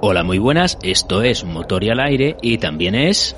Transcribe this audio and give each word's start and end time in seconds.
Hola, 0.00 0.22
muy 0.22 0.38
buenas. 0.38 0.78
Esto 0.84 1.22
es 1.22 1.42
Motor 1.42 1.82
y 1.82 1.90
al 1.90 1.98
aire 1.98 2.36
y 2.40 2.58
también 2.58 2.94
es. 2.94 3.34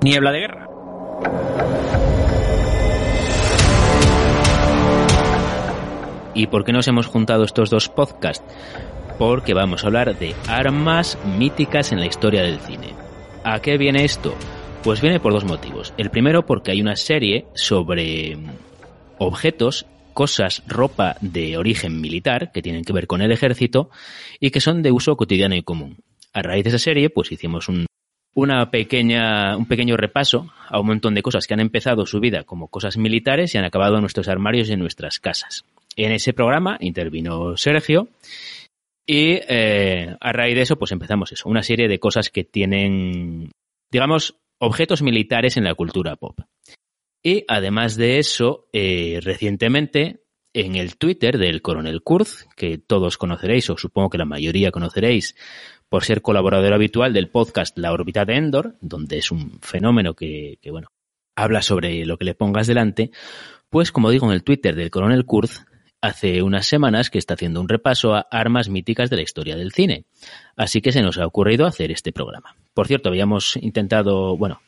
Niebla 0.00 0.30
de 0.30 0.38
guerra. 0.38 0.66
¿Y 6.34 6.46
por 6.46 6.64
qué 6.64 6.72
nos 6.72 6.86
hemos 6.86 7.08
juntado 7.08 7.42
estos 7.42 7.68
dos 7.68 7.88
podcasts? 7.88 8.44
Porque 9.18 9.54
vamos 9.54 9.82
a 9.82 9.88
hablar 9.88 10.16
de 10.16 10.36
armas 10.46 11.18
míticas 11.36 11.90
en 11.90 11.98
la 11.98 12.06
historia 12.06 12.42
del 12.42 12.60
cine. 12.60 12.94
¿A 13.42 13.58
qué 13.58 13.76
viene 13.76 14.04
esto? 14.04 14.36
Pues 14.84 15.00
viene 15.00 15.18
por 15.18 15.32
dos 15.32 15.44
motivos. 15.44 15.92
El 15.98 16.10
primero 16.10 16.46
porque 16.46 16.70
hay 16.70 16.80
una 16.80 16.94
serie 16.94 17.46
sobre 17.54 18.38
objetos, 19.18 19.84
cosas, 20.12 20.62
ropa 20.66 21.16
de 21.20 21.56
origen 21.56 22.00
militar 22.00 22.52
que 22.52 22.62
tienen 22.62 22.84
que 22.84 22.92
ver 22.92 23.06
con 23.06 23.22
el 23.22 23.32
ejército 23.32 23.90
y 24.38 24.50
que 24.50 24.60
son 24.60 24.82
de 24.82 24.92
uso 24.92 25.16
cotidiano 25.16 25.54
y 25.54 25.62
común. 25.62 25.98
A 26.32 26.42
raíz 26.42 26.64
de 26.64 26.70
esa 26.70 26.78
serie, 26.78 27.10
pues 27.10 27.32
hicimos 27.32 27.68
un, 27.68 27.86
una 28.34 28.70
pequeña, 28.70 29.56
un 29.56 29.66
pequeño 29.66 29.96
repaso 29.96 30.52
a 30.68 30.80
un 30.80 30.86
montón 30.86 31.14
de 31.14 31.22
cosas 31.22 31.46
que 31.46 31.54
han 31.54 31.60
empezado 31.60 32.06
su 32.06 32.20
vida 32.20 32.44
como 32.44 32.68
cosas 32.68 32.96
militares 32.96 33.54
y 33.54 33.58
han 33.58 33.64
acabado 33.64 33.96
en 33.96 34.02
nuestros 34.02 34.28
armarios 34.28 34.68
y 34.68 34.72
en 34.72 34.80
nuestras 34.80 35.18
casas. 35.18 35.64
En 35.96 36.12
ese 36.12 36.32
programa 36.32 36.76
intervino 36.80 37.56
Sergio 37.56 38.08
y 39.06 39.40
eh, 39.48 40.14
a 40.20 40.32
raíz 40.32 40.54
de 40.54 40.62
eso 40.62 40.78
pues 40.78 40.92
empezamos 40.92 41.32
eso, 41.32 41.48
una 41.48 41.62
serie 41.62 41.88
de 41.88 41.98
cosas 41.98 42.30
que 42.30 42.44
tienen, 42.44 43.50
digamos, 43.90 44.36
objetos 44.58 45.02
militares 45.02 45.56
en 45.56 45.64
la 45.64 45.74
cultura 45.74 46.16
pop. 46.16 46.38
Y 47.22 47.44
además 47.48 47.96
de 47.96 48.18
eso, 48.18 48.68
eh, 48.72 49.20
recientemente 49.22 50.24
en 50.52 50.74
el 50.74 50.96
Twitter 50.96 51.38
del 51.38 51.62
coronel 51.62 52.02
Kurz, 52.02 52.46
que 52.56 52.78
todos 52.78 53.18
conoceréis 53.18 53.70
o 53.70 53.76
supongo 53.76 54.10
que 54.10 54.18
la 54.18 54.24
mayoría 54.24 54.70
conoceréis 54.70 55.36
por 55.88 56.04
ser 56.04 56.22
colaborador 56.22 56.72
habitual 56.72 57.12
del 57.12 57.28
podcast 57.28 57.76
La 57.76 57.92
órbita 57.92 58.24
de 58.24 58.36
Endor, 58.36 58.76
donde 58.80 59.18
es 59.18 59.30
un 59.30 59.60
fenómeno 59.60 60.14
que, 60.14 60.58
que 60.62 60.70
bueno, 60.70 60.88
habla 61.36 61.62
sobre 61.62 62.04
lo 62.06 62.16
que 62.16 62.24
le 62.24 62.34
pongas 62.34 62.66
delante, 62.66 63.10
pues 63.68 63.92
como 63.92 64.10
digo 64.10 64.26
en 64.26 64.32
el 64.32 64.44
Twitter 64.44 64.74
del 64.74 64.90
coronel 64.90 65.24
Kurz, 65.24 65.64
hace 66.00 66.42
unas 66.42 66.66
semanas 66.66 67.10
que 67.10 67.18
está 67.18 67.34
haciendo 67.34 67.60
un 67.60 67.68
repaso 67.68 68.14
a 68.14 68.26
armas 68.30 68.68
míticas 68.68 69.10
de 69.10 69.16
la 69.16 69.22
historia 69.22 69.56
del 69.56 69.72
cine. 69.72 70.06
Así 70.56 70.80
que 70.80 70.92
se 70.92 71.02
nos 71.02 71.18
ha 71.18 71.26
ocurrido 71.26 71.66
hacer 71.66 71.90
este 71.90 72.12
programa. 72.12 72.56
Por 72.74 72.86
cierto, 72.86 73.08
habíamos 73.08 73.56
intentado, 73.56 74.36
bueno, 74.36 74.62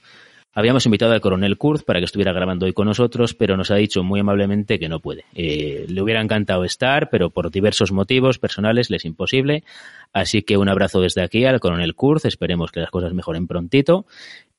habíamos 0.54 0.84
invitado 0.86 1.12
al 1.12 1.20
coronel 1.20 1.56
Kurz 1.56 1.82
para 1.82 1.98
que 1.98 2.04
estuviera 2.04 2.32
grabando 2.32 2.66
hoy 2.66 2.72
con 2.72 2.86
nosotros, 2.86 3.34
pero 3.34 3.56
nos 3.56 3.70
ha 3.70 3.76
dicho 3.76 4.02
muy 4.02 4.20
amablemente 4.20 4.78
que 4.78 4.88
no 4.88 5.00
puede. 5.00 5.24
Eh, 5.34 5.86
le 5.88 6.02
hubiera 6.02 6.20
encantado 6.20 6.64
estar, 6.64 7.10
pero 7.10 7.30
por 7.30 7.50
diversos 7.50 7.92
motivos 7.92 8.38
personales 8.38 8.90
le 8.90 8.96
es 8.96 9.04
imposible. 9.04 9.64
Así 10.12 10.42
que 10.42 10.56
un 10.56 10.68
abrazo 10.68 11.00
desde 11.00 11.22
aquí 11.22 11.44
al 11.44 11.60
coronel 11.60 11.94
Kurz. 11.94 12.24
Esperemos 12.24 12.70
que 12.70 12.80
las 12.80 12.90
cosas 12.90 13.14
mejoren 13.14 13.46
prontito. 13.46 14.06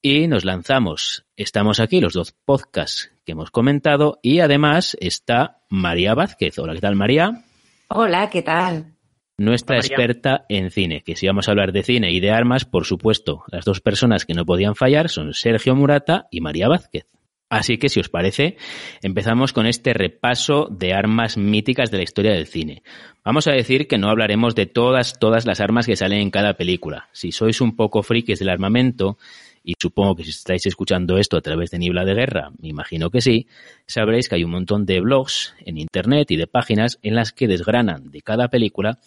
Y 0.02 0.28
nos 0.28 0.44
lanzamos. 0.44 1.26
Estamos 1.38 1.80
aquí, 1.80 2.02
los 2.02 2.14
dos 2.14 2.34
podcasts 2.34 3.12
que 3.26 3.32
hemos 3.32 3.52
comentado, 3.52 4.20
y 4.22 4.42
además 4.42 4.98
está 5.00 5.62
María 5.70 6.14
Vázquez. 6.14 6.60
Hola, 6.60 6.74
¿qué 6.74 6.82
tal, 6.82 6.96
María? 6.96 7.44
Hola, 7.88 8.30
¿qué 8.30 8.42
tal? 8.42 8.93
Nuestra 9.38 9.78
experta 9.78 10.46
en 10.48 10.70
cine, 10.70 11.02
que 11.02 11.16
si 11.16 11.26
vamos 11.26 11.48
a 11.48 11.52
hablar 11.52 11.72
de 11.72 11.82
cine 11.82 12.12
y 12.12 12.20
de 12.20 12.30
armas, 12.30 12.66
por 12.66 12.86
supuesto, 12.86 13.44
las 13.48 13.66
dos 13.66 13.82
personas 13.82 14.26
que 14.26 14.36
no 14.36 14.46
podían 14.46 14.76
fallar 14.76 15.10
son 15.10 15.34
Sergio 15.34 15.76
Murata 15.76 16.28
y 16.30 16.40
María 16.42 16.68
Vázquez. 16.68 17.08
Así 17.50 17.78
que, 17.78 17.90
si 17.90 18.00
os 18.00 18.10
parece, 18.10 18.58
empezamos 19.04 19.54
con 19.54 19.68
este 19.68 19.94
repaso 19.94 20.68
de 20.72 20.94
armas 20.94 21.38
míticas 21.38 21.92
de 21.92 21.98
la 21.98 22.04
historia 22.04 22.32
del 22.32 22.48
cine. 22.48 22.82
Vamos 23.24 23.48
a 23.48 23.52
decir 23.52 23.88
que 23.88 24.00
no 24.00 24.10
hablaremos 24.10 24.56
de 24.56 24.66
todas, 24.66 25.20
todas 25.20 25.46
las 25.46 25.60
armas 25.60 25.86
que 25.86 25.96
salen 25.96 26.22
en 26.22 26.32
cada 26.32 26.56
película. 26.56 27.10
Si 27.12 27.32
sois 27.32 27.62
un 27.62 27.76
poco 27.76 28.02
frikis 28.02 28.40
del 28.40 28.50
armamento, 28.50 29.18
y 29.64 29.76
supongo 29.82 30.16
que 30.16 30.24
si 30.24 30.32
estáis 30.32 30.66
escuchando 30.66 31.18
esto 31.18 31.38
a 31.38 31.42
través 31.42 31.72
de 31.72 31.80
Niebla 31.80 32.04
de 32.06 32.14
Guerra, 32.14 32.52
me 32.60 32.68
imagino 32.68 33.10
que 33.10 33.22
sí, 33.22 33.48
sabréis 33.88 34.28
que 34.28 34.36
hay 34.36 34.44
un 34.44 34.52
montón 34.52 34.86
de 34.86 35.00
blogs 35.00 35.56
en 35.60 35.78
internet 35.78 36.30
y 36.32 36.36
de 36.36 36.48
páginas 36.48 37.00
en 37.02 37.16
las 37.16 37.32
que 37.32 37.48
desgranan 37.48 38.12
de 38.12 38.22
cada 38.22 38.50
película 38.50 39.00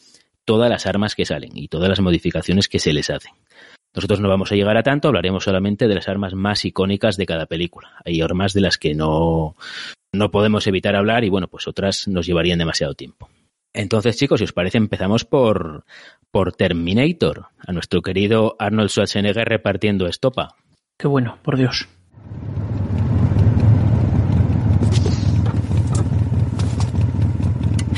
todas 0.44 0.70
las 0.70 0.86
armas 0.86 1.14
que 1.14 1.26
salen 1.26 1.50
y 1.54 1.68
todas 1.68 1.88
las 1.88 2.00
modificaciones 2.00 2.68
que 2.68 2.78
se 2.78 2.92
les 2.92 3.10
hacen. 3.10 3.32
Nosotros 3.94 4.20
no 4.20 4.28
vamos 4.28 4.52
a 4.52 4.54
llegar 4.54 4.76
a 4.76 4.82
tanto, 4.82 5.08
hablaremos 5.08 5.44
solamente 5.44 5.88
de 5.88 5.94
las 5.94 6.08
armas 6.08 6.34
más 6.34 6.64
icónicas 6.64 7.16
de 7.16 7.26
cada 7.26 7.46
película. 7.46 7.92
Hay 8.04 8.20
armas 8.20 8.52
de 8.52 8.60
las 8.60 8.78
que 8.78 8.94
no, 8.94 9.56
no 10.12 10.30
podemos 10.30 10.66
evitar 10.66 10.96
hablar 10.96 11.24
y 11.24 11.30
bueno, 11.30 11.48
pues 11.48 11.66
otras 11.66 12.06
nos 12.08 12.26
llevarían 12.26 12.58
demasiado 12.58 12.94
tiempo. 12.94 13.28
Entonces, 13.76 14.16
chicos, 14.16 14.38
si 14.38 14.44
os 14.44 14.52
parece, 14.52 14.78
empezamos 14.78 15.24
por, 15.24 15.84
por 16.30 16.52
Terminator, 16.54 17.48
a 17.58 17.72
nuestro 17.72 18.00
querido 18.02 18.56
Arnold 18.58 18.88
Schwarzenegger 18.90 19.46
repartiendo 19.48 20.06
estopa. 20.06 20.56
Qué 20.96 21.06
bueno, 21.06 21.38
por 21.42 21.58
Dios. 21.58 21.86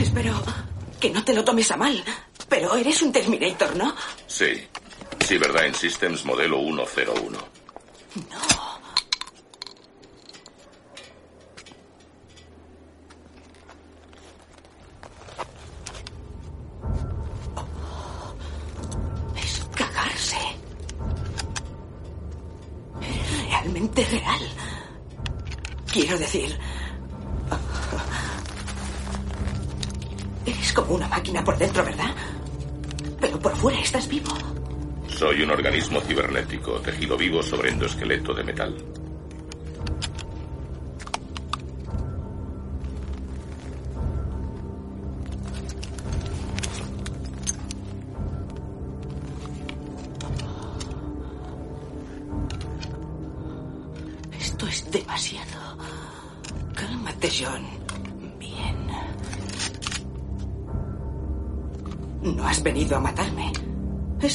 Espero 0.00 0.34
que 1.00 1.10
no 1.10 1.24
te 1.24 1.32
lo 1.32 1.44
tomes 1.44 1.70
a 1.70 1.76
mal, 1.76 2.02
pero 2.48 2.74
eres 2.74 3.00
un 3.02 3.12
Terminator, 3.12 3.76
¿no? 3.76 3.94
Sí. 4.26 4.66
Cyberdyne 5.24 5.74
Systems 5.74 6.24
modelo 6.24 6.58
101. 6.58 7.38
No. 8.30 8.68
Es 19.36 19.68
cagarse. 19.74 20.36
Es 23.00 23.57
real. 23.74 24.40
Quiero 25.92 26.18
decir... 26.18 26.56
Eres 30.46 30.72
como 30.72 30.94
una 30.94 31.08
máquina 31.08 31.44
por 31.44 31.58
dentro, 31.58 31.84
¿verdad? 31.84 32.14
Pero 33.20 33.38
por 33.38 33.54
fuera 33.56 33.80
estás 33.80 34.08
vivo. 34.08 34.30
Soy 35.08 35.42
un 35.42 35.50
organismo 35.50 36.00
cibernético, 36.00 36.80
tejido 36.80 37.16
vivo 37.16 37.42
sobre 37.42 37.70
endoesqueleto 37.70 38.32
de 38.32 38.44
metal. 38.44 38.76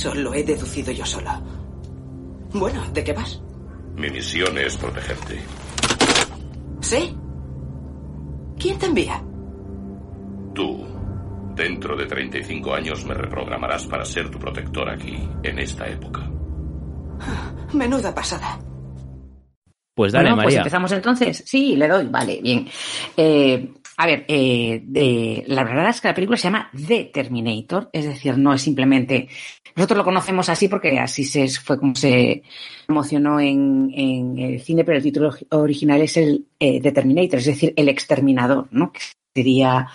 Eso 0.04 0.14
lo 0.16 0.34
he 0.34 0.44
deducido 0.44 0.92
yo 0.92 1.06
solo. 1.06 1.30
Bueno, 2.52 2.84
¿de 2.92 3.06
qué 3.06 3.14
vas? 3.14 3.42
Mi 3.96 4.10
misión 4.10 4.58
es 4.58 4.76
protegerte. 4.76 5.40
¿Sí? 6.82 7.16
¿Quién 8.60 8.78
te 8.80 8.88
envía? 8.88 9.24
Tú, 10.54 10.86
dentro 11.56 11.96
de 11.96 12.06
35 12.06 12.74
años, 12.74 13.06
me 13.06 13.14
reprogramarás 13.14 13.88
para 13.88 14.04
ser 14.04 14.30
tu 14.30 14.38
protector 14.38 14.90
aquí, 14.90 15.26
en 15.42 15.60
esta 15.60 15.88
época. 15.88 16.30
Menuda 17.72 18.14
pasada. 18.14 18.60
Pues 19.96 20.12
dale, 20.12 20.32
bueno, 20.32 20.36
pues 20.36 20.46
María. 20.48 20.60
empezamos 20.60 20.92
entonces. 20.92 21.44
Sí, 21.46 21.78
le 21.78 21.88
doy, 21.88 22.08
vale, 22.08 22.42
bien. 22.42 22.68
Eh, 23.16 23.74
a 24.04 24.06
ver, 24.06 24.26
eh, 24.28 25.46
la 25.48 25.64
verdad 25.64 25.90
es 25.90 26.02
que 26.02 26.10
la 26.10 26.14
película 26.14 26.36
se 26.38 26.44
llama 26.44 26.70
The 26.76 27.06
Terminator, 27.06 27.90
es 27.94 28.04
decir, 28.04 28.38
no 28.38 28.54
es 28.54 28.62
simplemente. 28.62 29.30
Nosotros 29.78 30.00
lo 30.00 30.04
conocemos 30.04 30.50
así 30.50 30.68
porque 30.68 31.00
así 31.00 31.24
se, 31.24 31.48
fue 31.48 31.80
como 31.80 31.96
se 31.96 32.44
emocionó 32.86 33.40
en, 33.40 33.90
en 33.96 34.38
el 34.38 34.60
cine, 34.60 34.84
pero 34.84 34.98
el 34.98 35.04
título 35.04 35.34
original 35.52 36.02
es 36.02 36.18
el 36.18 36.48
eh, 36.60 36.82
The 36.82 36.92
Terminator, 36.92 37.40
es 37.40 37.46
decir, 37.46 37.74
el 37.78 37.88
exterminador, 37.88 38.68
¿no? 38.72 38.92
Que 38.92 39.00
sería 39.34 39.88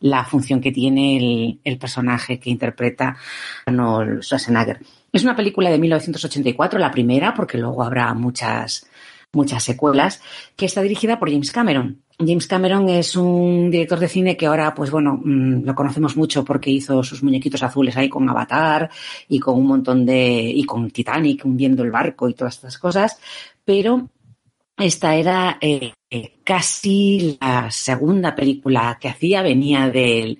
la 0.00 0.24
función 0.24 0.60
que 0.60 0.72
tiene 0.72 1.16
el, 1.16 1.60
el 1.62 1.78
personaje 1.78 2.40
que 2.40 2.50
interpreta 2.50 3.16
Arnold 3.64 4.22
Schwarzenegger. 4.24 4.80
Es 5.12 5.22
una 5.22 5.36
película 5.36 5.70
de 5.70 5.78
1984, 5.78 6.80
la 6.80 6.90
primera, 6.90 7.32
porque 7.32 7.58
luego 7.58 7.84
habrá 7.84 8.12
muchas, 8.12 8.88
muchas 9.32 9.62
secuelas, 9.62 10.20
que 10.56 10.66
está 10.66 10.82
dirigida 10.82 11.20
por 11.20 11.30
James 11.30 11.52
Cameron. 11.52 12.02
James 12.18 12.46
Cameron 12.46 12.88
es 12.88 13.14
un 13.14 13.70
director 13.70 13.98
de 13.98 14.08
cine 14.08 14.36
que 14.36 14.46
ahora, 14.46 14.74
pues 14.74 14.90
bueno, 14.90 15.20
mm, 15.22 15.64
lo 15.64 15.74
conocemos 15.74 16.16
mucho 16.16 16.44
porque 16.44 16.70
hizo 16.70 17.02
sus 17.02 17.22
muñequitos 17.22 17.62
azules 17.62 17.96
ahí 17.96 18.08
con 18.08 18.28
Avatar 18.28 18.90
y 19.28 19.38
con 19.38 19.58
un 19.58 19.66
montón 19.66 20.06
de. 20.06 20.40
y 20.54 20.64
con 20.64 20.90
Titanic 20.90 21.44
hundiendo 21.44 21.82
el 21.82 21.90
barco 21.90 22.28
y 22.28 22.34
todas 22.34 22.54
estas 22.54 22.78
cosas, 22.78 23.18
pero 23.64 24.08
esta 24.78 25.14
era 25.14 25.58
eh, 25.60 25.92
casi 26.44 27.38
la 27.40 27.70
segunda 27.70 28.34
película 28.34 28.98
que 29.00 29.08
hacía, 29.08 29.42
venía 29.42 29.90
del, 29.90 30.38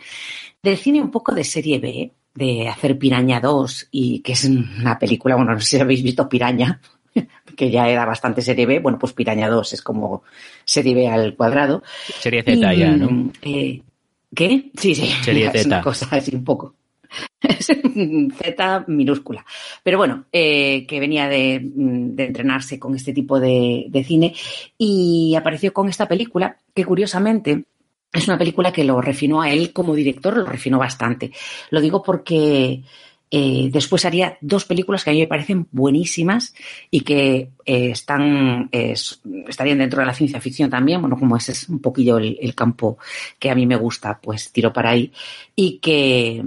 del 0.62 0.76
cine 0.76 1.02
un 1.02 1.10
poco 1.10 1.34
de 1.34 1.44
serie 1.44 1.78
B, 1.78 2.12
de 2.34 2.68
hacer 2.68 2.98
Piraña 2.98 3.40
2 3.40 3.88
y 3.90 4.20
que 4.20 4.32
es 4.32 4.44
una 4.44 4.98
película, 4.98 5.36
bueno, 5.36 5.52
no 5.52 5.60
sé 5.60 5.76
si 5.76 5.82
habéis 5.82 6.02
visto 6.02 6.28
Piraña, 6.28 6.80
que 7.56 7.70
ya 7.70 7.88
era 7.88 8.04
bastante 8.04 8.42
serie 8.42 8.66
B, 8.66 8.78
bueno, 8.78 8.98
pues 8.98 9.12
Piraña 9.12 9.48
2 9.48 9.72
es 9.72 9.82
como 9.82 10.22
serie 10.64 10.94
B 10.94 11.08
al 11.08 11.34
cuadrado. 11.34 11.82
Serie 12.20 12.42
Z 12.42 12.74
ya, 12.74 12.92
¿no? 12.92 13.32
Eh, 13.42 13.82
¿Qué? 14.34 14.70
Sí, 14.78 14.94
sí, 14.94 15.10
serie 15.22 15.46
Z. 15.50 15.58
es 15.58 15.66
una 15.66 15.82
cosa 15.82 16.08
así 16.10 16.34
un 16.34 16.44
poco. 16.44 16.74
Z 17.40 18.84
minúscula. 18.88 19.44
Pero 19.82 19.98
bueno, 19.98 20.26
eh, 20.32 20.86
que 20.86 21.00
venía 21.00 21.28
de, 21.28 21.60
de, 21.62 22.24
entrenarse 22.24 22.78
con 22.78 22.94
este 22.94 23.12
tipo 23.12 23.40
de, 23.40 23.86
de, 23.88 24.04
cine 24.04 24.34
y 24.76 25.34
apareció 25.36 25.72
con 25.72 25.88
esta 25.88 26.06
película 26.06 26.56
que 26.74 26.84
curiosamente 26.84 27.64
es 28.12 28.28
una 28.28 28.38
película 28.38 28.72
que 28.72 28.84
lo 28.84 29.00
refinó 29.00 29.42
a 29.42 29.50
él 29.50 29.72
como 29.72 29.94
director, 29.94 30.36
lo 30.36 30.46
refinó 30.46 30.78
bastante. 30.78 31.32
Lo 31.70 31.80
digo 31.80 32.02
porque 32.02 32.82
eh, 33.28 33.70
después 33.72 34.04
haría 34.04 34.38
dos 34.40 34.64
películas 34.64 35.02
que 35.02 35.10
a 35.10 35.12
mí 35.12 35.20
me 35.20 35.26
parecen 35.26 35.66
buenísimas 35.72 36.54
y 36.90 37.00
que 37.00 37.50
eh, 37.64 37.90
están 37.90 38.68
estarían 38.72 39.78
dentro 39.78 40.00
de 40.00 40.06
la 40.06 40.14
ciencia 40.14 40.40
ficción 40.40 40.70
también. 40.70 41.00
Bueno, 41.00 41.18
como 41.18 41.36
ese 41.36 41.52
es 41.52 41.68
un 41.68 41.80
poquillo 41.80 42.18
el, 42.18 42.38
el 42.40 42.54
campo 42.54 42.98
que 43.38 43.50
a 43.50 43.54
mí 43.54 43.66
me 43.66 43.76
gusta, 43.76 44.20
pues 44.20 44.52
tiro 44.52 44.72
para 44.72 44.90
ahí. 44.90 45.12
Y 45.56 45.78
que, 45.78 46.42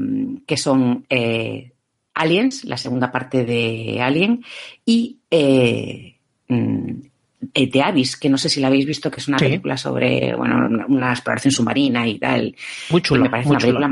que 0.45 0.57
son 0.57 1.05
eh, 1.09 1.73
Aliens, 2.13 2.63
la 2.63 2.77
segunda 2.77 3.11
parte 3.11 3.43
de 3.43 3.99
Alien, 4.01 4.43
y 4.85 5.19
mm, 6.47 6.91
The 7.53 7.81
Abyss, 7.81 8.17
que 8.17 8.29
no 8.29 8.37
sé 8.37 8.47
si 8.47 8.61
la 8.61 8.67
habéis 8.67 8.85
visto, 8.85 9.11
que 9.11 9.19
es 9.19 9.27
una 9.27 9.39
sí. 9.39 9.45
película 9.45 9.75
sobre 9.75 10.33
bueno, 10.33 10.85
una 10.87 11.11
exploración 11.11 11.51
submarina 11.51 12.07
y 12.07 12.19
tal. 12.19 12.55
Muy 12.89 13.01
chulo. 13.01 13.23
Me 13.23 13.29
parece 13.29 13.47
muy 13.47 13.57
una 13.57 13.61
película 13.61 13.87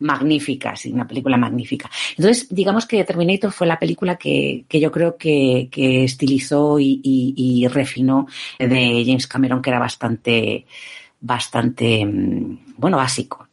magnífica, 0.00 0.76
sí, 0.76 0.92
una 0.92 1.06
película 1.06 1.36
magnífica. 1.36 1.90
Entonces, 2.16 2.48
digamos 2.50 2.86
que 2.86 3.04
Terminator 3.04 3.52
fue 3.52 3.66
la 3.66 3.78
película 3.78 4.16
que, 4.16 4.64
que 4.68 4.80
yo 4.80 4.90
creo 4.90 5.16
que, 5.16 5.68
que 5.70 6.04
estilizó 6.04 6.78
y, 6.78 7.00
y, 7.02 7.34
y, 7.36 7.68
refinó 7.68 8.26
de 8.58 9.04
James 9.06 9.26
Cameron, 9.26 9.62
que 9.62 9.70
era 9.70 9.78
bastante, 9.78 10.66
bastante, 11.20 12.06
bueno, 12.76 12.96
básico. 12.96 13.48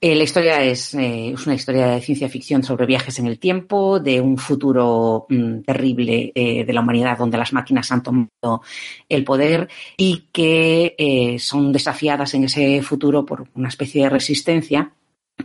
Eh, 0.00 0.14
la 0.14 0.24
historia 0.24 0.62
es, 0.64 0.94
eh, 0.94 1.30
es, 1.32 1.46
una 1.46 1.54
historia 1.54 1.86
de 1.86 2.00
ciencia 2.00 2.28
ficción 2.28 2.64
sobre 2.64 2.86
viajes 2.86 3.18
en 3.20 3.26
el 3.26 3.38
tiempo, 3.38 4.00
de 4.00 4.20
un 4.20 4.36
futuro 4.38 5.26
mmm, 5.28 5.60
terrible 5.60 6.32
eh, 6.34 6.64
de 6.64 6.72
la 6.72 6.80
humanidad 6.80 7.16
donde 7.16 7.38
las 7.38 7.52
máquinas 7.52 7.92
han 7.92 8.02
tomado 8.02 8.62
el 9.08 9.24
poder 9.24 9.68
y 9.96 10.24
que 10.32 11.36
son 11.38 11.72
desafiadas 11.72 12.34
en 12.34 12.44
ese 12.44 12.82
futuro 12.82 13.24
por 13.24 13.46
una 13.54 13.68
especie 13.68 14.02
de 14.02 14.10
resistencia 14.10 14.92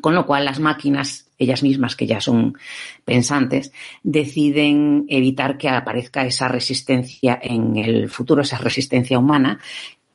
con 0.01 0.15
lo 0.15 0.25
cual 0.25 0.45
las 0.45 0.59
máquinas, 0.59 1.27
ellas 1.37 1.63
mismas 1.63 1.95
que 1.95 2.07
ya 2.07 2.21
son 2.21 2.57
pensantes, 3.03 3.71
deciden 4.03 5.05
evitar 5.09 5.57
que 5.57 5.69
aparezca 5.69 6.25
esa 6.25 6.47
resistencia 6.47 7.39
en 7.41 7.77
el 7.77 8.09
futuro, 8.09 8.41
esa 8.41 8.57
resistencia 8.57 9.19
humana, 9.19 9.59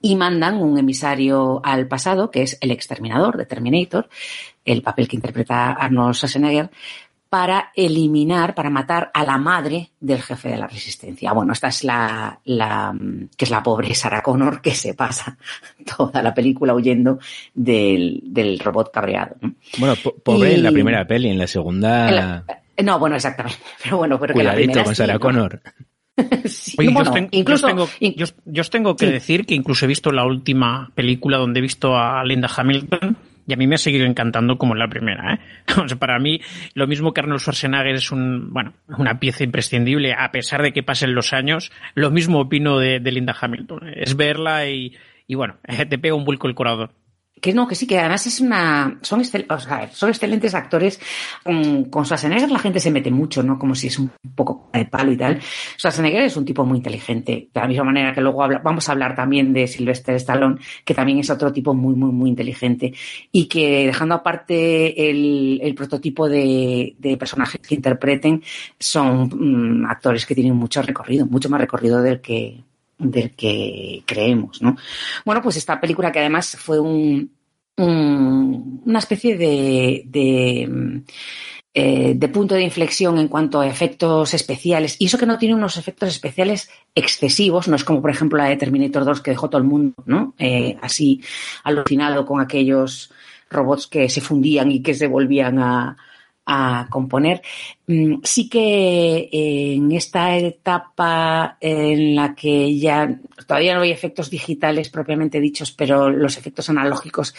y 0.02 0.16
mandan 0.16 0.62
un 0.62 0.78
emisario 0.78 1.60
al 1.62 1.86
pasado, 1.86 2.30
que 2.30 2.42
es 2.42 2.56
el 2.60 2.70
exterminador 2.70 3.36
de 3.36 3.44
Terminator, 3.44 4.08
el 4.64 4.82
papel 4.82 5.08
que 5.08 5.16
interpreta 5.16 5.72
Arnold 5.72 6.14
Schwarzenegger, 6.14 6.70
para 7.30 7.70
eliminar, 7.76 8.56
para 8.56 8.70
matar 8.70 9.12
a 9.14 9.24
la 9.24 9.38
madre 9.38 9.90
del 10.00 10.20
jefe 10.20 10.48
de 10.48 10.58
la 10.58 10.66
resistencia. 10.66 11.32
Bueno, 11.32 11.52
esta 11.52 11.68
es 11.68 11.84
la, 11.84 12.40
la 12.44 12.92
que 13.36 13.44
es 13.44 13.50
la 13.50 13.62
pobre 13.62 13.94
Sarah 13.94 14.20
Connor 14.20 14.60
que 14.60 14.72
se 14.72 14.94
pasa 14.94 15.38
toda 15.96 16.22
la 16.22 16.34
película 16.34 16.74
huyendo 16.74 17.20
del, 17.54 18.20
del 18.24 18.58
robot 18.58 18.90
cabreado. 18.90 19.36
Bueno, 19.78 19.94
po 20.02 20.16
pobre 20.16 20.50
y... 20.50 20.54
en 20.56 20.64
la 20.64 20.72
primera 20.72 21.06
peli, 21.06 21.28
en 21.28 21.38
la 21.38 21.46
segunda. 21.46 22.08
En 22.08 22.16
la... 22.16 22.44
no, 22.82 22.98
bueno, 22.98 23.14
exactamente. 23.14 23.60
Pero 23.82 23.98
bueno, 23.98 24.18
pero 24.18 24.34
Cuidadito 24.34 24.60
que 24.60 24.66
la 24.66 24.72
primera 24.72 24.84
con 24.84 24.94
Sarah 24.96 25.14
sí, 25.14 25.20
Connor. 25.20 25.60
sí, 26.46 26.76
Oye, 26.78 26.88
bueno, 26.90 27.10
yo, 27.10 27.14
tengo, 27.14 27.28
incluso, 27.30 27.68
yo, 27.68 27.74
tengo, 27.74 28.16
yo, 28.16 28.26
yo 28.44 28.60
os 28.60 28.70
tengo 28.70 28.96
que 28.96 29.06
sí. 29.06 29.12
decir 29.12 29.46
que 29.46 29.54
incluso 29.54 29.84
he 29.84 29.88
visto 29.88 30.10
la 30.10 30.24
última 30.24 30.90
película 30.96 31.38
donde 31.38 31.60
he 31.60 31.62
visto 31.62 31.96
a 31.96 32.24
Linda 32.24 32.50
Hamilton 32.54 33.16
y 33.50 33.52
a 33.52 33.56
mí 33.56 33.66
me 33.66 33.74
ha 33.74 33.78
seguido 33.78 34.06
encantando 34.06 34.56
como 34.58 34.76
la 34.76 34.88
primera. 34.88 35.34
¿eh? 35.34 35.38
Para 35.98 36.18
mí, 36.20 36.40
lo 36.74 36.86
mismo 36.86 37.12
que 37.12 37.20
Arnold 37.20 37.40
Schwarzenegger 37.40 37.96
es 37.96 38.12
un, 38.12 38.52
bueno, 38.52 38.74
una 38.96 39.18
pieza 39.18 39.42
imprescindible, 39.42 40.14
a 40.14 40.30
pesar 40.30 40.62
de 40.62 40.72
que 40.72 40.84
pasen 40.84 41.14
los 41.14 41.32
años, 41.32 41.72
lo 41.94 42.10
mismo 42.10 42.40
opino 42.40 42.78
de, 42.78 43.00
de 43.00 43.12
Linda 43.12 43.34
Hamilton. 43.38 43.92
Es 43.96 44.16
verla 44.16 44.68
y, 44.68 44.96
y 45.26 45.34
bueno, 45.34 45.56
te 45.88 45.98
pega 45.98 46.14
un 46.14 46.24
vuelco 46.24 46.46
el 46.46 46.54
corazón 46.54 46.90
que 47.40 47.52
no, 47.52 47.66
que 47.66 47.74
sí, 47.74 47.86
que 47.86 47.98
además 47.98 48.26
es 48.26 48.40
una, 48.40 48.98
son, 49.02 49.20
excelentes 49.20 50.54
actores. 50.54 51.00
Con, 51.42 51.84
con 51.84 52.04
Schwarzenegger 52.04 52.50
la 52.50 52.58
gente 52.58 52.80
se 52.80 52.90
mete 52.90 53.10
mucho, 53.10 53.42
¿no? 53.42 53.58
Como 53.58 53.74
si 53.74 53.88
es 53.88 53.98
un 53.98 54.10
poco 54.34 54.70
de 54.72 54.84
palo 54.84 55.12
y 55.12 55.16
tal. 55.16 55.40
Schwarzenegger 55.78 56.22
es 56.22 56.36
un 56.36 56.44
tipo 56.44 56.64
muy 56.64 56.78
inteligente. 56.78 57.48
De 57.52 57.60
la 57.60 57.66
misma 57.66 57.84
manera 57.84 58.12
que 58.12 58.20
luego 58.20 58.46
vamos 58.62 58.88
a 58.88 58.92
hablar 58.92 59.14
también 59.14 59.52
de 59.52 59.66
Sylvester 59.66 60.14
Stallone, 60.16 60.58
que 60.84 60.94
también 60.94 61.18
es 61.18 61.30
otro 61.30 61.52
tipo 61.52 61.74
muy, 61.74 61.94
muy, 61.94 62.12
muy 62.12 62.30
inteligente. 62.30 62.92
Y 63.32 63.46
que 63.46 63.86
dejando 63.86 64.14
aparte 64.16 65.10
el, 65.10 65.60
el 65.62 65.74
prototipo 65.74 66.28
de, 66.28 66.96
personajes 67.18 67.60
que 67.60 67.74
interpreten, 67.74 68.42
son 68.78 69.28
mmm, 69.32 69.86
actores 69.86 70.26
que 70.26 70.34
tienen 70.34 70.56
mucho 70.56 70.82
recorrido, 70.82 71.26
mucho 71.26 71.48
más 71.48 71.60
recorrido 71.60 72.02
del 72.02 72.20
que, 72.20 72.62
del 73.00 73.32
que 73.32 74.02
creemos, 74.06 74.62
¿no? 74.62 74.76
Bueno, 75.24 75.42
pues 75.42 75.56
esta 75.56 75.80
película 75.80 76.12
que 76.12 76.20
además 76.20 76.56
fue 76.58 76.78
un, 76.78 77.30
un 77.76 78.82
una 78.84 78.98
especie 78.98 79.36
de, 79.36 80.02
de, 80.06 81.02
eh, 81.74 82.14
de, 82.16 82.28
punto 82.28 82.54
de 82.54 82.62
inflexión 82.62 83.18
en 83.18 83.28
cuanto 83.28 83.60
a 83.60 83.66
efectos 83.66 84.34
especiales, 84.34 84.96
y 84.98 85.06
eso 85.06 85.18
que 85.18 85.26
no 85.26 85.38
tiene 85.38 85.54
unos 85.54 85.76
efectos 85.76 86.08
especiales 86.08 86.70
excesivos, 86.94 87.68
no 87.68 87.76
es 87.76 87.84
como 87.84 88.00
por 88.02 88.10
ejemplo 88.10 88.38
la 88.38 88.48
de 88.48 88.56
Terminator 88.56 89.04
2 89.04 89.20
que 89.20 89.30
dejó 89.30 89.48
todo 89.48 89.60
el 89.60 89.66
mundo, 89.66 89.94
¿no? 90.06 90.34
Eh, 90.38 90.76
así 90.82 91.22
alucinado 91.64 92.26
con 92.26 92.40
aquellos 92.40 93.12
robots 93.50 93.86
que 93.86 94.08
se 94.08 94.20
fundían 94.20 94.70
y 94.70 94.82
que 94.82 94.94
se 94.94 95.06
volvían 95.06 95.58
a, 95.58 95.96
a 96.46 96.86
componer. 96.90 97.42
Sí 98.22 98.48
que 98.48 99.28
en 99.32 99.92
esta 99.92 100.36
etapa 100.36 101.56
en 101.60 102.16
la 102.16 102.34
que 102.34 102.78
ya 102.78 103.18
todavía 103.46 103.74
no 103.74 103.82
hay 103.82 103.90
efectos 103.90 104.30
digitales 104.30 104.88
propiamente 104.88 105.40
dichos, 105.40 105.72
pero 105.72 106.10
los 106.10 106.36
efectos 106.36 106.68
analógicos 106.70 107.34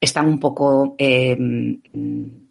están 0.00 0.26
un 0.26 0.38
poco 0.38 0.94
eh, 0.98 1.36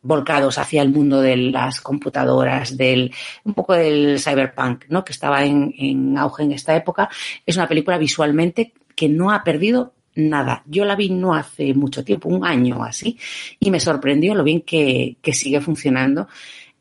volcados 0.02 0.58
hacia 0.58 0.82
el 0.82 0.90
mundo 0.90 1.22
de 1.22 1.38
las 1.38 1.82
computadoras, 1.82 2.78
del 2.78 3.12
un 3.44 3.54
poco 3.54 3.74
del 3.74 4.20
cyberpunk, 4.20 4.86
¿no? 4.90 5.04
que 5.04 5.14
estaba 5.14 5.44
en, 5.44 5.74
en 5.78 6.18
auge 6.18 6.44
en 6.44 6.52
esta 6.52 6.76
época. 6.76 7.10
Es 7.46 7.56
una 7.56 7.68
película 7.68 7.98
visualmente 7.98 8.74
que 8.96 9.10
no 9.10 9.32
ha 9.32 9.44
perdido 9.44 9.95
nada. 10.16 10.64
Yo 10.66 10.86
la 10.86 10.96
vi 10.96 11.10
no 11.10 11.34
hace 11.34 11.74
mucho 11.74 12.04
tiempo, 12.04 12.30
un 12.30 12.46
año 12.46 12.84
así, 12.84 13.18
y 13.60 13.72
me 13.72 13.80
sorprendió 13.80 14.34
lo 14.36 14.44
bien 14.44 14.62
que, 14.62 15.18
que 15.22 15.34
sigue 15.34 15.62
funcionando 15.62 16.28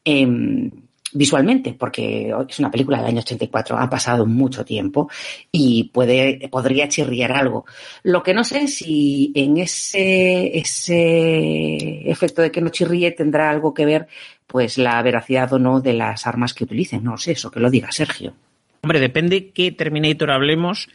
eh, 0.05 0.71
visualmente, 1.15 1.75
porque 1.75 2.35
es 2.49 2.59
una 2.59 2.71
película 2.71 2.99
del 2.99 3.07
año 3.07 3.21
84, 3.21 3.79
ha 3.79 3.89
pasado 3.89 4.27
mucho 4.27 4.65
tiempo 4.65 5.09
y 5.51 5.85
puede, 5.85 6.49
podría 6.51 6.89
chirriar 6.89 7.33
algo. 7.33 7.65
Lo 8.03 8.23
que 8.23 8.35
no 8.35 8.43
sé 8.43 8.67
si 8.67 9.33
en 9.35 9.57
ese, 9.57 10.59
ese 10.59 12.11
efecto 12.11 12.43
de 12.43 12.51
que 12.51 12.61
no 12.61 12.69
chirríe 12.71 13.13
tendrá 13.13 13.49
algo 13.49 13.73
que 13.73 13.87
ver 13.87 14.09
pues 14.47 14.77
la 14.77 15.01
veracidad 15.03 15.53
o 15.53 15.59
no 15.59 15.81
de 15.81 15.95
las 15.95 16.27
armas 16.27 16.53
que 16.53 16.65
utilicen. 16.65 17.05
No 17.05 17.17
sé, 17.17 17.33
eso 17.33 17.51
que 17.51 17.61
lo 17.61 17.71
diga 17.71 17.93
Sergio. 17.93 18.35
Hombre, 18.83 19.01
depende 19.01 19.51
qué 19.51 19.73
Terminator 19.73 20.31
hablemos. 20.33 20.89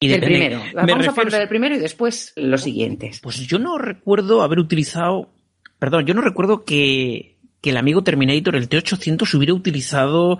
Y 0.00 0.08
del 0.08 0.20
primero. 0.20 0.58
Vamos 0.74 0.90
refiero... 0.90 1.12
a 1.12 1.14
poner 1.14 1.32
del 1.32 1.48
primero 1.48 1.74
y 1.76 1.78
después 1.78 2.32
los 2.36 2.62
siguientes. 2.62 3.20
Pues 3.20 3.38
yo 3.46 3.58
no 3.58 3.78
recuerdo 3.78 4.42
haber 4.42 4.58
utilizado. 4.58 5.30
Perdón, 5.78 6.06
yo 6.06 6.14
no 6.14 6.20
recuerdo 6.20 6.64
que, 6.64 7.36
que 7.60 7.70
el 7.70 7.76
amigo 7.76 8.02
Terminator, 8.02 8.56
el 8.56 8.68
T800, 8.68 9.34
hubiera 9.34 9.54
utilizado 9.54 10.38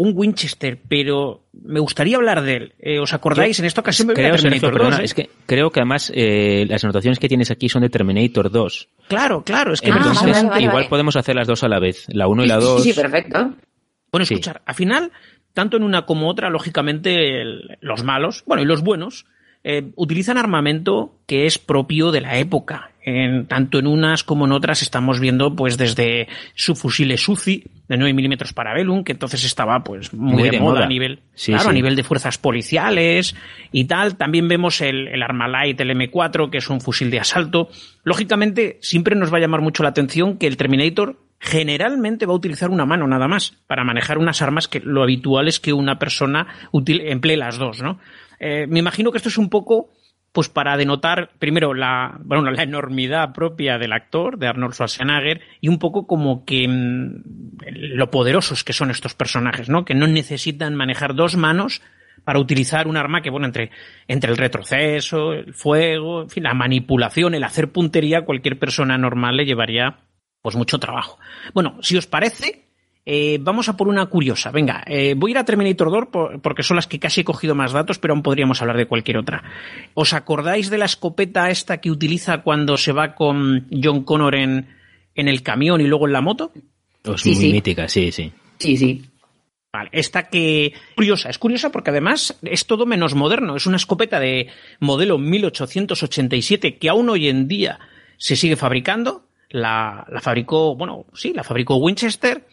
un 0.00 0.12
Winchester, 0.16 0.80
pero 0.88 1.44
me 1.52 1.78
gustaría 1.78 2.16
hablar 2.16 2.42
de 2.42 2.56
él. 2.56 2.74
Eh, 2.78 2.98
¿Os 2.98 3.12
acordáis? 3.12 3.58
Yo 3.58 3.62
en 3.62 3.66
esta 3.66 3.82
ocasión 3.82 4.08
me 4.08 4.14
creo, 4.14 4.34
Terminator 4.34 4.72
Sergio, 4.72 4.90
2, 4.90 4.98
¿eh? 4.98 5.04
es 5.04 5.14
que 5.14 5.30
creo 5.44 5.70
que 5.70 5.80
además 5.80 6.10
eh, 6.14 6.64
las 6.68 6.82
anotaciones 6.84 7.18
que 7.18 7.28
tienes 7.28 7.50
aquí 7.50 7.68
son 7.68 7.82
de 7.82 7.90
Terminator 7.90 8.50
2. 8.50 8.88
Claro, 9.08 9.44
claro, 9.44 9.74
es 9.74 9.80
que 9.82 9.90
entonces 9.90 10.22
ah, 10.22 10.26
vale, 10.26 10.48
vale, 10.48 10.62
igual 10.62 10.76
vale. 10.76 10.88
podemos 10.88 11.16
hacer 11.16 11.36
las 11.36 11.46
dos 11.46 11.62
a 11.64 11.68
la 11.68 11.78
vez, 11.78 12.06
la 12.08 12.28
1 12.28 12.44
y 12.44 12.48
la 12.48 12.56
2. 12.56 12.82
Sí, 12.82 12.92
sí, 12.92 13.00
perfecto. 13.00 13.54
Bueno, 14.10 14.22
escuchar, 14.22 14.56
sí. 14.56 14.62
al 14.64 14.74
final, 14.74 15.12
tanto 15.60 15.76
en 15.76 15.82
una 15.82 16.06
como 16.06 16.30
otra, 16.30 16.48
lógicamente, 16.48 17.42
el, 17.42 17.76
los 17.82 18.02
malos, 18.02 18.44
bueno, 18.46 18.62
y 18.62 18.64
los 18.64 18.80
buenos, 18.80 19.26
eh, 19.62 19.90
utilizan 19.94 20.38
armamento 20.38 21.18
que 21.26 21.44
es 21.44 21.58
propio 21.58 22.12
de 22.12 22.22
la 22.22 22.38
época. 22.38 22.92
en, 23.04 23.44
tanto 23.44 23.78
en 23.78 23.86
unas 23.86 24.24
como 24.24 24.46
en 24.46 24.52
otras 24.52 24.80
estamos 24.80 25.20
viendo 25.20 25.54
pues 25.54 25.76
desde 25.76 26.28
su 26.54 26.74
fusil 26.74 27.16
Suzi 27.18 27.64
de 27.86 27.98
9 27.98 28.14
milímetros 28.14 28.54
Parabellum, 28.54 29.04
que 29.04 29.12
entonces 29.12 29.44
estaba 29.44 29.84
pues 29.84 30.14
muy, 30.14 30.48
de, 30.48 30.60
moda, 30.60 30.84
a 30.84 30.88
nivel, 30.88 31.20
claro, 31.44 31.68
a 31.68 31.72
nivel 31.74 31.94
de 31.94 32.04
fuerzas 32.04 32.38
policiales 32.38 33.36
y 33.70 33.84
tal. 33.84 34.16
También 34.16 34.48
vemos 34.48 34.80
el, 34.80 35.08
el 35.08 35.22
Armalite, 35.22 35.82
el 35.82 35.90
M4, 35.90 36.48
que 36.48 36.56
es 36.56 36.70
un 36.70 36.80
fusil 36.80 37.10
de 37.10 37.20
asalto. 37.20 37.68
Lógicamente, 38.02 38.78
siempre 38.80 39.14
nos 39.14 39.30
va 39.30 39.36
a 39.36 39.40
llamar 39.42 39.60
mucho 39.60 39.82
la 39.82 39.90
atención 39.90 40.38
que 40.38 40.46
el 40.46 40.56
Terminator 40.56 41.18
generalmente 41.40 42.26
va 42.26 42.34
a 42.34 42.36
utilizar 42.36 42.70
una 42.70 42.84
mano 42.84 43.06
nada 43.06 43.26
más 43.26 43.56
para 43.66 43.82
manejar 43.82 44.18
unas 44.18 44.42
armas 44.42 44.68
que 44.68 44.80
lo 44.80 45.02
habitual 45.02 45.48
es 45.48 45.58
que 45.58 45.72
una 45.72 45.98
persona 45.98 46.46
emplee 46.72 47.38
las 47.38 47.56
dos, 47.56 47.82
¿no? 47.82 47.98
Eh, 48.38 48.66
me 48.68 48.78
imagino 48.78 49.10
que 49.10 49.16
esto 49.16 49.30
es 49.30 49.38
un 49.38 49.48
poco 49.48 49.90
pues 50.32 50.48
para 50.48 50.76
denotar 50.76 51.30
primero 51.38 51.74
la, 51.74 52.20
bueno, 52.22 52.48
la 52.50 52.62
enormidad 52.62 53.32
propia 53.32 53.78
del 53.78 53.92
actor, 53.92 54.38
de 54.38 54.46
Arnold 54.46 54.74
Schwarzenegger, 54.74 55.40
y 55.60 55.68
un 55.68 55.78
poco 55.78 56.06
como 56.06 56.44
que 56.44 56.68
mm, 56.68 57.22
lo 57.96 58.10
poderosos 58.10 58.62
que 58.62 58.72
son 58.72 58.90
estos 58.90 59.14
personajes, 59.14 59.68
¿no? 59.68 59.84
Que 59.84 59.94
no 59.94 60.06
necesitan 60.06 60.76
manejar 60.76 61.14
dos 61.14 61.36
manos 61.36 61.82
para 62.22 62.38
utilizar 62.38 62.86
un 62.86 62.96
arma 62.96 63.22
que, 63.22 63.30
bueno, 63.30 63.46
entre, 63.46 63.70
entre 64.06 64.30
el 64.30 64.36
retroceso, 64.36 65.32
el 65.32 65.52
fuego, 65.54 66.22
en 66.22 66.30
fin, 66.30 66.44
la 66.44 66.54
manipulación, 66.54 67.34
el 67.34 67.42
hacer 67.42 67.72
puntería, 67.72 68.24
cualquier 68.24 68.58
persona 68.58 68.98
normal 68.98 69.36
le 69.36 69.46
llevaría 69.46 69.96
pues 70.42 70.56
mucho 70.56 70.78
trabajo. 70.78 71.18
Bueno, 71.54 71.78
si 71.82 71.96
os 71.96 72.06
parece, 72.06 72.64
eh, 73.06 73.38
vamos 73.40 73.68
a 73.68 73.76
por 73.76 73.88
una 73.88 74.06
curiosa. 74.06 74.50
Venga, 74.50 74.84
eh, 74.86 75.14
voy 75.16 75.30
a 75.30 75.32
ir 75.32 75.38
a 75.38 75.44
Terminator 75.44 75.90
2 76.12 76.40
porque 76.42 76.62
son 76.62 76.76
las 76.76 76.86
que 76.86 76.98
casi 76.98 77.22
he 77.22 77.24
cogido 77.24 77.54
más 77.54 77.72
datos, 77.72 77.98
pero 77.98 78.14
aún 78.14 78.22
podríamos 78.22 78.60
hablar 78.60 78.76
de 78.76 78.86
cualquier 78.86 79.18
otra. 79.18 79.42
¿Os 79.94 80.12
acordáis 80.12 80.70
de 80.70 80.78
la 80.78 80.84
escopeta 80.84 81.50
esta 81.50 81.78
que 81.80 81.90
utiliza 81.90 82.42
cuando 82.42 82.76
se 82.76 82.92
va 82.92 83.14
con 83.14 83.68
John 83.70 84.04
Connor 84.04 84.34
en, 84.34 84.68
en 85.14 85.28
el 85.28 85.42
camión 85.42 85.80
y 85.80 85.86
luego 85.86 86.06
en 86.06 86.12
la 86.12 86.20
moto? 86.20 86.52
Es 87.04 87.26
muy 87.26 87.52
mítica, 87.52 87.88
sí, 87.88 88.12
sí. 88.12 88.32
Sí, 88.58 88.76
sí. 88.76 89.02
Vale, 89.72 89.88
esta 89.92 90.28
que 90.28 90.72
curiosa, 90.96 91.30
es 91.30 91.38
curiosa 91.38 91.70
porque 91.70 91.90
además 91.90 92.36
es 92.42 92.66
todo 92.66 92.86
menos 92.86 93.14
moderno, 93.14 93.54
es 93.54 93.66
una 93.66 93.76
escopeta 93.76 94.18
de 94.18 94.48
modelo 94.80 95.16
1887 95.16 96.76
que 96.76 96.88
aún 96.88 97.08
hoy 97.08 97.28
en 97.28 97.46
día 97.46 97.78
se 98.16 98.34
sigue 98.34 98.56
fabricando, 98.56 99.28
la, 99.50 100.06
la 100.08 100.20
fabricó, 100.20 100.74
bueno, 100.74 101.06
sí, 101.12 101.32
la 101.34 101.44
fabricó 101.44 101.76
Winchester 101.76 102.46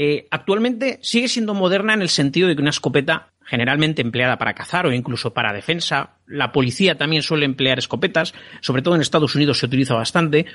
eh, 0.00 0.28
actualmente 0.30 1.00
sigue 1.02 1.26
siendo 1.26 1.54
moderna 1.54 1.92
en 1.92 2.02
el 2.02 2.08
sentido 2.08 2.46
de 2.46 2.54
que 2.54 2.62
una 2.62 2.70
escopeta 2.70 3.32
generalmente 3.44 4.00
empleada 4.00 4.38
para 4.38 4.54
cazar 4.54 4.86
o 4.86 4.92
incluso 4.92 5.34
para 5.34 5.52
defensa. 5.52 6.18
La 6.24 6.52
policía 6.52 6.96
también 6.96 7.22
suele 7.22 7.44
emplear 7.44 7.80
escopetas, 7.80 8.32
sobre 8.60 8.82
todo 8.82 8.94
en 8.94 9.00
Estados 9.00 9.34
Unidos 9.34 9.58
se 9.58 9.66
utiliza 9.66 9.94
bastante. 9.94 10.46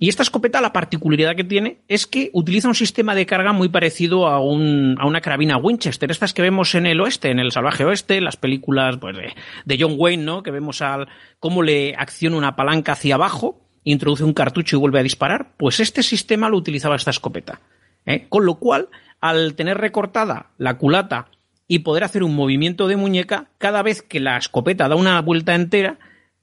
Y 0.00 0.08
esta 0.08 0.24
escopeta, 0.24 0.60
la 0.60 0.72
particularidad 0.72 1.36
que 1.36 1.44
tiene 1.44 1.78
es 1.86 2.08
que 2.08 2.30
utiliza 2.32 2.66
un 2.66 2.74
sistema 2.74 3.14
de 3.14 3.26
carga 3.26 3.52
muy 3.52 3.68
parecido 3.68 4.26
a, 4.26 4.40
un, 4.40 4.96
a 4.98 5.06
una 5.06 5.20
carabina 5.20 5.58
Winchester, 5.58 6.10
estas 6.10 6.34
que 6.34 6.42
vemos 6.42 6.74
en 6.74 6.86
el 6.86 7.00
oeste, 7.00 7.30
en 7.30 7.38
el 7.38 7.52
salvaje 7.52 7.84
oeste, 7.84 8.20
las 8.20 8.36
películas 8.36 8.96
pues, 8.96 9.16
de, 9.16 9.32
de 9.64 9.76
John 9.78 9.94
Wayne, 9.96 10.24
¿no? 10.24 10.42
Que 10.42 10.50
vemos 10.50 10.82
al, 10.82 11.08
cómo 11.38 11.62
le 11.62 11.94
acciona 11.96 12.36
una 12.36 12.56
palanca 12.56 12.92
hacia 12.92 13.16
abajo, 13.16 13.67
introduce 13.92 14.24
un 14.24 14.34
cartucho 14.34 14.76
y 14.76 14.80
vuelve 14.80 15.00
a 15.00 15.02
disparar. 15.02 15.52
Pues 15.56 15.80
este 15.80 16.02
sistema 16.02 16.48
lo 16.48 16.56
utilizaba 16.56 16.96
esta 16.96 17.10
escopeta. 17.10 17.60
¿eh? 18.06 18.26
Con 18.28 18.44
lo 18.44 18.56
cual, 18.56 18.88
al 19.20 19.54
tener 19.54 19.78
recortada 19.78 20.50
la 20.58 20.76
culata 20.78 21.28
y 21.66 21.80
poder 21.80 22.04
hacer 22.04 22.22
un 22.22 22.34
movimiento 22.34 22.88
de 22.88 22.96
muñeca, 22.96 23.50
cada 23.58 23.82
vez 23.82 24.02
que 24.02 24.20
la 24.20 24.36
escopeta 24.36 24.88
da 24.88 24.96
una 24.96 25.20
vuelta 25.20 25.54
entera, 25.54 25.98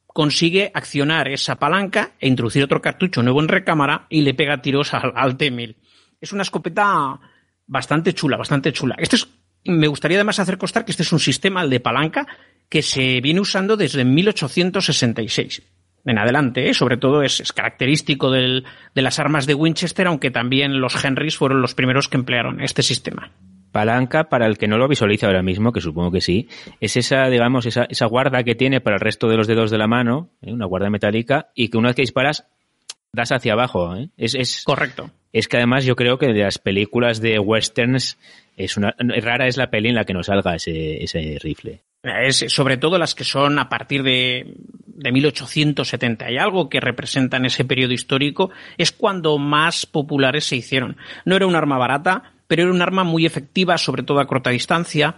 consigue 0.08 0.72
accionar 0.74 1.28
esa 1.28 1.58
palanca 1.58 2.12
e 2.20 2.28
introducir 2.28 2.64
otro 2.64 2.82
cartucho 2.82 3.22
nuevo 3.22 3.42
en 3.42 3.48
recámara 3.48 4.08
y 4.10 4.22
le 4.22 4.34
pega 4.34 4.62
tiros 4.62 4.94
al, 4.94 5.38
T-1000. 5.38 5.76
Es 6.22 6.32
una 6.32 6.44
escopeta 6.44 7.20
bastante 7.68 8.14
chula, 8.14 8.38
bastante 8.38 8.72
chula. 8.72 8.96
Este 8.98 9.18
es, 9.18 9.28
me 9.66 9.88
gustaría 9.88 10.18
además 10.18 10.40
hacer 10.40 10.58
constar 10.58 10.86
que 10.86 10.92
este 10.92 11.04
es 11.04 11.12
un 11.12 11.20
sistema 11.20 11.68
de 11.68 11.80
palanca 11.80 12.28
que 12.70 12.82
se 12.82 13.20
viene 13.22 13.42
usando 13.42 13.78
desde 13.78 14.06
1866 14.06 15.64
en 16.06 16.18
adelante. 16.18 16.70
¿eh? 16.70 16.74
Sobre 16.74 16.98
todo 16.98 17.22
es, 17.22 17.52
característico 17.54 18.32
del, 18.32 18.66
de 18.94 19.02
las 19.02 19.20
armas 19.20 19.46
de 19.46 19.56
Winchester, 19.56 20.08
aunque 20.08 20.32
también 20.32 20.80
los 20.80 21.04
Henrys 21.04 21.38
fueron 21.38 21.62
los 21.62 21.76
primeros 21.76 22.08
que 22.08 22.18
emplearon 22.18 22.62
este 22.62 22.84
sistema. 22.84 23.32
Palanca, 23.72 24.30
para 24.30 24.46
el 24.46 24.58
que 24.58 24.70
no 24.70 24.78
lo 24.78 24.88
visualiza 24.88 25.28
ahora 25.28 25.44
mismo, 25.44 25.74
que 25.74 25.82
supongo 25.82 26.10
que 26.10 26.22
sí, 26.22 26.48
es 26.80 26.96
esa, 26.96 27.28
digamos, 27.28 27.66
esa, 27.66 27.86
esa 27.90 28.06
guarda 28.06 28.44
que 28.44 28.56
tiene 28.56 28.80
para 28.80 28.96
el 28.96 29.02
resto 29.02 29.28
de 29.28 29.36
los 29.36 29.48
dedos 29.48 29.70
de 29.70 29.78
la 29.78 29.88
mano, 29.88 30.30
¿eh? 30.42 30.54
una 30.54 30.66
guarda 30.66 30.90
metálica, 30.90 31.50
y 31.54 31.68
que 31.68 31.78
una 31.78 31.90
vez 31.90 31.98
que 31.98 32.04
disparas, 32.04 32.48
das 33.12 33.34
hacia 33.34 33.52
abajo. 33.52 33.94
¿eh? 33.98 34.10
Es, 34.16 34.34
es, 34.34 34.64
Correcto. 34.64 35.12
Es 35.34 35.50
que 35.50 35.58
además 35.58 35.84
yo 35.84 35.98
creo 35.98 36.18
que 36.18 36.28
de 36.28 36.44
las 36.44 36.58
películas 36.58 37.20
de 37.20 37.38
westerns, 37.38 38.18
es 38.56 38.78
una, 38.78 38.96
rara 38.98 39.48
es 39.48 39.58
la 39.58 39.70
peli 39.70 39.90
en 39.90 39.96
la 39.96 40.06
que 40.06 40.14
no 40.14 40.24
salga 40.24 40.56
ese, 40.56 41.04
ese 41.04 41.38
rifle. 41.42 41.82
Es, 42.06 42.46
sobre 42.50 42.78
todo 42.78 42.98
las 42.98 43.16
que 43.16 43.24
son 43.24 43.58
a 43.58 43.68
partir 43.68 44.04
de, 44.04 44.56
de 44.86 45.12
1870 45.12 46.32
y 46.32 46.38
algo 46.38 46.70
que 46.70 46.80
representan 46.80 47.46
ese 47.46 47.66
periodo 47.66 47.94
histórico, 47.94 48.52
es 48.78 48.92
cuando 48.92 49.38
más 49.38 49.86
populares 49.86 50.46
se 50.46 50.56
hicieron. 50.56 50.98
No 51.26 51.36
era 51.36 51.48
un 51.48 51.56
arma 51.56 51.78
barata, 51.78 52.34
pero 52.48 52.64
era 52.64 52.72
un 52.72 52.82
arma 52.82 53.04
muy 53.04 53.26
efectiva, 53.26 53.78
sobre 53.78 54.04
todo 54.04 54.20
a 54.20 54.28
corta 54.28 54.52
distancia. 54.52 55.16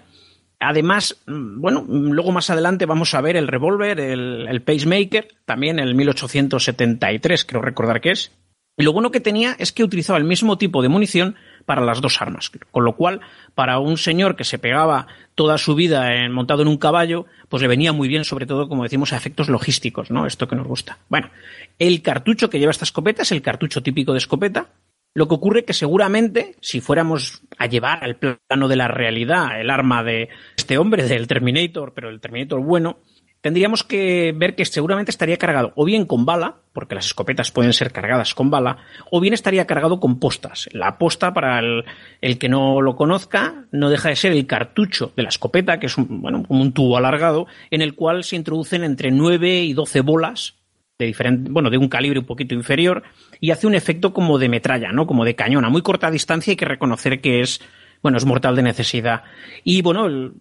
Además, 0.59 1.21
mm, 1.27 1.61
bueno, 1.61 1.85
luego 1.87 2.31
más 2.31 2.49
adelante 2.49 2.85
vamos 2.85 3.13
a 3.13 3.21
ver 3.21 3.37
el 3.37 3.47
revólver, 3.47 3.99
el, 3.99 4.47
el 4.47 4.61
pacemaker, 4.61 5.27
también 5.45 5.79
el 5.79 5.93
1873, 5.93 7.45
creo 7.45 7.61
recordar 7.61 8.01
que 8.01 8.11
es. 8.11 8.31
Y 8.77 8.83
lo 8.83 8.93
bueno 8.93 9.11
que 9.11 9.19
tenía 9.19 9.55
es 9.57 9.71
que 9.71 9.83
utilizaba 9.83 10.19
el 10.19 10.25
mismo 10.25 10.57
tipo 10.57 10.81
de 10.81 10.89
munición 10.89 11.35
para 11.67 11.81
las 11.81 11.99
dos 11.99 12.21
armas. 12.21 12.49
Con 12.71 12.85
lo 12.85 12.93
cual, 12.93 13.19
para 13.53 13.77
un 13.79 13.97
señor 13.97 14.37
que 14.37 14.45
se 14.45 14.57
pegaba 14.57 15.05
toda 15.35 15.57
su 15.57 15.75
vida 15.75 16.15
en, 16.15 16.31
montado 16.31 16.61
en 16.61 16.69
un 16.69 16.77
caballo, 16.77 17.25
pues 17.49 17.61
le 17.61 17.67
venía 17.67 17.91
muy 17.91 18.07
bien, 18.07 18.23
sobre 18.23 18.45
todo, 18.45 18.69
como 18.69 18.83
decimos, 18.83 19.11
a 19.11 19.17
efectos 19.17 19.49
logísticos, 19.49 20.09
¿no? 20.09 20.25
Esto 20.25 20.47
que 20.47 20.55
nos 20.55 20.65
gusta. 20.65 20.99
Bueno, 21.09 21.29
el 21.77 22.01
cartucho 22.01 22.49
que 22.49 22.57
lleva 22.57 22.71
esta 22.71 22.85
escopeta 22.85 23.23
es 23.23 23.33
el 23.33 23.41
cartucho 23.41 23.83
típico 23.83 24.13
de 24.13 24.19
escopeta. 24.19 24.69
Lo 25.13 25.27
que 25.27 25.35
ocurre 25.35 25.65
que 25.65 25.73
seguramente, 25.73 26.55
si 26.61 26.79
fuéramos 26.79 27.41
a 27.57 27.65
llevar 27.65 28.01
al 28.01 28.15
plano 28.15 28.69
de 28.69 28.75
la 28.77 28.87
realidad 28.87 29.59
el 29.59 29.69
arma 29.69 30.03
de 30.05 30.29
este 30.55 30.77
hombre, 30.77 31.03
del 31.03 31.27
Terminator, 31.27 31.93
pero 31.93 32.09
el 32.09 32.21
Terminator 32.21 32.61
bueno, 32.61 32.99
tendríamos 33.41 33.83
que 33.83 34.33
ver 34.35 34.55
que 34.55 34.65
seguramente 34.65 35.11
estaría 35.11 35.37
cargado 35.37 35.73
o 35.75 35.85
bien 35.85 36.05
con 36.05 36.25
bala, 36.25 36.55
porque 36.73 36.95
las 36.95 37.07
escopetas 37.07 37.51
pueden 37.51 37.73
ser 37.73 37.91
cargadas 37.91 38.33
con 38.33 38.49
bala, 38.49 38.77
o 39.11 39.19
bien 39.19 39.33
estaría 39.33 39.67
cargado 39.67 39.99
con 39.99 40.19
postas. 40.19 40.69
La 40.71 40.97
posta, 40.97 41.33
para 41.33 41.59
el, 41.59 42.37
que 42.37 42.49
no 42.49 42.81
lo 42.81 42.95
conozca, 42.95 43.65
no 43.71 43.89
deja 43.89 44.09
de 44.09 44.15
ser 44.15 44.31
el 44.31 44.45
cartucho 44.47 45.11
de 45.15 45.23
la 45.23 45.29
escopeta, 45.29 45.79
que 45.79 45.87
es 45.87 45.97
un, 45.97 46.21
bueno, 46.21 46.43
como 46.43 46.61
un 46.61 46.73
tubo 46.73 46.97
alargado, 46.97 47.47
en 47.71 47.81
el 47.81 47.95
cual 47.95 48.23
se 48.23 48.35
introducen 48.35 48.83
entre 48.83 49.11
9 49.11 49.61
y 49.63 49.73
12 49.73 50.01
bolas 50.01 50.55
de 50.99 51.05
diferente, 51.05 51.51
bueno, 51.51 51.69
de 51.69 51.77
un 51.77 51.89
calibre 51.89 52.19
un 52.19 52.25
poquito 52.25 52.55
inferior, 52.55 53.03
y 53.39 53.51
hace 53.51 53.67
un 53.67 53.75
efecto 53.75 54.13
como 54.13 54.39
de 54.39 54.49
metralla, 54.49 54.91
¿no? 54.91 55.05
Como 55.05 55.25
de 55.25 55.35
cañón. 55.35 55.63
A 55.63 55.69
muy 55.69 55.83
corta 55.83 56.09
distancia 56.09 56.51
hay 56.51 56.57
que 56.57 56.65
reconocer 56.65 57.21
que 57.21 57.41
es 57.41 57.61
bueno, 58.07 58.19
es 58.19 58.25
mortal 58.25 58.55
de 58.55 58.63
necesidad. 58.63 59.23
Y 59.65 59.81
bueno, 59.81 60.31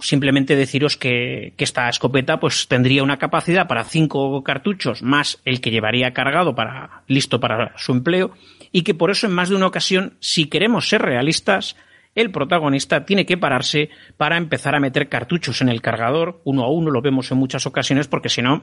simplemente 0.00 0.56
deciros 0.56 0.96
que, 0.96 1.54
esta 1.56 1.88
escopeta 1.88 2.40
pues 2.40 2.66
tendría 2.66 3.04
una 3.04 3.16
capacidad 3.16 3.68
para 3.68 3.84
cinco 3.84 4.42
cartuchos 4.42 5.04
más 5.04 5.40
el 5.44 5.60
que 5.60 5.70
llevaría 5.70 6.12
cargado 6.12 6.56
para, 6.56 7.04
listo 7.06 7.38
para 7.38 7.78
su 7.78 7.92
empleo 7.92 8.32
y 8.72 8.82
que 8.82 8.94
por 8.94 9.12
eso 9.12 9.28
en 9.28 9.34
más 9.34 9.50
de 9.50 9.54
una 9.54 9.68
ocasión, 9.68 10.14
si 10.18 10.46
queremos 10.46 10.88
ser 10.88 11.02
realistas, 11.02 11.76
el 12.16 12.32
protagonista 12.32 13.04
tiene 13.04 13.24
que 13.24 13.36
pararse 13.36 13.90
para 14.16 14.36
empezar 14.36 14.74
a 14.74 14.80
meter 14.80 15.08
cartuchos 15.08 15.62
en 15.62 15.68
el 15.68 15.80
cargador, 15.80 16.40
uno 16.42 16.64
a 16.64 16.72
uno, 16.72 16.90
lo 16.90 17.02
vemos 17.02 17.30
en 17.30 17.38
muchas 17.38 17.66
ocasiones, 17.66 18.08
porque 18.08 18.30
si 18.30 18.42
no, 18.42 18.62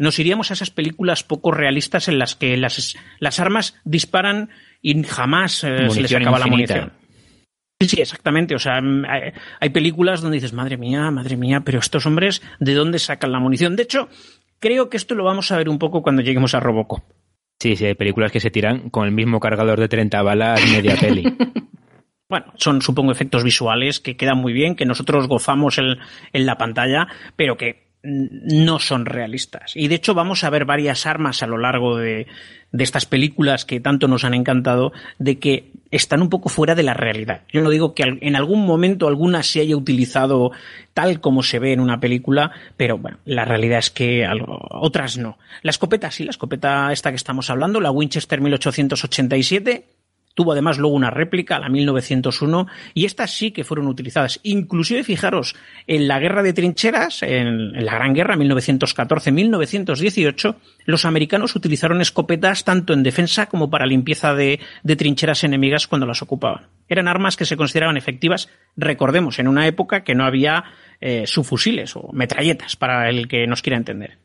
nos 0.00 0.18
iríamos 0.18 0.50
a 0.50 0.54
esas 0.54 0.70
películas 0.70 1.22
poco 1.22 1.52
realistas 1.52 2.08
en 2.08 2.18
las 2.18 2.34
que 2.34 2.56
las, 2.56 2.96
las 3.20 3.38
armas 3.38 3.76
disparan 3.84 4.50
y 4.82 5.00
jamás 5.04 5.62
eh, 5.62 5.88
se 5.90 6.00
les 6.00 6.12
acaba 6.12 6.40
la 6.40 6.46
munición. 6.48 6.99
Sí, 7.80 8.00
exactamente. 8.00 8.54
O 8.54 8.58
sea, 8.58 8.80
mm, 8.80 9.04
hay 9.58 9.70
películas 9.70 10.20
donde 10.20 10.36
dices, 10.36 10.52
madre 10.52 10.76
mía, 10.76 11.10
madre 11.10 11.36
mía, 11.36 11.62
pero 11.64 11.78
estos 11.78 12.04
hombres, 12.06 12.42
¿de 12.58 12.74
dónde 12.74 12.98
sacan 12.98 13.32
la 13.32 13.40
munición? 13.40 13.74
De 13.74 13.84
hecho, 13.84 14.08
creo 14.58 14.90
que 14.90 14.98
esto 14.98 15.14
lo 15.14 15.24
vamos 15.24 15.50
a 15.50 15.56
ver 15.56 15.68
un 15.68 15.78
poco 15.78 16.02
cuando 16.02 16.22
lleguemos 16.22 16.54
a 16.54 16.60
Robocop. 16.60 17.02
Sí, 17.58 17.76
sí, 17.76 17.86
hay 17.86 17.94
películas 17.94 18.32
que 18.32 18.40
se 18.40 18.50
tiran 18.50 18.90
con 18.90 19.06
el 19.06 19.12
mismo 19.12 19.40
cargador 19.40 19.80
de 19.80 19.88
30 19.88 20.22
balas 20.22 20.60
media 20.70 20.96
peli. 20.96 21.24
bueno, 22.28 22.46
son 22.56 22.80
supongo 22.80 23.12
efectos 23.12 23.44
visuales 23.44 24.00
que 24.00 24.16
quedan 24.16 24.38
muy 24.38 24.52
bien, 24.52 24.76
que 24.76 24.86
nosotros 24.86 25.26
gozamos 25.28 25.78
en, 25.78 25.98
en 26.32 26.46
la 26.46 26.56
pantalla, 26.56 27.08
pero 27.36 27.56
que 27.56 27.90
no 28.02 28.78
son 28.78 29.04
realistas. 29.04 29.72
Y 29.76 29.88
de 29.88 29.96
hecho 29.96 30.14
vamos 30.14 30.44
a 30.44 30.50
ver 30.50 30.64
varias 30.64 31.06
armas 31.06 31.42
a 31.42 31.46
lo 31.46 31.58
largo 31.58 31.96
de, 31.98 32.26
de, 32.72 32.84
estas 32.84 33.06
películas 33.06 33.64
que 33.64 33.80
tanto 33.80 34.08
nos 34.08 34.24
han 34.24 34.34
encantado, 34.34 34.92
de 35.18 35.38
que 35.38 35.70
están 35.90 36.22
un 36.22 36.28
poco 36.28 36.48
fuera 36.48 36.74
de 36.74 36.82
la 36.82 36.94
realidad. 36.94 37.42
Yo 37.52 37.62
no 37.62 37.70
digo 37.70 37.94
que 37.94 38.04
en 38.04 38.36
algún 38.36 38.64
momento 38.64 39.08
alguna 39.08 39.42
se 39.42 39.60
haya 39.60 39.76
utilizado 39.76 40.52
tal 40.94 41.20
como 41.20 41.42
se 41.42 41.58
ve 41.58 41.72
en 41.72 41.80
una 41.80 42.00
película, 42.00 42.52
pero 42.76 42.98
bueno, 42.98 43.18
la 43.24 43.44
realidad 43.44 43.80
es 43.80 43.90
que 43.90 44.26
otras 44.70 45.18
no. 45.18 45.38
La 45.62 45.70
escopeta, 45.70 46.10
sí, 46.10 46.24
la 46.24 46.30
escopeta 46.30 46.92
esta 46.92 47.10
que 47.10 47.16
estamos 47.16 47.50
hablando, 47.50 47.80
la 47.80 47.90
Winchester 47.90 48.40
1887, 48.40 49.84
Tuvo 50.34 50.52
además 50.52 50.78
luego 50.78 50.94
una 50.94 51.10
réplica, 51.10 51.58
la 51.58 51.68
1901, 51.68 52.68
y 52.94 53.04
estas 53.04 53.32
sí 53.32 53.50
que 53.50 53.64
fueron 53.64 53.88
utilizadas. 53.88 54.38
Inclusive, 54.44 55.02
fijaros, 55.02 55.56
en 55.86 56.06
la 56.06 56.20
guerra 56.20 56.42
de 56.42 56.52
trincheras, 56.52 57.22
en, 57.22 57.72
la 57.84 57.94
Gran 57.94 58.12
Guerra 58.14 58.36
1914-1918, 58.36 60.56
los 60.86 61.04
americanos 61.04 61.56
utilizaron 61.56 62.00
escopetas 62.00 62.64
tanto 62.64 62.92
en 62.92 63.02
defensa 63.02 63.46
como 63.46 63.70
para 63.70 63.86
limpieza 63.86 64.34
de, 64.34 64.60
trincheras 64.96 65.42
enemigas 65.44 65.88
cuando 65.88 66.06
las 66.06 66.22
ocupaban. 66.22 66.68
Eran 66.88 67.08
armas 67.08 67.36
que 67.36 67.44
se 67.44 67.56
consideraban 67.56 67.96
efectivas, 67.96 68.48
recordemos, 68.76 69.40
en 69.40 69.48
una 69.48 69.66
época 69.66 70.04
que 70.04 70.14
no 70.14 70.24
había 70.24 70.64
eh, 71.00 71.26
subfusiles 71.26 71.96
o 71.96 72.10
metralletas, 72.12 72.76
para 72.76 73.08
el 73.08 73.26
que 73.26 73.46
nos 73.46 73.62
quiera 73.62 73.76
entender. 73.76 74.18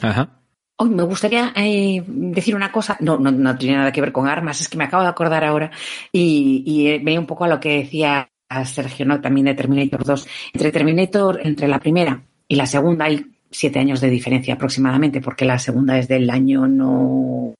Ajá. 0.00 0.43
Hoy 0.76 0.90
me 0.90 1.04
gustaría 1.04 1.52
eh, 1.54 2.02
decir 2.06 2.56
una 2.56 2.72
cosa, 2.72 2.96
no, 3.00 3.16
no, 3.16 3.30
no, 3.30 3.56
tiene 3.56 3.76
nada 3.76 3.92
que 3.92 4.00
ver 4.00 4.10
con 4.10 4.26
armas, 4.26 4.60
es 4.60 4.68
que 4.68 4.76
me 4.76 4.84
acabo 4.84 5.04
de 5.04 5.08
acordar 5.08 5.44
ahora 5.44 5.70
y, 6.10 6.64
y 6.66 6.88
eh, 6.88 6.98
venía 6.98 7.20
un 7.20 7.26
poco 7.26 7.44
a 7.44 7.48
lo 7.48 7.60
que 7.60 7.78
decía 7.78 8.28
Sergio, 8.64 9.06
¿no? 9.06 9.20
También 9.20 9.46
de 9.46 9.54
Terminator 9.54 10.04
2. 10.04 10.28
Entre 10.52 10.72
Terminator, 10.72 11.40
entre 11.44 11.68
la 11.68 11.78
primera 11.78 12.22
y 12.48 12.56
la 12.56 12.66
segunda 12.66 13.04
hay 13.06 13.24
siete 13.50 13.78
años 13.78 14.00
de 14.00 14.10
diferencia 14.10 14.54
aproximadamente, 14.54 15.20
porque 15.20 15.44
la 15.44 15.58
segunda 15.58 15.96
es 15.96 16.08
del 16.08 16.28
año 16.28 16.66
no 16.66 17.54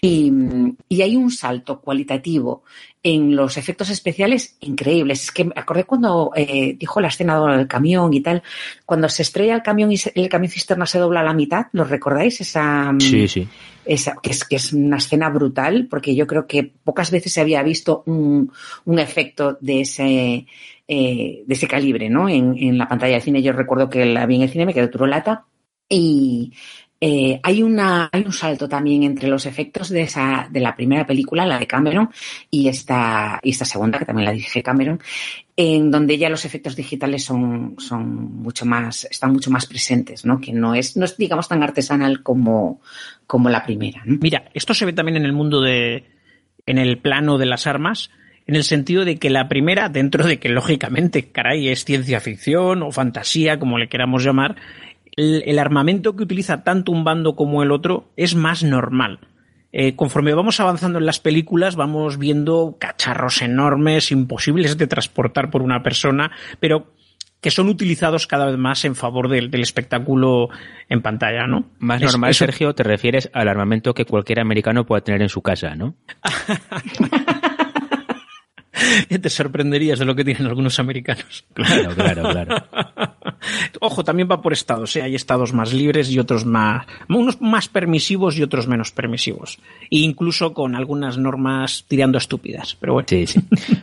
y, 0.00 0.32
y 0.88 1.02
hay 1.02 1.16
un 1.16 1.30
salto 1.30 1.80
cualitativo 1.80 2.64
en 3.02 3.34
los 3.34 3.56
efectos 3.56 3.90
especiales 3.90 4.56
increíbles. 4.60 5.24
Es 5.24 5.32
que 5.32 5.44
me 5.44 5.52
acordé 5.56 5.84
cuando 5.84 6.30
eh, 6.36 6.76
dijo 6.78 7.00
la 7.00 7.08
escena 7.08 7.56
del 7.56 7.66
camión 7.66 8.12
y 8.14 8.20
tal, 8.20 8.42
cuando 8.86 9.08
se 9.08 9.22
estrella 9.22 9.54
el 9.54 9.62
camión 9.62 9.90
y 9.92 9.96
el 10.14 10.28
camión 10.28 10.50
cisterna 10.50 10.86
se 10.86 10.98
dobla 10.98 11.20
a 11.20 11.24
la 11.24 11.34
mitad, 11.34 11.66
¿lo 11.72 11.84
recordáis? 11.84 12.40
Esa, 12.40 12.92
sí, 13.00 13.26
sí. 13.26 13.48
Esa, 13.84 14.16
que, 14.22 14.30
es, 14.30 14.44
que 14.44 14.56
es 14.56 14.72
una 14.72 14.98
escena 14.98 15.28
brutal, 15.30 15.88
porque 15.90 16.14
yo 16.14 16.26
creo 16.26 16.46
que 16.46 16.62
pocas 16.62 17.10
veces 17.10 17.32
se 17.32 17.40
había 17.40 17.62
visto 17.64 18.04
un, 18.06 18.52
un 18.84 18.98
efecto 19.00 19.58
de 19.60 19.80
ese, 19.80 20.46
eh, 20.86 21.42
de 21.44 21.54
ese 21.54 21.66
calibre, 21.66 22.08
¿no? 22.08 22.28
En, 22.28 22.56
en 22.56 22.78
la 22.78 22.88
pantalla 22.88 23.14
de 23.16 23.20
cine. 23.20 23.42
Yo 23.42 23.52
recuerdo 23.52 23.90
que 23.90 24.06
la 24.06 24.26
vi 24.26 24.36
en 24.36 24.42
el 24.42 24.50
cine, 24.50 24.66
me 24.66 24.74
quedó 24.74 24.88
turolata 24.88 25.46
y 25.88 26.52
eh, 27.04 27.40
hay, 27.42 27.64
una, 27.64 28.08
hay 28.12 28.22
un 28.22 28.32
salto 28.32 28.68
también 28.68 29.02
entre 29.02 29.26
los 29.28 29.44
efectos 29.44 29.88
de, 29.88 30.02
esa, 30.02 30.46
de 30.48 30.60
la 30.60 30.76
primera 30.76 31.04
película, 31.04 31.44
la 31.44 31.58
de 31.58 31.66
Cameron, 31.66 32.10
y 32.48 32.68
esta, 32.68 33.40
y 33.42 33.50
esta 33.50 33.64
segunda, 33.64 33.98
que 33.98 34.04
también 34.04 34.26
la 34.26 34.30
dije 34.30 34.62
Cameron, 34.62 35.00
en 35.56 35.90
donde 35.90 36.16
ya 36.16 36.28
los 36.28 36.44
efectos 36.44 36.76
digitales 36.76 37.24
son, 37.24 37.74
son 37.78 38.36
mucho 38.36 38.64
más, 38.66 39.08
están 39.10 39.32
mucho 39.32 39.50
más 39.50 39.66
presentes, 39.66 40.24
¿no? 40.24 40.40
Que 40.40 40.52
no 40.52 40.76
es, 40.76 40.96
no 40.96 41.04
es 41.04 41.16
digamos, 41.16 41.48
tan 41.48 41.64
artesanal 41.64 42.22
como, 42.22 42.80
como 43.26 43.50
la 43.50 43.64
primera. 43.64 44.00
Mira, 44.04 44.44
esto 44.54 44.72
se 44.72 44.86
ve 44.86 44.92
también 44.92 45.16
en 45.16 45.24
el 45.24 45.32
mundo 45.32 45.60
de, 45.60 46.04
en 46.66 46.78
el 46.78 46.98
plano 46.98 47.36
de 47.36 47.46
las 47.46 47.66
armas, 47.66 48.10
en 48.46 48.54
el 48.54 48.62
sentido 48.62 49.04
de 49.04 49.16
que 49.16 49.28
la 49.28 49.48
primera, 49.48 49.88
dentro 49.88 50.24
de 50.24 50.38
que 50.38 50.50
lógicamente, 50.50 51.32
caray, 51.32 51.68
es 51.68 51.84
ciencia 51.84 52.20
ficción 52.20 52.84
o 52.84 52.92
fantasía, 52.92 53.58
como 53.58 53.76
le 53.76 53.88
queramos 53.88 54.22
llamar, 54.22 54.54
el, 55.16 55.58
armamento 55.58 56.16
que 56.16 56.22
utiliza 56.22 56.64
tanto 56.64 56.92
un 56.92 57.04
bando 57.04 57.36
como 57.36 57.62
el 57.62 57.70
otro 57.70 58.10
es 58.16 58.34
más 58.34 58.62
normal. 58.62 59.20
Eh, 59.72 59.96
conforme 59.96 60.34
vamos 60.34 60.60
avanzando 60.60 60.98
en 60.98 61.06
las 61.06 61.18
películas, 61.18 61.76
vamos 61.76 62.18
viendo 62.18 62.76
cacharros 62.78 63.40
enormes, 63.40 64.12
imposibles 64.12 64.76
de 64.76 64.86
transportar 64.86 65.50
por 65.50 65.62
una 65.62 65.82
persona, 65.82 66.30
pero 66.60 66.92
que 67.40 67.50
son 67.50 67.68
utilizados 67.68 68.26
cada 68.26 68.46
vez 68.46 68.56
más 68.56 68.84
en 68.84 68.94
favor 68.94 69.28
del, 69.28 69.52
espectáculo 69.60 70.48
en 70.88 71.02
pantalla, 71.02 71.46
¿no? 71.46 71.70
Más 71.80 72.00
normal, 72.00 72.34
Sergio, 72.34 72.74
te 72.74 72.84
refieres 72.84 73.30
al 73.32 73.48
armamento 73.48 73.94
que 73.94 74.04
cualquier 74.04 74.40
americano 74.40 74.86
pueda 74.86 75.02
tener 75.02 75.22
en 75.22 75.28
su 75.28 75.42
casa, 75.42 75.74
¿no? 75.74 75.96
te 79.08 79.28
sorprenderías 79.28 79.98
de 79.98 80.04
lo 80.04 80.14
que 80.14 80.24
tienen 80.24 80.46
algunos 80.46 80.78
americanos. 80.78 81.44
Claro, 81.52 81.94
claro, 81.94 82.22
claro. 82.30 82.66
Ojo, 83.80 84.04
también 84.04 84.28
va 84.30 84.40
por 84.40 84.52
estados, 84.52 84.96
¿eh? 84.96 85.02
hay 85.02 85.14
estados 85.14 85.52
más 85.52 85.72
libres 85.72 86.10
y 86.10 86.18
otros 86.18 86.44
más, 86.44 86.86
unos 87.08 87.40
más 87.40 87.68
permisivos 87.68 88.38
y 88.38 88.42
otros 88.42 88.66
menos 88.66 88.92
permisivos. 88.92 89.58
E 89.90 89.98
incluso 89.98 90.52
con 90.54 90.74
algunas 90.74 91.18
normas 91.18 91.84
tirando 91.88 92.18
estúpidas, 92.18 92.76
pero 92.80 92.94
bueno. 92.94 93.06
Sí, 93.08 93.26
sí. 93.26 93.40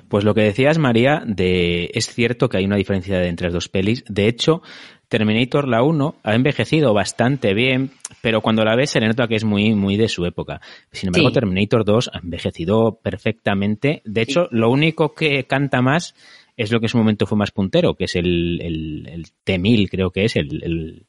Pues 0.07 0.23
lo 0.23 0.33
que 0.33 0.41
decías, 0.41 0.77
María, 0.77 1.23
de 1.25 1.91
es 1.93 2.07
cierto 2.07 2.49
que 2.49 2.57
hay 2.57 2.65
una 2.65 2.77
diferencia 2.77 3.23
entre 3.25 3.47
las 3.47 3.53
dos 3.53 3.69
pelis. 3.69 4.03
De 4.07 4.27
hecho, 4.27 4.61
Terminator 5.09 5.67
la 5.67 5.81
1 5.81 6.15
ha 6.23 6.35
envejecido 6.35 6.93
bastante 6.93 7.55
bien, 7.55 7.91
pero 8.21 8.41
cuando 8.41 8.63
la 8.63 8.75
ves 8.75 8.91
se 8.91 8.99
le 8.99 9.07
nota 9.07 9.27
que 9.27 9.35
es 9.35 9.43
muy, 9.43 9.73
muy 9.73 9.97
de 9.97 10.07
su 10.07 10.23
época. 10.25 10.61
Sin 10.91 11.07
embargo, 11.07 11.31
Terminator 11.31 11.83
2 11.83 12.11
ha 12.13 12.19
envejecido 12.19 12.99
perfectamente. 13.01 14.03
De 14.05 14.21
hecho, 14.21 14.47
lo 14.51 14.69
único 14.69 15.15
que 15.15 15.45
canta 15.45 15.81
más 15.81 16.13
es 16.59 16.73
lo 16.73 16.81
que 16.81 16.87
en 16.87 16.89
su 16.89 16.97
momento 16.97 17.25
fue 17.25 17.37
más 17.37 17.51
puntero, 17.51 17.95
que 17.95 18.03
es 18.03 18.17
el, 18.17 18.59
el, 18.61 19.27
T-1000, 19.45 19.89
creo 19.89 20.11
que 20.11 20.25
es, 20.25 20.35
el, 20.35 21.05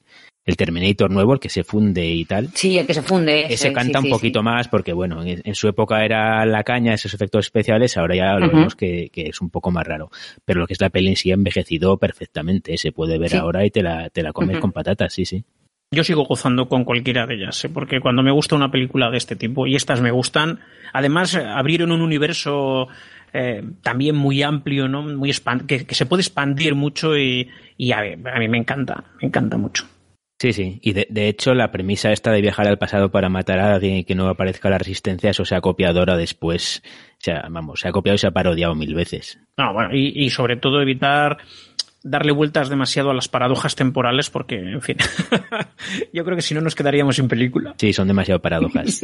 el, 0.46 0.56
Terminator 0.56 1.10
nuevo, 1.10 1.34
el 1.34 1.40
que 1.40 1.48
se 1.48 1.64
funde 1.64 2.06
y 2.06 2.24
tal. 2.24 2.50
Sí, 2.54 2.78
el 2.78 2.86
que 2.86 2.94
se 2.94 3.02
funde. 3.02 3.52
Ese, 3.52 3.72
canta 3.72 3.98
un 3.98 4.08
poquito 4.08 4.44
más 4.44 4.68
porque, 4.68 4.92
bueno, 4.92 5.24
en, 5.24 5.54
su 5.56 5.66
época 5.66 6.04
era 6.04 6.46
la 6.46 6.62
caña, 6.62 6.94
esos 6.94 7.14
efectos 7.14 7.46
especiales, 7.46 7.96
ahora 7.96 8.14
ya 8.14 8.38
lo 8.38 8.48
vemos 8.48 8.76
que, 8.76 9.10
es 9.12 9.40
un 9.40 9.50
poco 9.50 9.72
más 9.72 9.84
raro. 9.84 10.10
Pero 10.44 10.60
lo 10.60 10.66
que 10.68 10.74
es 10.74 10.80
la 10.80 10.90
peli 10.90 11.08
en 11.08 11.16
sí 11.16 11.32
ha 11.32 11.34
envejecido 11.34 11.98
perfectamente, 11.98 12.78
se 12.78 12.92
puede 12.92 13.18
ver 13.18 13.34
ahora 13.34 13.66
y 13.66 13.72
te 13.72 13.82
la, 13.82 14.08
te 14.10 14.22
la 14.22 14.32
comes 14.32 14.58
con 14.58 14.70
patatas, 14.70 15.12
sí, 15.12 15.24
sí. 15.24 15.44
Yo 15.92 16.04
sigo 16.04 16.24
gozando 16.24 16.68
con 16.68 16.84
cualquiera 16.84 17.26
de 17.26 17.34
ellas, 17.34 17.64
¿eh? 17.64 17.68
porque 17.68 17.98
cuando 17.98 18.22
me 18.22 18.30
gusta 18.30 18.54
una 18.54 18.70
película 18.70 19.10
de 19.10 19.16
este 19.16 19.34
tipo, 19.34 19.66
y 19.66 19.74
estas 19.74 20.00
me 20.00 20.12
gustan, 20.12 20.60
además 20.92 21.34
abrieron 21.34 21.90
un 21.90 22.00
universo 22.00 22.86
eh, 23.32 23.62
también 23.82 24.16
muy 24.16 24.42
amplio, 24.42 24.88
¿no? 24.88 25.02
Muy 25.02 25.32
que, 25.66 25.86
que, 25.86 25.94
se 25.94 26.06
puede 26.06 26.22
expandir 26.22 26.74
mucho 26.74 27.16
y, 27.16 27.48
y 27.76 27.92
a, 27.92 28.02
mí 28.02 28.48
me 28.48 28.58
encanta, 28.58 29.04
me 29.20 29.28
encanta 29.28 29.56
mucho. 29.56 29.86
Sí, 30.38 30.54
sí, 30.54 30.78
y 30.82 30.94
de, 30.94 31.06
de, 31.10 31.28
hecho 31.28 31.52
la 31.52 31.70
premisa 31.70 32.12
esta 32.12 32.32
de 32.32 32.40
viajar 32.40 32.66
al 32.66 32.78
pasado 32.78 33.10
para 33.10 33.28
matar 33.28 33.58
a 33.58 33.74
alguien 33.74 33.98
y 33.98 34.04
que 34.04 34.14
no 34.14 34.26
aparezca 34.28 34.70
la 34.70 34.78
resistencia, 34.78 35.30
eso 35.30 35.44
se 35.44 35.54
ha 35.54 35.60
copiado 35.60 36.00
ahora 36.00 36.16
después, 36.16 36.82
o 36.84 37.16
sea, 37.18 37.46
vamos, 37.50 37.80
se 37.80 37.88
ha 37.88 37.92
copiado 37.92 38.14
y 38.14 38.18
se 38.18 38.26
ha 38.26 38.30
parodiado 38.30 38.74
mil 38.74 38.94
veces. 38.94 39.38
No, 39.58 39.74
bueno, 39.74 39.94
y, 39.94 40.12
y 40.14 40.30
sobre 40.30 40.56
todo 40.56 40.80
evitar 40.80 41.36
darle 42.02 42.32
vueltas 42.32 42.68
demasiado 42.68 43.10
a 43.10 43.14
las 43.14 43.28
paradojas 43.28 43.76
temporales 43.76 44.30
porque, 44.30 44.56
en 44.56 44.80
fin, 44.80 44.96
yo 46.12 46.24
creo 46.24 46.36
que 46.36 46.42
si 46.42 46.54
no 46.54 46.60
nos 46.60 46.74
quedaríamos 46.74 47.16
sin 47.16 47.28
película. 47.28 47.74
Sí, 47.78 47.92
son 47.92 48.08
demasiado 48.08 48.40
paradojas. 48.40 49.02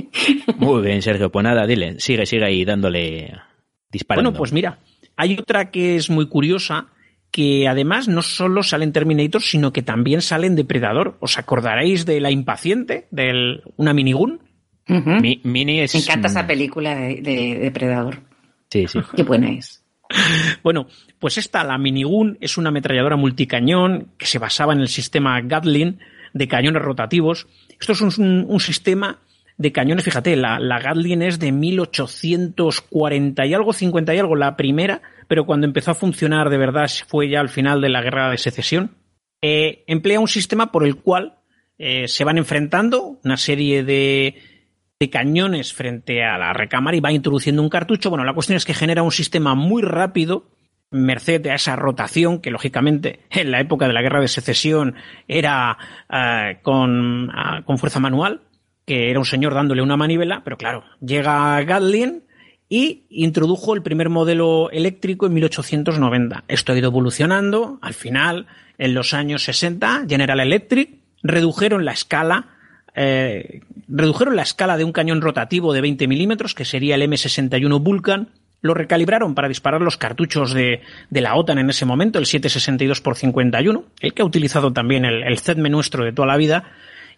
Muy 0.56 0.82
bien, 0.82 1.02
Sergio, 1.02 1.30
pues 1.30 1.44
nada, 1.44 1.66
dile, 1.66 2.00
sigue, 2.00 2.26
sigue 2.26 2.44
ahí 2.44 2.64
dándole 2.64 3.32
bueno, 4.08 4.32
pues 4.32 4.52
mira, 4.52 4.78
hay 5.16 5.36
otra 5.38 5.70
que 5.70 5.96
es 5.96 6.10
muy 6.10 6.28
curiosa, 6.28 6.88
que 7.30 7.68
además 7.68 8.08
no 8.08 8.22
solo 8.22 8.62
salen 8.62 8.92
Terminator, 8.92 9.42
sino 9.42 9.72
que 9.72 9.82
también 9.82 10.22
salen 10.22 10.54
Depredador. 10.56 11.16
¿Os 11.20 11.38
acordaréis 11.38 12.04
de 12.06 12.20
La 12.20 12.30
Impaciente, 12.30 13.08
de 13.10 13.62
una 13.76 13.94
minigun? 13.94 14.40
mini 14.86 15.80
es... 15.80 15.94
Me 15.94 16.00
encanta 16.00 16.28
esa 16.28 16.46
película 16.46 16.94
de, 16.94 17.58
Depredador. 17.62 18.20
Sí, 18.70 18.86
sí. 18.86 18.98
Qué 19.16 19.22
buena 19.22 19.50
es. 19.50 19.82
Bueno, 20.62 20.86
pues 21.18 21.38
esta, 21.38 21.64
la 21.64 21.78
minigun, 21.78 22.36
es 22.40 22.58
una 22.58 22.68
ametralladora 22.68 23.16
multicañón 23.16 24.12
que 24.18 24.26
se 24.26 24.38
basaba 24.38 24.74
en 24.74 24.80
el 24.80 24.88
sistema 24.88 25.40
Gatling 25.40 25.98
de 26.34 26.48
cañones 26.48 26.82
rotativos. 26.82 27.48
Esto 27.80 27.92
es 27.92 28.18
un 28.18 28.60
sistema 28.60 29.20
de 29.58 29.72
cañones. 29.72 30.04
Fíjate, 30.04 30.36
la, 30.36 30.58
la 30.58 30.78
Gatling 30.78 31.22
es 31.22 31.38
de 31.38 31.52
1840 31.52 33.46
y 33.46 33.54
algo, 33.54 33.72
50 33.72 34.14
y 34.14 34.18
algo, 34.18 34.36
la 34.36 34.56
primera, 34.56 35.02
pero 35.28 35.46
cuando 35.46 35.66
empezó 35.66 35.92
a 35.92 35.94
funcionar 35.94 36.50
de 36.50 36.58
verdad 36.58 36.90
fue 37.06 37.28
ya 37.28 37.40
al 37.40 37.48
final 37.48 37.80
de 37.80 37.88
la 37.88 38.02
guerra 38.02 38.30
de 38.30 38.38
secesión. 38.38 38.96
Eh, 39.40 39.84
emplea 39.86 40.20
un 40.20 40.28
sistema 40.28 40.70
por 40.70 40.86
el 40.86 40.96
cual 40.96 41.38
eh, 41.78 42.06
se 42.06 42.24
van 42.24 42.38
enfrentando 42.38 43.18
una 43.24 43.36
serie 43.36 43.82
de, 43.82 44.36
de 45.00 45.10
cañones 45.10 45.72
frente 45.72 46.22
a 46.22 46.38
la 46.38 46.52
recámara 46.52 46.96
y 46.96 47.00
va 47.00 47.12
introduciendo 47.12 47.62
un 47.62 47.68
cartucho. 47.68 48.08
Bueno, 48.10 48.24
la 48.24 48.34
cuestión 48.34 48.56
es 48.56 48.64
que 48.64 48.74
genera 48.74 49.02
un 49.02 49.10
sistema 49.10 49.54
muy 49.54 49.82
rápido 49.82 50.48
merced 50.92 51.44
a 51.46 51.54
esa 51.54 51.74
rotación 51.74 52.40
que 52.40 52.50
lógicamente 52.50 53.20
en 53.30 53.50
la 53.50 53.60
época 53.60 53.88
de 53.88 53.94
la 53.94 54.02
guerra 54.02 54.20
de 54.20 54.28
secesión 54.28 54.94
era 55.26 55.76
eh, 56.12 56.58
con, 56.62 57.32
con 57.64 57.78
fuerza 57.78 57.98
manual 57.98 58.42
que 58.84 59.10
era 59.10 59.18
un 59.18 59.24
señor 59.24 59.54
dándole 59.54 59.82
una 59.82 59.96
manivela, 59.96 60.42
pero 60.44 60.56
claro, 60.56 60.84
llega 61.00 61.62
Gatling 61.62 62.22
y 62.68 63.04
introdujo 63.10 63.74
el 63.74 63.82
primer 63.82 64.08
modelo 64.08 64.70
eléctrico 64.70 65.26
en 65.26 65.34
1890. 65.34 66.44
Esto 66.48 66.72
ha 66.72 66.78
ido 66.78 66.88
evolucionando. 66.88 67.78
Al 67.82 67.94
final, 67.94 68.46
en 68.78 68.94
los 68.94 69.12
años 69.12 69.44
60, 69.44 70.06
General 70.08 70.40
Electric 70.40 70.90
redujeron 71.22 71.84
la 71.84 71.92
escala 71.92 72.48
eh, 72.94 73.60
redujeron 73.88 74.36
la 74.36 74.42
escala 74.42 74.76
de 74.76 74.84
un 74.84 74.92
cañón 74.92 75.20
rotativo 75.20 75.72
de 75.72 75.80
20 75.80 76.06
milímetros, 76.08 76.54
que 76.54 76.64
sería 76.64 76.94
el 76.94 77.02
M61 77.02 77.80
Vulcan, 77.82 78.28
lo 78.60 78.74
recalibraron 78.74 79.34
para 79.34 79.48
disparar 79.48 79.80
los 79.80 79.96
cartuchos 79.96 80.52
de, 80.52 80.82
la 81.10 81.34
OTAN 81.34 81.58
en 81.58 81.70
ese 81.70 81.84
momento, 81.84 82.18
el 82.18 82.26
762 82.26 82.98
x 82.98 83.18
51, 83.18 83.84
el 84.00 84.14
que 84.14 84.22
ha 84.22 84.24
utilizado 84.24 84.72
también 84.72 85.04
el, 85.04 85.24
el 85.24 85.70
nuestro 85.70 86.04
de 86.04 86.12
toda 86.12 86.28
la 86.28 86.36
vida, 86.36 86.64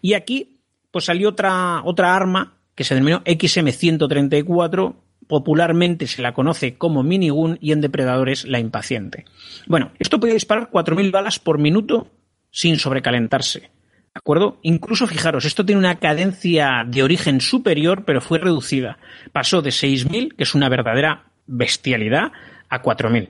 y 0.01 0.13
aquí 0.13 0.54
pues 0.95 1.03
salió 1.03 1.27
otra, 1.27 1.81
otra 1.83 2.15
arma 2.15 2.53
que 2.73 2.85
se 2.85 2.95
denominó 2.95 3.21
XM134, 3.25 4.95
popularmente 5.27 6.07
se 6.07 6.21
la 6.21 6.33
conoce 6.33 6.77
como 6.77 7.03
minigun 7.03 7.57
y 7.59 7.73
en 7.73 7.81
depredadores 7.81 8.45
la 8.45 8.59
impaciente. 8.59 9.25
Bueno, 9.67 9.91
esto 9.99 10.21
podía 10.21 10.35
disparar 10.35 10.69
4.000 10.71 11.11
balas 11.11 11.37
por 11.37 11.59
minuto 11.59 12.07
sin 12.49 12.77
sobrecalentarse. 12.77 13.59
¿De 13.59 13.69
acuerdo? 14.13 14.59
Incluso 14.61 15.05
fijaros, 15.05 15.43
esto 15.43 15.65
tiene 15.65 15.79
una 15.79 15.99
cadencia 15.99 16.85
de 16.87 17.03
origen 17.03 17.41
superior, 17.41 18.05
pero 18.05 18.21
fue 18.21 18.39
reducida. 18.39 18.97
Pasó 19.33 19.61
de 19.61 19.71
6.000, 19.71 20.33
que 20.37 20.43
es 20.43 20.55
una 20.55 20.69
verdadera 20.69 21.25
bestialidad, 21.45 22.31
a 22.69 22.81
4.000. 22.81 23.27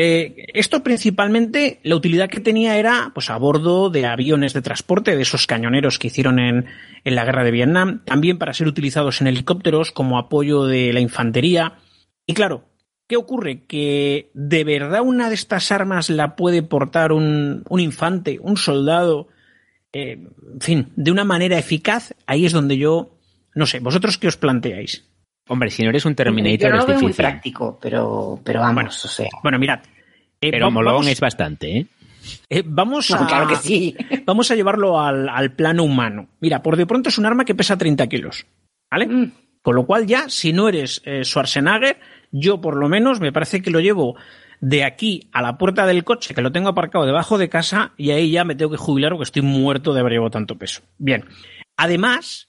Eh, 0.00 0.46
esto 0.54 0.84
principalmente, 0.84 1.80
la 1.82 1.96
utilidad 1.96 2.30
que 2.30 2.38
tenía 2.38 2.76
era 2.78 3.10
pues, 3.12 3.30
a 3.30 3.36
bordo 3.36 3.90
de 3.90 4.06
aviones 4.06 4.52
de 4.52 4.62
transporte, 4.62 5.16
de 5.16 5.22
esos 5.22 5.48
cañoneros 5.48 5.98
que 5.98 6.06
hicieron 6.06 6.38
en, 6.38 6.66
en 7.02 7.14
la 7.16 7.24
guerra 7.24 7.42
de 7.42 7.50
Vietnam, 7.50 8.04
también 8.04 8.38
para 8.38 8.54
ser 8.54 8.68
utilizados 8.68 9.20
en 9.20 9.26
helicópteros 9.26 9.90
como 9.90 10.16
apoyo 10.16 10.66
de 10.66 10.92
la 10.92 11.00
infantería. 11.00 11.78
Y 12.26 12.34
claro, 12.34 12.64
¿Qué 13.08 13.16
ocurre? 13.16 13.64
Que 13.64 14.30
de 14.34 14.64
verdad 14.64 15.00
una 15.00 15.30
de 15.30 15.34
estas 15.34 15.72
armas 15.72 16.10
la 16.10 16.36
puede 16.36 16.62
portar 16.62 17.10
un, 17.10 17.64
un 17.66 17.80
infante, 17.80 18.38
un 18.38 18.58
soldado, 18.58 19.28
eh, 19.94 20.28
en 20.52 20.60
fin, 20.60 20.92
de 20.94 21.10
una 21.10 21.24
manera 21.24 21.58
eficaz, 21.58 22.14
ahí 22.26 22.44
es 22.44 22.52
donde 22.52 22.76
yo, 22.76 23.18
no 23.54 23.64
sé, 23.64 23.80
vosotros 23.80 24.18
qué 24.18 24.28
os 24.28 24.36
planteáis. 24.36 25.08
Hombre, 25.48 25.70
si 25.70 25.82
no 25.82 25.90
eres 25.90 26.04
un 26.04 26.14
Terminator 26.14 26.70
yo 26.70 26.78
es 26.78 26.86
difícil. 26.86 27.04
muy 27.04 27.12
práctico, 27.12 27.78
pero, 27.80 28.40
pero 28.44 28.60
vamos, 28.60 28.74
bueno, 28.74 28.90
o 28.90 29.08
sea. 29.08 29.28
Bueno, 29.42 29.58
mirad. 29.58 29.80
Eh, 30.40 30.50
pero 30.50 30.70
molón 30.70 31.08
es 31.08 31.20
bastante, 31.20 31.78
¿eh? 31.78 31.86
eh 32.48 32.62
vamos 32.64 33.10
a, 33.10 33.26
claro 33.26 33.48
que 33.48 33.56
sí. 33.56 33.96
Vamos 34.24 34.50
a 34.50 34.54
llevarlo 34.54 35.00
al, 35.00 35.28
al, 35.28 35.52
plano 35.52 35.84
humano. 35.84 36.28
Mira, 36.40 36.62
por 36.62 36.76
de 36.76 36.86
pronto 36.86 37.08
es 37.08 37.18
un 37.18 37.26
arma 37.26 37.44
que 37.44 37.54
pesa 37.54 37.76
30 37.76 38.06
kilos. 38.06 38.46
¿Vale? 38.90 39.06
Mm. 39.06 39.32
Con 39.62 39.74
lo 39.74 39.86
cual 39.86 40.06
ya, 40.06 40.28
si 40.28 40.52
no 40.52 40.68
eres 40.68 41.02
Schwarzenegger, 41.22 41.98
yo 42.30 42.60
por 42.60 42.76
lo 42.76 42.88
menos 42.88 43.20
me 43.20 43.32
parece 43.32 43.60
que 43.60 43.70
lo 43.70 43.80
llevo 43.80 44.16
de 44.60 44.84
aquí 44.84 45.28
a 45.32 45.42
la 45.42 45.58
puerta 45.58 45.86
del 45.86 46.04
coche, 46.04 46.34
que 46.34 46.42
lo 46.42 46.52
tengo 46.52 46.68
aparcado 46.68 47.06
debajo 47.06 47.38
de 47.38 47.48
casa, 47.48 47.92
y 47.96 48.10
ahí 48.10 48.30
ya 48.30 48.44
me 48.44 48.54
tengo 48.54 48.70
que 48.70 48.76
jubilar 48.76 49.12
porque 49.12 49.24
estoy 49.24 49.42
muerto 49.42 49.94
de 49.94 50.00
haber 50.00 50.12
llevado 50.12 50.30
tanto 50.30 50.58
peso. 50.58 50.82
Bien. 50.98 51.24
Además, 51.76 52.47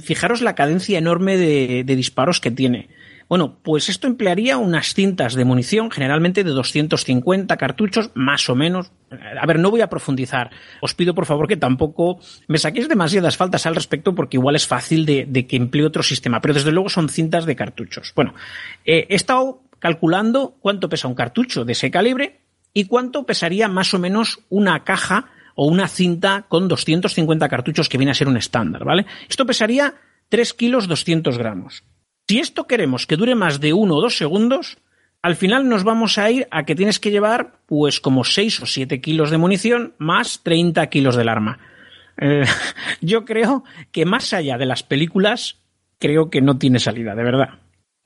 fijaros 0.00 0.40
la 0.40 0.54
cadencia 0.54 0.98
enorme 0.98 1.36
de, 1.36 1.84
disparos 1.84 2.40
que 2.40 2.50
tiene. 2.50 2.88
Bueno, 3.28 3.58
pues 3.62 3.90
esto 3.90 4.06
emplearía 4.06 4.56
unas 4.56 4.94
cintas 4.94 5.34
de 5.34 5.44
munición, 5.44 5.90
generalmente 5.90 6.44
de 6.44 6.50
250 6.50 7.58
cartuchos, 7.58 8.10
más 8.14 8.48
o 8.48 8.54
menos. 8.54 8.90
A 9.10 9.44
ver, 9.44 9.58
no 9.58 9.70
voy 9.70 9.82
a 9.82 9.90
profundizar. 9.90 10.50
Os 10.80 10.94
pido 10.94 11.14
por 11.14 11.26
favor 11.26 11.46
que 11.46 11.58
tampoco 11.58 12.20
me 12.46 12.56
saquéis 12.56 12.88
demasiadas 12.88 13.36
faltas 13.36 13.66
al 13.66 13.74
respecto, 13.74 14.14
porque 14.14 14.38
igual 14.38 14.56
es 14.56 14.66
fácil 14.66 15.04
de, 15.04 15.46
que 15.46 15.56
emplee 15.56 15.84
otro 15.84 16.02
sistema, 16.02 16.40
pero 16.40 16.54
desde 16.54 16.72
luego 16.72 16.88
son 16.88 17.10
cintas 17.10 17.44
de 17.44 17.54
cartuchos. 17.54 18.12
Bueno, 18.16 18.32
eh, 18.86 19.06
he 19.10 19.14
estado 19.14 19.60
calculando 19.78 20.56
cuánto 20.60 20.88
pesa 20.88 21.06
un 21.06 21.14
cartucho 21.14 21.66
de 21.66 21.72
ese 21.72 21.90
calibre 21.90 22.40
y 22.72 22.86
cuánto 22.86 23.26
pesaría 23.26 23.68
más 23.68 23.92
o 23.92 23.98
menos 23.98 24.40
una 24.48 24.84
caja 24.84 25.26
o 25.60 25.66
una 25.66 25.88
cinta 25.88 26.46
con 26.48 26.68
250 26.68 27.48
cartuchos 27.48 27.88
que 27.88 27.98
viene 27.98 28.12
a 28.12 28.14
ser 28.14 28.28
un 28.28 28.36
estándar, 28.36 28.84
¿vale? 28.84 29.06
Esto 29.28 29.44
pesaría 29.44 29.94
3 30.28 30.54
kilos 30.54 30.86
200 30.86 31.36
gramos. 31.36 31.82
Si 32.28 32.38
esto 32.38 32.68
queremos 32.68 33.08
que 33.08 33.16
dure 33.16 33.34
más 33.34 33.58
de 33.58 33.72
uno 33.72 33.96
o 33.96 34.00
dos 34.00 34.16
segundos, 34.16 34.78
al 35.20 35.34
final 35.34 35.68
nos 35.68 35.82
vamos 35.82 36.16
a 36.16 36.30
ir 36.30 36.46
a 36.52 36.62
que 36.62 36.76
tienes 36.76 37.00
que 37.00 37.10
llevar 37.10 37.58
pues 37.66 37.98
como 37.98 38.22
6 38.22 38.62
o 38.62 38.66
7 38.66 39.00
kilos 39.00 39.32
de 39.32 39.38
munición 39.38 39.94
más 39.98 40.44
30 40.44 40.86
kilos 40.90 41.16
del 41.16 41.28
arma. 41.28 41.58
Eh, 42.18 42.44
yo 43.00 43.24
creo 43.24 43.64
que 43.90 44.04
más 44.04 44.32
allá 44.32 44.58
de 44.58 44.66
las 44.66 44.84
películas, 44.84 45.56
creo 45.98 46.30
que 46.30 46.40
no 46.40 46.56
tiene 46.58 46.78
salida, 46.78 47.16
de 47.16 47.24
verdad 47.24 47.58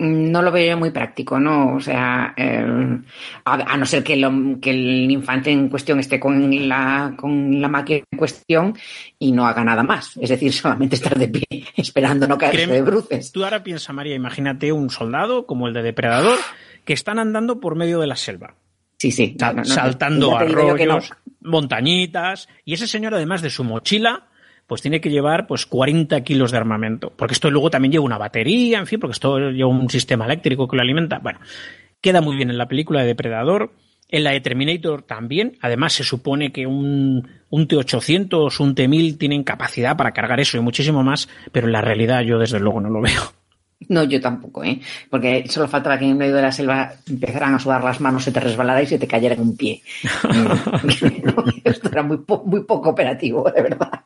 no 0.03 0.43
lo 0.43 0.51
veo 0.51 0.77
muy 0.77 0.91
práctico, 0.91 1.38
¿no? 1.38 1.77
O 1.77 1.81
sea, 1.81 2.35
eh, 2.37 3.01
a, 3.45 3.77
no 3.77 3.87
ser 3.87 4.03
que, 4.03 4.15
que, 4.61 4.71
el 4.71 5.11
infante 5.11 5.51
en 5.51 5.69
cuestión 5.69 6.01
esté 6.01 6.19
con 6.19 6.69
la, 6.69 7.15
con 7.17 7.61
la 7.61 7.69
máquina 7.69 8.05
en 8.11 8.19
cuestión 8.19 8.77
y 9.19 9.33
no 9.33 9.47
haga 9.47 9.65
nada 9.65 9.83
más. 9.83 10.17
Es 10.19 10.29
decir, 10.29 10.53
solamente 10.53 10.97
estar 10.97 11.19
de 11.19 11.29
pie 11.29 11.65
esperando 11.77 12.27
no 12.27 12.37
caerse 12.37 12.67
de 12.67 12.83
bruces. 12.83 13.33
Tú 13.33 13.45
ahora 13.45 13.62
piensa, 13.62 13.93
María, 13.93 14.15
imagínate 14.15 14.73
un 14.73 14.91
soldado 14.91 15.47
como 15.47 15.69
el 15.69 15.75
de 15.75 15.83
Depredador 15.83 16.38
que 16.85 16.93
están 16.93 17.19
andando 17.19 17.61
por 17.61 17.77
medio 17.77 18.01
de 18.01 18.07
la 18.07 18.17
selva. 18.17 18.55
Sí, 18.99 19.11
sí. 19.11 19.37
saltando 19.65 20.37
arroyos, 20.37 21.12
montañitas. 21.41 22.49
Y 22.65 22.75
ese 22.75 22.87
señor, 22.87 23.15
además 23.15 23.43
de 23.43 23.51
su 23.51 23.65
mochila, 23.65 24.29
pues 24.73 24.81
tiene 24.81 25.03
que 25.03 25.11
llevar 25.11 25.47
pues 25.47 25.67
40 25.67 26.19
kilos 26.23 26.51
de 26.51 26.57
armamento. 26.57 27.13
Porque 27.15 27.35
esto 27.35 27.51
luego 27.51 27.69
también 27.69 27.93
lleva 27.93 28.07
una 28.07 28.17
batería, 28.17 28.79
en 28.79 28.87
fin, 28.87 28.99
porque 28.99 29.13
esto 29.13 29.51
lleva 29.51 29.69
un 29.69 29.91
sistema 29.91 30.25
eléctrico 30.25 30.67
que 30.67 30.77
lo 30.77 30.83
alimenta. 30.83 31.19
Bueno, 31.19 31.41
queda 32.01 32.23
muy 32.23 32.37
bien 32.37 32.49
en 32.49 32.57
la 32.57 32.69
película 32.69 33.01
de 33.03 33.09
Depredador. 33.09 33.75
En 34.09 34.25
la 34.25 34.31
de 34.31 34.41
Terminator 34.41 35.03
también. 35.03 35.59
Además, 35.61 35.93
se 35.93 36.05
supone 36.05 36.53
que 36.53 36.67
un, 36.67 37.29
un 37.51 37.69
T-800, 37.69 38.61
un 38.61 38.75
T-1000 38.75 39.19
tienen 39.19 39.45
capacidad 39.45 39.95
para 39.95 40.13
cargar 40.13 40.41
eso 40.41 40.57
y 40.57 40.61
muchísimo 40.61 41.03
más, 41.03 41.29
pero 41.53 41.67
en 41.67 41.75
la 41.75 41.83
realidad 41.83 42.23
yo 42.23 42.39
desde 42.39 42.59
luego 42.59 42.81
no 42.81 42.89
lo 42.89 43.03
veo. 43.03 43.21
No, 43.89 44.05
yo 44.05 44.23
tampoco, 44.23 44.65
¿eh? 44.65 44.81
Porque 45.11 45.45
solo 45.49 45.69
faltaba 45.69 45.99
que 45.99 46.07
en 46.07 46.17
medio 46.17 46.35
de 46.35 46.43
la 46.43 46.53
selva 46.53 46.95
empezaran 47.07 47.55
a 47.55 47.59
sudar 47.59 47.85
las 47.85 48.01
manos, 48.01 48.25
se 48.25 48.33
te 48.33 48.41
resbalara 48.41 48.83
y 48.83 48.87
se 48.87 48.99
te 48.99 49.07
cayera 49.07 49.35
en 49.35 49.43
un 49.43 49.55
pie. 49.55 49.83
Esto 51.65 51.91
era 51.91 52.03
muy, 52.03 52.21
muy 52.47 52.65
poco 52.65 52.91
operativo, 52.91 53.51
de 53.51 53.63
verdad. 53.63 54.03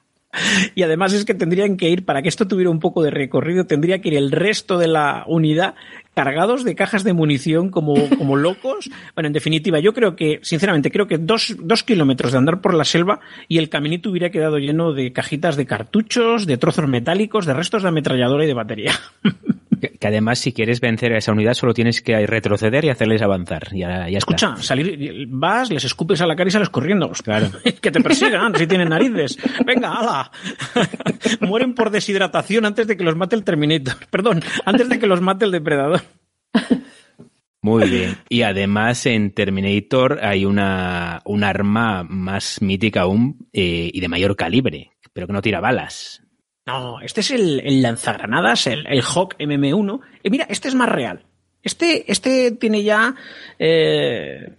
Y 0.75 0.83
además 0.83 1.13
es 1.13 1.25
que 1.25 1.35
tendrían 1.35 1.77
que 1.77 1.89
ir, 1.89 2.05
para 2.05 2.23
que 2.23 2.29
esto 2.29 2.49
tuviera 2.49 2.71
un 2.71 2.81
poco 2.81 3.03
de 3.03 3.11
recorrido, 3.11 3.67
tendría 3.67 4.01
que 4.01 4.09
ir 4.09 4.17
el 4.17 4.33
resto 4.33 4.79
de 4.79 4.89
la 4.89 5.25
unidad 5.27 5.75
cargados 6.15 6.65
de 6.65 6.75
cajas 6.75 7.05
de 7.05 7.13
munición 7.13 7.69
como, 7.69 7.95
como 8.17 8.37
locos. 8.37 8.91
Bueno, 9.15 9.27
en 9.27 9.35
definitiva, 9.35 9.81
yo 9.81 9.93
creo 9.93 10.17
que, 10.17 10.41
sinceramente, 10.43 10.91
creo 10.91 11.07
que 11.07 11.19
dos, 11.19 11.55
dos 11.59 11.83
kilómetros 11.83 12.33
de 12.33 12.39
andar 12.39 12.63
por 12.63 12.73
la 12.73 12.85
selva 12.85 13.21
y 13.49 13.59
el 13.59 13.69
caminito 13.69 14.11
hubiera 14.11 14.31
quedado 14.31 14.59
lleno 14.59 14.95
de 14.95 15.13
cajitas 15.13 15.57
de 15.57 15.67
cartuchos, 15.67 16.47
de 16.47 16.57
trozos 16.57 16.89
metálicos, 16.89 17.45
de 17.45 17.53
restos 17.53 17.83
de 17.83 17.91
ametralladora 17.91 18.45
y 18.45 18.47
de 18.47 18.55
batería. 18.55 18.93
Que, 19.81 20.07
además, 20.07 20.39
si 20.39 20.53
quieres 20.53 20.81
vencer 20.81 21.13
a 21.13 21.19
esa 21.19 21.33
unidad, 21.33 21.55
solo 21.55 21.75
tienes 21.75 22.03
que 22.03 22.27
retroceder 22.27 22.85
y 22.85 22.91
hacerles 22.91 23.23
avanzar. 23.23 23.75
Ya, 23.75 24.09
ya 24.09 24.19
Escucha, 24.19 24.57
salir, 24.57 25.27
vas, 25.29 25.71
les 25.71 25.85
escupes 25.85 26.21
a 26.21 26.27
la 26.27 26.37
cara 26.37 26.49
y 26.49 26.51
sales 26.51 26.71
corriendo. 26.71 27.11
Claro. 27.25 27.51
que 27.81 27.91
te 27.91 28.01
persigan 28.01 28.55
si 28.55 28.67
tienen 28.67 28.89
narices. 28.89 29.39
Venga, 29.65 29.93
ala. 29.93 30.31
Mueren 31.41 31.75
por 31.75 31.91
deshidratación 31.91 32.65
antes 32.65 32.87
de 32.87 32.97
que 32.97 33.05
los 33.05 33.17
mate 33.17 33.37
el 33.37 33.45
Terminator. 33.45 33.97
Perdón, 34.11 34.43
antes 34.65 34.89
de 34.89 34.99
que 34.99 35.07
los 35.07 35.21
mate 35.21 35.45
el 35.45 35.53
depredador. 35.53 36.03
Muy 37.67 37.91
bien. 37.91 38.17
Y 38.29 38.43
además 38.43 39.07
en 39.07 39.33
Terminator 39.33 40.21
hay 40.23 40.45
una, 40.45 41.21
un 41.25 41.43
arma 41.43 42.05
más 42.05 42.63
mítica 42.63 43.03
aún 43.03 43.49
eh, 43.53 43.91
y 43.93 44.01
de 44.01 44.09
mayor 44.09 44.37
calibre, 44.37 44.93
pero 45.13 45.27
que 45.27 45.33
no 45.33 45.43
tira 45.43 45.61
balas. 45.61 46.23
No, 46.67 47.01
este 47.01 47.21
es 47.21 47.31
el, 47.31 47.81
lanzagranadas, 47.81 48.67
el, 48.67 48.85
Hawk 49.03 49.37
MM1. 49.39 50.01
Y 50.25 50.31
mira, 50.31 50.47
este 50.51 50.67
es 50.69 50.75
más 50.75 50.89
real. 50.89 51.25
Este, 51.63 52.11
este 52.11 52.51
tiene 52.51 52.83
ya, 52.83 53.15
eh, 53.59 54.57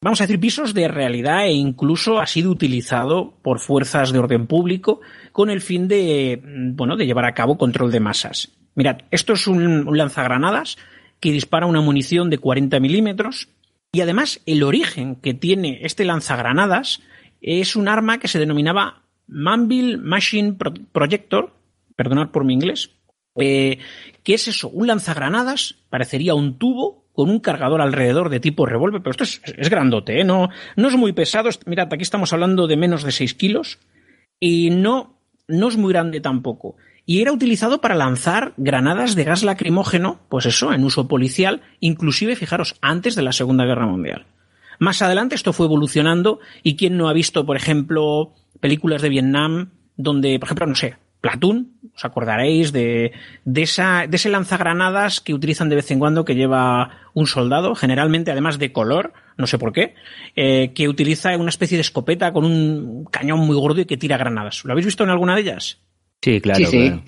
vamos 0.00 0.20
a 0.20 0.24
decir, 0.24 0.40
pisos 0.40 0.74
de 0.74 0.88
realidad 0.88 1.46
e 1.46 1.52
incluso 1.52 2.18
ha 2.20 2.26
sido 2.26 2.50
utilizado 2.50 3.34
por 3.42 3.60
fuerzas 3.60 4.12
de 4.12 4.18
orden 4.18 4.48
público 4.48 5.00
con 5.30 5.48
el 5.48 5.60
fin 5.60 5.86
de, 5.86 6.40
bueno, 6.74 6.96
de 6.96 7.06
llevar 7.06 7.24
a 7.24 7.34
cabo 7.34 7.58
control 7.58 7.92
de 7.92 8.00
masas. 8.00 8.52
Mirad, 8.74 8.98
esto 9.12 9.34
es 9.34 9.46
un, 9.46 9.88
un 9.88 9.96
lanzagranadas 9.96 10.76
que 11.20 11.32
dispara 11.32 11.66
una 11.66 11.80
munición 11.80 12.28
de 12.28 12.38
40 12.38 12.78
milímetros 12.80 13.48
y 13.92 14.00
además 14.00 14.40
el 14.46 14.62
origen 14.64 15.16
que 15.16 15.32
tiene 15.32 15.78
este 15.82 16.04
lanzagranadas 16.04 17.00
es 17.40 17.76
un 17.76 17.88
arma 17.88 18.18
que 18.18 18.28
se 18.28 18.38
denominaba 18.38 19.05
Manville 19.26 19.98
Machine 19.98 20.56
Projector, 20.92 21.52
perdonad 21.96 22.30
por 22.30 22.44
mi 22.44 22.54
inglés, 22.54 22.90
eh, 23.36 23.78
¿qué 24.22 24.34
es 24.34 24.48
eso? 24.48 24.68
Un 24.68 24.86
lanzagranadas, 24.86 25.76
parecería 25.90 26.34
un 26.34 26.58
tubo 26.58 27.04
con 27.12 27.30
un 27.30 27.40
cargador 27.40 27.80
alrededor 27.80 28.28
de 28.28 28.40
tipo 28.40 28.66
revólver, 28.66 29.02
pero 29.02 29.12
esto 29.12 29.24
es, 29.24 29.70
grandote, 29.70 30.20
¿eh? 30.20 30.24
no, 30.24 30.50
no 30.76 30.88
es 30.88 30.96
muy 30.96 31.12
pesado. 31.12 31.48
Mirad, 31.64 31.92
aquí 31.92 32.02
estamos 32.02 32.32
hablando 32.32 32.66
de 32.66 32.76
menos 32.76 33.04
de 33.04 33.12
6 33.12 33.34
kilos 33.34 33.78
y 34.38 34.70
no 34.70 35.16
no 35.48 35.68
es 35.68 35.76
muy 35.76 35.92
grande 35.92 36.20
tampoco. 36.20 36.76
Y 37.04 37.22
era 37.22 37.32
utilizado 37.32 37.80
para 37.80 37.94
lanzar 37.94 38.52
granadas 38.56 39.14
de 39.14 39.24
gas 39.24 39.44
lacrimógeno, 39.44 40.20
pues 40.28 40.46
eso, 40.46 40.72
en 40.72 40.82
uso 40.82 41.06
policial, 41.06 41.62
inclusive, 41.78 42.34
fijaros, 42.34 42.76
antes 42.80 43.14
de 43.14 43.22
la 43.22 43.32
Segunda 43.32 43.64
Guerra 43.64 43.86
Mundial. 43.86 44.26
Más 44.80 45.00
adelante 45.02 45.36
esto 45.36 45.52
fue 45.52 45.66
evolucionando 45.66 46.40
y 46.62 46.76
quien 46.76 46.96
no 46.96 47.08
ha 47.08 47.12
visto, 47.12 47.46
por 47.46 47.56
ejemplo, 47.56 48.34
películas 48.66 49.00
de 49.00 49.08
Vietnam 49.08 49.70
donde, 49.96 50.40
por 50.40 50.48
ejemplo, 50.48 50.66
no 50.66 50.74
sé, 50.74 50.96
Platoon, 51.20 51.78
os 51.94 52.04
acordaréis 52.04 52.72
de, 52.72 53.12
de, 53.44 53.62
esa, 53.62 54.08
de 54.08 54.16
ese 54.16 54.28
lanzagranadas 54.28 55.20
que 55.20 55.34
utilizan 55.34 55.68
de 55.68 55.76
vez 55.76 55.88
en 55.92 56.00
cuando 56.00 56.24
que 56.24 56.34
lleva 56.34 56.90
un 57.14 57.28
soldado, 57.28 57.76
generalmente 57.76 58.32
además 58.32 58.58
de 58.58 58.72
color, 58.72 59.12
no 59.38 59.46
sé 59.46 59.56
por 59.56 59.72
qué, 59.72 59.94
eh, 60.34 60.72
que 60.74 60.88
utiliza 60.88 61.36
una 61.36 61.48
especie 61.48 61.76
de 61.76 61.82
escopeta 61.82 62.32
con 62.32 62.44
un 62.44 63.04
cañón 63.04 63.38
muy 63.38 63.54
gordo 63.54 63.80
y 63.80 63.84
que 63.84 63.96
tira 63.96 64.16
granadas. 64.16 64.64
¿Lo 64.64 64.72
habéis 64.72 64.86
visto 64.86 65.04
en 65.04 65.10
alguna 65.10 65.36
de 65.36 65.42
ellas? 65.42 65.78
Sí, 66.20 66.40
claro. 66.40 66.58
Sí, 66.58 66.66
sí. 66.66 67.02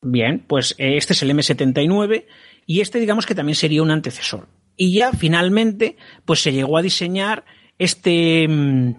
Bien, 0.00 0.42
pues 0.46 0.74
eh, 0.78 0.96
este 0.96 1.12
es 1.12 1.22
el 1.22 1.30
M79 1.30 2.24
y 2.64 2.80
este 2.80 3.00
digamos 3.00 3.26
que 3.26 3.34
también 3.34 3.56
sería 3.56 3.82
un 3.82 3.90
antecesor. 3.90 4.48
Y 4.78 4.94
ya 4.94 5.12
finalmente, 5.12 5.98
pues 6.24 6.40
se 6.40 6.54
llegó 6.54 6.78
a 6.78 6.82
diseñar 6.82 7.44
este, 7.78 8.48
mm, 8.48 8.94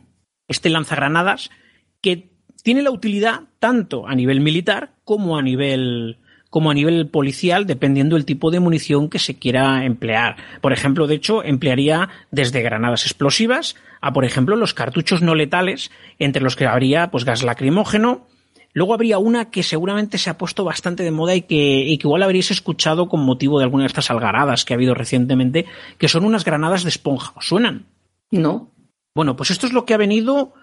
este 0.47 0.69
lanzagranadas 0.69 1.49
que 2.01 2.29
tiene 2.63 2.81
la 2.81 2.91
utilidad 2.91 3.43
tanto 3.59 4.07
a 4.07 4.15
nivel 4.15 4.41
militar 4.41 4.91
como 5.03 5.37
a 5.37 5.41
nivel 5.41 6.17
como 6.49 6.71
a 6.71 6.73
nivel 6.73 7.07
policial, 7.07 7.65
dependiendo 7.65 8.15
del 8.15 8.25
tipo 8.25 8.51
de 8.51 8.59
munición 8.59 9.09
que 9.09 9.19
se 9.19 9.37
quiera 9.37 9.85
emplear. 9.85 10.37
Por 10.61 10.73
ejemplo, 10.73 11.05
de 11.05 11.15
hecho, 11.15 11.43
emplearía 11.43 12.09
desde 12.31 12.61
granadas 12.61 13.05
explosivas 13.05 13.75
a, 14.01 14.13
por 14.13 14.25
ejemplo, 14.25 14.55
los 14.55 14.73
cartuchos 14.73 15.21
no 15.21 15.35
letales, 15.35 15.91
entre 16.19 16.41
los 16.41 16.55
que 16.55 16.65
habría 16.65 17.11
pues 17.11 17.25
gas 17.25 17.43
lacrimógeno. 17.43 18.27
Luego 18.73 18.93
habría 18.93 19.17
una 19.17 19.49
que 19.49 19.63
seguramente 19.63 20.17
se 20.17 20.29
ha 20.29 20.37
puesto 20.37 20.63
bastante 20.63 21.03
de 21.03 21.11
moda 21.11 21.35
y 21.35 21.41
que, 21.41 21.79
y 21.85 21.97
que 21.97 22.07
igual 22.07 22.23
habréis 22.23 22.51
escuchado 22.51 23.09
con 23.09 23.25
motivo 23.25 23.59
de 23.59 23.65
alguna 23.65 23.83
de 23.83 23.87
estas 23.87 24.11
algaradas 24.11 24.65
que 24.65 24.73
ha 24.73 24.77
habido 24.77 24.93
recientemente, 24.93 25.65
que 25.97 26.07
son 26.07 26.25
unas 26.25 26.45
granadas 26.45 26.83
de 26.83 26.89
esponja. 26.89 27.33
¿Os 27.35 27.47
suenan? 27.47 27.87
No. 28.29 28.71
Bueno, 29.15 29.35
pues 29.35 29.51
esto 29.51 29.65
es 29.65 29.73
lo 29.73 29.85
que 29.85 29.95
ha 29.95 29.97
venido 29.97 30.53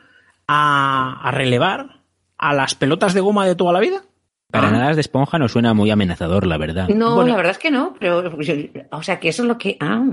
a, 0.47 1.31
relevar 1.33 2.01
a 2.39 2.53
las 2.53 2.75
pelotas 2.75 3.15
de 3.15 3.21
goma 3.21 3.47
de 3.47 3.55
toda 3.55 3.73
la 3.73 3.81
vida. 3.81 4.03
Para 4.51 4.69
ah. 4.69 4.71
nada 4.71 4.95
de 4.95 5.01
esponja 5.01 5.39
no 5.39 5.49
suena 5.49 5.75
muy 5.75 5.91
amenazador, 5.91 6.47
la 6.47 6.59
verdad. 6.59 6.89
No, 6.89 7.23
la 7.25 7.37
verdad 7.37 7.53
es 7.53 7.59
que 7.59 7.71
no, 7.71 7.95
pero 7.99 8.23
o 8.91 9.03
sea 9.03 9.19
que 9.19 9.29
eso 9.29 9.43
es 9.43 9.49
lo 9.49 9.59
que 9.59 9.77
ah, 9.81 10.05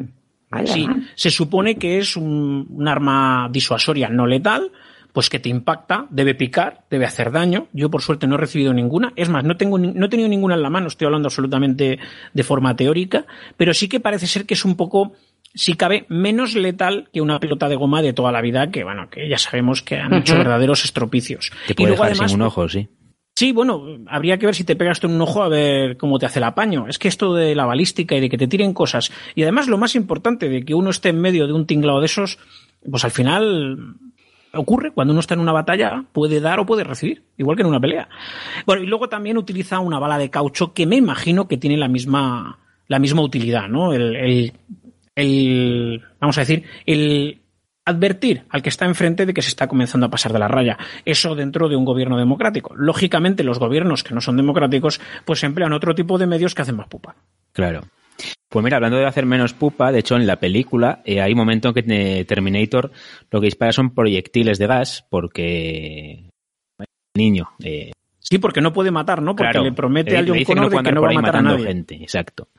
sí, 0.66 0.88
se 1.16 1.30
supone 1.30 1.76
que 1.76 2.00
es 2.00 2.16
un, 2.16 2.68
un, 2.70 2.88
arma 2.88 3.50
disuasoria 3.52 4.10
no 4.10 4.26
letal, 4.26 4.72
pues 5.14 5.30
que 5.30 5.40
te 5.40 5.50
impacta, 5.50 6.08
debe 6.10 6.36
picar, 6.36 6.86
debe 6.90 7.06
hacer 7.06 7.32
daño. 7.32 7.68
Yo 7.74 7.90
por 7.90 8.02
suerte 8.02 8.28
no 8.28 8.36
he 8.36 8.38
recibido 8.38 8.74
ninguna. 8.74 9.14
Es 9.16 9.30
más, 9.30 9.44
no 9.44 9.58
tengo 9.58 9.78
no 9.78 10.06
he 10.06 10.10
tenido 10.10 10.30
ninguna 10.30 10.56
en 10.56 10.64
la 10.64 10.70
mano, 10.70 10.88
estoy 10.88 11.06
hablando 11.06 11.28
absolutamente 11.28 12.00
de 12.34 12.44
forma 12.44 12.76
teórica, 12.76 13.26
pero 13.58 13.74
sí 13.74 13.88
que 13.88 14.00
parece 14.00 14.28
ser 14.28 14.46
que 14.46 14.54
es 14.54 14.66
un 14.66 14.76
poco 14.76 15.14
si 15.54 15.76
cabe, 15.76 16.06
menos 16.10 16.56
letal 16.56 17.10
que 17.14 17.22
una 17.22 17.40
pelota 17.40 17.68
de 17.70 17.76
goma 17.76 18.02
de 18.02 18.14
toda 18.14 18.32
la 18.32 18.42
vida, 18.42 18.72
que 18.72 18.84
bueno, 18.84 19.10
que 19.10 19.28
ya 19.28 19.38
sabemos 19.38 19.82
que 19.82 19.98
han 19.98 20.14
hecho 20.14 20.38
verdaderos 20.38 20.86
estropicios. 20.86 21.52
y 21.68 21.86
luego 21.86 22.04
además, 22.04 22.34
un 22.34 22.42
ojo, 22.44 22.70
sí. 22.70 22.88
Sí, 23.36 23.54
bueno, 23.54 23.98
habría 24.08 24.38
que 24.38 24.46
ver 24.46 24.56
si 24.56 24.64
te 24.64 24.76
pegas 24.76 25.00
tú 25.00 25.08
en 25.08 25.16
un 25.16 25.22
ojo 25.22 25.42
a 25.42 25.48
ver 25.48 25.98
cómo 25.98 26.20
te 26.20 26.26
hace 26.26 26.40
el 26.40 26.44
apaño. 26.44 26.88
Es 26.88 27.00
que 27.00 27.08
esto 27.08 27.34
de 27.34 27.56
la 27.56 27.66
balística 27.66 28.16
y 28.16 28.20
de 28.20 28.30
que 28.30 28.38
te 28.38 28.48
tiren 28.48 28.74
cosas, 28.74 29.12
y 29.36 29.42
además 29.42 29.68
lo 29.68 29.78
más 29.78 29.96
importante, 29.96 30.50
de 30.50 30.64
que 30.64 30.76
uno 30.76 30.90
esté 30.90 31.10
en 31.10 31.22
medio 31.22 31.48
de 31.48 31.54
un 31.54 31.66
tinglado 31.66 32.02
de 32.02 32.06
esos, 32.06 32.38
pues 32.90 33.04
al 33.04 33.12
final 33.12 33.96
ocurre 34.54 34.92
cuando 34.92 35.14
uno 35.14 35.22
está 35.22 35.34
en 35.34 35.40
una 35.40 35.54
batalla, 35.54 36.06
puede 36.12 36.40
dar 36.40 36.60
o 36.60 36.66
puede 36.66 36.84
recibir, 36.84 37.24
igual 37.38 37.56
que 37.56 37.64
en 37.64 37.70
una 37.70 37.80
pelea. 37.80 38.10
Bueno, 38.66 38.84
y 38.84 38.88
luego 38.88 39.10
también 39.10 39.38
utiliza 39.38 39.80
una 39.80 40.00
bala 40.00 40.18
de 40.18 40.30
caucho 40.30 40.74
que 40.74 40.86
me 40.86 40.98
imagino 40.98 41.48
que 41.48 41.58
tiene 41.58 41.78
la 41.78 41.88
misma, 41.88 42.60
la 42.88 43.00
misma 43.00 43.22
utilidad, 43.22 43.70
¿no? 43.70 43.94
el 43.94 44.16
el, 44.16 44.54
vamos 45.16 46.38
a 46.38 46.42
decir, 46.42 46.64
el 46.86 47.42
advertir 47.86 48.46
al 48.50 48.62
que 48.62 48.70
está 48.70 48.86
enfrente 48.86 49.26
de 49.26 49.34
que 49.34 49.42
se 49.42 49.50
está 49.50 49.68
comenzando 49.68 50.06
a 50.06 50.10
pasar 50.10 50.34
de 50.34 50.40
la 50.40 50.48
raya. 50.48 50.78
Eso 51.06 51.36
dentro 51.36 51.70
de 51.70 51.76
un 51.76 51.86
gobierno 51.86 52.18
democrático. 52.18 52.74
Lógicamente, 52.76 53.44
los 53.44 53.60
gobiernos 53.60 54.04
que 54.04 54.14
no 54.14 54.22
son 54.22 54.38
democráticos, 54.38 55.02
pues 55.26 55.44
emplean 55.44 55.74
otro 55.74 55.96
tipo 55.96 56.18
de 56.18 56.28
medios 56.28 56.56
que 56.56 56.62
hacen 56.62 56.76
más 56.76 56.88
pupa. 56.88 57.16
Claro. 57.54 57.82
Pues 58.50 58.64
mira, 58.64 58.78
hablando 58.78 58.98
de 58.98 59.06
hacer 59.06 59.26
menos 59.26 59.54
pupa, 59.54 59.92
de 59.92 60.00
hecho 60.00 60.16
en 60.16 60.28
la 60.28 60.36
película 60.36 61.02
eh, 61.06 61.22
hay 61.22 61.32
un 61.32 61.38
momento 61.38 61.70
en 61.70 61.74
que 61.74 62.26
Terminator 62.26 62.92
lo 63.32 63.40
que 63.40 63.46
dispara 63.46 63.72
son 63.72 63.96
proyectiles 63.96 64.60
de 64.60 64.68
gas 64.68 65.06
porque 65.10 66.30
el 66.78 66.88
niño 67.16 67.50
eh, 67.64 67.92
Sí, 68.22 68.38
porque 68.38 68.62
no 68.62 68.72
puede 68.72 68.92
matar, 68.92 69.22
¿no? 69.22 69.36
Porque 69.36 69.60
le 69.60 69.72
promete 69.72 70.16
a 70.16 70.24
John 70.26 70.44
Connor 70.44 70.70
que 70.70 70.76
no, 70.76 70.84
que 70.84 70.92
no 70.92 71.02
va 71.02 71.10
a 71.10 71.14
matar 71.14 71.38
a 71.38 71.42
nadie. 71.42 71.66
gente, 71.66 71.96
exacto. 71.96 72.50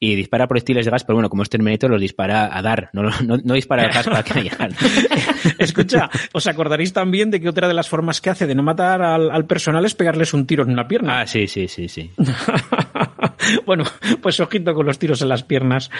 Y 0.00 0.14
dispara 0.14 0.46
proyectiles 0.46 0.84
de 0.84 0.92
gas, 0.92 1.02
pero 1.02 1.16
bueno, 1.16 1.28
como 1.28 1.42
es 1.42 1.48
Terminator, 1.48 1.90
los 1.90 2.00
dispara 2.00 2.56
a 2.56 2.62
dar, 2.62 2.88
no, 2.92 3.02
no, 3.02 3.36
no 3.42 3.54
dispara 3.54 3.82
a 3.82 3.88
gas 3.88 4.06
para 4.06 4.22
que 4.22 4.42
llegan. 4.42 4.70
Escucha, 5.58 6.08
os 6.32 6.46
acordaréis 6.46 6.92
también 6.92 7.30
de 7.30 7.40
que 7.40 7.48
otra 7.48 7.66
de 7.66 7.74
las 7.74 7.88
formas 7.88 8.20
que 8.20 8.30
hace 8.30 8.46
de 8.46 8.54
no 8.54 8.62
matar 8.62 9.02
al, 9.02 9.30
al 9.30 9.44
personal 9.46 9.84
es 9.84 9.94
pegarles 9.94 10.32
un 10.34 10.46
tiro 10.46 10.62
en 10.62 10.70
una 10.70 10.86
pierna. 10.86 11.20
Ah, 11.20 11.26
sí, 11.26 11.48
sí, 11.48 11.66
sí, 11.66 11.88
sí. 11.88 12.12
bueno, 13.66 13.84
pues 14.22 14.40
ojito 14.40 14.74
con 14.74 14.86
los 14.86 14.98
tiros 14.98 15.22
en 15.22 15.28
las 15.28 15.42
piernas. 15.42 15.90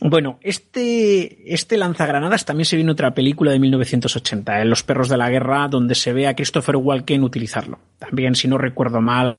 Bueno, 0.00 0.38
este, 0.42 1.52
este 1.52 1.76
lanzagranadas 1.76 2.44
también 2.44 2.66
se 2.66 2.76
vio 2.76 2.84
en 2.84 2.90
otra 2.90 3.14
película 3.14 3.50
de 3.50 3.58
1980, 3.58 4.62
en 4.62 4.70
Los 4.70 4.82
perros 4.82 5.08
de 5.08 5.16
la 5.16 5.30
guerra, 5.30 5.68
donde 5.68 5.94
se 5.94 6.12
ve 6.12 6.26
a 6.26 6.34
Christopher 6.34 6.76
Walken 6.76 7.22
utilizarlo. 7.22 7.78
También, 7.98 8.34
si 8.34 8.48
no 8.48 8.58
recuerdo 8.58 9.00
mal, 9.00 9.38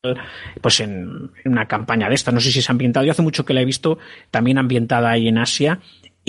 pues 0.61 0.79
en, 0.79 1.31
una 1.45 1.67
campaña 1.67 2.09
de 2.09 2.15
esta, 2.15 2.31
no 2.31 2.39
sé 2.39 2.51
si 2.51 2.61
se 2.61 2.71
ha 2.71 2.73
ambientado, 2.73 3.05
yo 3.05 3.11
hace 3.11 3.21
mucho 3.21 3.45
que 3.45 3.53
la 3.53 3.61
he 3.61 3.65
visto, 3.65 3.97
también 4.31 4.57
ambientada 4.57 5.11
ahí 5.11 5.27
en 5.27 5.37
Asia. 5.37 5.79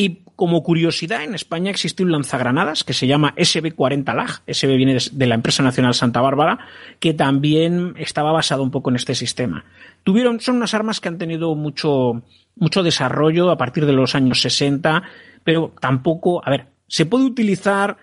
Y 0.00 0.20
como 0.37 0.62
curiosidad, 0.62 1.24
en 1.24 1.34
España 1.34 1.72
existe 1.72 2.04
un 2.04 2.12
lanzagranadas 2.12 2.84
que 2.84 2.92
se 2.92 3.08
llama 3.08 3.34
SB-40 3.34 4.14
LAG. 4.14 4.42
SB 4.46 4.76
viene 4.76 4.96
de 5.11 5.26
la 5.26 5.34
empresa 5.34 5.64
nacional 5.64 5.92
Santa 5.92 6.20
Bárbara, 6.20 6.61
que 7.00 7.14
también 7.14 7.94
estaba 7.96 8.30
basado 8.30 8.62
un 8.62 8.70
poco 8.70 8.90
en 8.90 8.96
este 8.96 9.16
sistema. 9.16 9.64
Tuvieron, 10.04 10.38
son 10.38 10.58
unas 10.58 10.72
armas 10.72 11.00
que 11.00 11.08
han 11.08 11.18
tenido 11.18 11.56
mucho, 11.56 12.22
mucho 12.54 12.84
desarrollo 12.84 13.50
a 13.50 13.58
partir 13.58 13.87
de 13.87 13.92
los 13.92 14.14
años 14.14 14.40
60, 14.40 15.02
pero 15.42 15.74
tampoco, 15.80 16.46
a 16.46 16.50
ver, 16.50 16.66
se 16.87 17.04
puede 17.04 17.24
utilizar 17.24 17.96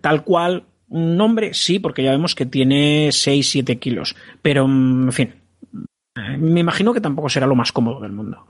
tal 0.00 0.22
cual 0.22 0.66
un 0.86 1.16
nombre, 1.16 1.52
sí, 1.52 1.80
porque 1.80 2.04
ya 2.04 2.12
vemos 2.12 2.36
que 2.36 2.46
tiene 2.46 3.08
6-7 3.08 3.80
kilos, 3.80 4.14
pero 4.40 4.68
mm, 4.68 5.02
en 5.06 5.12
fin, 5.12 5.34
me 6.38 6.60
imagino 6.60 6.94
que 6.94 7.00
tampoco 7.00 7.28
será 7.28 7.48
lo 7.48 7.56
más 7.56 7.72
cómodo 7.72 8.00
del 8.00 8.12
mundo. 8.12 8.46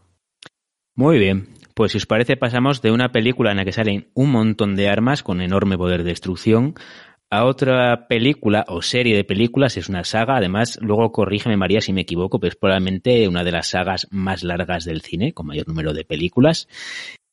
Muy 0.96 1.18
bien, 1.18 1.48
pues 1.80 1.92
si 1.92 1.96
os 1.96 2.04
parece 2.04 2.36
pasamos 2.36 2.82
de 2.82 2.90
una 2.90 3.10
película 3.10 3.52
en 3.52 3.56
la 3.56 3.64
que 3.64 3.72
salen 3.72 4.10
un 4.12 4.30
montón 4.32 4.76
de 4.76 4.90
armas 4.90 5.22
con 5.22 5.40
enorme 5.40 5.78
poder 5.78 6.02
de 6.02 6.10
destrucción 6.10 6.74
a 7.30 7.46
otra 7.46 8.06
película 8.06 8.66
o 8.68 8.82
serie 8.82 9.16
de 9.16 9.24
películas, 9.24 9.78
es 9.78 9.88
una 9.88 10.04
saga, 10.04 10.36
además, 10.36 10.78
luego 10.82 11.10
corrígeme 11.10 11.56
María 11.56 11.80
si 11.80 11.94
me 11.94 12.02
equivoco, 12.02 12.38
pero 12.38 12.50
es 12.50 12.56
probablemente 12.56 13.26
una 13.28 13.44
de 13.44 13.52
las 13.52 13.68
sagas 13.68 14.08
más 14.10 14.42
largas 14.42 14.84
del 14.84 15.00
cine, 15.00 15.32
con 15.32 15.46
mayor 15.46 15.68
número 15.68 15.94
de 15.94 16.04
películas. 16.04 16.68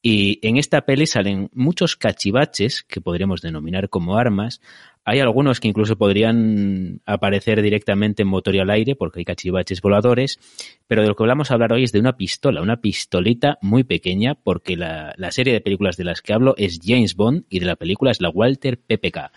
Y 0.10 0.39
en 0.41 0.56
esta 0.56 0.86
peli 0.86 1.06
salen 1.06 1.50
muchos 1.54 1.98
cachivaches, 1.98 2.84
que 2.84 3.02
podríamos 3.02 3.41
denominar 3.41 3.89
como 3.89 4.17
armas, 4.17 4.62
hay 5.04 5.20
algunos 5.20 5.60
que 5.60 5.67
incluso 5.67 5.98
podrían 5.98 7.02
aparecer 7.06 7.62
directamente 7.62 8.22
en 8.22 8.30
motor 8.30 8.56
y 8.56 8.60
al 8.60 8.70
aire, 8.70 8.96
porque 8.96 9.20
hay 9.20 9.26
cachivaches 9.26 9.82
voladores, 9.82 10.39
pero 10.88 11.02
de 11.02 11.10
lo 11.10 11.15
que 11.17 11.26
vamos 11.26 11.52
a 11.52 11.56
hablar 11.56 11.74
hoy 11.74 11.84
es 11.84 11.91
de 11.91 12.00
una 12.00 12.15
pistola, 12.15 12.62
una 12.62 12.78
pistolita 12.78 13.58
muy 13.62 13.84
pequeña, 13.84 14.36
porque 14.36 14.78
la, 14.78 15.13
la 15.17 15.30
serie 15.32 15.52
de 15.52 15.60
películas 15.60 15.98
de 15.98 16.06
las 16.06 16.22
que 16.22 16.32
hablo 16.32 16.56
es 16.56 16.80
James 16.82 17.17
Bond 17.17 17.43
y 17.50 17.60
de 17.60 17.65
la 17.65 17.76
película 17.76 18.12
es 18.12 18.22
la 18.22 18.30
Walter 18.30 18.80
PPK. 18.80 19.30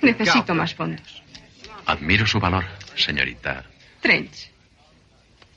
Necesito 0.00 0.54
más 0.54 0.74
fondos. 0.74 1.22
Admiro 1.84 2.26
su 2.26 2.40
valor, 2.40 2.64
señorita. 2.94 3.66
Trench. 4.00 4.50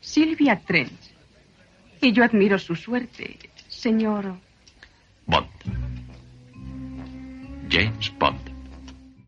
Silvia 0.01 0.59
Trench. 0.59 1.13
Y 2.01 2.11
yo 2.11 2.25
admiro 2.25 2.59
su 2.59 2.75
suerte, 2.75 3.39
señor. 3.83 4.33
Bond. 5.25 5.47
James 7.69 8.13
Bond. 8.17 8.39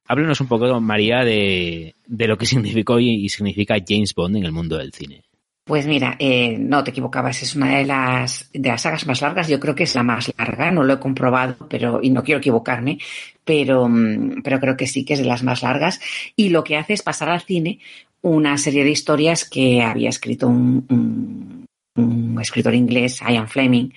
Háblenos 0.08 0.40
un 0.40 0.48
poco, 0.48 0.80
María, 0.80 1.24
de, 1.24 1.94
lo 2.08 2.38
que 2.38 2.46
significó 2.46 3.00
y, 3.00 3.28
significa 3.30 3.76
James 3.86 4.14
Bond 4.16 4.38
en 4.38 4.46
el 4.46 4.52
mundo 4.52 4.78
del 4.78 4.94
cine. 4.94 5.24
Pues 5.66 5.88
mira, 5.88 6.16
eh, 6.20 6.58
no 6.60 6.84
te 6.84 6.92
equivocabas, 6.92 7.42
es 7.42 7.56
una 7.56 7.80
de 7.80 7.86
las, 7.86 8.52
de 8.54 8.70
las 8.70 8.84
sagas 8.84 9.08
más 9.08 9.22
largas, 9.22 9.48
yo 9.48 9.60
creo 9.60 9.74
que 9.74 9.84
es 9.84 9.96
la 9.96 10.04
más 10.04 10.32
larga, 10.38 10.70
no 10.70 10.84
lo 10.84 10.94
he 10.94 11.00
comprobado, 11.00 11.68
pero, 11.68 12.02
y 12.04 12.12
no 12.12 12.24
quiero 12.24 12.38
equivocarme, 12.38 13.00
pero, 13.44 13.90
mm, 13.90 14.44
pero 14.44 14.60
creo 14.60 14.78
que 14.78 14.86
sí 14.86 15.04
que 15.04 15.14
es 15.14 15.20
de 15.20 15.26
las 15.26 15.42
más 15.42 15.64
largas. 15.64 16.00
Y 16.36 16.50
lo 16.50 16.64
que 16.64 16.78
hace 16.78 16.94
es 16.94 17.02
pasar 17.02 17.30
al 17.30 17.42
cine 17.42 17.80
una 18.22 18.60
serie 18.60 18.84
de 18.84 18.92
historias 18.92 19.44
que 19.44 19.82
había 19.82 20.10
escrito 20.10 20.48
un, 20.48 21.66
un 21.96 22.38
escritor 22.40 22.76
inglés, 22.76 23.22
Ian 23.28 23.48
Fleming, 23.48 23.90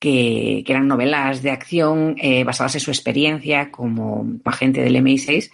que, 0.00 0.64
que 0.66 0.72
eran 0.72 0.88
novelas 0.88 1.42
de 1.42 1.50
acción 1.50 2.16
eh, 2.18 2.42
basadas 2.42 2.74
en 2.74 2.80
su 2.80 2.90
experiencia 2.90 3.70
como 3.70 4.26
agente 4.44 4.80
del 4.80 4.96
MI6 4.96 5.50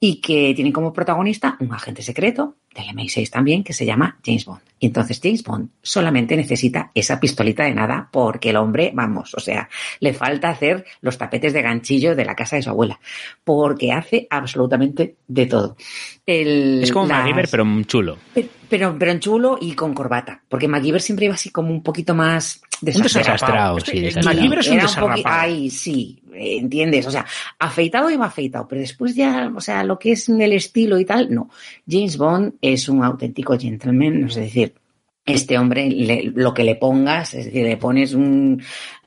y 0.00 0.20
que 0.22 0.54
tienen 0.54 0.72
como 0.72 0.92
protagonista 0.92 1.56
un 1.60 1.72
agente 1.72 2.02
secreto 2.02 2.56
del 2.74 2.86
MI6 2.94 3.30
también 3.30 3.64
que 3.64 3.72
se 3.72 3.84
llama 3.84 4.18
James 4.24 4.44
Bond. 4.44 4.60
Y 4.78 4.86
entonces 4.86 5.20
James 5.22 5.42
Bond 5.44 5.68
solamente 5.82 6.36
necesita 6.36 6.90
esa 6.94 7.20
pistolita 7.20 7.64
de 7.64 7.74
nada 7.74 8.08
porque 8.10 8.50
el 8.50 8.56
hombre, 8.56 8.92
vamos, 8.94 9.34
o 9.34 9.40
sea, 9.40 9.68
le 9.98 10.14
falta 10.14 10.48
hacer 10.48 10.86
los 11.02 11.18
tapetes 11.18 11.52
de 11.52 11.60
ganchillo 11.62 12.16
de 12.16 12.24
la 12.24 12.34
casa 12.34 12.56
de 12.56 12.62
su 12.62 12.70
abuela 12.70 12.98
porque 13.44 13.92
hace 13.92 14.26
absolutamente 14.30 15.16
de 15.28 15.46
todo. 15.46 15.76
El, 16.24 16.80
es 16.82 16.92
como 16.92 17.06
las- 17.06 17.18
MacGyver, 17.18 17.48
pero 17.50 17.82
chulo. 17.82 18.16
Pe- 18.32 18.48
Pero, 18.70 18.96
pero 18.98 19.10
en 19.10 19.20
chulo 19.20 19.58
y 19.60 19.72
con 19.74 19.92
corbata. 19.92 20.40
Porque 20.48 20.68
MacGyver 20.68 21.00
siempre 21.02 21.26
iba 21.26 21.34
así 21.34 21.50
como 21.50 21.70
un 21.70 21.82
poquito 21.82 22.14
más 22.14 22.62
desastrado. 22.80 23.32
desastrado, 23.34 23.80
sí, 23.80 24.00
desastrado. 24.00 24.36
MacGyver 24.36 24.58
es 24.60 24.68
un 24.68 24.74
Era 24.74 24.82
desarrapado. 24.84 25.22
Ay, 25.26 25.70
sí, 25.70 26.22
entiendes. 26.32 27.06
O 27.06 27.10
sea, 27.10 27.26
afeitado 27.58 28.08
iba 28.10 28.24
afeitado, 28.26 28.66
pero 28.68 28.80
después 28.80 29.14
ya, 29.16 29.52
o 29.54 29.60
sea, 29.60 29.82
lo 29.84 29.98
que 29.98 30.12
es 30.12 30.28
en 30.28 30.40
el 30.40 30.52
estilo 30.52 30.98
y 31.00 31.04
tal, 31.04 31.34
no. 31.34 31.50
James 31.88 32.16
Bond 32.16 32.54
es 32.60 32.88
un 32.88 33.02
auténtico 33.04 33.58
gentleman, 33.58 34.24
es 34.24 34.34
decir, 34.36 34.74
este 35.26 35.58
hombre, 35.58 35.88
le- 35.90 36.24
lo 36.34 36.52
que 36.54 36.64
le 36.64 36.74
pongas, 36.76 37.34
es 37.34 37.44
decir, 37.46 37.62
le 37.64 37.76
pones 37.76 38.14
un, 38.14 38.60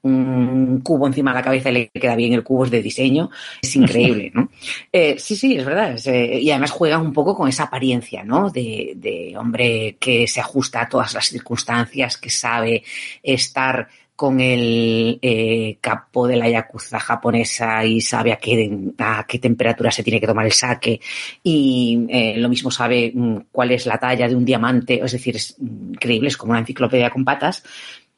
un 0.03 0.79
cubo 0.81 1.07
encima 1.07 1.31
de 1.31 1.35
la 1.39 1.43
cabeza 1.43 1.69
y 1.69 1.73
le 1.73 1.89
queda 1.89 2.15
bien 2.15 2.33
el 2.33 2.43
cubo 2.43 2.65
es 2.65 2.71
de 2.71 2.81
diseño, 2.81 3.29
es 3.61 3.75
increíble, 3.75 4.31
¿no? 4.33 4.49
Eh, 4.91 5.15
sí, 5.17 5.35
sí, 5.35 5.55
es 5.55 5.65
verdad. 5.65 5.93
es, 5.93 6.05
eh, 6.07 6.39
y 6.39 6.51
además 6.51 6.71
juega 6.71 6.99
un 6.99 7.11
poco 7.13 7.35
con 7.35 7.49
esa 7.49 7.63
apariencia, 7.63 8.23
¿no? 8.23 8.49
De, 8.51 8.93
de 8.95 9.35
hombre 9.37 9.97
que 9.99 10.27
se 10.27 10.39
ajusta 10.39 10.81
a 10.81 10.89
todas 10.89 11.13
las 11.13 11.25
circunstancias, 11.27 12.17
que 12.17 12.29
sabe 12.29 12.83
estar 13.23 13.87
con 14.15 14.39
el 14.39 15.19
eh, 15.21 15.77
capo 15.81 16.27
de 16.27 16.35
la 16.35 16.49
yakuza 16.49 16.99
japonesa 16.99 17.83
y 17.85 17.99
sabe 17.99 18.31
a 18.31 18.37
qué, 18.37 19.39
temperatura 19.39 19.91
se 19.91 20.03
tiene 20.03 20.19
que 20.19 20.27
tomar 20.27 20.45
el 20.45 20.51
saque 20.51 21.01
y 21.41 22.05
eh, 22.09 22.35
lo 22.37 22.49
mismo 22.49 22.69
sabe 22.69 23.11
mm, 23.13 23.37
cuál 23.51 23.71
es 23.71 23.85
la 23.85 23.97
talla 23.97 24.27
de 24.27 24.35
un 24.35 24.45
diamante, 24.45 25.01
es 25.03 25.11
decir, 25.11 25.35
es 25.35 25.55
increíble, 25.59 26.27
es 26.27 26.37
como 26.37 26.51
una 26.51 26.59
enciclopedia 26.59 27.09
con 27.09 27.25
patas, 27.25 27.63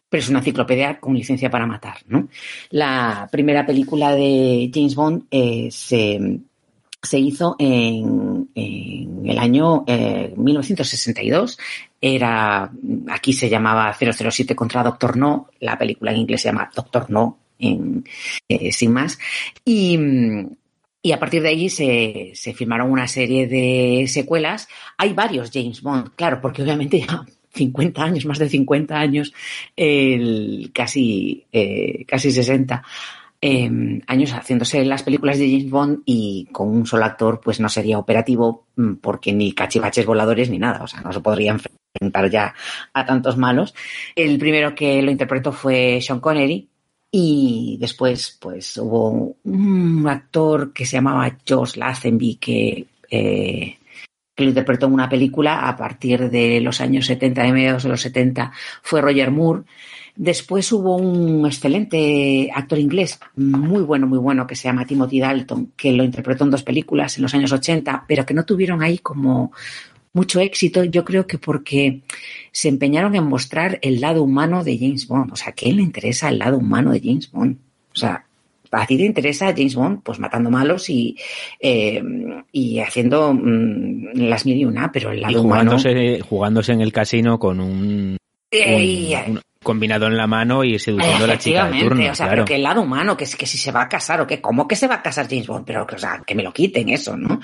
pero 0.09 0.21
es 0.21 0.29
una 0.29 0.39
enciclopedia 0.39 0.99
con 0.99 1.15
licencia 1.15 1.49
para 1.49 1.65
matar, 1.65 1.97
¿no? 2.07 2.27
La 2.69 3.27
primera 3.31 3.65
película 3.65 4.13
de 4.13 4.69
James 4.73 4.95
Bond 4.95 5.23
eh, 5.31 5.69
se, 5.71 6.39
se 7.01 7.19
hizo 7.19 7.55
en, 7.57 8.49
el 8.55 9.37
año 9.39 9.83
eh, 9.87 10.33
1962. 10.35 11.57
Era, 12.07 12.71
aquí 13.09 13.33
se 13.33 13.49
llamaba 13.49 13.91
007 13.91 14.55
contra 14.55 14.83
Doctor 14.83 15.17
No, 15.17 15.49
la 15.59 15.75
película 15.75 16.11
en 16.11 16.17
inglés 16.17 16.43
se 16.43 16.49
llama 16.49 16.69
Doctor 16.75 17.09
No, 17.09 17.39
eh, 17.57 18.71
sin 18.71 18.93
más. 18.93 19.17
Y, 19.65 19.97
y 21.01 21.11
a 21.11 21.19
partir 21.19 21.41
de 21.41 21.49
ahí 21.49 21.67
se, 21.67 22.31
se 22.35 22.53
firmaron 22.53 22.91
una 22.91 23.07
serie 23.07 23.47
de 23.47 24.05
secuelas. 24.07 24.67
Hay 24.99 25.13
varios 25.13 25.49
James 25.51 25.81
Bond, 25.81 26.11
claro, 26.15 26.39
porque 26.41 26.61
obviamente 26.61 26.99
ya 26.99 27.25
50 27.55 28.03
años, 28.03 28.25
más 28.27 28.37
de 28.37 28.49
50 28.49 28.95
años, 28.95 29.33
el, 29.75 30.69
casi, 30.75 31.47
eh, 31.51 32.05
casi 32.07 32.31
60 32.31 32.83
eh, 33.41 33.99
años 34.05 34.31
haciéndose 34.31 34.85
las 34.85 35.01
películas 35.01 35.39
de 35.39 35.49
James 35.49 35.71
Bond 35.71 36.03
y 36.05 36.49
con 36.51 36.69
un 36.69 36.85
solo 36.85 37.05
actor 37.05 37.41
pues 37.43 37.59
no 37.59 37.67
sería 37.67 37.97
operativo 37.97 38.67
mm, 38.75 38.93
porque 39.01 39.33
ni 39.33 39.53
cachivaches 39.53 40.05
voladores 40.05 40.51
ni 40.51 40.59
nada, 40.59 40.83
o 40.83 40.87
sea, 40.87 41.01
no 41.01 41.11
se 41.11 41.19
podría 41.19 41.53
enfrentar 41.53 41.84
ya 42.31 42.53
a 42.93 43.05
tantos 43.05 43.37
malos. 43.37 43.73
El 44.15 44.37
primero 44.37 44.73
que 44.75 45.01
lo 45.01 45.11
interpretó 45.11 45.51
fue 45.51 45.99
Sean 46.01 46.19
Connery 46.19 46.67
y 47.11 47.77
después 47.79 48.37
pues 48.39 48.77
hubo 48.77 49.37
un 49.43 50.05
actor 50.07 50.73
que 50.73 50.85
se 50.85 50.97
llamaba 50.97 51.37
George 51.45 51.79
Lazenby 51.79 52.35
que... 52.35 52.85
Eh, 53.09 53.77
que 54.35 54.43
lo 54.43 54.49
interpretó 54.49 54.87
en 54.87 54.93
una 54.93 55.07
película 55.07 55.69
a 55.69 55.77
partir 55.77 56.29
de 56.29 56.59
los 56.59 56.81
años 56.81 57.05
70, 57.05 57.41
de 57.41 57.53
mediados 57.53 57.83
de 57.83 57.89
los 57.89 58.01
70, 58.01 58.51
fue 58.81 58.99
Roger 58.99 59.31
Moore. 59.31 59.63
Después 60.13 60.69
hubo 60.73 60.97
un 60.97 61.45
excelente 61.45 62.51
actor 62.53 62.77
inglés, 62.79 63.17
muy 63.37 63.81
bueno, 63.83 64.07
muy 64.07 64.17
bueno, 64.17 64.45
que 64.45 64.57
se 64.57 64.67
llama 64.67 64.85
Timothy 64.85 65.21
Dalton, 65.21 65.71
que 65.77 65.93
lo 65.93 66.03
interpretó 66.03 66.43
en 66.43 66.51
dos 66.51 66.63
películas 66.63 67.15
en 67.15 67.23
los 67.23 67.33
años 67.33 67.53
80, 67.53 68.03
pero 68.07 68.25
que 68.25 68.33
no 68.33 68.43
tuvieron 68.43 68.83
ahí 68.83 68.97
como 68.97 69.53
mucho 70.15 70.39
éxito, 70.39 70.83
yo 70.83 71.03
creo 71.03 71.27
que 71.27 71.37
porque 71.37 72.01
se 72.51 72.69
empeñaron 72.69 73.15
en 73.15 73.25
mostrar 73.25 73.77
el 73.81 73.99
lado 73.99 74.23
humano 74.23 74.63
de 74.63 74.77
James 74.79 75.07
Bond. 75.07 75.33
O 75.33 75.35
sea, 75.35 75.49
¿a 75.49 75.51
quién 75.51 75.75
le 75.75 75.83
interesa 75.83 76.29
el 76.29 76.39
lado 76.39 76.57
humano 76.57 76.91
de 76.91 77.01
James 77.01 77.29
Bond? 77.31 77.57
O 77.93 77.97
sea, 77.97 78.25
a 78.71 78.85
ti 78.87 78.97
te 78.97 79.03
interesa 79.05 79.53
James 79.55 79.75
Bond, 79.75 80.01
pues 80.03 80.19
matando 80.19 80.49
malos 80.49 80.89
y, 80.89 81.15
eh, 81.59 82.01
y 82.51 82.79
haciendo 82.79 83.33
mmm, 83.33 84.13
las 84.15 84.45
mil 84.45 84.57
y 84.57 84.65
una, 84.65 84.91
pero 84.91 85.11
el 85.11 85.21
lado 85.21 85.37
y 85.37 85.41
jugándose, 85.41 85.91
humano... 85.91 86.25
jugándose 86.27 86.71
en 86.73 86.81
el 86.81 86.91
casino 86.91 87.37
con 87.37 87.59
un, 87.59 88.17
Eh, 88.51 89.15
un, 89.27 89.33
un 89.33 89.41
combinado 89.65 90.07
en 90.07 90.15
la 90.15 90.27
mano 90.27 90.63
y 90.63 90.79
seduciendo 90.79 91.25
a 91.25 91.27
la 91.27 91.37
chica 91.37 91.69
de 91.69 91.79
turno. 91.81 92.03
O 92.11 92.15
sea, 92.15 92.27
claro. 92.27 92.29
pero 92.29 92.45
que 92.45 92.55
el 92.55 92.63
lado 92.63 92.81
humano, 92.81 93.17
que, 93.17 93.25
que 93.25 93.45
si 93.45 93.57
se 93.57 93.73
va 93.73 93.81
a 93.81 93.89
casar 93.89 94.21
o 94.21 94.27
que, 94.27 94.39
¿cómo 94.39 94.65
que 94.65 94.77
se 94.77 94.87
va 94.87 94.95
a 94.95 95.01
casar 95.01 95.27
James 95.27 95.47
Bond? 95.47 95.65
Pero, 95.65 95.85
o 95.91 95.97
sea, 95.97 96.23
que 96.25 96.35
me 96.35 96.43
lo 96.43 96.53
quiten 96.53 96.87
eso, 96.87 97.17
¿no? 97.17 97.41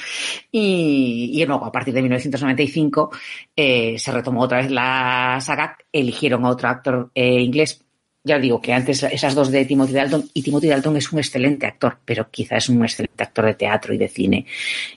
Y, 0.50 1.32
y 1.34 1.46
luego, 1.46 1.66
a 1.66 1.72
partir 1.72 1.94
de 1.94 2.02
1995, 2.02 3.12
eh, 3.56 4.00
se 4.00 4.12
retomó 4.12 4.42
otra 4.42 4.60
vez 4.60 4.72
la 4.72 5.40
saga, 5.42 5.76
eligieron 5.92 6.46
a 6.46 6.50
otro 6.50 6.70
actor 6.70 7.12
eh, 7.14 7.42
inglés. 7.42 7.84
Ya 8.24 8.38
digo 8.38 8.62
que 8.62 8.72
antes 8.72 9.02
esas 9.02 9.34
dos 9.34 9.50
de 9.50 9.66
Timothy 9.66 9.94
Dalton, 9.94 10.30
y 10.34 10.44
Timothy 10.44 10.68
Dalton 10.68 10.96
es 10.96 11.12
un 11.12 11.18
excelente 11.18 11.66
actor, 11.66 11.98
pero 12.06 12.30
quizá 12.30 12.58
es 12.58 12.70
un 12.70 12.84
excelente 12.84 13.24
actor 13.24 13.46
de 13.46 13.56
teatro 13.56 13.96
y 13.96 13.98
de 13.98 14.08
cine, 14.08 14.46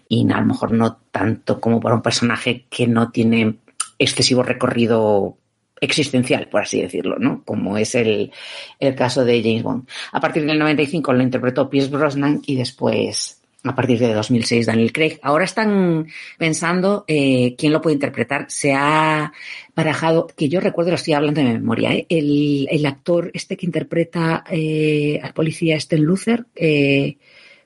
y 0.08 0.30
a 0.30 0.40
lo 0.40 0.46
mejor 0.46 0.72
no 0.72 0.98
tanto 1.10 1.58
como 1.58 1.80
para 1.80 1.94
un 1.94 2.02
personaje 2.02 2.66
que 2.68 2.86
no 2.86 3.10
tiene 3.10 3.56
excesivo 3.98 4.42
recorrido 4.42 5.38
existencial, 5.84 6.48
por 6.48 6.62
así 6.62 6.80
decirlo, 6.80 7.18
¿no? 7.18 7.42
Como 7.44 7.78
es 7.78 7.94
el, 7.94 8.32
el 8.80 8.94
caso 8.94 9.24
de 9.24 9.42
James 9.42 9.62
Bond. 9.62 9.88
A 10.12 10.20
partir 10.20 10.44
del 10.44 10.58
95 10.58 11.12
lo 11.12 11.22
interpretó 11.22 11.68
Pierce 11.68 11.90
Brosnan 11.90 12.42
y 12.46 12.56
después, 12.56 13.40
a 13.64 13.74
partir 13.74 13.98
de 13.98 14.12
2006, 14.12 14.66
Daniel 14.66 14.92
Craig. 14.92 15.18
Ahora 15.22 15.44
están 15.44 16.06
pensando 16.38 17.04
eh, 17.08 17.54
quién 17.56 17.72
lo 17.72 17.80
puede 17.80 17.94
interpretar. 17.94 18.46
Se 18.48 18.72
ha 18.74 19.32
barajado, 19.74 20.26
que 20.36 20.48
yo 20.48 20.60
recuerdo, 20.60 20.90
lo 20.90 20.96
estoy 20.96 21.14
hablando 21.14 21.40
de 21.40 21.54
memoria, 21.54 21.94
¿eh? 21.94 22.06
el, 22.08 22.68
el, 22.70 22.86
actor 22.86 23.30
este 23.34 23.56
que 23.56 23.66
interpreta 23.66 24.44
eh, 24.50 25.18
al 25.22 25.32
policía 25.32 25.80
Sten 25.80 26.02
Luther, 26.02 26.46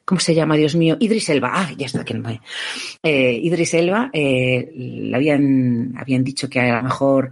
¿cómo 0.05 0.21
se 0.21 0.35
llama, 0.35 0.57
Dios 0.57 0.75
mío? 0.75 0.97
Idris 1.01 1.29
Elba. 1.29 1.51
Ah, 1.53 1.71
ya 1.77 1.87
está, 1.87 2.05
que 2.05 2.15
no 2.15 2.29
me... 2.29 2.41
Idris 3.03 3.75
Elba, 3.75 4.11
le 4.15 5.13
habían, 5.15 5.95
habían 5.99 6.25
dicho 6.25 6.49
que 6.49 6.61
a 6.61 6.77
lo 6.77 6.83
mejor 6.85 7.31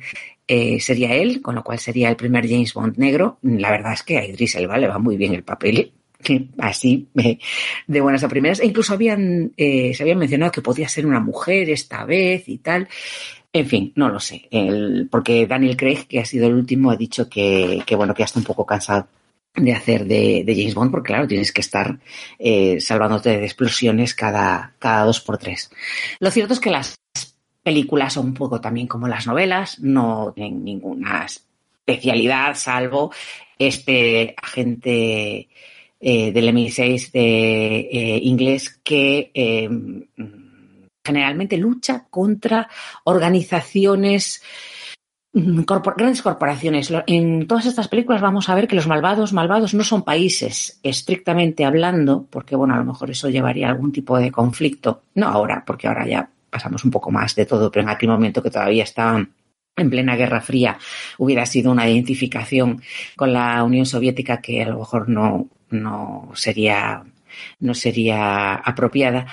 eh, 0.48 0.80
sería 0.80 1.14
él, 1.14 1.42
con 1.42 1.54
lo 1.54 1.64
cual 1.64 1.78
sería 1.78 2.08
el 2.08 2.16
primer 2.16 2.48
James 2.48 2.72
Bond 2.74 2.96
negro. 2.98 3.38
La 3.42 3.70
verdad 3.70 3.92
es 3.92 4.02
que 4.02 4.18
a 4.18 4.24
Idris 4.24 4.54
Elba 4.54 4.78
le 4.78 4.88
va 4.88 4.98
muy 4.98 5.16
bien 5.16 5.34
el 5.34 5.42
papel, 5.42 5.92
así 6.58 7.08
de 7.86 8.00
buenas 8.00 8.24
a 8.24 8.28
primeras. 8.28 8.60
E 8.60 8.66
incluso 8.66 8.94
habían, 8.94 9.52
eh, 9.56 9.92
se 9.94 10.02
habían 10.02 10.18
mencionado 10.18 10.52
que 10.52 10.62
podía 10.62 10.88
ser 10.88 11.06
una 11.06 11.20
mujer 11.20 11.70
esta 11.70 12.04
vez 12.04 12.48
y 12.48 12.58
tal. 12.58 12.88
En 13.52 13.66
fin, 13.66 13.92
no 13.96 14.10
lo 14.10 14.20
sé, 14.20 14.48
porque 15.10 15.46
Daniel 15.46 15.78
Craig, 15.78 16.06
que 16.06 16.20
ha 16.20 16.26
sido 16.26 16.46
el 16.46 16.52
último, 16.52 16.90
ha 16.90 16.96
dicho 16.96 17.26
que, 17.30 17.82
que 17.86 17.96
bueno, 17.96 18.12
que 18.12 18.20
ya 18.20 18.26
está 18.26 18.38
un 18.38 18.44
poco 18.44 18.66
cansado 18.66 19.08
de 19.56 19.72
hacer 19.72 20.04
de, 20.04 20.42
de, 20.44 20.54
James 20.54 20.74
Bond, 20.74 20.90
porque 20.90 21.08
claro, 21.08 21.26
tienes 21.26 21.52
que 21.52 21.62
estar 21.62 21.98
eh, 22.38 22.78
salvándote 22.80 23.38
de 23.38 23.44
explosiones 23.44 24.14
cada, 24.14 24.74
cada 24.78 25.04
dos 25.04 25.20
por 25.20 25.38
tres. 25.38 25.70
Lo 26.20 26.30
cierto 26.30 26.52
es 26.52 26.60
que 26.60 26.70
las 26.70 26.96
películas 27.66 28.12
son 28.12 28.26
un 28.26 28.34
poco 28.34 28.60
también 28.60 28.86
como 28.86 29.08
las 29.08 29.26
novelas, 29.26 29.80
no 29.80 30.32
tienen 30.32 30.62
ninguna 30.62 31.26
especialidad, 31.26 32.54
salvo 32.54 33.10
este 33.58 34.36
agente 34.40 35.48
eh, 35.98 36.30
del 36.30 36.54
MI6 36.54 37.10
de 37.10 37.78
eh, 37.90 38.20
inglés 38.22 38.78
que 38.84 39.32
eh, 39.34 39.68
generalmente 41.04 41.56
lucha 41.56 42.06
contra 42.08 42.68
organizaciones 43.02 44.40
Corpor 45.66 45.96
grandes 45.98 46.22
corporaciones. 46.22 46.90
En 47.08 47.46
todas 47.48 47.66
estas 47.66 47.88
películas 47.88 48.22
vamos 48.22 48.48
a 48.48 48.54
ver 48.54 48.68
que 48.68 48.76
los 48.76 48.86
malvados, 48.86 49.34
malvados 49.34 49.74
no 49.74 49.84
son 49.84 50.02
países, 50.02 50.78
estrictamente 50.82 51.64
hablando, 51.64 52.26
porque 52.30 52.56
bueno, 52.56 52.74
a 52.74 52.78
lo 52.78 52.84
mejor 52.84 53.10
eso 53.10 53.28
llevaría 53.28 53.66
a 53.66 53.70
algún 53.70 53.92
tipo 53.92 54.16
de 54.18 54.30
conflicto. 54.30 55.02
No 55.14 55.26
ahora, 55.26 55.62
porque 55.66 55.88
ahora 55.88 56.06
ya 56.06 56.30
pasamos 56.56 56.84
un 56.84 56.90
poco 56.90 57.10
más 57.10 57.34
de 57.34 57.44
todo, 57.44 57.70
pero 57.70 57.82
en 57.82 57.90
aquel 57.90 58.08
momento 58.08 58.42
que 58.42 58.50
todavía 58.50 58.84
estaban 58.84 59.30
en 59.76 59.90
plena 59.90 60.16
Guerra 60.16 60.40
Fría 60.40 60.78
hubiera 61.18 61.44
sido 61.44 61.70
una 61.70 61.86
identificación 61.86 62.80
con 63.14 63.34
la 63.34 63.62
Unión 63.62 63.84
Soviética 63.84 64.40
que 64.40 64.62
a 64.62 64.68
lo 64.68 64.78
mejor 64.78 65.08
no, 65.08 65.50
no 65.68 66.30
sería 66.34 67.04
no 67.60 67.74
sería 67.74 68.54
apropiada. 68.54 69.26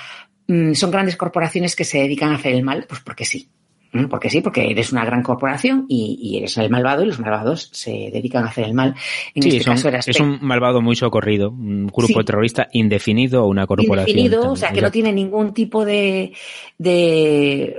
Son 0.74 0.92
grandes 0.92 1.16
corporaciones 1.16 1.74
que 1.74 1.86
se 1.86 2.00
dedican 2.00 2.32
a 2.32 2.36
hacer 2.36 2.54
el 2.54 2.64
mal, 2.64 2.86
pues 2.90 3.00
porque 3.00 3.24
sí, 3.24 3.48
¿Mm? 3.48 3.63
Porque 4.10 4.30
sí, 4.30 4.42
porque 4.42 4.72
eres 4.72 4.92
una 4.92 5.06
gran 5.06 5.22
corporación 5.22 5.86
y, 5.88 6.18
y, 6.20 6.38
eres 6.38 6.58
el 6.58 6.70
malvado 6.70 7.04
y 7.04 7.06
los 7.06 7.20
malvados 7.20 7.70
se 7.74 8.10
dedican 8.12 8.44
a 8.44 8.48
hacer 8.48 8.66
el 8.66 8.74
mal. 8.74 8.96
En 9.36 9.44
sí, 9.44 9.50
este 9.50 9.62
es, 9.62 9.68
un, 9.68 9.74
caso 9.76 9.88
era 9.90 10.00
es 10.00 10.20
un 10.20 10.40
malvado 10.42 10.82
muy 10.82 10.96
socorrido, 10.96 11.52
un 11.52 11.86
grupo 11.88 12.20
Sí. 12.20 12.26
terrorista 12.26 12.68
indefinido 12.72 13.44
o 13.44 13.48
una 13.48 13.68
corporación. 13.68 14.18
indefinido, 14.18 14.52
o 14.52 14.56
sea, 14.56 14.72
que 14.72 14.82
no 14.82 14.90
tiene 14.90 15.14
ningún 15.14 15.54
tipo 15.54 15.86
de, 15.86 16.34
de 16.78 17.78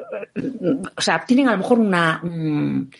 o 0.96 1.00
sea, 1.00 1.24
tienen 1.26 1.48
a 1.48 1.52
lo 1.52 1.58
mejor 1.58 1.78
una, 1.80 2.20
un- 2.22 2.90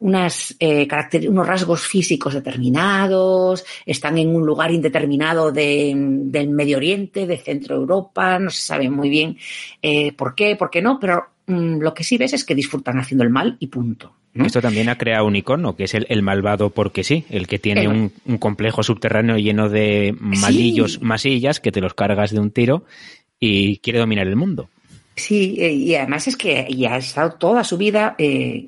unas 0.00 0.56
eh, 0.58 0.86
caracter- 0.88 1.28
unos 1.28 1.46
rasgos 1.46 1.86
físicos 1.86 2.32
determinados, 2.32 3.64
están 3.84 4.16
en 4.18 4.34
un 4.34 4.46
lugar 4.46 4.70
indeterminado 4.72 5.52
de- 5.52 5.92
del 5.96 6.48
Medio 6.50 6.78
Oriente, 6.78 7.26
de 7.26 7.36
Centro 7.36 7.76
Europa, 7.76 8.38
no 8.38 8.48
se 8.50 8.62
sabe 8.62 8.88
muy 8.88 9.10
bien 9.10 9.36
eh, 9.82 10.12
por 10.12 10.34
qué, 10.34 10.56
por 10.56 10.70
qué 10.70 10.80
no, 10.80 10.98
pero 10.98 11.24
mm, 11.39 11.39
lo 11.50 11.94
que 11.94 12.04
sí 12.04 12.16
ves 12.18 12.32
es 12.32 12.44
que 12.44 12.54
disfrutan 12.54 12.98
haciendo 12.98 13.24
el 13.24 13.30
mal 13.30 13.56
y 13.60 13.66
punto. 13.68 14.12
¿no? 14.32 14.46
Esto 14.46 14.60
también 14.60 14.88
ha 14.88 14.96
creado 14.96 15.26
un 15.26 15.34
icono, 15.36 15.74
que 15.76 15.84
es 15.84 15.94
el, 15.94 16.06
el 16.08 16.22
malvado 16.22 16.70
porque 16.70 17.02
sí, 17.04 17.24
el 17.30 17.46
que 17.46 17.58
tiene 17.58 17.82
El- 17.82 17.88
un, 17.88 18.12
un 18.26 18.38
complejo 18.38 18.82
subterráneo 18.82 19.36
lleno 19.38 19.68
de 19.68 20.14
malillos, 20.20 21.02
masillas, 21.02 21.58
que 21.60 21.72
te 21.72 21.80
los 21.80 21.94
cargas 21.94 22.30
de 22.30 22.38
un 22.40 22.50
tiro 22.50 22.84
y 23.40 23.78
quiere 23.78 23.98
dominar 23.98 24.26
el 24.28 24.36
mundo. 24.36 24.68
Sí, 25.20 25.54
eh, 25.58 25.70
y 25.70 25.94
además 25.94 26.26
es 26.28 26.36
que 26.36 26.66
ya 26.74 26.94
ha 26.94 26.96
estado 26.96 27.32
toda 27.32 27.62
su 27.62 27.76
vida 27.76 28.14
eh, 28.16 28.66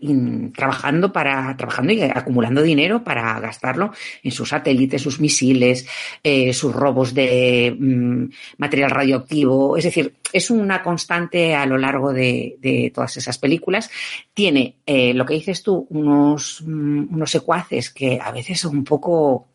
trabajando 0.55 1.11
para 1.11 1.57
trabajando 1.57 1.95
y 1.95 2.03
acumulando 2.03 2.61
dinero 2.61 3.03
para 3.03 3.41
gastarlo 3.41 3.93
en 4.23 4.33
sus 4.33 4.51
satélites, 4.51 5.01
sus 5.01 5.19
misiles, 5.19 5.87
eh, 6.23 6.53
sus 6.53 6.75
robos 6.75 7.15
de 7.15 7.75
mm, 7.79 8.25
material 8.59 8.91
radioactivo. 8.91 9.79
Es 9.79 9.85
decir, 9.85 10.13
es 10.31 10.51
una 10.51 10.83
constante 10.83 11.55
a 11.55 11.65
lo 11.65 11.79
largo 11.79 12.13
de, 12.13 12.57
de 12.61 12.93
todas 12.95 13.17
esas 13.17 13.39
películas. 13.39 13.91
Tiene 14.35 14.77
eh, 14.85 15.15
lo 15.15 15.25
que 15.25 15.35
dices 15.35 15.63
tú, 15.63 15.87
unos, 15.89 16.63
mm, 16.67 17.15
unos 17.15 17.31
secuaces 17.31 17.89
que 17.91 18.21
a 18.23 18.31
veces 18.31 18.61
son 18.61 18.77
un 18.77 18.85
poco 18.85 19.49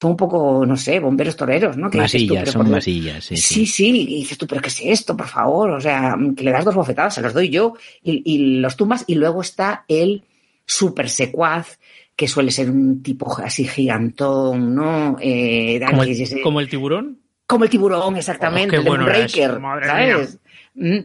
son 0.00 0.12
un 0.12 0.16
poco, 0.16 0.64
no 0.66 0.76
sé, 0.76 0.98
bomberos 0.98 1.36
toreros, 1.36 1.76
¿no? 1.76 1.90
Tú, 1.90 1.98
Masillas, 1.98 2.50
son 2.50 2.70
masillas. 2.70 3.24
Sí, 3.24 3.36
Sí, 3.36 3.66
sí, 3.66 3.88
y 4.02 4.06
dices 4.16 4.38
tú, 4.38 4.46
pero 4.46 4.62
¿qué 4.62 4.68
es 4.68 4.80
esto, 4.82 5.16
por 5.16 5.26
favor? 5.28 5.70
O 5.72 5.80
sea, 5.80 6.16
que 6.36 6.42
le 6.42 6.52
das 6.52 6.64
dos 6.64 6.74
bofetadas, 6.74 7.14
se 7.14 7.20
los 7.20 7.34
doy 7.34 7.50
yo 7.50 7.74
y, 8.02 8.22
y 8.24 8.38
los 8.60 8.76
tumbas. 8.76 9.04
Y 9.06 9.16
luego 9.16 9.42
está 9.42 9.84
el 9.88 10.22
super 10.64 11.10
secuaz, 11.10 11.78
que 12.16 12.26
suele 12.28 12.50
ser 12.50 12.70
un 12.70 13.02
tipo 13.02 13.36
así 13.44 13.66
gigantón, 13.66 14.74
¿no? 14.74 15.16
Eh, 15.20 15.78
de 15.80 15.86
Como 15.86 16.02
el, 16.02 16.10
ese- 16.10 16.40
como 16.42 16.60
el 16.60 16.68
tiburón. 16.68 17.18
como 17.46 17.64
el 17.64 17.70
tiburón, 17.70 18.16
exactamente, 18.16 18.78
Oh, 18.78 18.80
qué 18.80 18.84
de 18.84 18.88
bueno 18.88 19.04
¿sabes? 19.86 20.38
Mm, 20.74 20.98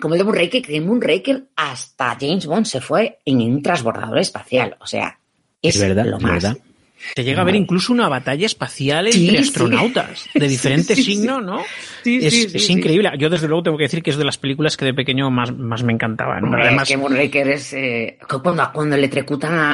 Como 0.00 0.14
el 0.14 0.18
de 0.18 0.24
Moonraker, 0.24 0.62
que 0.62 0.76
en 0.76 0.86
Moonraker 0.86 1.44
hasta 1.56 2.16
James 2.20 2.46
Bond 2.46 2.66
se 2.66 2.80
fue 2.80 3.18
en 3.24 3.40
un 3.40 3.62
transbordador 3.62 4.18
espacial. 4.18 4.76
O 4.80 4.86
sea, 4.86 5.18
es, 5.62 5.76
Es 5.76 5.80
verdad, 5.82 6.04
lo 6.06 6.16
es 6.18 6.22
más. 6.22 6.42
verdad. 6.42 6.58
Se 7.14 7.22
llega 7.24 7.42
a 7.42 7.44
ver 7.44 7.54
incluso 7.54 7.92
una 7.92 8.08
batalla 8.08 8.46
espacial 8.46 9.06
entre 9.06 9.18
sí. 9.20 9.36
astronautas 9.36 10.26
de 10.32 10.48
diferentes 10.48 10.96
Sí, 10.96 11.02
signos, 11.04 11.42
¿no? 11.44 11.62
Sí, 12.02 12.18
es 12.22 12.54
es 12.54 12.70
increíble. 12.70 13.10
Yo, 13.18 13.28
desde 13.28 13.46
luego, 13.48 13.62
tengo 13.62 13.76
que 13.76 13.84
decir 13.84 14.02
que 14.02 14.10
es 14.10 14.16
de 14.16 14.24
las 14.24 14.38
películas 14.38 14.76
que 14.76 14.84
de 14.86 14.94
pequeño 14.94 15.30
más, 15.30 15.54
más 15.54 15.82
me 15.82 15.92
encantaban. 15.92 16.44
Hombre, 16.44 16.62
Además, 16.62 16.88
que 16.88 16.96
Moonraker 16.96 17.48
es 17.48 17.72
eh, 17.74 18.18
cuando, 18.42 18.70
cuando 18.72 18.96
le 18.96 19.08
trecutan 19.08 19.52
a- 19.54 19.72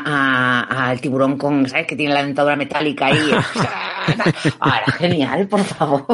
a- 0.64 0.88
al 0.90 1.00
tiburón 1.00 1.36
con, 1.38 1.68
¿sabes? 1.68 1.86
Que 1.86 1.96
tiene 1.96 2.14
la 2.14 2.24
dentadura 2.24 2.56
metálica 2.56 3.06
ahí. 3.06 3.18
ah, 4.60 4.80
era 4.84 4.92
genial, 4.98 5.46
por 5.46 5.62
favor. 5.64 6.06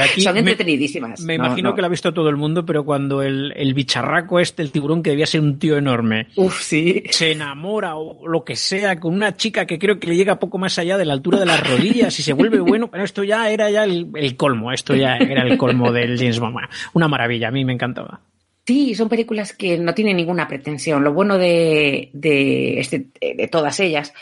Aquí 0.00 0.20
Son 0.20 0.34
me- 0.34 0.40
entretenidísimas. 0.40 1.20
Me 1.20 1.38
No, 1.38 1.46
imagino 1.46 1.70
no. 1.70 1.74
que 1.74 1.80
lo 1.82 1.86
ha 1.86 1.90
visto 1.90 2.12
todo 2.14 2.28
el 2.28 2.36
mundo, 2.36 2.64
pero 2.66 2.84
cuando 2.84 3.22
el, 3.22 3.52
el 3.56 3.74
bicharraco 3.74 4.40
este, 4.40 4.62
el 4.62 4.70
tiburón, 4.72 5.02
que 5.02 5.10
debía 5.10 5.26
ser 5.26 5.40
un 5.40 5.58
tío 5.58 5.76
enorme, 5.76 6.28
Uf, 6.36 6.60
sí. 6.62 7.02
se 7.10 7.32
enamora 7.32 7.96
o 7.96 8.26
lo 8.28 8.44
que 8.44 8.56
sea 8.56 8.98
con 9.00 9.14
una 9.14 9.36
chica 9.36 9.66
que 9.66 9.78
creo 9.78 9.98
que 9.98 10.06
le 10.08 10.16
llega 10.16 10.38
poco 10.38 10.58
más 10.58 10.78
allá 10.78 10.96
de 10.98 11.04
la 11.04 11.12
altura 11.12 11.38
de 11.38 11.46
las 11.46 11.68
rodillas 11.68 12.18
y 12.18 12.22
se 12.22 12.32
vuelve 12.32 12.58
bueno, 12.60 12.88
pero 12.90 13.04
esto 13.04 13.24
ya 13.24 13.50
era 13.50 13.70
ya 13.70 13.84
el, 13.84 14.08
el 14.14 14.36
colmo, 14.36 14.72
esto 14.72 14.94
ya 14.94 15.16
era 15.16 15.42
el 15.42 15.56
colmo 15.58 15.92
del 15.92 16.18
James 16.18 16.38
Bond. 16.40 16.52
Bueno, 16.54 16.68
Una 16.94 17.08
maravilla, 17.08 17.48
a 17.48 17.50
mí 17.50 17.64
me 17.64 17.72
encantaba. 17.72 18.20
Sí, 18.66 18.96
son 18.96 19.08
películas 19.08 19.52
que 19.52 19.78
no 19.78 19.94
tienen 19.94 20.16
ninguna 20.16 20.48
pretensión. 20.48 21.04
Lo 21.04 21.12
bueno 21.12 21.38
de, 21.38 22.10
de, 22.12 22.80
este, 22.80 23.06
de 23.20 23.46
todas 23.46 23.78
ellas 23.78 24.12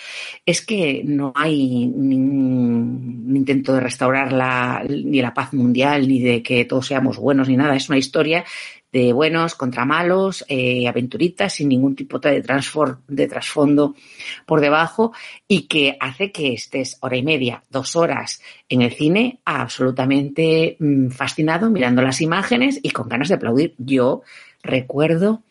es 0.45 0.61
que 0.61 1.01
no 1.03 1.33
hay 1.35 1.87
ningún 1.87 3.35
intento 3.35 3.73
de 3.73 3.81
restaurar 3.81 4.35
la, 4.35 4.85
ni 4.87 5.23
la 5.23 5.33
paz 5.33 5.55
mundial, 5.55 6.07
ni 6.07 6.21
de 6.21 6.43
que 6.43 6.67
todos 6.67 6.87
seamos 6.87 7.17
buenos, 7.17 7.49
ni 7.49 7.57
nada. 7.57 7.75
Es 7.75 7.89
una 7.89 7.97
historia 7.97 8.45
de 8.95 9.13
buenos 9.13 9.57
contra 9.57 9.85
malos, 9.85 10.45
eh, 10.49 10.87
aventuritas, 10.87 11.55
sin 11.55 11.69
ningún 11.69 11.97
tipo 11.97 12.21
de, 12.21 12.41
trasfondo 12.43 13.97
por 14.47 14.61
debajo 14.61 15.13
y 15.49 15.63
que 15.63 15.97
hace 15.99 16.31
que 16.31 16.53
estés 16.53 16.97
hora 17.01 17.17
y 17.17 17.25
media, 17.25 17.65
dos 17.71 17.97
horas 17.97 18.41
en 18.69 18.83
el 18.83 18.93
cine 18.93 19.41
absolutamente 19.45 20.77
mm, 20.79 21.09
fascinado 21.09 21.71
mirando 21.71 22.03
las 22.03 22.21
imágenes 22.21 22.79
y 22.85 22.91
con 22.91 23.09
ganas 23.09 23.29
de 23.29 23.35
aplaudir. 23.35 23.75
Yo 23.79 24.23
recuerdo 24.63 25.43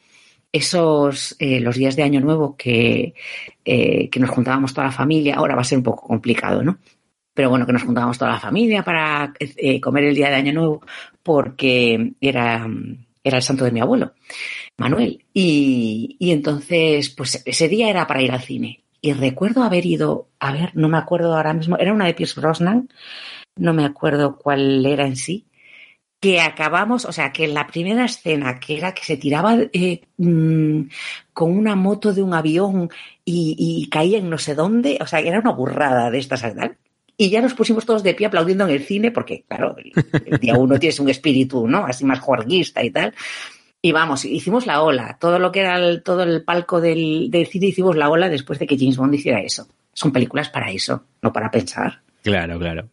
esos 0.54 1.36
eh, 1.38 1.60
los 1.60 1.76
días 1.76 1.98
de 1.98 2.04
Año 2.04 2.22
Nuevo 2.22 2.56
que, 2.56 3.14
eh, 3.66 4.10
que 4.10 4.20
nos 4.22 4.30
juntábamos 4.30 4.74
toda 4.74 4.88
la 4.88 4.94
familia. 4.94 5.36
Ahora 5.36 5.56
va 5.56 5.64
a 5.64 5.66
ser 5.66 5.80
un 5.80 5.84
poco 5.84 6.08
complicado, 6.08 6.64
¿no? 6.64 6.78
Pero 7.34 7.50
bueno, 7.50 7.66
que 7.66 7.74
nos 7.74 7.84
juntábamos 7.84 8.18
toda 8.18 8.32
la 8.32 8.40
familia 8.40 8.84
para 8.84 9.34
comer 9.82 10.06
el 10.06 10.16
día 10.16 10.30
de 10.30 10.36
Año 10.36 10.54
Nuevo 10.54 10.82
porque 11.24 12.14
era, 12.22 12.68
era 13.24 13.38
el 13.38 13.44
santo 13.44 13.66
de 13.66 13.72
mi 13.72 13.80
abuelo, 13.80 14.14
Manuel. 14.78 15.26
Y, 15.34 16.18
y 16.20 16.32
entonces, 16.32 17.10
pues 17.10 17.42
ese 17.46 17.68
día 17.68 17.90
era 17.90 18.08
para 18.08 18.22
ir 18.22 18.32
al 18.32 18.42
cine. 18.42 18.84
Y 19.02 19.14
recuerdo 19.14 19.64
haber 19.64 19.86
ido, 19.86 20.30
a 20.40 20.54
ver, 20.54 20.72
no 20.76 20.88
me 20.90 20.98
acuerdo 20.98 21.36
ahora 21.36 21.54
mismo, 21.54 21.78
era 21.78 21.94
una 21.94 22.06
de 22.06 22.14
Pierce 22.14 22.40
Brosnan, 22.40 22.90
no 23.58 23.74
me 23.74 23.86
acuerdo 23.86 24.38
cuál 24.38 24.86
era 24.86 25.06
en 25.06 25.18
sí, 25.18 25.46
que 26.22 26.40
acabamos, 26.40 27.04
o 27.04 27.12
sea, 27.12 27.34
que 27.34 27.48
la 27.50 27.68
primera 27.68 28.06
escena, 28.06 28.60
que 28.60 28.78
era 28.78 28.94
que 28.94 29.04
se 29.04 29.18
tiraba 29.18 29.58
eh, 29.74 30.02
mm, 30.18 30.84
con 31.34 31.52
una 31.58 31.76
moto 31.76 32.14
de 32.14 32.24
un 32.24 32.34
avión 32.34 32.90
y, 33.26 33.56
y 33.60 33.90
caía 33.90 34.20
en 34.20 34.30
no 34.30 34.38
sé 34.38 34.56
dónde, 34.56 34.98
o 35.02 35.06
sea, 35.06 35.22
que 35.22 35.28
era 35.28 35.42
una 35.42 35.52
burrada 35.52 36.10
de 36.10 36.20
estas, 36.20 36.42
¿verdad? 36.44 36.78
Y 37.18 37.30
ya 37.30 37.42
nos 37.42 37.54
pusimos 37.54 37.86
todos 37.86 38.04
de 38.04 38.14
pie 38.14 38.28
aplaudiendo 38.28 38.66
en 38.66 38.72
el 38.72 38.84
cine, 38.84 39.12
porque, 39.12 39.44
claro, 39.48 39.76
el, 39.78 40.40
día 40.40 40.58
uno 40.58 40.80
tienes 40.80 41.00
un 41.00 41.10
espíritu, 41.10 41.68
¿no? 41.68 41.86
Así 41.86 42.06
más 42.06 42.20
juerguista 42.20 42.84
y 42.84 42.90
tal. 42.90 43.14
Y 43.82 43.92
vamos, 43.92 44.26
hicimos 44.26 44.66
la 44.66 44.82
ola. 44.82 45.18
Todo 45.20 45.40
lo 45.40 45.52
que 45.52 45.60
era 45.60 45.78
el, 45.78 46.02
todo 46.04 46.24
el 46.24 46.44
palco 46.44 46.82
del, 46.82 47.30
del 47.30 47.48
cine 47.48 47.68
hicimos 47.68 47.96
la 47.96 48.10
ola 48.10 48.30
después 48.30 48.58
de 48.58 48.66
que 48.66 48.78
James 48.78 48.98
Bond 48.98 49.14
hiciera 49.14 49.42
eso. 49.42 49.68
Son 49.94 50.12
películas 50.12 50.50
para 50.50 50.72
eso, 50.72 51.06
no 51.22 51.32
para 51.32 51.52
pensar. 51.52 52.02
Claro, 52.24 52.58
claro. 52.58 52.90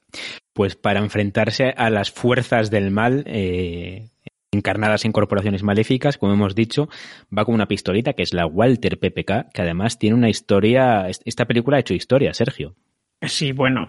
Pues 0.53 0.77
para 0.77 0.99
enfrentarse 0.99 1.73
a 1.77 1.89
las 1.89 2.11
fuerzas 2.11 2.71
del 2.71 2.91
mal, 2.91 3.23
eh, 3.27 4.09
encarnadas 4.53 5.05
en 5.05 5.13
corporaciones 5.13 5.63
maléficas, 5.63 6.19
como 6.19 6.33
hemos 6.33 6.55
dicho, 6.55 6.89
va 7.37 7.45
con 7.45 7.55
una 7.55 7.69
pistolita 7.69 8.13
que 8.13 8.23
es 8.23 8.35
la 8.35 8.47
Walter 8.47 8.99
PPK, 8.99 9.53
que 9.53 9.63
además 9.63 9.99
tiene 9.99 10.17
una 10.17 10.29
historia. 10.29 11.09
Esta 11.09 11.47
película 11.47 11.77
ha 11.77 11.81
hecho 11.81 11.95
historia, 11.95 12.35
Sergio. 12.35 12.75
Sí, 13.23 13.53
bueno. 13.53 13.87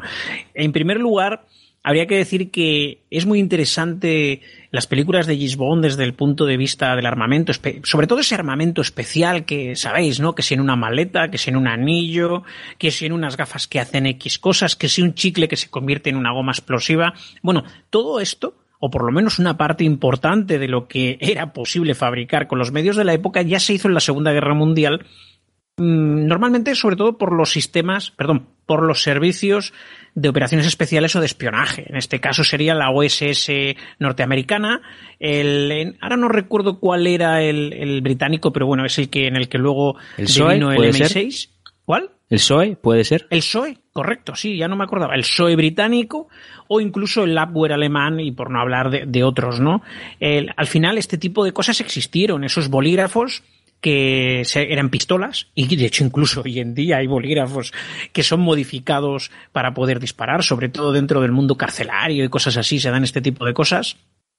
En 0.53 0.71
primer 0.73 0.99
lugar, 0.99 1.45
habría 1.83 2.05
que 2.05 2.17
decir 2.17 2.51
que 2.51 3.03
es 3.09 3.25
muy 3.25 3.39
interesante 3.39 4.41
las 4.71 4.87
películas 4.87 5.25
de 5.25 5.35
James 5.35 5.55
Bond 5.55 5.83
desde 5.83 6.03
el 6.03 6.13
punto 6.13 6.45
de 6.45 6.57
vista 6.57 6.95
del 6.95 7.05
armamento, 7.05 7.53
sobre 7.83 8.07
todo 8.07 8.19
ese 8.19 8.35
armamento 8.35 8.81
especial 8.81 9.45
que 9.45 9.75
sabéis, 9.75 10.19
¿no? 10.19 10.35
Que 10.35 10.43
si 10.43 10.53
en 10.53 10.61
una 10.61 10.75
maleta, 10.75 11.31
que 11.31 11.37
si 11.37 11.49
en 11.49 11.55
un 11.55 11.67
anillo, 11.67 12.43
que 12.77 12.91
si 12.91 13.05
en 13.05 13.13
unas 13.13 13.37
gafas 13.37 13.67
que 13.67 13.79
hacen 13.79 14.05
X 14.05 14.37
cosas, 14.37 14.75
que 14.75 14.89
si 14.89 15.01
un 15.01 15.13
chicle 15.13 15.47
que 15.47 15.57
se 15.57 15.69
convierte 15.69 16.09
en 16.09 16.17
una 16.17 16.33
goma 16.33 16.51
explosiva. 16.51 17.13
Bueno, 17.41 17.63
todo 17.89 18.19
esto 18.19 18.57
o 18.83 18.89
por 18.89 19.03
lo 19.03 19.11
menos 19.11 19.37
una 19.37 19.57
parte 19.57 19.83
importante 19.83 20.57
de 20.57 20.67
lo 20.67 20.87
que 20.87 21.17
era 21.21 21.53
posible 21.53 21.93
fabricar 21.93 22.47
con 22.47 22.57
los 22.57 22.71
medios 22.71 22.95
de 22.95 23.03
la 23.03 23.13
época 23.13 23.43
ya 23.43 23.59
se 23.59 23.73
hizo 23.73 23.87
en 23.87 23.93
la 23.93 23.99
Segunda 23.99 24.31
Guerra 24.31 24.55
Mundial 24.55 25.05
normalmente 25.77 26.75
sobre 26.75 26.95
todo 26.95 27.17
por 27.17 27.33
los 27.33 27.51
sistemas, 27.51 28.11
perdón, 28.11 28.47
por 28.71 28.83
los 28.83 29.03
servicios 29.03 29.73
de 30.15 30.29
operaciones 30.29 30.65
especiales 30.65 31.13
o 31.17 31.19
de 31.19 31.25
espionaje. 31.25 31.87
En 31.89 31.97
este 31.97 32.21
caso 32.21 32.45
sería 32.45 32.73
la 32.73 32.89
OSS 32.89 33.51
norteamericana. 33.99 34.81
El, 35.19 35.97
ahora 35.99 36.15
no 36.15 36.29
recuerdo 36.29 36.79
cuál 36.79 37.05
era 37.05 37.41
el, 37.41 37.73
el, 37.73 37.99
británico, 37.99 38.53
pero 38.53 38.67
bueno, 38.67 38.85
es 38.85 38.97
el 38.97 39.09
que 39.09 39.27
en 39.27 39.35
el 39.35 39.49
que 39.49 39.57
luego 39.57 39.97
el 40.15 40.29
SOE, 40.29 40.53
vino 40.53 40.71
el 40.71 40.93
MI6. 40.93 41.31
Ser? 41.31 41.49
¿Cuál? 41.83 42.11
¿El 42.29 42.39
SOE 42.39 42.77
puede 42.77 43.03
ser? 43.03 43.27
El 43.29 43.41
SOE, 43.41 43.77
correcto, 43.91 44.35
sí, 44.35 44.55
ya 44.55 44.69
no 44.69 44.77
me 44.77 44.85
acordaba. 44.85 45.15
El 45.15 45.25
SOE 45.25 45.57
británico 45.57 46.29
o 46.69 46.79
incluso 46.79 47.25
el 47.25 47.35
Labware 47.35 47.73
alemán 47.73 48.21
y 48.21 48.31
por 48.31 48.51
no 48.51 48.61
hablar 48.61 48.89
de, 48.89 49.03
de 49.05 49.25
otros, 49.25 49.59
¿no? 49.59 49.81
El, 50.21 50.53
al 50.55 50.67
final 50.67 50.97
este 50.97 51.17
tipo 51.17 51.43
de 51.43 51.51
cosas 51.51 51.81
existieron, 51.81 52.45
esos 52.45 52.69
bolígrafos 52.69 53.43
que 53.81 54.43
eran 54.53 54.89
pistolas 54.89 55.47
y 55.55 55.75
de 55.75 55.85
hecho 55.85 56.03
incluso 56.03 56.41
hoy 56.41 56.59
en 56.59 56.75
día 56.75 56.97
hay 56.97 57.07
bolígrafos 57.07 57.73
que 58.13 58.23
son 58.23 58.41
modificados 58.41 59.31
para 59.51 59.73
poder 59.73 59.99
disparar, 59.99 60.43
sobre 60.43 60.69
todo 60.69 60.91
dentro 60.91 61.19
del 61.21 61.31
mundo 61.31 61.57
carcelario 61.57 62.23
y 62.23 62.29
cosas 62.29 62.57
así, 62.57 62.79
se 62.79 62.91
dan 62.91 63.03
este 63.03 63.21
tipo 63.21 63.45
de 63.45 63.53
cosas. 63.53 63.97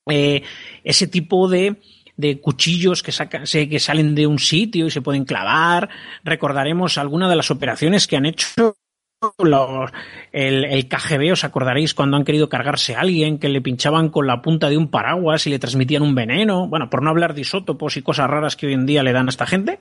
Eh, 0.09 0.43
ese 0.83 1.07
tipo 1.07 1.49
de, 1.49 1.77
de 2.17 2.41
cuchillos 2.41 3.03
que, 3.03 3.13
sacan, 3.13 3.45
que 3.45 3.81
salen 3.81 4.15
de 4.15 4.27
un 4.27 4.39
sitio 4.39 4.87
y 4.87 4.91
se 4.91 5.03
pueden 5.03 5.25
clavar. 5.25 5.89
Recordaremos 6.25 6.99
alguna 6.99 7.29
de 7.29 7.37
las 7.37 7.51
operaciones 7.51 8.07
que 8.07 8.17
han 8.17 8.27
hecho 8.27 8.77
el, 10.33 10.65
el, 10.65 10.89
KGB, 10.89 11.33
os 11.33 11.45
acordaréis 11.45 11.95
cuando 11.95 12.17
han 12.17 12.25
querido 12.25 12.49
cargarse 12.49 12.95
a 12.95 13.01
alguien, 13.01 13.39
que 13.39 13.49
le 13.49 13.61
pinchaban 13.61 14.09
con 14.09 14.27
la 14.27 14.43
punta 14.43 14.69
de 14.69 14.77
un 14.77 14.89
paraguas 14.89 15.47
y 15.47 15.51
le 15.51 15.59
transmitían 15.59 16.03
un 16.03 16.15
veneno, 16.15 16.69
bueno, 16.69 16.91
por 16.91 17.03
no 17.03 17.11
hablar 17.11 17.35
de 17.35 17.43
isótopos 17.43 17.97
y 17.97 18.03
cosas 18.03 18.29
raras 18.29 18.57
que 18.57 18.67
hoy 18.67 18.75
en 18.75 18.87
día 18.87 19.03
le 19.03 19.13
dan 19.13 19.27
a 19.27 19.31
esta 19.31 19.47
gente. 19.47 19.79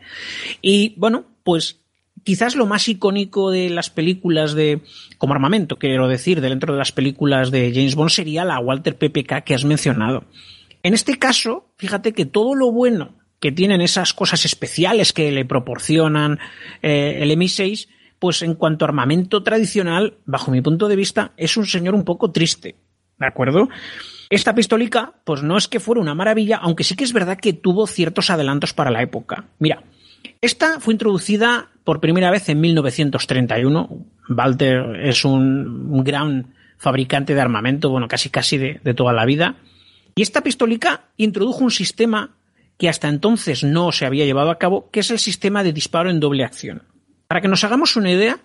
Y 0.61 0.93
bueno, 0.97 1.25
pues 1.43 1.81
quizás 2.23 2.55
lo 2.55 2.65
más 2.65 2.87
icónico 2.87 3.51
de 3.51 3.69
las 3.69 3.89
películas 3.89 4.53
de, 4.53 4.81
como 5.17 5.33
armamento, 5.33 5.77
quiero 5.77 6.07
decir, 6.07 6.41
dentro 6.41 6.73
de 6.73 6.79
las 6.79 6.91
películas 6.91 7.51
de 7.51 7.71
James 7.73 7.95
Bond 7.95 8.11
sería 8.11 8.45
la 8.45 8.59
Walter 8.59 8.97
PPK 8.97 9.43
que 9.43 9.55
has 9.55 9.65
mencionado. 9.65 10.25
En 10.83 10.93
este 10.93 11.17
caso, 11.17 11.71
fíjate 11.77 12.13
que 12.13 12.25
todo 12.25 12.55
lo 12.55 12.71
bueno 12.71 13.15
que 13.39 13.51
tienen 13.51 13.81
esas 13.81 14.13
cosas 14.13 14.45
especiales 14.45 15.13
que 15.13 15.31
le 15.31 15.45
proporcionan 15.45 16.39
eh, 16.83 17.19
el 17.21 17.31
MI6, 17.31 17.87
pues 18.21 18.43
en 18.43 18.53
cuanto 18.53 18.85
a 18.85 18.89
armamento 18.89 19.41
tradicional, 19.41 20.13
bajo 20.25 20.51
mi 20.51 20.61
punto 20.61 20.87
de 20.87 20.95
vista, 20.95 21.31
es 21.37 21.57
un 21.57 21.65
señor 21.65 21.95
un 21.95 22.03
poco 22.03 22.29
triste. 22.29 22.75
¿De 23.17 23.25
acuerdo? 23.25 23.67
Esta 24.29 24.53
pistolica, 24.53 25.15
pues 25.23 25.41
no 25.41 25.57
es 25.57 25.67
que 25.67 25.79
fuera 25.79 26.01
una 26.01 26.13
maravilla, 26.13 26.57
aunque 26.57 26.83
sí 26.83 26.95
que 26.95 27.03
es 27.03 27.13
verdad 27.13 27.39
que 27.39 27.53
tuvo 27.53 27.87
ciertos 27.87 28.29
adelantos 28.29 28.73
para 28.73 28.91
la 28.91 29.01
época. 29.01 29.45
Mira, 29.57 29.81
esta 30.39 30.79
fue 30.79 30.93
introducida 30.93 31.69
por 31.83 31.99
primera 31.99 32.29
vez 32.29 32.47
en 32.49 32.61
1931. 32.61 33.89
Walter 34.29 34.99
es 35.01 35.25
un, 35.25 36.03
gran 36.03 36.53
fabricante 36.77 37.33
de 37.33 37.41
armamento, 37.41 37.89
bueno, 37.89 38.07
casi 38.07 38.29
casi 38.29 38.59
de, 38.59 38.81
de 38.83 38.93
toda 38.93 39.13
la 39.13 39.25
vida. 39.25 39.55
Y 40.13 40.21
esta 40.21 40.43
pistolica 40.43 41.05
introdujo 41.17 41.63
un 41.63 41.71
sistema 41.71 42.35
que 42.77 42.87
hasta 42.87 43.09
entonces 43.09 43.63
no 43.63 43.91
se 43.91 44.05
había 44.05 44.25
llevado 44.25 44.51
a 44.51 44.59
cabo, 44.59 44.91
que 44.91 44.99
es 44.99 45.09
el 45.09 45.17
sistema 45.17 45.63
de 45.63 45.73
disparo 45.73 46.11
en 46.11 46.19
doble 46.19 46.43
acción. 46.43 46.83
Para 47.31 47.39
que 47.39 47.47
nos 47.47 47.63
hagamos 47.63 47.95
una 47.95 48.11
idea, 48.11 48.39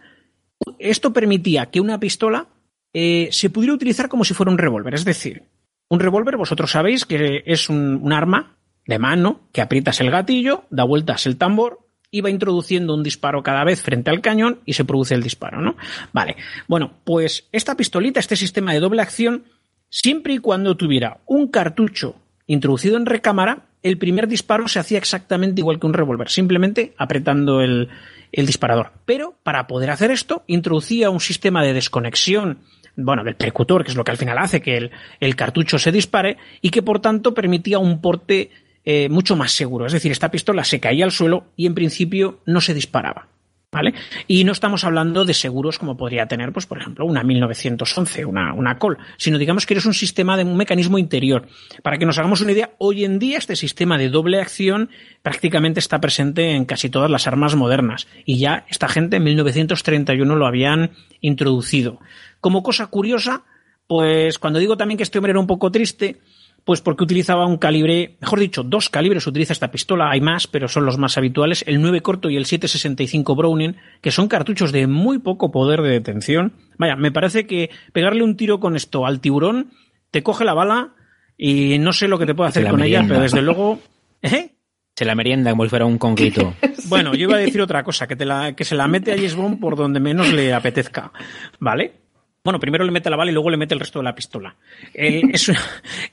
esto 0.79 1.13
permitía 1.13 1.67
que 1.73 1.81
una 1.81 1.99
pistola 1.99 2.47
eh, 2.93 3.29
se 3.33 3.51
pudiera 3.51 3.75
utilizar 3.75 4.09
como 4.09 4.25
si 4.25 4.33
fuera 4.33 4.53
un 4.53 4.59
revólver. 4.59 4.95
Es 4.95 5.05
decir, 5.05 5.43
un 5.89 5.99
revólver, 5.99 6.37
vosotros 6.37 6.71
sabéis 6.71 7.05
que 7.05 7.43
es 7.47 7.69
un, 7.69 8.13
arma 8.13 8.59
de 8.87 9.01
mano 9.01 9.49
que 9.53 9.61
aprietas 9.61 10.01
el 10.01 10.13
gatillo, 10.13 10.67
da 10.71 10.85
vueltas 10.85 11.27
el 11.27 11.37
tambor 11.37 11.81
y 12.13 12.21
va 12.21 12.31
introduciendo 12.31 12.95
un 12.95 13.03
disparo 13.03 13.43
cada 13.43 13.65
vez 13.65 13.83
frente 13.83 14.11
al 14.11 14.21
cañón 14.21 14.61
y 14.65 14.75
se 14.75 14.85
produce 14.85 15.17
el 15.17 15.23
disparo, 15.25 15.61
¿no? 15.61 15.75
Vale. 16.13 16.37
Bueno, 16.69 16.93
pues 17.03 17.49
esta 17.51 17.77
pistolita, 17.77 18.21
este 18.21 18.37
sistema 18.37 18.73
de 18.73 18.79
doble 18.79 19.03
acción, 19.03 19.47
siempre 19.91 20.35
y 20.35 20.39
cuando 20.39 20.77
tuviera 20.77 21.23
un 21.27 21.49
cartucho 21.49 22.15
introducido 22.47 22.97
en 22.97 23.07
recámara, 23.07 23.67
el 23.83 23.99
primer 23.99 24.29
disparo 24.29 24.69
se 24.69 24.79
hacía 24.79 24.99
exactamente 24.99 25.61
igual 25.61 25.81
que 25.81 25.87
un 25.87 25.93
revólver, 25.93 26.29
simplemente 26.29 26.95
apretando 26.99 27.61
el, 27.63 27.89
el 28.37 28.47
disparador. 28.47 28.93
Pero 29.05 29.35
para 29.43 29.67
poder 29.67 29.91
hacer 29.91 30.11
esto, 30.11 30.45
introducía 30.47 31.11
un 31.11 31.21
sistema 31.21 31.65
de 31.65 31.73
desconexión 31.73 32.61
bueno, 32.97 33.25
del 33.25 33.37
percutor, 33.37 33.85
que 33.85 33.91
es 33.91 33.97
lo 33.97 34.05
que 34.05 34.11
al 34.11 34.17
final 34.17 34.39
hace 34.39 34.61
que 34.61 34.91
el, 35.21 35.37
cartucho 35.37 35.79
se 35.79 35.93
dispare, 35.93 36.39
y 36.61 36.71
que 36.71 36.83
por 36.83 37.01
tanto 37.01 37.35
permitía 37.35 37.79
un 37.79 38.01
porte 38.01 38.51
eh, 38.85 39.09
mucho 39.09 39.37
más 39.37 39.53
seguro. 39.53 39.87
Es 39.87 39.93
decir, 39.93 40.13
esta 40.13 40.31
pistola 40.31 40.65
se 40.65 40.81
caía 40.81 41.05
al 41.05 41.13
suelo 41.13 41.47
y 41.57 41.67
en 41.67 41.75
principio 41.75 42.41
no 42.47 42.61
se 42.61 42.75
disparaba. 42.75 43.29
¿Vale? 43.73 43.95
Y 44.27 44.45
no 44.45 44.53
estamos 44.53 44.85
hablando 44.85 45.25
de 45.25 45.35
seguros 45.35 45.79
como 45.79 45.97
podría 45.97 46.27
tener, 46.27 46.53
pues, 46.53 46.67
por 46.67 46.79
ejemplo, 46.79 47.05
una 47.05 47.25
1911, 47.25 48.25
una, 48.25 48.55
una 48.55 48.79
Col, 48.79 48.97
sino 49.19 49.39
digamos 49.39 49.67
que 49.67 49.75
eres 49.75 49.87
un 49.87 49.93
sistema 49.93 50.37
de 50.37 50.45
un 50.45 50.57
mecanismo 50.57 50.99
interior. 50.99 51.47
Para 51.83 51.99
que 51.99 52.07
nos 52.07 52.17
hagamos 52.19 52.41
una 52.41 52.53
idea, 52.53 52.71
hoy 52.79 53.05
en 53.05 53.19
día 53.19 53.39
este 53.39 53.57
sistema 53.57 53.99
de 53.99 54.09
doble 54.09 54.41
acción 54.41 54.89
prácticamente 55.23 55.81
está 55.81 56.01
presente 56.01 56.53
en 56.53 56.65
casi 56.65 56.89
todas 56.89 57.11
las 57.11 57.27
armas 57.27 57.55
modernas. 57.57 58.07
Y 58.25 58.39
ya 58.39 58.65
esta 58.71 58.89
gente 58.89 59.17
en 59.17 59.25
1931 59.25 60.37
lo 60.37 60.47
habían 60.47 60.93
introducido. 61.21 61.99
Como 62.41 62.63
cosa 62.63 62.87
curiosa, 62.87 63.45
pues 63.87 64.39
cuando 64.39 64.59
digo 64.59 64.77
también 64.77 64.97
que 64.97 65.03
este 65.03 65.19
hombre 65.19 65.33
era 65.33 65.41
un 65.41 65.47
poco 65.47 65.71
triste, 65.71 66.21
pues 66.67 66.81
porque 66.81 67.05
utilizaba 67.05 67.47
un 67.47 67.59
calibre, 67.59 68.17
mejor 68.21 68.41
dicho, 68.41 68.65
dos 68.65 68.89
calibres 68.91 69.25
utiliza 69.29 69.53
esta 69.53 69.71
pistola, 69.71 70.11
hay 70.11 70.21
más, 70.21 70.49
pero 70.49 70.67
son 70.67 70.85
los 70.85 70.99
más 70.99 71.17
habituales, 71.17 71.63
el 71.69 71.81
9 71.81 72.01
corto 72.01 72.29
y 72.29 72.37
el 72.37 72.45
765 72.45 73.37
Browning, 73.37 73.77
que 74.01 74.11
son 74.11 74.27
cartuchos 74.27 74.73
de 74.73 74.89
muy 74.89 75.21
poco 75.21 75.53
poder 75.53 75.81
de 75.81 75.91
detención. 75.91 76.55
Vaya, 76.77 76.97
me 76.97 77.13
parece 77.13 77.47
que 77.47 77.71
pegarle 77.93 78.25
un 78.25 78.37
tiro 78.37 78.59
con 78.59 78.75
esto 78.75 79.07
al 79.07 79.21
tiburón, 79.21 79.71
te 80.11 80.25
coge 80.25 80.45
la 80.45 80.55
bala 80.55 80.95
y 81.39 81.79
no 81.79 81.93
sé 81.93 82.09
lo 82.09 82.19
que 82.19 82.27
te 82.27 82.35
puede 82.35 82.49
hacer 82.49 82.69
con 82.69 82.83
ella, 82.83 83.05
pero 83.07 83.21
desde 83.21 83.43
luego... 83.43 83.79
¿Eh? 84.23 84.51
Se 84.97 85.05
la 85.05 85.15
merienda 85.15 85.53
como 85.53 85.63
si 85.63 85.71
fuera 85.71 85.87
un 85.87 85.99
conquito. 85.99 86.53
bueno, 86.89 87.15
yo 87.15 87.29
iba 87.29 87.37
a 87.37 87.41
decir 87.41 87.61
otra 87.61 87.85
cosa, 87.85 88.09
que, 88.09 88.17
te 88.17 88.25
la, 88.25 88.57
que 88.57 88.65
se 88.65 88.75
la 88.75 88.89
mete 88.89 89.13
a 89.13 89.17
James 89.17 89.37
Bond 89.37 89.61
por 89.61 89.77
donde 89.77 90.01
menos 90.01 90.33
le 90.33 90.53
apetezca, 90.53 91.13
¿vale? 91.61 92.06
Bueno, 92.47 92.61
primero 92.61 92.85
le 92.85 92.93
mete 92.93 93.11
la 93.11 93.17
bala 93.17 93.33
y 93.33 93.35
luego 93.35 93.51
le 93.51 93.57
mete 93.57 93.75
el 93.75 93.81
resto 93.81 93.99
de 93.99 94.05
la 94.05 94.15
pistola. 94.15 94.55
Es, 94.95 95.49
una, 95.49 95.61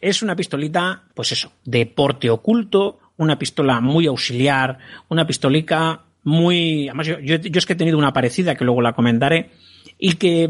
es 0.02 0.24
una 0.24 0.36
pistolita, 0.36 1.04
pues 1.14 1.32
eso, 1.32 1.54
de 1.64 1.86
porte 1.86 2.28
oculto, 2.32 2.98
una 3.18 3.38
pistola 3.38 3.80
muy 3.80 4.08
auxiliar, 4.08 4.80
una 5.10 5.28
pistolica 5.28 6.02
muy... 6.24 6.90
Además, 6.90 7.06
yo, 7.06 7.20
yo, 7.20 7.36
yo 7.36 7.60
es 7.60 7.68
que 7.68 7.74
he 7.74 7.76
tenido 7.76 8.00
una 8.00 8.14
parecida 8.14 8.56
que 8.56 8.66
luego 8.66 8.82
la 8.82 8.94
comentaré 8.94 9.52
y 10.00 10.14
que 10.14 10.50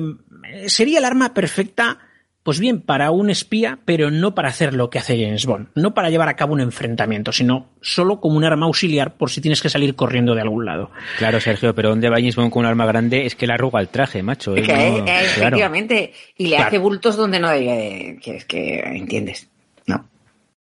sería 0.68 1.00
el 1.00 1.06
arma 1.06 1.34
perfecta 1.34 2.00
pues 2.44 2.60
bien, 2.60 2.82
para 2.82 3.12
un 3.12 3.30
espía, 3.30 3.80
pero 3.86 4.12
no 4.12 4.36
para 4.36 4.50
hacer 4.50 4.74
lo 4.74 4.90
que 4.90 5.00
hace 5.00 5.18
James 5.18 5.46
Bond, 5.46 5.70
no 5.76 5.94
para 5.94 6.10
llevar 6.10 6.28
a 6.28 6.36
cabo 6.36 6.54
un 6.54 6.60
enfrentamiento, 6.60 7.32
sino 7.32 7.70
solo 7.82 8.20
como 8.20 8.36
un 8.36 8.44
arma 8.44 8.66
auxiliar 8.66 9.16
por 9.16 9.32
si 9.32 9.40
tienes 9.40 9.62
que 9.62 9.70
salir 9.70 9.96
corriendo 9.96 10.36
de 10.36 10.42
algún 10.42 10.66
lado. 10.66 10.92
Claro, 11.18 11.40
Sergio, 11.40 11.74
pero 11.74 11.90
¿dónde 11.90 12.10
va 12.10 12.18
James 12.18 12.36
Bond 12.36 12.52
con 12.52 12.62
un 12.62 12.66
arma 12.66 12.86
grande? 12.86 13.26
Es 13.26 13.36
que 13.36 13.48
le 13.48 13.54
arruga 13.54 13.80
el 13.80 13.88
traje, 13.88 14.22
macho. 14.22 14.58
Es 14.58 14.68
que, 14.68 14.74
no, 14.74 15.08
eh, 15.08 15.22
efectivamente, 15.22 16.14
y 16.38 16.48
le 16.48 16.56
claro. 16.58 16.68
hace 16.68 16.78
bultos 16.80 17.16
donde 17.16 17.40
no 17.40 17.50
debe, 17.50 18.20
que 18.22 18.36
es 18.36 18.46
que 18.46 18.80
entiendes, 18.80 19.50
¿no? 19.88 20.10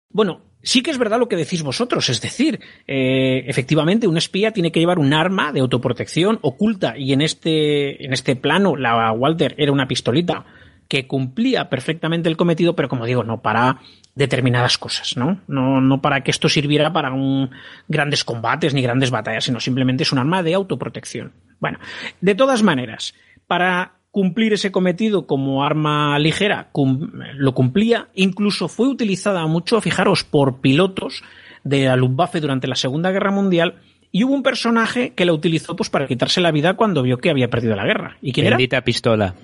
Bueno, 0.10 0.42
Sí 0.62 0.84
que 0.84 0.92
es 0.92 0.98
verdad 0.98 1.20
lo 1.20 1.30
que 1.30 1.38
decís 1.38 1.64
vosotros, 1.64 2.10
es 2.10 2.20
decir, 2.20 2.60
eh, 2.86 3.46
efectivamente 3.48 4.08
un 4.08 4.18
espía 4.18 4.52
tiene 4.52 4.74
que 4.74 4.82
llevar 4.82 5.00
un 5.00 5.14
arma 5.14 5.54
de 5.54 5.62
autoprotección 5.62 6.38
oculta 6.42 6.98
y 6.98 7.14
en 7.14 7.22
este, 7.22 8.04
en 8.04 8.12
este 8.12 8.36
plano 8.36 8.76
la 8.76 9.10
Walter 9.14 9.56
era 9.58 9.72
una 9.72 9.88
pistolita 9.88 10.46
que 10.90 11.08
cumplía 11.08 11.70
perfectamente 11.70 12.28
el 12.28 12.36
cometido, 12.36 12.76
pero 12.76 12.90
como 12.90 13.06
digo, 13.06 13.24
no 13.24 13.42
para 13.42 13.80
determinadas 14.16 14.78
cosas, 14.78 15.16
¿no? 15.16 15.40
No, 15.48 15.80
no 15.80 16.02
para 16.02 16.24
que 16.24 16.32
esto 16.32 16.50
sirviera 16.50 16.92
para 16.92 17.14
un, 17.14 17.52
grandes 17.88 18.26
combates 18.26 18.74
ni 18.74 18.82
grandes 18.82 19.12
batallas, 19.12 19.46
sino 19.46 19.60
simplemente 19.60 20.04
es 20.04 20.12
un 20.12 20.18
arma 20.18 20.44
de 20.44 20.56
autoprotección. 20.56 21.32
Bueno, 21.60 21.80
de 22.20 22.36
todas 22.36 22.64
maneras, 22.64 23.14
para 23.46 23.94
cumplir 24.12 24.54
ese 24.54 24.72
cometido 24.72 25.28
como 25.28 25.64
arma 25.64 26.18
ligera, 26.18 26.70
cum, 26.72 27.12
lo 27.36 27.54
cumplía, 27.54 28.10
incluso 28.16 28.68
fue 28.68 28.88
utilizada 28.88 29.46
mucho, 29.46 29.80
fijaros, 29.82 30.24
por 30.24 30.60
pilotos 30.60 31.24
de 31.64 31.86
la 31.86 31.96
Luftwaffe 31.96 32.42
durante 32.42 32.68
la 32.68 32.76
Segunda 32.76 33.12
Guerra 33.12 33.32
Mundial, 33.32 33.76
y 34.12 34.24
hubo 34.24 34.34
un 34.34 34.42
personaje 34.42 35.14
que 35.14 35.26
la 35.26 35.34
utilizó 35.34 35.76
pues 35.76 35.92
para 35.92 36.08
quitarse 36.08 36.42
la 36.42 36.52
vida 36.52 36.74
cuando 36.74 37.04
vio 37.04 37.20
que 37.20 37.30
había 37.30 37.52
perdido 37.52 37.76
la 37.76 37.86
guerra. 37.86 38.18
¿Y 38.24 38.32
quién 38.32 38.50
Bendita 38.50 38.78
era? 38.78 38.84
pistola. 38.84 39.36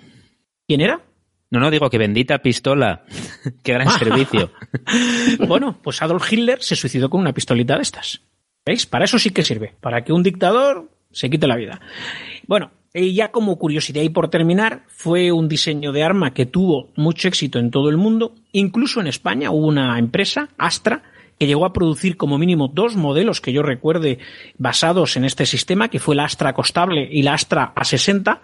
¿Quién 0.68 0.82
era? 0.82 1.02
No, 1.56 1.62
no, 1.62 1.72
digo 1.72 1.90
que 1.90 1.98
bendita 1.98 2.40
pistola. 2.40 3.06
Qué 3.64 3.72
gran 3.72 3.90
servicio. 3.90 4.52
bueno, 5.48 5.80
pues 5.82 6.02
Adolf 6.02 6.30
Hitler 6.30 6.62
se 6.62 6.76
suicidó 6.76 7.10
con 7.10 7.22
una 7.22 7.32
pistolita 7.32 7.78
de 7.78 7.82
estas. 7.82 8.20
¿Veis? 8.66 8.86
Para 8.86 9.06
eso 9.06 9.18
sí 9.18 9.30
que 9.30 9.42
sirve. 9.42 9.74
Para 9.80 10.04
que 10.04 10.12
un 10.12 10.22
dictador 10.22 10.92
se 11.14 11.30
quite 11.30 11.48
la 11.48 11.56
vida. 11.56 11.80
Bueno, 12.46 12.72
y 12.94 13.14
ya 13.14 13.32
como 13.32 13.58
curiosidad 13.58 14.02
y 14.02 14.10
por 14.10 14.30
terminar, 14.30 14.84
fue 14.90 15.32
un 15.32 15.48
diseño 15.48 15.94
de 15.94 16.04
arma 16.04 16.34
que 16.34 16.46
tuvo 16.46 16.92
mucho 16.98 17.30
éxito 17.30 17.58
en 17.58 17.72
todo 17.72 17.90
el 17.90 17.96
mundo. 17.96 18.36
Incluso 18.52 19.00
en 19.00 19.08
España 19.08 19.52
hubo 19.52 19.66
una 19.66 19.98
empresa, 19.98 20.50
Astra, 20.58 21.04
que 21.40 21.48
llegó 21.48 21.64
a 21.64 21.72
producir 21.72 22.18
como 22.18 22.38
mínimo 22.38 22.68
dos 22.68 22.98
modelos 22.98 23.40
que 23.40 23.54
yo 23.54 23.64
recuerde 23.64 24.20
basados 24.58 25.16
en 25.16 25.24
este 25.24 25.46
sistema, 25.46 25.88
que 25.88 26.00
fue 26.00 26.16
la 26.16 26.26
Astra 26.26 26.52
Costable 26.52 27.08
y 27.10 27.22
la 27.22 27.34
Astra 27.34 27.74
A60 27.76 28.42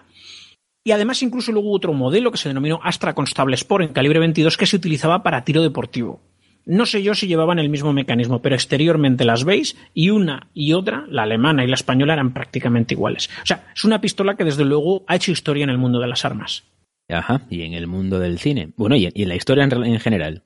y 0.84 0.90
además 0.90 1.22
incluso 1.22 1.52
luego 1.52 1.68
hubo 1.68 1.76
otro 1.76 1.92
modelo 1.92 2.30
que 2.30 2.38
se 2.38 2.48
denominó 2.48 2.80
Astra 2.82 3.14
Constable 3.14 3.54
Sport 3.54 3.84
en 3.84 3.92
calibre 3.92 4.18
22 4.18 4.56
que 4.56 4.66
se 4.66 4.76
utilizaba 4.76 5.22
para 5.22 5.44
tiro 5.44 5.62
deportivo. 5.62 6.20
No 6.64 6.86
sé 6.86 7.02
yo 7.02 7.14
si 7.14 7.26
llevaban 7.26 7.58
el 7.58 7.68
mismo 7.68 7.92
mecanismo, 7.92 8.40
pero 8.40 8.54
exteriormente 8.54 9.24
las 9.24 9.44
veis 9.44 9.76
y 9.94 10.10
una 10.10 10.48
y 10.54 10.74
otra, 10.74 11.04
la 11.08 11.24
alemana 11.24 11.64
y 11.64 11.66
la 11.66 11.74
española, 11.74 12.12
eran 12.12 12.32
prácticamente 12.32 12.94
iguales. 12.94 13.30
O 13.42 13.46
sea, 13.46 13.66
es 13.74 13.84
una 13.84 14.00
pistola 14.00 14.36
que 14.36 14.44
desde 14.44 14.64
luego 14.64 15.04
ha 15.08 15.16
hecho 15.16 15.32
historia 15.32 15.64
en 15.64 15.70
el 15.70 15.78
mundo 15.78 15.98
de 15.98 16.06
las 16.06 16.24
armas. 16.24 16.64
Ajá, 17.08 17.42
y 17.50 17.62
en 17.62 17.74
el 17.74 17.88
mundo 17.88 18.20
del 18.20 18.38
cine. 18.38 18.70
Bueno, 18.76 18.94
y 18.94 19.10
en 19.12 19.28
la 19.28 19.34
historia 19.34 19.64
en, 19.64 19.72
en 19.84 20.00
general. 20.00 20.44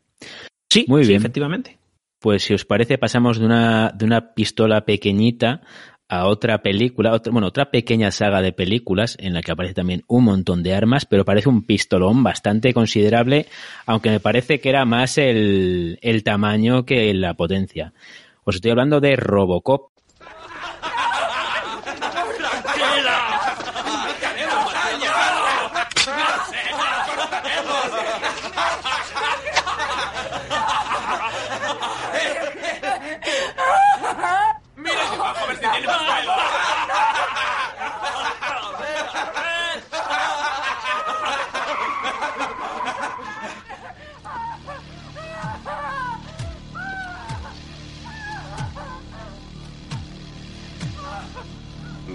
Sí, 0.71 0.87
muy 0.89 1.05
sí, 1.05 1.09
bien. 1.09 1.21
efectivamente. 1.21 1.79
Pues 2.19 2.45
si 2.45 2.55
os 2.55 2.65
parece, 2.65 2.97
pasamos 2.97 3.39
de 3.39 3.47
una, 3.47 3.93
de 3.95 4.05
una 4.07 4.35
pistola 4.35 4.87
pequeñita 4.87 5.61
a 6.09 6.27
otra 6.27 6.63
película, 6.63 7.13
otra, 7.13 7.33
bueno, 7.33 7.49
otra 7.49 7.71
pequeña 7.71 8.11
saga 8.11 8.41
de 8.41 8.53
películas 8.53 9.17
en 9.21 9.35
la 9.35 9.43
que 9.43 9.53
aparece 9.53 9.75
también 9.75 10.05
un 10.07 10.25
montón 10.25 10.63
de 10.63 10.75
armas, 10.75 11.05
pero 11.05 11.25
parece 11.25 11.49
un 11.49 11.65
pistolón 11.65 12.23
bastante 12.23 12.73
considerable, 12.73 13.47
aunque 13.87 14.11
me 14.11 14.21
parece 14.21 14.61
que 14.61 14.69
era 14.69 14.85
más 14.85 15.19
el, 15.19 15.99
el 16.03 16.23
tamaño 16.23 16.85
que 16.85 17.13
la 17.15 17.35
potencia. 17.35 17.93
Pues 18.45 18.57
estoy 18.57 18.71
hablando 18.71 19.01
de 19.01 19.17
Robocop. 19.17 19.91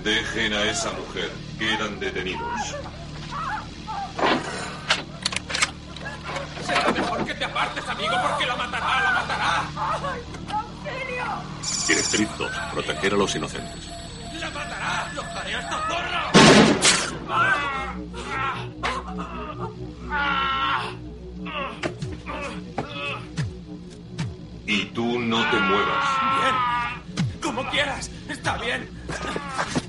Dejen 0.04 0.54
a 0.54 0.64
esa 0.64 0.91
mujer. 0.91 1.32
Quedan 1.60 1.99
detenidos. 1.99 2.76
Será 6.66 6.91
mejor 6.91 7.26
que 7.26 7.34
te 7.36 7.45
apartes, 7.45 7.88
amigo, 7.88 8.16
porque 8.22 8.45
la 8.47 8.56
matará, 8.56 9.02
la 9.02 9.12
matará. 9.12 9.64
Directriz 11.88 12.30
2. 12.38 12.52
Proteger 12.74 13.14
a 13.14 13.18
los 13.18 13.36
inocentes. 13.36 13.89
¡La 14.39 14.49
matará! 14.49 15.12
¡Lo 15.14 15.22
haré 15.22 15.56
a 15.56 15.60
esta 15.60 15.78
zorra! 15.88 16.32
Y 24.66 24.86
tú 24.86 25.20
no 25.20 25.49
te 25.52 25.60
muevas. 25.60 26.06
Bien. 26.41 26.90
Como 27.54 27.70
quieras. 27.70 28.10
Está 28.30 28.58
bien. 28.60 28.88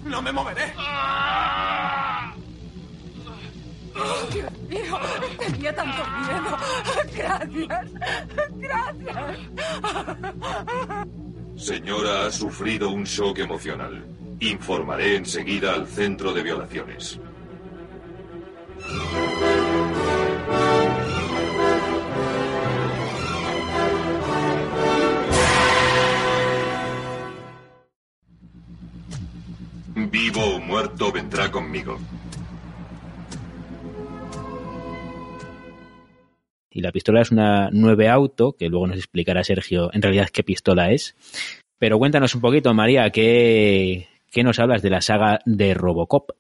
No 0.05 0.21
me 0.21 0.33
moveré. 0.33 0.75
Dios 4.33 4.53
mío, 4.69 4.99
tenía 5.39 5.73
tanto 5.73 6.03
miedo. 6.27 6.59
Gracias, 7.15 7.91
gracias. 8.55 9.39
Señora 11.57 12.27
ha 12.27 12.31
sufrido 12.33 12.91
un 12.91 13.05
shock 13.05 13.39
emocional. 13.39 14.05
Informaré 14.41 15.15
enseguida 15.15 15.75
al 15.75 15.87
centro 15.87 16.33
de 16.33 16.43
violaciones. 16.43 17.21
Vivo 30.11 30.57
o 30.57 30.61
muerto 30.61 31.13
vendrá 31.13 31.51
conmigo. 31.51 31.99
Y 36.71 36.81
la 36.81 36.91
pistola 36.91 37.21
es 37.21 37.31
una 37.31 37.69
9 37.71 38.09
auto, 38.09 38.57
que 38.57 38.69
luego 38.69 38.87
nos 38.87 38.97
explicará 38.97 39.45
Sergio 39.45 39.91
en 39.93 40.01
realidad 40.01 40.29
qué 40.33 40.43
pistola 40.43 40.91
es. 40.91 41.15
Pero 41.79 41.99
cuéntanos 41.99 42.35
un 42.35 42.41
poquito, 42.41 42.73
María, 42.73 43.11
¿qué, 43.11 44.09
qué 44.31 44.43
nos 44.43 44.59
hablas 44.59 44.83
de 44.83 44.91
la 44.91 45.01
saga 45.01 45.41
de 45.45 45.75
Robocop? 45.75 46.31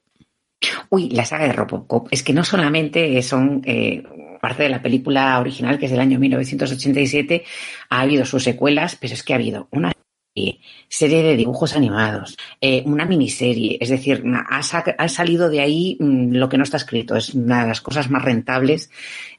Uy, 0.88 1.10
la 1.10 1.24
saga 1.24 1.46
de 1.46 1.52
Robocop. 1.52 2.08
Es 2.10 2.22
que 2.22 2.32
no 2.32 2.44
solamente 2.44 3.20
son 3.22 3.62
eh, 3.64 4.02
parte 4.40 4.64
de 4.64 4.68
la 4.70 4.82
película 4.82 5.38
original, 5.38 5.78
que 5.78 5.86
es 5.86 5.90
del 5.90 6.00
año 6.00 6.18
1987, 6.18 7.44
ha 7.90 8.00
habido 8.00 8.24
sus 8.24 8.42
secuelas, 8.42 8.96
pero 9.00 9.14
es 9.14 9.22
que 9.22 9.34
ha 9.34 9.36
habido 9.36 9.68
una 9.70 9.91
serie 10.89 11.22
de 11.22 11.37
dibujos 11.37 11.76
animados, 11.76 12.37
eh, 12.61 12.83
una 12.87 13.05
miniserie, 13.05 13.76
es 13.80 13.91
decir, 13.91 14.24
ha 14.49 15.09
salido 15.09 15.51
de 15.51 15.61
ahí 15.61 15.97
mm, 16.01 16.35
lo 16.35 16.49
que 16.49 16.57
no 16.57 16.64
está 16.64 16.78
escrito, 16.78 17.16
es 17.16 17.35
una 17.35 17.62
de 17.62 17.68
las 17.68 17.80
cosas 17.80 18.11
más 18.11 18.24
rentables, 18.24 18.91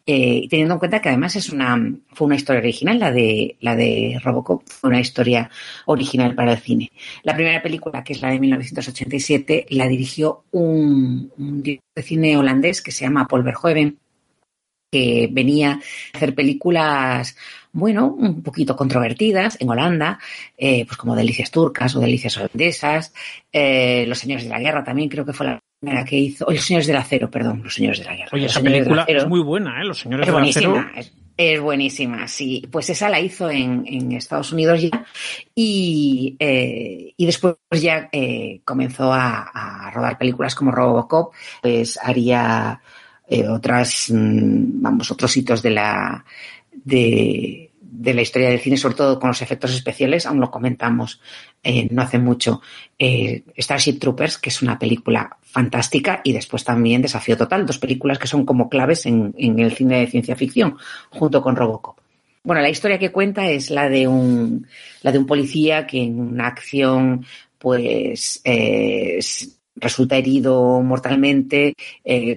eh, 0.06 0.48
teniendo 0.50 0.76
en 0.76 0.80
cuenta 0.80 1.02
que 1.02 1.10
además 1.10 1.36
es 1.36 1.50
una, 1.50 1.78
fue 2.12 2.28
una 2.28 2.36
historia 2.36 2.62
original, 2.62 3.00
la 3.00 3.12
de, 3.12 3.58
la 3.62 3.76
de 3.76 4.20
Robocop, 4.24 4.64
fue 4.68 4.90
una 4.90 5.00
historia 5.00 5.50
original 5.86 6.36
para 6.36 6.54
el 6.54 6.60
cine. 6.60 6.92
La 7.24 7.34
primera 7.34 7.62
película, 7.62 8.04
que 8.04 8.14
es 8.14 8.22
la 8.22 8.30
de 8.30 8.40
1987, 8.40 9.66
la 9.70 9.88
dirigió 9.88 10.44
un, 10.52 11.32
un 11.38 11.64
director 11.64 11.92
de 11.96 12.04
cine 12.04 12.38
holandés 12.38 12.82
que 12.82 12.92
se 12.92 13.06
llama 13.06 13.28
Paul 13.28 13.44
Verhoeven, 13.44 13.98
que 14.92 15.28
venía 15.32 15.72
a 15.72 16.18
hacer 16.18 16.36
películas, 16.36 17.36
bueno, 17.74 18.08
un 18.08 18.44
poquito 18.44 18.76
controvertidas 18.76 19.58
en 19.60 19.70
Holanda, 19.70 20.20
eh, 20.58 20.86
pues 20.86 20.96
como 20.98 21.16
Delicias 21.16 21.50
Turcas 21.52 21.96
o 21.96 22.00
Delicias 22.00 22.38
Holandesas, 22.38 23.14
eh, 23.52 24.06
Los 24.08 24.20
Señores 24.20 24.44
de 24.44 24.50
la 24.52 24.60
Guerra 24.60 24.84
también 24.84 25.10
creo 25.10 25.26
que 25.26 25.34
fue 25.34 25.48
la 25.48 25.60
primera 25.80 26.06
que 26.06 26.16
hizo, 26.16 26.46
o 26.46 26.52
Los 26.52 26.64
Señores 26.64 26.88
de 26.88 26.96
Acero, 26.96 27.30
perdón, 27.32 27.62
Los 27.64 27.74
Señores 27.74 28.00
de 28.00 28.06
la 28.06 28.16
Guerra. 28.16 28.30
Oye, 28.32 28.46
esa 28.46 28.62
del 28.62 28.72
película 28.72 29.06
es 29.08 29.28
muy 29.28 29.42
buena, 29.42 29.82
¿eh? 29.82 29.86
Los 29.86 30.00
señores 30.00 30.28
Es 30.28 30.34
del 30.34 30.44
acero. 30.44 30.70
buenísima, 30.72 31.00
es, 31.00 31.14
es 31.36 31.60
buenísima, 31.62 32.28
sí. 32.28 32.68
Pues 32.72 32.90
esa 32.92 33.10
la 33.10 33.20
hizo 33.20 33.50
en, 33.50 33.84
en 33.88 34.12
Estados 34.12 34.54
Unidos 34.54 34.80
ya 34.82 35.06
y, 35.56 36.36
eh, 36.40 37.14
y 37.18 37.26
después 37.26 37.56
ya 37.72 38.08
eh, 38.12 38.62
comenzó 38.64 39.12
a, 39.12 39.50
a 39.88 39.90
rodar 39.92 40.18
películas 40.20 40.54
como 40.54 40.72
Robocop, 40.72 41.34
pues 41.62 42.00
haría 42.02 42.80
eh, 43.28 43.48
otras, 43.48 44.12
mm, 44.14 44.82
vamos, 44.82 45.10
otros 45.10 45.36
hitos 45.38 45.62
de 45.64 45.72
la, 45.72 46.24
de, 46.84 47.72
de 47.80 48.14
la 48.14 48.22
historia 48.22 48.50
del 48.50 48.60
cine, 48.60 48.76
sobre 48.76 48.96
todo 48.96 49.20
con 49.20 49.30
los 49.30 49.42
efectos 49.42 49.74
especiales, 49.74 50.26
aún 50.26 50.40
lo 50.40 50.50
comentamos 50.50 51.22
eh, 51.62 51.88
no 51.92 52.02
hace 52.02 52.18
mucho, 52.18 52.62
eh, 52.98 53.44
Starship 53.58 54.00
Troopers, 54.00 54.40
que 54.40 54.50
es 54.50 54.62
una 54.62 54.80
película 54.80 55.38
fantástica, 55.42 56.22
y 56.24 56.34
después 56.34 56.64
también 56.64 57.04
Desafío 57.04 57.38
Total, 57.38 57.66
dos 57.66 57.78
películas 57.78 58.18
que 58.18 58.28
son 58.28 58.46
como 58.46 58.68
claves 58.68 59.06
en, 59.06 59.34
en 59.38 59.60
el 59.60 59.74
cine 59.74 60.00
de 60.00 60.08
ciencia 60.08 60.36
ficción, 60.36 60.76
junto 61.12 61.42
con 61.42 61.56
Robocop. 61.56 62.00
Bueno, 62.44 62.62
la 62.62 62.70
historia 62.70 63.00
que 63.00 63.12
cuenta 63.12 63.50
es 63.50 63.70
la 63.70 63.88
de 63.88 64.08
un, 64.08 64.68
la 65.04 65.12
de 65.12 65.20
un 65.20 65.26
policía 65.26 65.86
que 65.86 66.02
en 66.02 66.20
una 66.20 66.48
acción, 66.48 67.26
pues, 67.58 68.42
eh, 68.44 69.20
resulta 69.76 70.18
herido 70.18 70.82
mortalmente, 70.82 71.74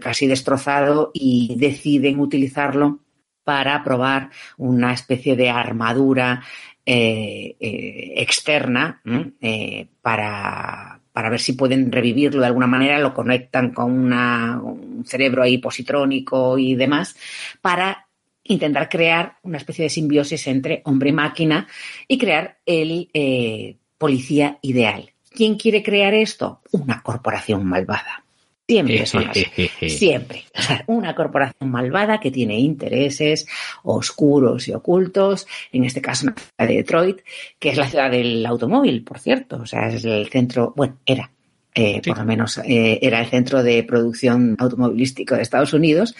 casi 0.01 0.27
destrozado, 0.27 1.11
y 1.13 1.55
deciden 1.57 2.21
utilizarlo 2.21 3.01
para 3.47 3.85
probar 3.85 4.31
una 4.57 4.93
especie 4.93 5.37
de 5.37 5.49
armadura 5.51 6.43
eh, 6.85 7.55
eh, 7.61 8.15
externa 8.17 9.01
eh, 9.41 9.87
para, 10.03 11.01
para 11.13 11.31
ver 11.31 11.39
si 11.39 11.53
pueden 11.53 11.93
revivirlo 11.93 12.41
de 12.41 12.49
alguna 12.49 12.67
manera, 12.67 12.99
lo 12.99 13.15
conectan 13.15 13.71
con 13.71 14.13
un 14.13 15.05
cerebro 15.07 15.45
ahí 15.45 15.59
positrónico 15.59 16.59
y 16.59 16.75
demás, 16.75 17.15
para 17.63 18.09
intentar 18.43 18.89
crear 18.89 19.37
una 19.45 19.59
especie 19.59 19.85
de 19.85 19.91
simbiosis 19.91 20.45
entre 20.49 20.83
hombre 20.85 21.11
y 21.11 21.13
máquina 21.13 21.69
y 22.09 22.19
crear 22.19 22.59
el 22.67 23.79
policía 23.97 24.59
ideal. 24.61 25.09
¿Quién 25.31 25.55
quiere 25.55 25.85
crear 25.85 26.15
esto? 26.15 26.63
Una 26.73 27.01
corporación 27.01 27.65
malvada. 27.65 28.26
Siempre 28.69 29.07
son 29.07 29.29
así. 29.29 29.47
Siempre. 29.89 30.45
O 30.59 30.62
sea, 30.62 30.85
una 30.89 31.14
corporación 31.14 31.71
malvada 31.71 32.19
que 32.19 32.31
tiene 32.33 32.59
intereses 32.59 33.47
oscuros 33.85 34.67
y 34.69 34.73
ocultos, 34.73 35.47
en 35.71 35.85
este 35.85 36.01
caso 36.01 36.27
la 36.59 36.67
de 36.67 36.75
Detroit, 36.77 37.19
que 37.59 37.71
es 37.71 37.77
la 37.77 37.89
ciudad 37.89 38.11
del 38.11 38.45
automóvil, 38.45 39.05
por 39.05 39.21
cierto. 39.21 39.59
O 39.59 39.67
sea, 39.67 39.89
es 39.89 40.05
el 40.05 40.27
centro, 40.29 40.73
bueno, 40.77 40.99
era, 41.07 41.31
eh, 41.75 42.01
Sí. 42.03 42.11
por 42.11 42.19
lo 42.19 42.25
menos 42.25 42.59
eh, 42.59 42.99
era 43.03 43.21
el 43.21 43.27
centro 43.27 43.62
de 43.62 43.85
producción 43.85 44.57
automovilístico 44.59 45.37
de 45.37 45.43
Estados 45.43 45.73
Unidos. 45.73 46.17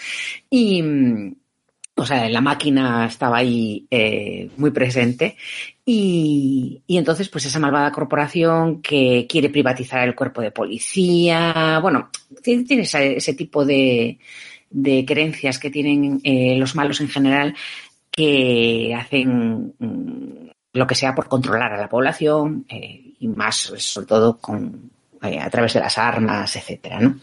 Y, 0.49 0.83
mm, 0.83 1.35
o 1.97 2.07
sea, 2.07 2.29
la 2.29 2.41
máquina 2.43 3.07
estaba 3.07 3.39
ahí 3.39 3.87
eh, 3.91 4.51
muy 4.57 4.71
presente. 4.71 5.37
Y, 5.89 6.83
y 6.89 6.99
entonces, 6.99 7.29
pues 7.29 7.47
esa 7.47 7.61
malvada 7.61 7.93
corporación 7.93 8.83
que 8.83 9.25
quiere 9.29 9.51
privatizar 9.51 10.07
el 10.07 10.17
cuerpo 10.17 10.43
de 10.43 10.51
policía, 10.51 11.79
bueno, 11.81 12.11
tiene, 12.43 12.83
ese, 12.83 13.35
tipo 13.35 13.65
de, 13.65 14.19
de 14.69 15.05
creencias 15.07 15.61
que 15.61 15.71
tienen 15.71 16.21
eh, 16.25 16.57
los 16.57 16.75
malos 16.75 17.01
en 17.01 17.09
general 17.09 17.55
que 18.11 18.97
hacen 18.99 19.75
mm, 19.79 20.49
lo 20.73 20.87
que 20.89 20.97
sea 20.97 21.15
por 21.15 21.29
controlar 21.29 21.73
a 21.73 21.81
la 21.81 21.89
población 21.89 22.67
eh, 22.69 23.15
y 23.21 23.29
más, 23.29 23.55
sobre 23.55 24.09
todo, 24.09 24.39
con, 24.39 24.91
eh, 25.23 25.39
a 25.39 25.49
través 25.51 25.75
de 25.75 25.81
las 25.81 25.99
armas, 25.99 26.57
etcétera, 26.57 26.99
¿no? 26.99 27.21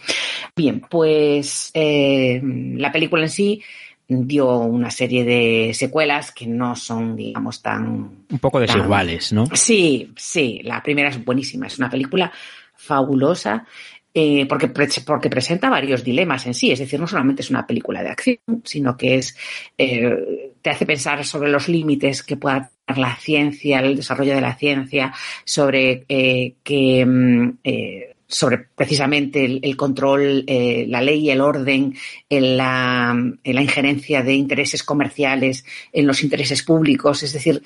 Bien, 0.55 0.80
pues 0.89 1.70
la 1.76 2.91
película 2.93 3.24
en 3.24 3.30
sí 3.30 3.61
dio 4.08 4.58
una 4.60 4.91
serie 4.91 5.24
de 5.24 5.74
secuelas 5.74 6.32
que 6.32 6.47
no 6.47 6.76
son, 6.76 7.16
digamos, 7.16 7.62
tan 7.62 8.26
Un 8.30 8.39
poco 8.39 8.60
desiguales, 8.60 9.34
¿no? 9.34 9.45
Sí, 9.54 10.12
sí, 10.16 10.62
la 10.64 10.82
primera 10.84 11.10
es 11.10 11.24
buenísima, 11.24 11.68
es 11.68 11.78
una 11.78 11.89
película 11.89 12.32
fabulosa 12.76 13.66
eh, 14.16 14.45
porque, 14.47 14.68
porque 15.06 15.30
presenta 15.30 15.70
varios 15.70 16.04
dilemas 16.04 16.45
en 16.45 16.54
sí, 16.54 16.72
es 16.72 16.80
decir, 16.80 16.99
no 16.99 17.08
solamente 17.08 17.41
es 17.41 17.49
una 17.49 17.66
película 17.66 18.04
de 18.04 18.10
acción, 18.10 18.38
sino 18.64 18.95
que 18.95 19.16
es 19.16 19.36
eh, 19.78 20.54
te 20.62 20.70
hace 20.70 20.86
pensar 20.86 21.26
sobre 21.26 21.49
los 21.49 21.68
límites 21.68 22.22
que 22.22 22.38
pueda 22.38 22.72
la 22.95 23.16
ciencia, 23.16 23.80
el 23.80 23.95
desarrollo 23.95 24.36
de 24.36 24.41
la 24.41 24.56
ciencia, 24.56 25.14
sobre 25.45 26.06
eh, 26.08 26.56
que 26.64 27.06
mm, 27.06 27.58
eh, 27.64 28.12
sobre 28.34 28.57
precisamente 28.75 29.45
el, 29.45 29.59
el 29.63 29.77
control, 29.77 30.43
eh, 30.47 30.86
la 30.89 31.01
ley 31.01 31.19
y 31.25 31.29
el 31.29 31.39
orden, 31.41 31.95
en 32.29 32.57
la, 32.57 33.11
en 33.43 33.55
la 33.55 33.61
injerencia 33.61 34.23
de 34.23 34.34
intereses 34.34 34.84
comerciales 34.84 35.63
en 35.91 36.07
los 36.07 36.23
intereses 36.23 36.63
públicos, 36.63 37.21
es 37.23 37.31
decir, 37.34 37.61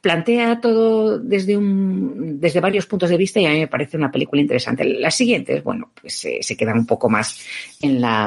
plantea 0.00 0.60
todo 0.60 1.18
desde 1.18 1.56
un 1.56 2.38
desde 2.40 2.60
varios 2.60 2.86
puntos 2.86 3.10
de 3.10 3.16
vista 3.16 3.40
y 3.40 3.46
a 3.46 3.50
mí 3.50 3.58
me 3.58 3.66
parece 3.68 3.96
una 3.96 4.10
película 4.10 4.40
interesante. 4.40 4.84
Las 4.84 5.14
siguientes, 5.16 5.62
bueno, 5.64 5.90
pues 6.00 6.24
eh, 6.24 6.38
se 6.42 6.56
quedan 6.56 6.78
un 6.78 6.86
poco 6.86 7.08
más 7.10 7.44
en 7.82 8.00
la 8.00 8.26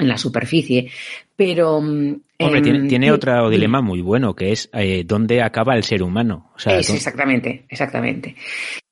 en 0.00 0.08
la 0.08 0.18
superficie, 0.18 0.90
pero 1.36 1.76
Hombre, 1.78 2.18
em, 2.38 2.62
tiene, 2.62 2.88
tiene 2.88 3.06
y- 3.06 3.10
otro 3.10 3.48
dilema 3.50 3.80
muy 3.80 4.00
bueno, 4.00 4.34
que 4.34 4.52
es 4.52 4.70
eh, 4.72 5.02
dónde 5.06 5.42
acaba 5.42 5.74
el 5.76 5.84
ser 5.84 6.02
humano. 6.02 6.52
O 6.54 6.58
sea, 6.58 6.78
Es, 6.78 6.90
exactamente, 6.90 7.64
exactamente. 7.68 8.36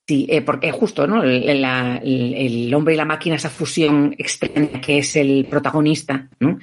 Sí, 0.09 0.27
eh, 0.31 0.41
porque 0.43 0.71
justo, 0.71 1.07
¿no? 1.09 1.25
El, 1.25 2.73
hombre 2.75 2.95
y 2.95 2.97
la 2.97 3.05
máquina, 3.05 3.35
esa 3.35 3.51
fusión 3.51 4.15
extraña 4.17 4.81
que 4.81 4.99
es 4.99 5.17
el 5.17 5.47
protagonista, 5.51 6.29
¿no? 6.39 6.61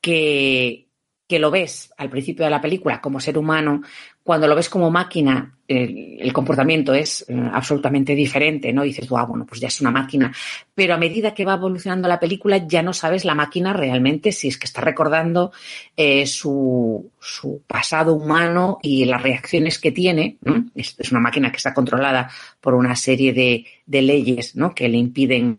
Que, 0.00 0.86
que 1.26 1.38
lo 1.40 1.50
ves 1.50 1.92
al 1.96 2.10
principio 2.10 2.44
de 2.44 2.50
la 2.50 2.60
película 2.60 3.00
como 3.00 3.18
ser 3.18 3.38
humano, 3.38 3.82
cuando 4.26 4.48
lo 4.48 4.56
ves 4.56 4.68
como 4.68 4.90
máquina, 4.90 5.54
el, 5.68 6.16
el 6.18 6.32
comportamiento 6.32 6.92
es 6.92 7.24
eh, 7.28 7.50
absolutamente 7.52 8.12
diferente, 8.12 8.72
¿no? 8.72 8.82
Dices, 8.82 9.08
wow, 9.08 9.24
bueno, 9.24 9.46
pues 9.46 9.60
ya 9.60 9.68
es 9.68 9.80
una 9.80 9.92
máquina. 9.92 10.32
Pero 10.74 10.94
a 10.94 10.96
medida 10.96 11.32
que 11.32 11.44
va 11.44 11.54
evolucionando 11.54 12.08
la 12.08 12.18
película, 12.18 12.56
ya 12.56 12.82
no 12.82 12.92
sabes 12.92 13.24
la 13.24 13.36
máquina 13.36 13.72
realmente 13.72 14.32
si 14.32 14.48
es 14.48 14.58
que 14.58 14.64
está 14.64 14.80
recordando 14.80 15.52
eh, 15.96 16.26
su, 16.26 17.08
su 17.20 17.62
pasado 17.68 18.14
humano 18.14 18.80
y 18.82 19.04
las 19.04 19.22
reacciones 19.22 19.78
que 19.78 19.92
tiene. 19.92 20.38
¿no? 20.42 20.64
Es, 20.74 20.96
es 20.98 21.12
una 21.12 21.20
máquina 21.20 21.52
que 21.52 21.58
está 21.58 21.72
controlada 21.72 22.28
por 22.60 22.74
una 22.74 22.96
serie 22.96 23.32
de, 23.32 23.64
de 23.86 24.02
leyes 24.02 24.56
¿no? 24.56 24.74
que 24.74 24.88
le 24.88 24.98
impiden 24.98 25.56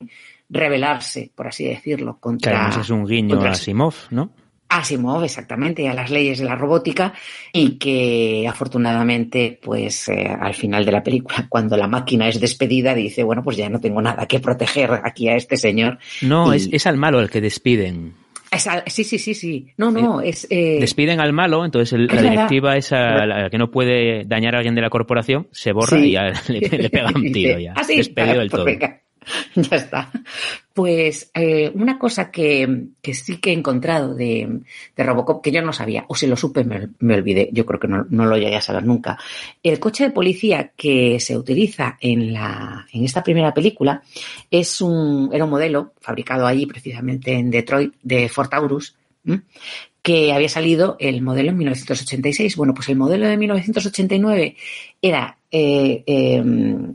rebelarse, 0.49 1.31
por 1.33 1.47
así 1.47 1.63
decirlo, 1.63 2.17
contra, 2.19 2.67
es 2.67 2.89
un 2.89 3.05
guiño 3.05 3.29
contra 3.35 3.51
a 3.51 3.53
Asimov, 3.53 3.95
¿no? 4.11 4.29
Asimov, 4.69 5.23
exactamente, 5.23 5.87
a 5.87 5.93
las 5.93 6.09
leyes 6.09 6.39
de 6.39 6.45
la 6.45 6.55
robótica 6.55 7.13
y 7.53 7.77
que 7.77 8.45
afortunadamente, 8.47 9.59
pues 9.61 10.07
eh, 10.09 10.27
al 10.27 10.53
final 10.53 10.85
de 10.85 10.91
la 10.91 11.03
película, 11.03 11.45
cuando 11.49 11.77
la 11.77 11.87
máquina 11.87 12.27
es 12.27 12.39
despedida, 12.39 12.93
dice, 12.93 13.23
bueno, 13.23 13.43
pues 13.43 13.57
ya 13.57 13.69
no 13.69 13.79
tengo 13.79 14.01
nada 14.01 14.25
que 14.27 14.39
proteger 14.39 14.91
aquí 15.03 15.27
a 15.29 15.35
este 15.35 15.57
señor. 15.57 15.97
No, 16.21 16.53
Y- 16.53 16.57
es, 16.57 16.69
es 16.71 16.87
al 16.87 16.97
malo 16.97 17.19
al 17.19 17.29
que 17.29 17.41
despiden. 17.41 18.13
Es 18.49 18.65
al- 18.65 18.83
sí, 18.87 19.03
sí, 19.03 19.19
sí, 19.19 19.33
sí. 19.33 19.67
No, 19.77 19.91
no, 19.91 20.21
es... 20.21 20.47
eh, 20.49 20.77
Despiden 20.79 21.19
al 21.19 21.33
malo, 21.33 21.65
entonces 21.65 21.91
el- 21.93 22.07
la 22.11 22.15
Es 22.15 22.21
directiva 22.29 22.77
esa, 22.77 23.25
la 23.25 23.49
que 23.49 23.57
no 23.57 23.71
puede 23.71 24.23
dañar 24.25 24.55
a 24.55 24.59
alguien 24.59 24.75
de 24.75 24.81
la 24.81 24.89
corporación, 24.89 25.47
se 25.51 25.73
borra 25.73 25.97
Sí. 25.97 26.05
y 26.05 26.11
ya 26.13 26.31
le, 26.47 26.59
le 26.61 26.89
pega 26.89 27.11
un 27.13 27.31
tiro 27.31 27.59
ya. 27.59 27.73
"Ah, 27.75 27.83
sí, 27.83 27.97
Despedido 27.97 28.39
del 28.39 28.49
pues 28.49 28.51
todo. 28.51 28.65
venga, 28.65 29.01
ya 29.55 29.77
está. 29.77 30.11
Pues 30.73 31.31
eh, 31.33 31.71
una 31.73 31.97
cosa 31.97 32.29
que, 32.29 32.89
que 33.01 33.13
sí 33.13 33.37
que 33.37 33.49
he 33.49 33.53
encontrado 33.53 34.13
de, 34.13 34.61
Robocop, 34.95 35.43
que 35.43 35.51
yo 35.51 35.61
no 35.61 35.73
sabía, 35.73 36.05
o 36.07 36.15
si 36.15 36.27
lo 36.27 36.35
supe 36.35 36.63
me, 36.63 37.13
olvidé, 37.13 37.49
yo 37.51 37.65
creo 37.65 37.79
que 37.79 37.87
no, 37.87 38.05
no 38.09 38.25
lo 38.25 38.37
llegué 38.37 38.55
a 38.55 38.61
saber 38.61 38.83
nunca. 38.83 39.17
El 39.63 39.79
coche 39.79 40.05
de 40.05 40.11
policía 40.11 40.71
que 40.75 41.19
se 41.19 41.37
utiliza 41.37 41.97
en, 41.99 42.33
la, 42.33 42.85
en 42.91 43.03
esta 43.03 43.23
primera 43.23 43.53
película 43.53 44.03
es 44.51 44.81
un, 44.81 45.29
era 45.33 45.45
un 45.45 45.49
modelo 45.49 45.93
fabricado 45.99 46.45
allí 46.45 46.65
precisamente 46.65 47.33
en 47.33 47.49
Detroit 47.49 47.93
de 48.03 48.29
Ford 48.29 48.49
Taurus. 48.49 48.95
Que 50.07 50.31
había 50.31 50.47
salido 50.47 50.95
el 51.01 51.21
modelo 51.21 51.49
en 51.49 51.57
1986. 51.57 52.55
Bueno, 52.55 52.73
pues 52.73 52.87
el 52.87 52.95
modelo 52.95 53.27
de 53.27 53.35
1989 53.35 54.55
era, 55.01 55.37
eh, 55.51 56.01
eh, 56.07 56.41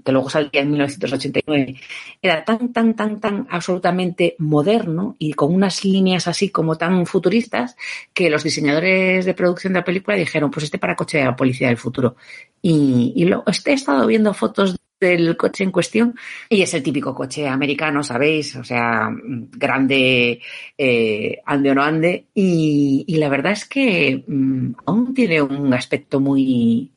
que 0.02 0.12
luego 0.12 0.30
salía 0.30 0.62
en 0.62 0.70
1989, 0.70 1.74
era 2.22 2.42
tan, 2.42 2.72
tan, 2.72 2.96
tan, 2.96 3.20
tan 3.20 3.46
absolutamente 3.50 4.34
moderno 4.38 5.14
y 5.18 5.34
con 5.34 5.54
unas 5.54 5.84
líneas 5.84 6.26
así 6.26 6.48
como 6.48 6.78
tan 6.78 7.04
futuristas 7.04 7.76
que 8.14 8.30
los 8.30 8.44
diseñadores 8.44 9.26
de 9.26 9.34
producción 9.34 9.74
de 9.74 9.80
la 9.80 9.84
película 9.84 10.16
dijeron, 10.16 10.50
pues 10.50 10.64
este 10.64 10.78
para 10.78 10.96
coche 10.96 11.18
de 11.18 11.24
la 11.24 11.36
policía 11.36 11.68
del 11.68 11.76
futuro. 11.76 12.16
Y, 12.62 13.12
y 13.14 13.24
he 13.24 13.72
estado 13.74 14.06
viendo 14.06 14.32
fotos 14.32 14.74
del 15.02 15.36
coche 15.36 15.64
en 15.64 15.70
cuestión 15.70 16.14
y 16.48 16.62
es 16.62 16.72
el 16.74 16.82
típico 16.82 17.14
coche 17.14 17.48
americano, 17.48 18.02
¿sabéis? 18.02 18.56
O 18.56 18.64
sea, 18.64 19.10
grande, 19.12 20.40
eh, 20.78 21.38
ande 21.44 21.70
o 21.70 21.74
no 21.74 21.82
ande. 21.82 22.26
Y, 22.34 23.04
y 23.06 23.16
la 23.16 23.28
verdad 23.28 23.52
es 23.52 23.66
que 23.66 24.24
mm, 24.26 24.72
aún 24.86 25.12
tiene 25.14 25.42
un 25.42 25.74
aspecto 25.74 26.20
muy, 26.20 26.92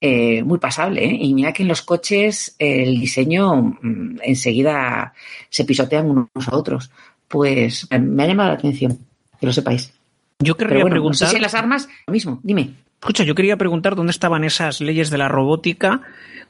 eh, 0.00 0.42
muy 0.44 0.58
pasable. 0.58 1.04
¿eh? 1.04 1.18
Y 1.20 1.34
mira 1.34 1.52
que 1.52 1.62
en 1.62 1.68
los 1.68 1.82
coches 1.82 2.54
el 2.58 3.00
diseño 3.00 3.78
mm, 3.80 4.18
enseguida 4.22 5.12
se 5.48 5.64
pisotean 5.64 6.10
unos 6.10 6.48
a 6.48 6.56
otros. 6.56 6.90
Pues 7.26 7.86
eh, 7.90 7.98
me 7.98 8.22
ha 8.22 8.26
llamado 8.26 8.50
la 8.50 8.54
atención, 8.56 8.98
que 9.40 9.46
lo 9.46 9.52
sepáis. 9.52 9.92
Yo 10.40 10.56
querría 10.56 10.82
bueno, 10.82 10.96
no 10.96 11.00
preguntar. 11.00 11.28
sé 11.28 11.30
si 11.30 11.36
en 11.36 11.42
las 11.42 11.54
armas, 11.54 11.88
lo 12.06 12.12
mismo, 12.12 12.40
dime. 12.42 12.74
Escucha, 13.00 13.24
yo 13.24 13.34
quería 13.34 13.56
preguntar 13.56 13.94
dónde 13.94 14.10
estaban 14.10 14.44
esas 14.44 14.80
leyes 14.80 15.10
de 15.10 15.18
la 15.18 15.28
robótica 15.28 16.02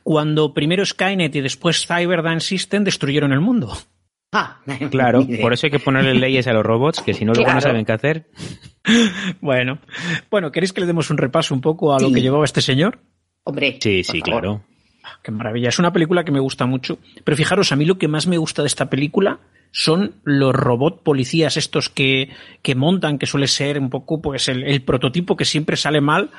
cuando 0.02 0.54
primero 0.54 0.84
Skynet 0.84 1.34
y 1.36 1.40
después 1.40 1.86
Cyberdyne 1.86 2.40
System 2.40 2.84
destruyeron 2.84 3.32
el 3.32 3.40
mundo. 3.40 3.72
Ah, 4.30 4.58
Claro, 4.90 5.26
por 5.40 5.54
eso 5.54 5.66
hay 5.66 5.70
que 5.70 5.78
ponerle 5.78 6.12
leyes 6.12 6.46
a 6.48 6.52
los 6.52 6.62
robots, 6.62 7.00
que 7.00 7.14
si 7.14 7.24
no, 7.24 7.32
luego 7.32 7.50
no 7.50 7.62
saben 7.62 7.86
qué 7.86 7.92
hacer. 7.92 8.26
Bueno, 9.40 9.78
bueno, 10.30 10.52
¿queréis 10.52 10.74
que 10.74 10.82
le 10.82 10.86
demos 10.86 11.08
un 11.08 11.16
repaso 11.16 11.54
un 11.54 11.62
poco 11.62 11.94
a 11.94 11.98
lo 12.00 12.12
que 12.12 12.20
llevaba 12.20 12.44
este 12.44 12.60
señor? 12.60 12.98
Hombre, 13.44 13.78
Sí, 13.80 14.04
sí, 14.04 14.20
favor. 14.20 14.24
claro. 14.42 14.64
Qué 15.22 15.30
maravilla. 15.30 15.70
Es 15.70 15.78
una 15.78 15.94
película 15.94 16.24
que 16.24 16.32
me 16.32 16.40
gusta 16.40 16.66
mucho. 16.66 16.98
Pero 17.24 17.36
fijaros, 17.38 17.72
a 17.72 17.76
mí 17.76 17.86
lo 17.86 17.96
que 17.96 18.06
más 18.08 18.26
me 18.26 18.36
gusta 18.36 18.60
de 18.62 18.68
esta 18.68 18.90
película 18.90 19.38
son 19.70 20.14
los 20.24 20.54
robot 20.54 21.02
policías 21.02 21.56
estos 21.56 21.88
que, 21.88 22.30
que 22.62 22.74
montan, 22.74 23.18
que 23.18 23.26
suele 23.26 23.46
ser 23.46 23.78
un 23.78 23.90
poco 23.90 24.20
pues 24.20 24.48
el, 24.48 24.64
el 24.64 24.82
prototipo 24.82 25.36
que 25.36 25.44
siempre 25.44 25.76
sale 25.76 26.00
mal 26.00 26.30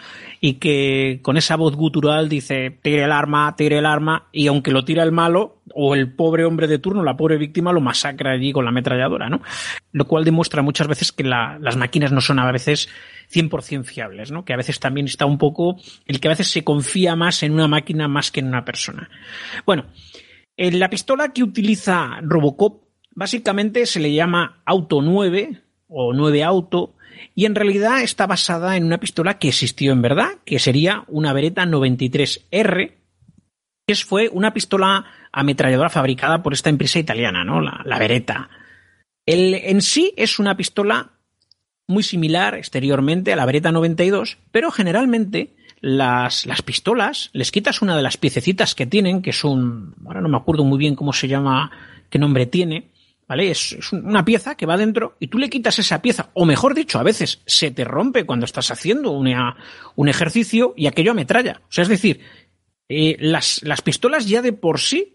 y 0.42 0.54
que 0.54 1.20
con 1.22 1.38
esa 1.38 1.56
voz 1.56 1.76
gutural 1.76 2.28
dice 2.28 2.78
tire 2.82 3.04
el 3.04 3.12
arma, 3.12 3.56
tire 3.56 3.78
el 3.78 3.86
arma 3.86 4.28
y 4.32 4.48
aunque 4.48 4.72
lo 4.72 4.84
tira 4.84 5.04
el 5.04 5.12
malo 5.12 5.58
o 5.74 5.94
el 5.94 6.12
pobre 6.12 6.46
hombre 6.46 6.68
de 6.68 6.80
turno, 6.80 7.04
la 7.04 7.16
pobre 7.16 7.38
víctima 7.38 7.72
lo 7.72 7.82
masacra 7.82 8.32
allí 8.32 8.52
con 8.52 8.66
la 8.66 8.70
ametralladora, 8.70 9.30
¿no? 9.30 9.42
Lo 9.92 10.06
cual 10.08 10.26
demuestra 10.26 10.64
muchas 10.64 10.88
veces 10.88 11.12
que 11.12 11.24
la- 11.24 11.60
las 11.62 11.78
máquinas 11.78 12.12
no 12.12 12.22
son 12.22 12.40
a 12.40 12.52
veces 12.52 12.90
100% 13.32 13.84
fiables, 13.86 14.32
¿no? 14.32 14.44
Que 14.44 14.54
a 14.54 14.58
veces 14.58 14.80
también 14.80 15.06
está 15.06 15.26
un 15.28 15.38
poco 15.38 15.78
el 16.08 16.20
que 16.20 16.28
a 16.28 16.32
veces 16.32 16.48
se 16.48 16.64
confía 16.64 17.16
más 17.16 17.44
en 17.44 17.54
una 17.54 17.68
máquina 17.68 18.08
más 18.08 18.32
que 18.32 18.40
en 18.40 18.48
una 18.48 18.66
persona. 18.66 19.08
Bueno, 19.68 19.86
en 20.58 20.80
la 20.80 20.90
pistola 20.90 21.32
que 21.32 21.44
utiliza 21.44 22.20
Robocop 22.22 22.89
básicamente 23.20 23.86
se 23.86 24.00
le 24.00 24.14
llama 24.14 24.62
Auto 24.64 25.02
9 25.02 25.62
o 25.90 26.14
9 26.14 26.44
Auto 26.46 26.96
y 27.36 27.46
en 27.46 27.54
realidad 27.54 28.02
está 28.02 28.26
basada 28.28 28.78
en 28.78 28.86
una 28.86 29.02
pistola 29.02 29.38
que 29.40 29.50
existió 29.50 29.92
en 29.92 30.02
verdad, 30.02 30.30
que 30.46 30.58
sería 30.58 31.04
una 31.10 31.34
Beretta 31.34 31.66
93R, 31.66 32.94
que 33.86 33.96
fue 33.96 34.30
una 34.32 34.54
pistola 34.54 35.04
ametralladora 35.34 35.90
fabricada 35.90 36.42
por 36.42 36.54
esta 36.54 36.70
empresa 36.70 36.98
italiana, 36.98 37.44
¿no? 37.44 37.60
La, 37.60 37.82
la 37.84 38.00
Beretta. 38.00 38.50
En 39.26 39.82
sí 39.82 40.14
es 40.16 40.40
una 40.40 40.56
pistola 40.56 41.12
muy 41.90 42.04
similar 42.04 42.56
exteriormente 42.56 43.34
a 43.34 43.36
la 43.36 43.46
Beretta 43.46 43.74
92, 43.74 44.38
pero 44.52 44.72
generalmente 44.72 45.58
las, 45.82 46.46
las 46.46 46.62
pistolas 46.62 47.32
les 47.34 47.52
quitas 47.52 47.82
una 47.82 47.98
de 47.98 48.02
las 48.02 48.16
piececitas 48.16 48.76
que 48.76 48.86
tienen, 48.86 49.22
que 49.22 49.32
es 49.32 49.44
un, 49.44 49.94
ahora 50.06 50.22
no 50.22 50.30
me 50.30 50.38
acuerdo 50.38 50.64
muy 50.64 50.78
bien 50.78 50.96
cómo 50.96 51.12
se 51.12 51.28
llama, 51.28 51.70
qué 52.10 52.18
nombre 52.18 52.46
tiene, 52.46 52.92
¿vale? 53.30 53.52
Es, 53.52 53.94
una 53.94 54.26
pieza 54.26 54.56
que 54.56 54.66
va 54.66 54.76
dentro 54.76 55.16
y 55.20 55.28
tú 55.28 55.38
le 55.38 55.50
quitas 55.50 55.78
esa 55.78 56.02
pieza, 56.02 56.32
o 56.34 56.46
mejor 56.46 56.74
dicho, 56.74 57.00
a 57.00 57.04
veces 57.04 57.42
se 57.46 57.70
te 57.70 57.86
rompe 57.86 58.26
cuando 58.26 58.46
estás 58.46 58.72
haciendo 58.72 59.12
un 59.12 60.10
ejercicio 60.10 60.74
y 60.76 60.88
aquello 60.88 61.12
ametralla. 61.12 61.62
O 61.70 61.72
sea, 61.72 61.84
es 61.84 61.88
decir, 61.88 62.22
eh, 62.90 63.16
las, 63.20 63.62
las 63.64 63.84
pistolas 63.84 64.26
ya 64.26 64.42
de 64.42 64.52
por 64.52 64.80
sí, 64.80 65.14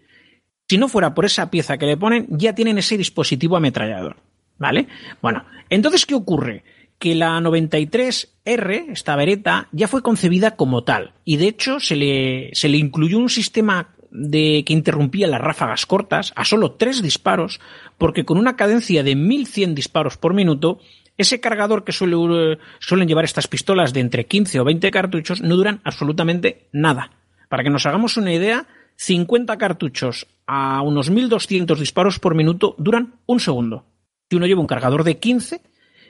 si 0.68 0.78
no 0.78 0.88
fuera 0.88 1.12
por 1.12 1.24
esa 1.24 1.50
pieza 1.50 1.76
que 1.76 1.86
le 1.86 1.96
ponen, 1.96 2.26
ya 2.30 2.54
tienen 2.54 2.78
ese 2.78 2.96
dispositivo 2.96 3.56
ametrallador. 3.56 4.16
¿Vale? 4.56 4.86
Bueno, 5.20 5.44
entonces, 5.68 6.06
¿qué 6.06 6.14
ocurre? 6.14 6.62
Que 7.00 7.16
la 7.16 7.40
93R, 7.40 8.92
esta 8.92 9.16
Beretta, 9.16 9.68
ya 9.72 9.88
fue 9.88 10.02
concebida 10.02 10.54
como 10.54 10.84
tal. 10.84 11.14
Y 11.24 11.38
de 11.38 11.48
hecho, 11.48 11.80
se 11.80 11.96
le, 11.96 12.50
se 12.52 12.68
le 12.68 12.78
incluyó 12.78 13.18
un 13.18 13.28
sistema 13.28 13.93
de 14.14 14.62
que 14.64 14.72
interrumpía 14.72 15.26
las 15.26 15.40
ráfagas 15.40 15.84
cortas 15.86 16.32
a 16.36 16.44
solo 16.44 16.72
tres 16.72 17.02
disparos, 17.02 17.60
porque 17.98 18.24
con 18.24 18.38
una 18.38 18.56
cadencia 18.56 19.02
de 19.02 19.16
1100 19.16 19.74
disparos 19.74 20.16
por 20.16 20.32
minuto, 20.34 20.78
ese 21.18 21.40
cargador 21.40 21.84
que 21.84 21.92
suele- 21.92 22.58
suelen 22.78 23.08
llevar 23.08 23.24
estas 23.24 23.48
pistolas 23.48 23.92
de 23.92 24.00
entre 24.00 24.26
15 24.26 24.60
o 24.60 24.64
20 24.64 24.90
cartuchos 24.90 25.42
no 25.42 25.56
duran 25.56 25.80
absolutamente 25.84 26.68
nada. 26.72 27.10
Para 27.48 27.62
que 27.62 27.70
nos 27.70 27.86
hagamos 27.86 28.16
una 28.16 28.32
idea, 28.32 28.66
50 28.96 29.58
cartuchos 29.58 30.26
a 30.46 30.80
unos 30.82 31.10
1200 31.10 31.78
disparos 31.78 32.18
por 32.20 32.34
minuto 32.34 32.74
duran 32.78 33.14
un 33.26 33.40
segundo. 33.40 33.84
Si 34.30 34.36
uno 34.36 34.46
lleva 34.46 34.60
un 34.60 34.66
cargador 34.66 35.02
de 35.04 35.18
15, 35.18 35.60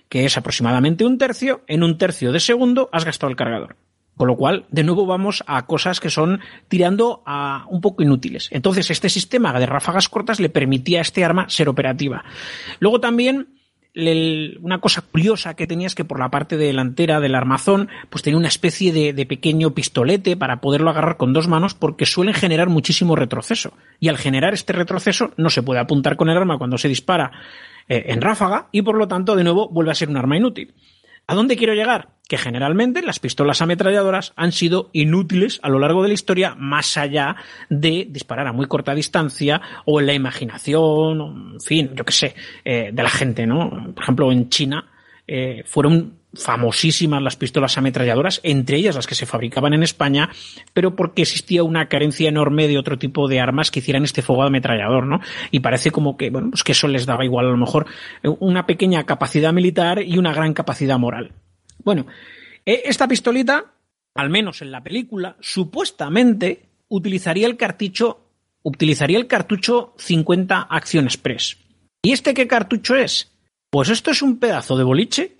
que 0.08 0.26
es 0.26 0.36
aproximadamente 0.36 1.04
un 1.06 1.16
tercio, 1.18 1.62
en 1.66 1.82
un 1.82 1.96
tercio 1.98 2.32
de 2.32 2.40
segundo 2.40 2.88
has 2.92 3.04
gastado 3.04 3.30
el 3.30 3.36
cargador. 3.36 3.76
Con 4.16 4.28
lo 4.28 4.36
cual, 4.36 4.66
de 4.70 4.84
nuevo 4.84 5.06
vamos 5.06 5.42
a 5.46 5.66
cosas 5.66 5.98
que 5.98 6.10
son 6.10 6.40
tirando 6.68 7.22
a 7.26 7.66
un 7.68 7.80
poco 7.80 8.02
inútiles. 8.02 8.48
Entonces, 8.52 8.90
este 8.90 9.08
sistema 9.08 9.58
de 9.58 9.66
ráfagas 9.66 10.08
cortas 10.08 10.38
le 10.38 10.48
permitía 10.48 11.00
a 11.00 11.02
este 11.02 11.24
arma 11.24 11.48
ser 11.48 11.68
operativa. 11.68 12.24
Luego 12.78 13.00
también 13.00 13.48
una 13.96 14.80
cosa 14.80 15.02
curiosa 15.02 15.54
que 15.54 15.68
tenía 15.68 15.86
es 15.86 15.94
que 15.94 16.04
por 16.04 16.18
la 16.18 16.30
parte 16.30 16.56
delantera 16.56 17.20
del 17.20 17.36
armazón, 17.36 17.88
pues 18.10 18.22
tenía 18.22 18.38
una 18.38 18.48
especie 18.48 18.92
de, 18.92 19.26
pequeño 19.26 19.70
pistolete 19.70 20.36
para 20.36 20.60
poderlo 20.60 20.90
agarrar 20.90 21.16
con 21.16 21.32
dos 21.32 21.46
manos 21.46 21.74
porque 21.74 22.04
suelen 22.04 22.34
generar 22.34 22.68
muchísimo 22.68 23.14
retroceso. 23.14 23.72
Y 24.00 24.08
al 24.08 24.18
generar 24.18 24.52
este 24.52 24.72
retroceso 24.72 25.32
no 25.36 25.48
se 25.48 25.62
puede 25.62 25.80
apuntar 25.80 26.16
con 26.16 26.28
el 26.28 26.36
arma 26.36 26.58
cuando 26.58 26.76
se 26.76 26.88
dispara 26.88 27.30
eh, 27.88 28.06
en 28.08 28.20
ráfaga 28.20 28.68
y 28.72 28.82
por 28.82 28.96
lo 28.96 29.06
tanto 29.06 29.36
de 29.36 29.44
nuevo 29.44 29.68
vuelve 29.68 29.92
a 29.92 29.94
ser 29.94 30.08
un 30.08 30.16
arma 30.16 30.36
inútil. 30.36 30.74
¿A 31.26 31.34
dónde 31.34 31.56
quiero 31.56 31.74
llegar? 31.74 32.08
Que 32.28 32.38
generalmente 32.38 33.02
las 33.02 33.18
pistolas 33.18 33.62
ametralladoras 33.62 34.32
han 34.36 34.52
sido 34.52 34.90
inútiles 34.92 35.58
a 35.62 35.68
lo 35.68 35.78
largo 35.78 36.02
de 36.02 36.08
la 36.08 36.14
historia, 36.14 36.54
más 36.54 36.96
allá 36.96 37.36
de 37.68 38.06
disparar 38.10 38.46
a 38.46 38.52
muy 38.52 38.66
corta 38.66 38.94
distancia 38.94 39.60
o 39.86 40.00
en 40.00 40.06
la 40.06 40.14
imaginación, 40.14 41.52
en 41.54 41.60
fin, 41.60 41.90
yo 41.94 42.04
qué 42.04 42.12
sé, 42.12 42.34
eh, 42.64 42.90
de 42.92 43.02
la 43.02 43.10
gente, 43.10 43.46
¿no? 43.46 43.70
Por 43.94 44.02
ejemplo, 44.02 44.32
en 44.32 44.48
China 44.48 44.86
eh, 45.26 45.62
fueron 45.66 46.18
famosísimas 46.36 47.22
las 47.22 47.36
pistolas 47.36 47.76
ametralladoras, 47.78 48.40
entre 48.42 48.76
ellas 48.76 48.94
las 48.94 49.06
que 49.06 49.14
se 49.14 49.26
fabricaban 49.26 49.74
en 49.74 49.82
España, 49.82 50.30
pero 50.72 50.96
porque 50.96 51.22
existía 51.22 51.62
una 51.62 51.88
carencia 51.88 52.28
enorme 52.28 52.68
de 52.68 52.78
otro 52.78 52.98
tipo 52.98 53.28
de 53.28 53.40
armas 53.40 53.70
que 53.70 53.80
hicieran 53.80 54.04
este 54.04 54.22
fuego 54.22 54.42
ametrallador, 54.42 55.06
¿no? 55.06 55.20
Y 55.50 55.60
parece 55.60 55.90
como 55.90 56.16
que, 56.16 56.30
bueno, 56.30 56.50
pues 56.50 56.64
que 56.64 56.72
eso 56.72 56.88
les 56.88 57.06
daba 57.06 57.24
igual 57.24 57.46
a 57.46 57.50
lo 57.50 57.56
mejor 57.56 57.86
una 58.22 58.66
pequeña 58.66 59.04
capacidad 59.04 59.52
militar 59.52 60.02
y 60.02 60.18
una 60.18 60.32
gran 60.32 60.54
capacidad 60.54 60.98
moral. 60.98 61.32
Bueno, 61.82 62.06
e, 62.64 62.82
esta 62.86 63.08
pistolita, 63.08 63.64
al 64.14 64.30
menos 64.30 64.62
en 64.62 64.70
la 64.70 64.82
película, 64.82 65.36
supuestamente 65.40 66.68
utilizaría 66.88 67.46
el 67.46 67.56
cartucho, 67.56 68.28
utilizaría 68.62 69.18
el 69.18 69.26
cartucho 69.26 69.94
50 69.98 70.68
Action 70.70 71.04
Express. 71.04 71.58
¿Y 72.02 72.12
este 72.12 72.34
qué 72.34 72.46
cartucho 72.46 72.96
es? 72.96 73.32
Pues 73.70 73.88
esto 73.88 74.10
es 74.10 74.22
un 74.22 74.38
pedazo 74.38 74.76
de 74.76 74.84
boliche 74.84 75.36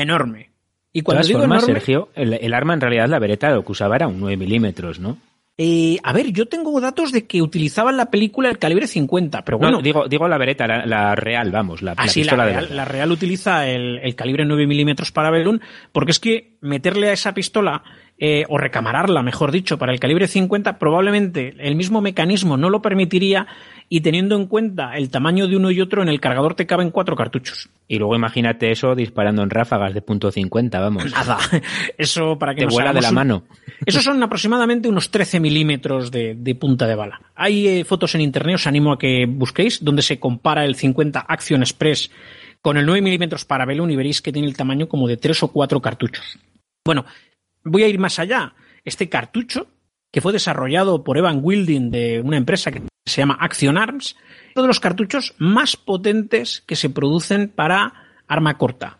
enorme. 0.00 0.50
Y 0.92 1.02
cuando 1.02 1.26
digo 1.26 1.40
formas, 1.40 1.64
Sergio, 1.64 2.08
el, 2.14 2.52
arma 2.52 2.74
en 2.74 2.80
realidad, 2.80 3.08
la 3.08 3.18
vereta 3.18 3.50
lo 3.50 3.64
que 3.64 3.72
usaba 3.72 3.96
era 3.96 4.08
un 4.08 4.18
9 4.18 4.36
milímetros, 4.36 4.98
¿no? 4.98 5.18
Eh, 5.62 5.98
a 6.02 6.14
ver, 6.14 6.32
yo 6.32 6.46
tengo 6.46 6.80
datos 6.80 7.12
de 7.12 7.26
que 7.26 7.42
utilizaban 7.42 7.96
la 7.96 8.10
película 8.10 8.48
el 8.48 8.58
calibre 8.58 8.86
50, 8.86 9.44
pero 9.44 9.58
bueno. 9.58 9.82
digo, 9.82 10.08
digo 10.08 10.26
la 10.26 10.38
vereta, 10.38 10.66
la, 10.66 11.14
real, 11.14 11.50
vamos, 11.52 11.82
la, 11.82 11.92
ah, 11.98 12.06
la, 12.06 12.44
real, 12.44 12.68
la 12.70 12.84
real 12.86 13.12
utiliza 13.12 13.68
el, 13.68 14.14
calibre 14.16 14.46
9 14.46 14.66
milímetros 14.66 15.12
para 15.12 15.30
Belun, 15.30 15.60
porque 15.92 16.12
es 16.12 16.18
que 16.18 16.56
meterle 16.62 17.10
a 17.10 17.12
esa 17.12 17.34
pistola 17.34 17.82
eh, 18.22 18.44
o 18.50 18.58
recamararla, 18.58 19.22
mejor 19.22 19.50
dicho, 19.50 19.78
para 19.78 19.94
el 19.94 19.98
calibre 19.98 20.28
50, 20.28 20.78
probablemente 20.78 21.54
el 21.58 21.74
mismo 21.74 22.02
mecanismo 22.02 22.58
no 22.58 22.68
lo 22.68 22.82
permitiría 22.82 23.46
y 23.88 24.02
teniendo 24.02 24.36
en 24.36 24.46
cuenta 24.46 24.94
el 24.98 25.08
tamaño 25.08 25.48
de 25.48 25.56
uno 25.56 25.70
y 25.70 25.80
otro, 25.80 26.02
en 26.02 26.10
el 26.10 26.20
cargador 26.20 26.54
te 26.54 26.66
caben 26.66 26.90
cuatro 26.90 27.16
cartuchos. 27.16 27.70
Y 27.88 27.98
luego 27.98 28.14
imagínate 28.14 28.70
eso 28.70 28.94
disparando 28.94 29.42
en 29.42 29.48
ráfagas 29.48 29.94
de 29.94 30.02
punto 30.02 30.30
.50, 30.30 30.70
vamos. 30.78 31.04
Nada, 31.10 31.38
eso 31.96 32.38
para 32.38 32.54
que 32.54 32.66
te 32.66 32.72
vuela 32.74 32.92
de 32.92 33.00
la 33.00 33.10
mano. 33.10 33.44
Esos 33.86 34.04
son 34.04 34.22
aproximadamente 34.22 34.86
unos 34.86 35.10
13 35.10 35.40
milímetros 35.40 36.10
de, 36.10 36.56
punta 36.60 36.86
de 36.86 36.94
bala. 36.94 37.22
Hay 37.34 37.66
eh, 37.66 37.84
fotos 37.84 38.14
en 38.14 38.20
internet, 38.20 38.56
os 38.56 38.66
animo 38.66 38.92
a 38.92 38.98
que 38.98 39.24
busquéis, 39.26 39.82
donde 39.82 40.02
se 40.02 40.20
compara 40.20 40.66
el 40.66 40.74
50 40.74 41.20
Action 41.20 41.62
Express 41.62 42.10
con 42.60 42.76
el 42.76 42.84
9 42.84 43.00
milímetros 43.00 43.46
para 43.46 43.64
Belun 43.64 43.90
y 43.90 43.96
veréis 43.96 44.20
que 44.20 44.30
tiene 44.30 44.46
el 44.46 44.58
tamaño 44.58 44.90
como 44.90 45.08
de 45.08 45.16
tres 45.16 45.42
o 45.42 45.48
cuatro 45.48 45.80
cartuchos. 45.80 46.38
Bueno, 46.84 47.06
voy 47.64 47.82
a 47.82 47.88
ir 47.88 47.98
más 47.98 48.18
allá. 48.18 48.54
Este 48.84 49.08
cartucho, 49.08 49.68
que 50.10 50.20
fue 50.20 50.32
desarrollado 50.32 51.04
por 51.04 51.18
Evan 51.18 51.40
Wilding 51.42 51.90
de 51.90 52.20
una 52.20 52.36
empresa 52.36 52.70
que 52.70 52.82
se 53.06 53.20
llama 53.20 53.38
Action 53.40 53.78
Arms, 53.78 54.16
uno 54.54 54.62
de 54.62 54.68
los 54.68 54.80
cartuchos 54.80 55.34
más 55.38 55.76
potentes 55.76 56.62
que 56.66 56.76
se 56.76 56.90
producen 56.90 57.48
para 57.48 57.92
arma 58.26 58.56
corta, 58.58 58.98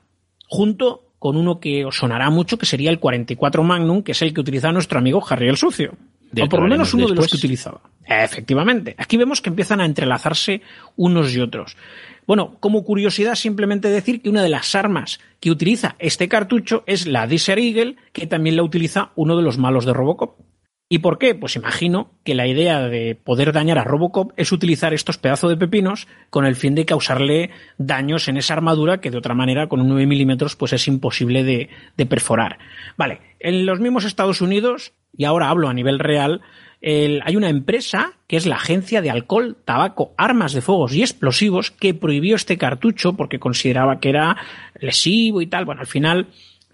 junto 0.49 1.11
con 1.19 1.37
uno 1.37 1.61
que 1.61 1.85
os 1.85 1.97
sonará 1.97 2.31
mucho, 2.31 2.59
que 2.59 2.67
sería 2.67 2.91
el 2.91 2.99
44 2.99 3.63
Magnum, 3.63 4.03
que 4.03 4.13
es 4.13 4.23
el 4.23 4.33
que 4.33 4.41
utiliza 4.41 4.73
nuestro 4.73 4.99
amigo 4.99 5.23
Harry 5.29 5.49
el 5.49 5.57
Sucio. 5.57 5.93
o 6.41 6.49
por 6.49 6.63
lo 6.63 6.69
menos 6.69 6.95
uno 6.95 7.09
de 7.09 7.15
los 7.15 7.29
que 7.29 7.37
utilizaba. 7.37 7.81
Efectivamente. 8.07 8.95
Aquí 8.99 9.17
vemos 9.17 9.41
que 9.41 9.51
empiezan 9.51 9.81
a 9.81 9.85
entrelazarse 9.85 10.63
unos 10.97 11.35
y 11.35 11.41
otros. 11.41 11.77
Bueno, 12.31 12.59
como 12.61 12.85
curiosidad, 12.85 13.35
simplemente 13.35 13.89
decir 13.89 14.23
que 14.23 14.31
una 14.31 14.45
de 14.45 14.49
las 14.49 14.77
armas 14.77 15.19
que 15.41 15.51
utiliza 15.51 15.97
este 15.99 16.29
cartucho 16.29 16.85
es 16.87 17.09
la 17.09 17.27
Desert 17.27 17.59
Eagle, 17.59 17.97
que 18.13 18.29
también 18.29 18.55
la 18.55 18.63
utiliza 18.63 19.11
uno 19.17 19.37
de 19.37 19.43
los 19.43 19.59
malos 19.59 19.85
de 19.85 19.93
Robocop. 19.93 20.39
¿Y 20.89 20.99
por 20.99 21.19
qué? 21.19 21.35
Pues 21.35 21.57
imagino 21.57 22.13
que 22.23 22.37
la 22.37 22.47
idea 22.47 22.83
de 22.83 23.17
poder 23.17 23.53
dañar 23.53 23.81
a 23.81 23.85
Robocop 23.85 24.31
es 24.37 24.53
utilizar 24.53 24.95
estos 24.95 25.19
pedazos 25.19 25.51
de 25.51 25.57
pepinos 25.57 26.07
con 26.31 26.47
el 26.47 26.55
fin 26.55 26.77
de 26.77 26.87
causarle 26.87 27.51
daños 27.79 28.29
en 28.29 28.37
esa 28.37 28.55
armadura 28.55 29.01
que 29.01 29.11
de 29.11 29.19
otra 29.19 29.35
manera 29.35 29.69
con 29.69 29.81
un 29.81 29.89
9 29.89 30.07
milímetros 30.07 30.55
pues 30.55 30.73
es 30.73 30.87
imposible 30.87 31.43
de, 31.43 32.07
perforar. 32.07 32.61
Vale, 32.97 33.23
en 33.41 33.67
los 33.67 33.81
mismos 33.81 34.05
Estados 34.05 34.41
Unidos, 34.41 34.93
y 35.17 35.25
ahora 35.25 35.49
hablo 35.49 35.69
a 35.69 35.75
nivel 35.75 35.99
real, 35.99 36.43
hay 36.83 37.37
una 37.37 37.49
empresa 37.49 38.13
que 38.27 38.37
es 38.37 38.47
la 38.47 38.57
Agencia 38.57 39.03
de 39.03 39.11
Alcohol, 39.11 39.57
Tabaco, 39.65 40.15
Armas 40.17 40.53
de 40.53 40.63
Fuegos 40.63 40.95
y 40.95 41.03
Explosivos 41.03 41.71
que 41.71 41.95
prohibió 41.95 42.37
este 42.37 42.57
cartucho 42.57 43.15
porque 43.15 43.39
consideraba 43.39 44.01
que 44.01 44.11
era 44.11 44.37
lesivo 44.79 45.43
y 45.43 45.47
tal. 45.47 45.65
Bueno, 45.65 45.81
al 45.81 45.87
final... 45.87 46.29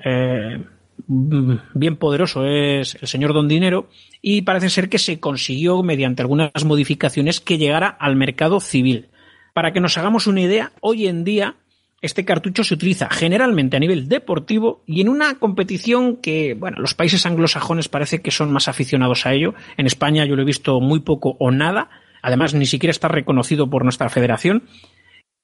Eh, 0.05 0.63
bien 1.09 1.97
poderoso 1.97 2.47
es 2.47 2.97
el 3.01 3.09
señor 3.09 3.33
Don 3.33 3.49
Dinero 3.49 3.89
y 4.23 4.43
parece 4.43 4.71
ser 4.71 4.89
que 4.89 4.99
se 4.99 5.21
consiguió 5.21 5.83
mediante 5.83 6.23
algunas 6.23 6.65
modificaciones 6.65 7.41
que 7.41 7.59
llegara 7.59 7.89
al 7.89 8.17
mercado 8.17 8.61
civil. 8.61 9.09
Para 9.53 9.73
que 9.73 9.81
nos 9.81 9.97
hagamos 9.99 10.27
una 10.27 10.41
idea, 10.41 10.73
hoy 10.81 11.07
en 11.07 11.25
día 11.25 11.57
este 12.03 12.25
cartucho 12.25 12.63
se 12.63 12.75
utiliza 12.75 13.09
generalmente 13.11 13.77
a 13.77 13.81
nivel 13.81 14.09
deportivo 14.09 14.83
y 14.87 15.01
en 15.01 15.09
una 15.09 15.39
competición 15.39 16.17
que, 16.17 16.55
bueno, 16.55 16.79
los 16.79 16.95
países 16.95 17.25
anglosajones 17.25 17.89
parece 17.89 18.21
que 18.21 18.31
son 18.31 18.53
más 18.53 18.69
aficionados 18.69 19.27
a 19.27 19.33
ello. 19.33 19.55
En 19.77 19.87
España 19.87 20.25
yo 20.27 20.37
lo 20.37 20.43
he 20.43 20.47
visto 20.47 20.81
muy 20.81 21.01
poco 21.01 21.37
o 21.39 21.51
nada. 21.51 21.89
Además, 22.23 22.55
ni 22.55 22.67
siquiera 22.67 22.91
está 22.91 23.09
reconocido 23.09 23.71
por 23.71 23.85
nuestra 23.85 24.09
federación, 24.09 24.65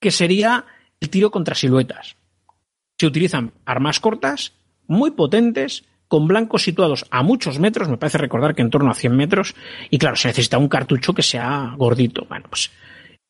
que 0.00 0.11
sería 0.11 0.66
el 1.00 1.11
tiro 1.11 1.30
contra 1.30 1.55
siluetas. 1.55 2.16
Se 2.98 3.07
utilizan 3.07 3.53
armas 3.64 3.98
cortas 4.00 4.53
muy 4.86 5.12
potentes, 5.12 5.84
con 6.09 6.28
blancos 6.28 6.62
situados 6.62 7.07
a 7.11 7.22
muchos 7.22 7.59
metros, 7.59 7.88
me 7.88 7.96
parece 7.96 8.18
recordar 8.18 8.55
que 8.55 8.61
en 8.61 8.68
torno 8.68 8.90
a 8.90 8.94
100 8.94 9.16
metros, 9.16 9.55
y 9.88 9.96
claro, 9.96 10.16
se 10.16 10.28
necesita 10.28 10.59
un 10.59 10.68
cartucho 10.68 11.14
que 11.14 11.22
sea 11.22 11.74
gordito. 11.78 12.26
Bueno, 12.28 12.44
pues. 12.50 12.70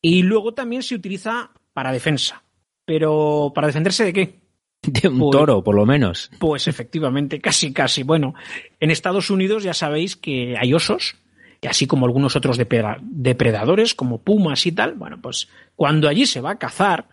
Y 0.01 0.23
luego 0.23 0.53
también 0.53 0.83
se 0.83 0.95
utiliza 0.95 1.51
para 1.71 1.93
defensa. 1.93 2.43
Pero, 2.85 3.51
¿para 3.53 3.67
defenderse 3.67 4.03
de 4.05 4.13
qué? 4.13 4.39
De 4.83 5.07
un 5.07 5.19
pues 5.19 5.31
toro, 5.31 5.63
por 5.63 5.75
lo 5.75 5.85
menos. 5.85 6.29
Pues 6.39 6.67
efectivamente, 6.67 7.39
casi, 7.39 7.71
casi. 7.71 8.03
Bueno, 8.03 8.33
en 8.79 8.91
Estados 8.91 9.29
Unidos 9.29 9.63
ya 9.63 9.73
sabéis 9.73 10.17
que 10.17 10.57
hay 10.57 10.73
osos, 10.73 11.15
y 11.61 11.67
así 11.67 11.87
como 11.87 12.05
algunos 12.05 12.35
otros 12.35 12.57
depredadores, 12.57 13.95
como 13.95 14.17
pumas 14.17 14.65
y 14.65 14.73
tal. 14.73 14.95
Bueno, 14.95 15.19
pues 15.21 15.47
cuando 15.75 16.09
allí 16.09 16.25
se 16.25 16.41
va 16.41 16.51
a 16.51 16.59
cazar, 16.59 17.07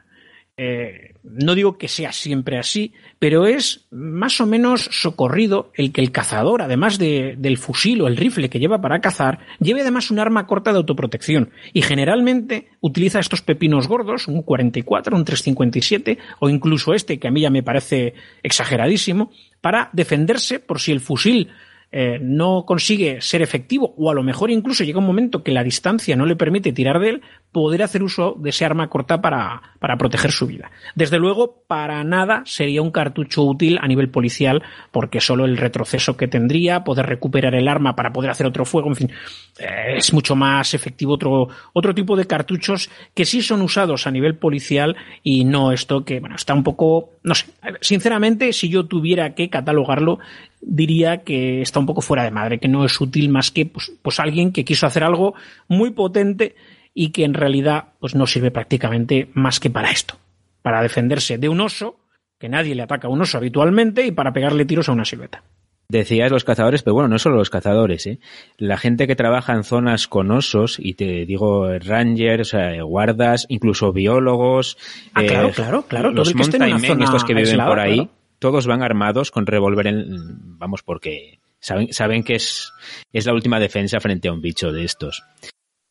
eh, 0.63 1.15
no 1.23 1.55
digo 1.55 1.79
que 1.79 1.89
sea 1.89 2.13
siempre 2.13 2.59
así, 2.59 2.93
pero 3.19 3.47
es 3.47 3.87
más 3.91 4.43
o 4.43 4.47
menos 4.47 4.91
socorrido 4.93 5.73
el 5.75 5.91
que 5.91 6.03
el 6.03 6.13
cazador, 6.13 6.61
además 6.61 6.99
del 6.99 7.57
fusil 7.57 8.03
o 8.03 8.09
el 8.09 8.19
rifle 8.19 8.51
que 8.51 8.59
lleva 8.59 8.83
para 8.83 9.01
cazar, 9.01 9.39
lleve 9.59 9.81
además 9.81 10.11
un 10.11 10.19
arma 10.19 10.47
corta 10.47 10.71
de 10.71 10.77
autoprotección. 10.77 11.51
Y 11.73 11.81
generalmente 11.81 12.69
utiliza 12.81 13.21
estos 13.21 13.41
pepinos 13.41 13.89
gordos, 13.89 14.29
un 14.29 14.43
44, 14.43 15.17
un 15.17 15.25
357 15.25 16.19
o 16.41 16.51
incluso 16.51 16.93
este 16.93 17.19
que 17.19 17.29
a 17.29 17.31
mí 17.31 17.41
ya 17.41 17.51
me 17.51 17.63
parece 17.63 18.13
exageradísimo, 18.43 19.31
para 19.63 19.89
defenderse 19.95 20.59
por 20.59 20.79
si 20.79 20.93
el 20.93 21.01
fusil 21.01 21.49
eh, 21.93 22.19
no 22.23 22.65
consigue 22.67 23.21
ser 23.21 23.43
efectivo 23.43 23.95
o 23.97 24.11
a 24.11 24.15
lo 24.15 24.23
mejor 24.23 24.51
incluso 24.51 24.85
llega 24.85 25.01
un 25.01 25.07
momento 25.07 25.43
que 25.43 25.51
la 25.51 25.65
distancia 25.65 26.15
no 26.15 26.25
le 26.25 26.37
permite 26.37 26.73
tirar 26.73 27.01
de 27.01 27.09
él, 27.09 27.23
poder 27.51 27.83
hacer 27.83 28.05
uso 28.05 28.37
de 28.39 28.51
ese 28.51 28.65
arma 28.65 28.89
corta 28.89 29.21
para, 29.21 29.61
para 29.81 29.97
proteger 29.97 30.31
su 30.31 30.47
vida. 30.47 30.71
Desde 30.95 31.19
luego, 31.19 31.65
para 31.67 32.05
nada 32.05 32.43
sería 32.47 32.81
un 32.81 32.93
cartucho 32.93 33.43
útil 33.43 33.79
a 33.83 33.89
nivel 33.89 34.09
policial 34.09 34.63
porque 34.93 35.21
solo 35.21 35.45
el 35.45 35.57
retroceso 35.57 36.17
que 36.17 36.29
tendría, 36.29 36.85
poder 36.85 37.07
recuperar 37.07 37.57
el 37.57 37.67
arma 37.67 37.97
para 37.97 38.13
poder 38.13 38.31
hacer 38.31 38.47
otro 38.47 38.65
fuego, 38.65 38.89
en 38.89 38.97
fin, 38.97 39.11
eh, 39.59 39.97
es 39.97 40.13
mucho 40.13 40.37
más 40.37 40.75
efectivo 40.75 41.15
otro, 41.15 41.49
otro 41.73 41.93
tipo 41.93 42.15
de 42.15 42.27
cartuchos 42.27 42.89
que 43.15 43.25
sí 43.25 43.43
son 43.43 43.63
usados 43.63 44.07
a 44.07 44.13
nivel 44.13 44.37
policial 44.37 44.97
y 45.25 45.45
no 45.45 45.73
esto 45.73 46.05
que, 46.05 46.21
bueno, 46.21 46.37
está 46.37 46.55
un 46.55 46.63
poco, 46.63 47.11
no 47.25 47.35
sé, 47.35 47.47
sinceramente, 47.81 48.53
si 48.53 48.69
yo 48.69 48.87
tuviera 48.87 49.35
que 49.35 49.51
catalogarlo, 49.51 50.21
diría 50.61 51.19
que 51.19 51.63
está 51.63 51.81
un 51.81 51.87
poco 51.87 52.01
fuera 52.01 52.25
de 52.25 52.31
madre, 52.31 52.59
que 52.59 52.69
no 52.69 52.85
es 52.85 53.01
útil 53.01 53.29
más 53.29 53.51
que 53.51 53.67
pues, 53.67 53.93
pues 54.03 54.21
alguien 54.21 54.53
que 54.53 54.65
quiso 54.65 54.87
hacer 54.87 55.05
algo 55.05 55.35
muy 55.69 55.91
potente 55.91 56.55
y 56.95 57.11
que 57.11 57.25
en 57.25 57.35
realidad 57.35 57.95
pues 57.99 58.15
no 58.15 58.27
sirve 58.27 58.51
prácticamente 58.51 59.31
más 59.35 59.61
que 59.61 59.71
para 59.71 59.91
esto, 59.91 60.17
para 60.63 60.83
defenderse 60.83 61.39
de 61.39 61.49
un 61.49 61.61
oso, 61.61 61.97
que 62.39 62.49
nadie 62.49 62.75
le 62.75 62.83
ataca 62.83 63.07
a 63.09 63.11
un 63.11 63.21
oso 63.21 63.39
habitualmente, 63.39 64.07
y 64.07 64.13
para 64.13 64.33
pegarle 64.33 64.65
tiros 64.65 64.89
a 64.89 64.93
una 64.93 65.05
silueta. 65.05 65.43
Decías 65.89 66.31
los 66.31 66.45
cazadores, 66.45 66.83
pero 66.83 66.95
bueno, 66.95 67.09
no 67.09 67.19
solo 67.19 67.37
los 67.37 67.51
cazadores, 67.51 68.07
¿eh? 68.07 68.21
La 68.59 68.77
gente 68.77 69.09
que 69.09 69.17
trabaja 69.17 69.55
en 69.55 69.65
zonas 69.65 70.07
con 70.07 70.31
osos, 70.31 70.77
y 70.79 70.95
te 70.95 71.27
digo 71.27 71.69
rangers, 71.79 72.55
guardas, 72.85 73.47
incluso 73.49 73.93
biólogos. 73.93 74.79
Ah, 75.15 75.23
claro, 75.25 75.51
claro, 75.51 75.83
claro. 75.83 76.13
Los 76.13 76.35
mountain 76.35 76.81
men, 76.81 76.85
zona 76.85 77.05
estos 77.07 77.25
que 77.25 77.35
viven 77.35 77.51
aislada, 77.51 77.71
por 77.71 77.81
ahí, 77.81 77.97
claro. 77.97 78.11
Todos 78.41 78.67
van 78.67 78.83
armados 78.83 79.31
con 79.31 79.47
revólver 79.47 79.87
en, 79.87 80.59
vamos, 80.59 80.83
porque 80.83 81.39
saben, 81.61 81.93
saben 81.93 82.25
que 82.25 82.35
es, 82.35 82.73
es 83.13 83.27
la 83.27 83.35
última 83.35 83.61
defensa 83.61 84.01
frente 84.01 84.27
a 84.27 84.33
un 84.33 84.43
bicho 84.43 84.73
de 84.73 84.85
estos. 84.85 85.23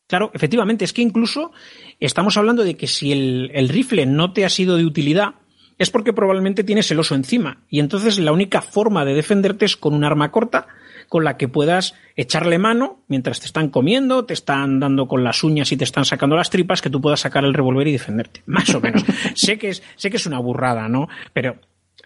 Claro, 0.06 0.30
efectivamente, 0.34 0.84
es 0.84 0.92
que 0.92 1.02
incluso 1.02 1.52
estamos 2.00 2.36
hablando 2.36 2.64
de 2.64 2.76
que 2.76 2.88
si 2.88 3.12
el, 3.12 3.50
el 3.54 3.68
rifle 3.68 4.04
no 4.04 4.32
te 4.32 4.44
ha 4.44 4.48
sido 4.48 4.76
de 4.76 4.84
utilidad, 4.84 5.36
es 5.78 5.90
porque 5.90 6.12
probablemente 6.12 6.64
tienes 6.64 6.90
el 6.90 6.98
oso 6.98 7.14
encima. 7.14 7.62
Y 7.70 7.80
entonces 7.80 8.18
la 8.18 8.32
única 8.32 8.60
forma 8.60 9.04
de 9.04 9.14
defenderte 9.14 9.64
es 9.64 9.76
con 9.76 9.94
un 9.94 10.04
arma 10.04 10.30
corta 10.30 10.66
con 11.08 11.24
la 11.24 11.36
que 11.36 11.48
puedas 11.48 11.94
echarle 12.16 12.58
mano 12.58 13.02
mientras 13.08 13.40
te 13.40 13.46
están 13.46 13.68
comiendo, 13.68 14.24
te 14.24 14.34
están 14.34 14.78
dando 14.78 15.08
con 15.08 15.24
las 15.24 15.42
uñas 15.42 15.72
y 15.72 15.76
te 15.76 15.84
están 15.84 16.04
sacando 16.04 16.36
las 16.36 16.50
tripas, 16.50 16.82
que 16.82 16.88
tú 16.88 17.00
puedas 17.00 17.20
sacar 17.20 17.44
el 17.44 17.52
revólver 17.52 17.88
y 17.88 17.92
defenderte. 17.92 18.42
Más 18.46 18.72
o 18.74 18.80
menos. 18.80 19.04
sé, 19.34 19.58
que 19.58 19.70
es, 19.70 19.82
sé 19.96 20.10
que 20.10 20.18
es 20.18 20.26
una 20.26 20.38
burrada, 20.38 20.88
¿no? 20.88 21.08
Pero, 21.32 21.56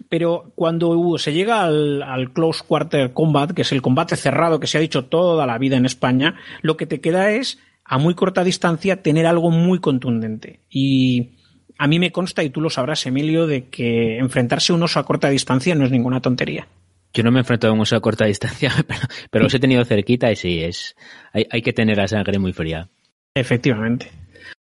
pero 0.08 0.52
cuando 0.54 1.16
se 1.18 1.32
llega 1.32 1.64
al, 1.64 2.02
al 2.02 2.32
Close 2.32 2.62
Quarter 2.66 3.12
Combat, 3.12 3.52
que 3.52 3.62
es 3.62 3.72
el 3.72 3.82
combate 3.82 4.16
cerrado 4.16 4.60
que 4.60 4.66
se 4.66 4.78
ha 4.78 4.80
dicho 4.80 5.06
toda 5.06 5.46
la 5.46 5.58
vida 5.58 5.76
en 5.76 5.86
España, 5.86 6.36
lo 6.62 6.76
que 6.76 6.86
te 6.86 7.00
queda 7.00 7.30
es, 7.30 7.58
a 7.84 7.98
muy 7.98 8.14
corta 8.14 8.44
distancia, 8.44 9.02
tener 9.02 9.26
algo 9.26 9.50
muy 9.50 9.78
contundente. 9.78 10.60
Y 10.70 11.30
a 11.78 11.86
mí 11.86 11.98
me 11.98 12.12
consta, 12.12 12.42
y 12.42 12.50
tú 12.50 12.60
lo 12.60 12.70
sabrás, 12.70 13.06
Emilio, 13.06 13.46
de 13.46 13.68
que 13.68 14.18
enfrentarse 14.18 14.72
a 14.72 14.76
un 14.76 14.82
oso 14.82 14.98
a 14.98 15.04
corta 15.04 15.28
distancia 15.28 15.74
no 15.74 15.84
es 15.84 15.90
ninguna 15.90 16.20
tontería. 16.20 16.68
Yo 17.12 17.22
no 17.22 17.30
me 17.30 17.38
he 17.38 17.42
enfrentado 17.42 17.72
a 17.72 17.74
un 17.74 17.82
oso 17.82 17.96
a 17.96 18.00
corta 18.00 18.24
distancia, 18.24 18.72
pero, 18.86 19.00
pero 19.30 19.44
los 19.44 19.54
he 19.54 19.60
tenido 19.60 19.84
cerquita 19.84 20.30
y 20.30 20.36
sí, 20.36 20.62
es, 20.62 20.96
hay, 21.32 21.46
hay 21.50 21.62
que 21.62 21.72
tener 21.72 21.96
la 21.96 22.08
sangre 22.08 22.38
muy 22.38 22.52
fría. 22.52 22.88
Efectivamente. 23.34 24.10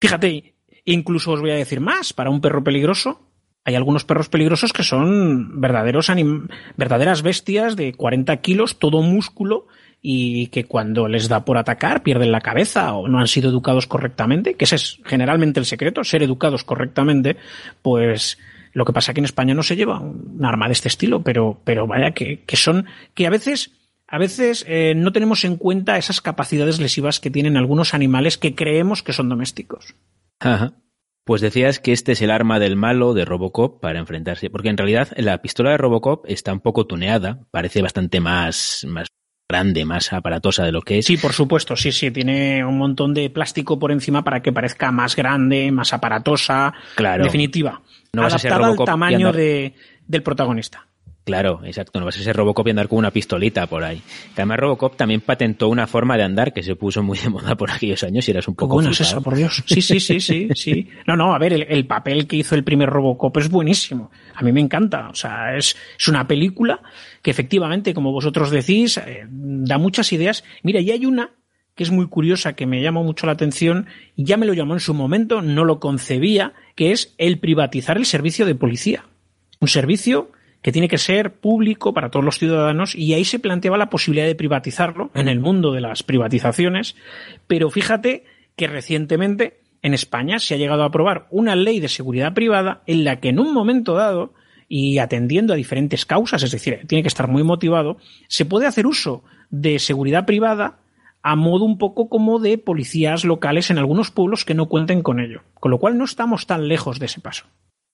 Fíjate, 0.01 0.55
incluso 0.85 1.33
os 1.33 1.41
voy 1.41 1.51
a 1.51 1.57
decir 1.57 1.81
más, 1.81 2.13
para 2.13 2.31
un 2.31 2.41
perro 2.41 2.63
peligroso, 2.63 3.26
hay 3.67 3.75
algunos 3.75 4.05
perros 4.05 4.29
peligrosos 4.31 4.73
que 4.73 4.83
son 4.85 5.61
verdaderos 5.61 6.09
anim- 6.09 6.49
verdaderas 6.77 7.21
bestias 7.23 7.77
de 7.77 7.93
40 7.93 8.35
kilos, 8.39 8.79
todo 8.79 9.03
músculo, 9.03 9.67
y 10.01 10.47
que 10.49 10.65
cuando 10.65 11.09
les 11.09 11.29
da 11.29 11.45
por 11.45 11.59
atacar 11.59 12.03
pierden 12.05 12.31
la 12.31 12.41
cabeza 12.41 12.95
o 12.95 13.09
no 13.09 13.19
han 13.19 13.27
sido 13.27 13.51
educados 13.51 13.87
correctamente, 13.89 14.55
que 14.55 14.65
ese 14.65 14.77
es 14.77 15.01
generalmente 15.05 15.59
el 15.59 15.67
secreto, 15.67 16.05
ser 16.05 16.23
educados 16.23 16.63
correctamente, 16.63 17.37
pues 17.83 18.39
lo 18.73 18.85
que 18.85 18.93
pasa 18.93 19.13
que 19.15 19.21
en 19.21 19.25
España 19.25 19.55
no 19.55 19.63
se 19.65 19.75
lleva 19.75 19.99
un 19.99 20.45
arma 20.45 20.67
de 20.69 20.73
este 20.75 20.89
estilo, 20.89 21.23
pero, 21.23 21.61
pero 21.65 21.87
vaya 21.89 22.13
que, 22.13 22.45
que 22.47 22.57
son, 22.57 22.87
que 23.15 23.27
a 23.27 23.31
veces 23.31 23.73
a 24.09 24.19
veces 24.19 24.65
eh, 24.69 24.95
no 24.95 25.11
tenemos 25.11 25.45
en 25.45 25.57
cuenta 25.57 25.99
esas 25.99 26.21
capacidades 26.21 26.79
lesivas 26.79 27.19
que 27.19 27.31
tienen 27.31 27.57
algunos 27.57 27.93
animales 27.93 28.39
que 28.39 28.55
creemos 28.55 29.03
que 29.03 29.13
son 29.13 29.29
domésticos. 29.29 29.97
Ajá. 30.39 30.75
Pues 31.27 31.41
decías 31.41 31.81
que 31.81 31.93
este 31.93 32.13
es 32.13 32.23
el 32.23 32.31
arma 32.31 32.61
del 32.61 32.77
malo 32.77 33.13
de 33.13 33.25
Robocop 33.25 33.81
para 33.81 33.99
enfrentarse, 33.99 34.49
porque 34.49 34.69
en 34.69 34.77
realidad 34.77 35.09
la 35.17 35.43
pistola 35.43 35.73
de 35.73 35.77
Robocop 35.77 36.25
está 36.29 36.53
un 36.53 36.61
poco 36.61 36.87
tuneada, 36.87 37.41
parece 37.51 37.83
bastante 37.83 38.21
más, 38.21 38.87
más 38.89 39.09
grande, 39.49 39.85
más 39.85 40.13
aparatosa 40.13 40.65
de 40.65 40.71
lo 40.71 40.83
que 40.83 40.99
es. 40.99 41.07
Sí, 41.07 41.17
por 41.17 41.33
supuesto, 41.33 41.75
sí, 41.75 41.91
sí, 41.91 42.13
tiene 42.13 42.65
un 42.65 42.79
montón 42.79 43.13
de 43.13 43.29
plástico 43.29 43.77
por 43.77 43.91
encima 43.91 44.23
para 44.23 44.41
que 44.41 44.53
parezca 44.53 44.93
más 44.93 45.17
grande, 45.17 45.73
más 45.73 45.93
aparatosa, 45.93 46.73
Claro. 46.95 47.25
en 47.25 47.27
definitiva, 47.27 47.83
No 48.13 48.25
adaptada 48.25 48.69
al 48.69 48.77
tamaño 48.77 49.33
de, 49.33 49.75
del 50.07 50.23
protagonista. 50.23 50.87
Claro, 51.27 51.61
exacto. 51.65 51.99
No 51.99 52.07
vas 52.07 52.17
a 52.21 52.23
ser 52.23 52.37
Robocop 52.37 52.69
y 52.69 52.71
andar 52.71 52.87
con 52.87 52.99
una 52.99 53.11
pistolita 53.11 53.67
por 53.67 53.83
ahí. 53.83 54.01
Que 54.33 54.43
además 54.43 54.61
Robocop 54.61 54.97
también 54.97 55.21
patentó 55.21 55.69
una 55.69 55.89
forma 55.89 56.17
de 56.17 56.23
andar 56.23 56.53
que 56.53 56.63
se 56.63 56.77
puso 56.77 57.03
muy 57.03 57.19
de 57.19 57.29
moda 57.29 57.57
por 57.57 57.69
aquellos 57.69 58.05
años 58.05 58.29
y 58.29 58.31
eras 58.31 58.47
un 58.47 58.55
poco 58.55 58.75
bueno 58.75 58.91
es 58.91 59.01
eso, 59.01 59.21
por 59.21 59.35
Dios. 59.35 59.61
Sí, 59.67 59.83
sí, 59.83 59.99
sí, 59.99 60.21
sí, 60.21 60.49
sí. 60.55 60.89
No, 61.05 61.17
no, 61.17 61.35
a 61.35 61.39
ver, 61.41 61.53
el, 61.53 61.67
el 61.69 61.85
papel 61.85 62.29
que 62.29 62.37
hizo 62.37 62.55
el 62.55 62.63
primer 62.63 62.89
Robocop 62.89 63.37
es 63.39 63.51
buenísimo. 63.51 64.13
A 64.37 64.43
mí 64.45 64.53
me 64.53 64.61
encanta. 64.61 65.09
O 65.09 65.17
sea, 65.17 65.57
es, 65.57 65.77
es 65.99 66.07
una 66.07 66.29
película 66.29 66.81
que 67.23 67.33
efectivamente, 67.33 67.93
como 67.93 68.13
vosotros 68.13 68.53
decís, 68.53 68.97
eh, 68.99 69.27
da 69.29 69.79
muchas 69.79 70.13
ideas. 70.13 70.45
Mira, 70.63 70.79
y 70.79 70.93
hay 70.93 71.07
una 71.07 71.33
que 71.75 71.83
es 71.83 71.91
muy 71.91 72.07
curiosa, 72.07 72.53
que 72.53 72.67
me 72.67 72.81
llama 72.81 73.03
mucho 73.03 73.27
la 73.27 73.33
atención, 73.33 73.89
y 74.15 74.25
ya 74.25 74.37
me 74.37 74.47
lo 74.47 74.55
llamó 74.55 74.75
en 74.75 74.81
su 74.81 74.95
momento, 74.95 75.43
no 75.43 75.65
lo 75.65 75.81
concebía, 75.81 76.55
que 76.77 76.93
es 76.93 77.17
el 77.19 77.41
privatizar 77.41 77.97
el 77.97 78.07
servicio 78.07 78.47
de 78.47 78.55
policía. 78.55 79.07
Un 79.59 79.67
servicio 79.67 80.31
que 80.67 80.73
tiene 80.73 80.89
que 80.89 80.99
ser 80.99 81.33
público 81.33 81.95
para 81.95 82.11
todos 82.11 82.25
los 82.25 82.41
ciudadanos 82.41 82.97
y 82.97 83.15
ahí 83.15 83.25
se 83.25 83.39
planteaba 83.39 83.79
la 83.79 83.89
posibilidad 83.89 84.27
de 84.27 84.35
privatizarlo 84.35 85.13
en 85.15 85.29
el 85.29 85.39
mundo 85.39 85.71
de 85.71 85.81
las 85.81 86.03
privatizaciones, 86.03 86.97
pero 87.47 87.71
fíjate 87.71 88.25
que 88.57 88.67
recientemente 88.67 89.61
en 89.83 89.95
España 89.95 90.41
se 90.41 90.55
ha 90.55 90.57
llegado 90.57 90.83
a 90.83 90.87
aprobar 90.87 91.29
una 91.31 91.55
ley 91.55 91.79
de 91.79 91.87
seguridad 91.87 92.35
privada 92.35 92.83
en 92.89 93.05
la 93.05 93.21
que 93.21 93.29
en 93.29 93.39
un 93.39 93.55
momento 93.55 93.95
dado 93.95 94.35
y 94.69 94.99
atendiendo 94.99 95.53
a 95.53 95.57
diferentes 95.57 96.05
causas, 96.05 96.43
es 96.43 96.51
decir, 96.51 96.81
tiene 96.89 97.03
que 97.03 97.09
estar 97.15 97.29
muy 97.29 97.45
motivado, 97.45 97.99
se 98.27 98.45
puede 98.45 98.67
hacer 98.67 98.89
uso 98.89 99.23
de 99.51 99.79
seguridad 99.79 100.27
privada 100.27 100.81
a 101.23 101.37
modo 101.37 101.65
un 101.65 101.79
poco 101.79 102.09
como 102.09 102.41
de 102.41 102.59
policías 102.59 103.25
locales 103.25 103.71
en 103.71 103.79
algunos 103.79 104.11
pueblos 104.11 104.45
que 104.45 104.55
no 104.55 104.67
cuenten 104.67 105.05
con 105.05 105.21
ello. 105.21 105.43
Con 105.61 105.71
lo 105.71 105.79
cual 105.79 105.97
no 105.97 106.05
estamos 106.05 106.49
tan 106.49 106.67
lejos 106.67 106.99
de 106.99 107.07
ese 107.07 107.21
paso. 107.21 107.45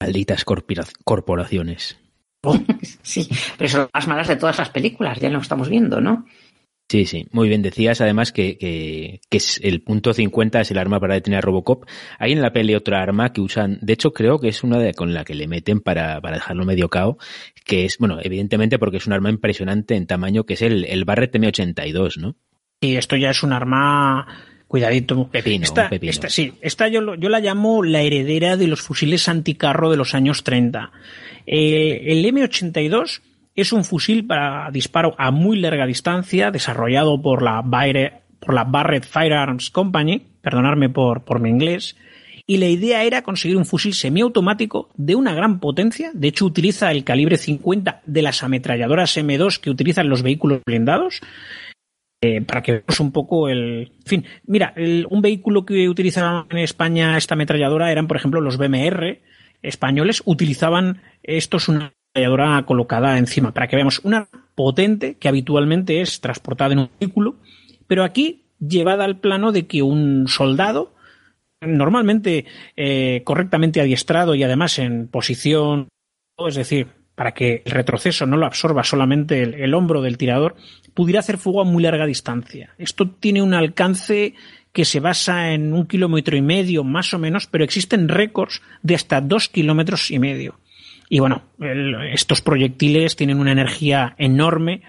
Malditas 0.01 0.47
corpora- 0.47 0.87
corporaciones. 1.05 1.99
Sí, 3.03 3.28
pero 3.59 3.68
son 3.68 3.88
las 3.93 4.07
malas 4.07 4.28
de 4.28 4.36
todas 4.36 4.59
las 4.59 4.70
películas, 4.70 5.18
ya 5.18 5.28
lo 5.28 5.40
estamos 5.40 5.68
viendo, 5.68 6.01
¿no? 6.01 6.24
Sí, 6.88 7.07
sí, 7.07 7.26
muy 7.32 7.49
bien. 7.49 7.62
Decías 7.62 8.03
además 8.03 8.32
que, 8.32 8.59
que, 8.59 9.20
que 9.30 9.36
es 9.38 9.59
el 9.62 9.80
punto 9.80 10.12
50 10.12 10.61
es 10.61 10.70
el 10.70 10.78
arma 10.78 11.01
para 11.01 11.14
detener 11.14 11.38
a 11.38 11.40
Robocop. 11.40 11.86
Hay 12.18 12.32
en 12.32 12.43
la 12.43 12.53
peli 12.53 12.74
otra 12.74 13.01
arma 13.01 13.32
que 13.32 13.40
usan, 13.40 13.78
de 13.80 13.95
hecho 13.95 14.12
creo 14.12 14.38
que 14.38 14.49
es 14.49 14.62
una 14.62 14.78
de, 14.78 14.93
con 14.93 15.14
la 15.14 15.24
que 15.24 15.34
le 15.34 15.49
meten 15.49 15.80
para, 15.80 16.20
para 16.20 16.36
dejarlo 16.36 16.66
medio 16.66 16.90
cao, 16.90 17.16
que 17.64 17.86
es, 17.86 17.97
bueno, 17.97 18.18
evidentemente 18.22 18.78
porque 18.78 18.99
es 18.99 19.07
un 19.07 19.14
arma 19.14 19.30
impresionante 19.30 19.97
en 19.97 20.07
tamaño, 20.07 20.45
que 20.45 20.53
es 20.55 20.62
el, 20.62 20.84
el 20.84 21.07
Barrett 21.07 21.34
M82, 21.34 22.18
¿no? 22.18 22.36
Y 22.82 22.97
esto 22.97 23.16
ya 23.16 23.30
es 23.30 23.43
un 23.43 23.53
arma. 23.55 24.26
Cuidadito. 24.73 25.29
Pepino, 25.31 25.64
esta, 25.64 25.83
un 25.85 25.91
pepino. 25.91 26.09
esta- 26.11 26.31
sí, 26.31 26.55
esta 26.62 26.89
yo, 26.89 27.03
lo- 27.03 27.14
yo 27.14 27.29
la 27.29 27.41
llamo 27.41 27.83
la 27.83 28.01
heredera 28.01 28.57
de 28.57 28.66
los 28.68 28.81
fusiles 28.81 29.29
anticarro 29.29 29.91
de 29.91 29.99
los 29.99 30.14
años 30.14 30.45
30. 30.45 30.91
Eh, 31.47 32.05
el 32.07 32.25
M82 32.25 33.20
es 33.55 33.73
un 33.75 33.85
fusil 33.85 34.27
para 34.27 34.70
disparo 34.70 35.14
a 35.18 35.31
muy 35.31 35.59
larga 35.61 35.85
distancia, 35.87 36.51
desarrollado 36.51 37.20
por 37.20 37.43
la, 37.43 37.61
Baire- 37.62 38.23
por 38.41 38.55
la 38.55 38.64
Barrett 38.64 39.05
Firearms 39.05 39.68
Company, 39.68 40.23
perdonadme 40.41 40.89
por, 40.89 41.23
por 41.23 41.39
mi 41.39 41.51
inglés, 41.51 41.95
y 42.47 42.57
la 42.57 42.66
idea 42.68 43.05
era 43.05 43.20
conseguir 43.20 43.59
un 43.59 43.66
fusil 43.66 43.93
semiautomático 43.93 44.89
de 44.97 45.14
una 45.16 45.35
gran 45.35 45.61
potencia, 45.61 46.11
de 46.14 46.29
hecho 46.29 46.47
utiliza 46.47 46.91
el 46.91 47.05
calibre 47.05 47.37
50 47.37 48.01
de 48.07 48.23
las 48.23 48.43
ametralladoras 48.43 49.16
M2 49.18 49.61
que 49.61 49.68
utilizan 49.68 50.09
los 50.09 50.23
vehículos 50.23 50.61
blindados, 50.64 51.20
eh, 52.25 52.41
para 52.41 52.62
que 52.62 52.73
veamos 52.73 53.01
un 53.01 53.11
poco 53.11 53.49
el... 53.49 53.91
En 53.99 54.07
fin, 54.07 54.25
mira, 54.47 54.73
un 55.11 55.20
vehículo 55.20 55.66
que 55.66 55.89
utilizaban 55.89 56.47
en 56.51 56.59
España 56.59 57.18
esta 57.18 57.35
ametralladora 57.35 57.91
eran, 57.91 58.07
por 58.07 58.16
ejemplo, 58.16 58.41
los 58.41 58.59
BMR 58.59 59.20
españoles, 59.61 60.23
utilizaban 60.25 61.03
estos 61.25 61.68
una 61.68 61.93
ametralladora 62.14 62.64
colocada 62.64 63.18
encima, 63.18 63.53
para 63.53 63.66
que 63.66 63.75
veamos 63.75 64.01
una 64.05 64.29
potente 64.55 65.16
que 65.16 65.27
habitualmente 65.27 66.01
es 66.01 66.20
transportada 66.20 66.75
en 66.75 66.79
un 66.79 66.91
vehículo, 67.01 67.37
pero 67.89 68.05
aquí 68.05 68.45
llevada 68.61 69.05
al 69.05 69.18
plano 69.18 69.51
de 69.51 69.66
que 69.66 69.83
un 69.83 70.29
soldado, 70.29 70.95
normalmente 71.61 72.45
eh, 72.77 73.23
correctamente 73.25 73.81
adiestrado 73.81 74.37
y 74.37 74.45
además 74.45 74.79
en 74.79 75.09
posición, 75.09 75.89
es 76.39 76.55
decir, 76.55 76.87
para 77.14 77.32
que 77.32 77.62
el 77.64 77.72
retroceso 77.72 78.26
no 78.26 78.36
lo 78.36 78.46
absorba 78.46 78.84
solamente 78.84 79.42
el, 79.42 79.74
hombro 79.74 80.00
del 80.00 80.18
tirador, 80.18 80.56
pudiera 80.94 81.20
hacer 81.20 81.38
fuego 81.38 81.60
a 81.60 81.64
muy 81.64 81.82
larga 81.82 82.06
distancia. 82.06 82.74
Esto 82.78 83.08
tiene 83.08 83.42
un 83.42 83.54
alcance 83.54 84.34
que 84.72 84.84
se 84.84 85.00
basa 85.00 85.52
en 85.52 85.74
un 85.74 85.86
kilómetro 85.86 86.36
y 86.36 86.42
medio 86.42 86.84
más 86.84 87.12
o 87.12 87.18
menos, 87.18 87.46
pero 87.46 87.64
existen 87.64 88.08
récords 88.08 88.62
de 88.82 88.94
hasta 88.94 89.20
dos 89.20 89.48
kilómetros 89.48 90.10
y 90.10 90.18
medio. 90.18 90.58
Y 91.10 91.18
bueno, 91.18 91.42
estos 92.10 92.40
proyectiles 92.40 93.16
tienen 93.16 93.38
una 93.38 93.52
energía 93.52 94.14
enorme 94.16 94.80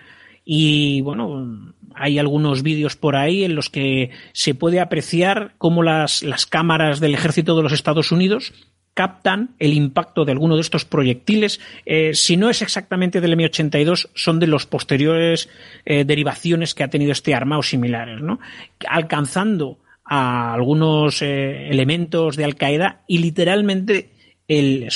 y 0.46 1.02
bueno, 1.02 1.74
hay 1.96 2.18
algunos 2.18 2.64
vídeos 2.64 2.96
por 2.96 3.18
ahí 3.18 3.44
en 3.44 3.56
los 3.56 3.70
que 3.70 4.12
se 4.32 4.56
puede 4.56 4.80
apreciar 4.80 5.56
cómo 5.58 5.84
las, 5.84 6.24
las 6.24 6.46
cámaras 6.46 7.02
del 7.02 7.14
ejército 7.14 7.58
de 7.58 7.64
los 7.64 7.74
Estados 7.74 8.14
Unidos 8.14 8.54
captan 8.94 9.56
el 9.60 9.74
impacto 9.74 10.26
de 10.26 10.32
alguno 10.32 10.56
de 10.56 10.62
estos 10.62 10.86
proyectiles. 10.86 11.60
Eh, 11.86 12.14
si 12.14 12.38
no 12.38 12.50
es 12.50 12.62
exactamente 12.62 13.22
del 13.22 13.38
M82, 13.38 14.10
son 14.14 14.40
de 14.40 14.48
los 14.48 14.66
posteriores 14.66 15.50
eh, 15.86 16.06
derivaciones 16.06 16.74
que 16.74 16.84
ha 16.84 16.90
tenido 16.90 17.12
este 17.12 17.34
arma 17.34 17.58
o 17.58 17.64
similares, 17.64 18.22
¿no? 18.22 18.40
Alcanzando 18.88 19.80
a 20.06 20.54
algunos 20.54 21.22
eh, 21.22 21.70
elementos 21.70 22.36
de 22.36 22.44
Al 22.44 22.56
Qaeda 22.56 23.02
y 23.08 23.20
literalmente 23.20 24.12
el, 24.48 24.90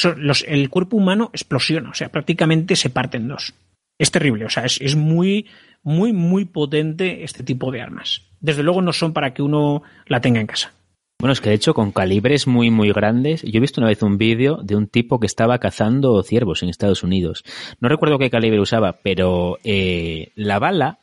el 0.48 0.70
cuerpo 0.70 0.98
humano 0.98 1.30
explosiona, 1.34 1.90
o 1.90 1.94
sea, 1.94 2.10
prácticamente 2.10 2.76
se 2.76 2.90
parte 2.90 3.18
en 3.18 3.30
dos. 3.30 3.54
Es 3.98 4.12
terrible, 4.12 4.46
o 4.46 4.50
sea, 4.50 4.66
es, 4.66 4.80
es 4.80 4.96
muy, 4.96 5.48
muy, 5.82 6.14
muy 6.14 6.46
potente 6.46 7.24
este 7.24 7.44
tipo 7.44 7.72
de 7.72 7.82
armas. 7.82 8.24
Desde 8.40 8.62
luego 8.62 8.82
no 8.82 8.94
son 8.94 9.14
para 9.14 9.34
que 9.34 9.42
uno 9.42 9.82
la 10.06 10.22
tenga 10.22 10.40
en 10.40 10.48
casa. 10.48 10.74
Bueno, 11.20 11.34
es 11.34 11.42
que 11.42 11.50
de 11.50 11.56
hecho 11.56 11.74
con 11.74 11.92
calibres 11.92 12.46
muy 12.46 12.70
muy 12.70 12.92
grandes, 12.92 13.42
yo 13.42 13.58
he 13.58 13.60
visto 13.60 13.82
una 13.82 13.88
vez 13.88 14.04
un 14.04 14.20
vídeo 14.20 14.60
de 14.62 14.76
un 14.76 14.88
tipo 14.88 15.20
que 15.20 15.26
estaba 15.26 15.58
cazando 15.58 16.22
ciervos 16.22 16.62
en 16.62 16.70
Estados 16.70 17.02
Unidos. 17.02 17.44
No 17.80 17.90
recuerdo 17.90 18.20
qué 18.20 18.30
calibre 18.30 18.60
usaba, 18.60 19.00
pero 19.02 19.58
eh, 19.64 20.32
la 20.36 20.60
bala 20.60 21.00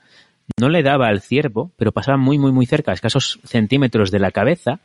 no 0.60 0.68
le 0.68 0.84
daba 0.84 1.08
al 1.08 1.20
ciervo, 1.20 1.72
pero 1.76 1.90
pasaba 1.90 2.16
muy 2.16 2.38
muy 2.38 2.52
muy 2.52 2.64
cerca, 2.64 2.92
a 2.92 2.94
escasos 2.94 3.40
centímetros 3.42 4.12
de 4.12 4.20
la 4.20 4.30
cabeza, 4.30 4.78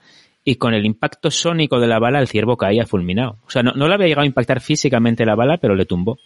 y 0.43 0.55
con 0.55 0.73
el 0.73 0.87
impacto 0.87 1.29
sónico 1.29 1.79
de 1.79 1.87
la 1.87 1.99
bala 1.99 2.21
el 2.21 2.27
ciervo 2.27 2.57
caía 2.57 2.87
fulminado. 2.87 3.37
O 3.45 3.51
sea, 3.51 3.61
no, 3.61 3.73
le 3.73 3.93
había 3.93 4.07
llegado 4.07 4.23
a 4.23 4.27
impactar 4.27 4.61
físicamente 4.61 5.27
la 5.27 5.35
bala, 5.35 5.57
pero 5.57 5.75
le 5.75 5.85
tumbó. 5.85 6.17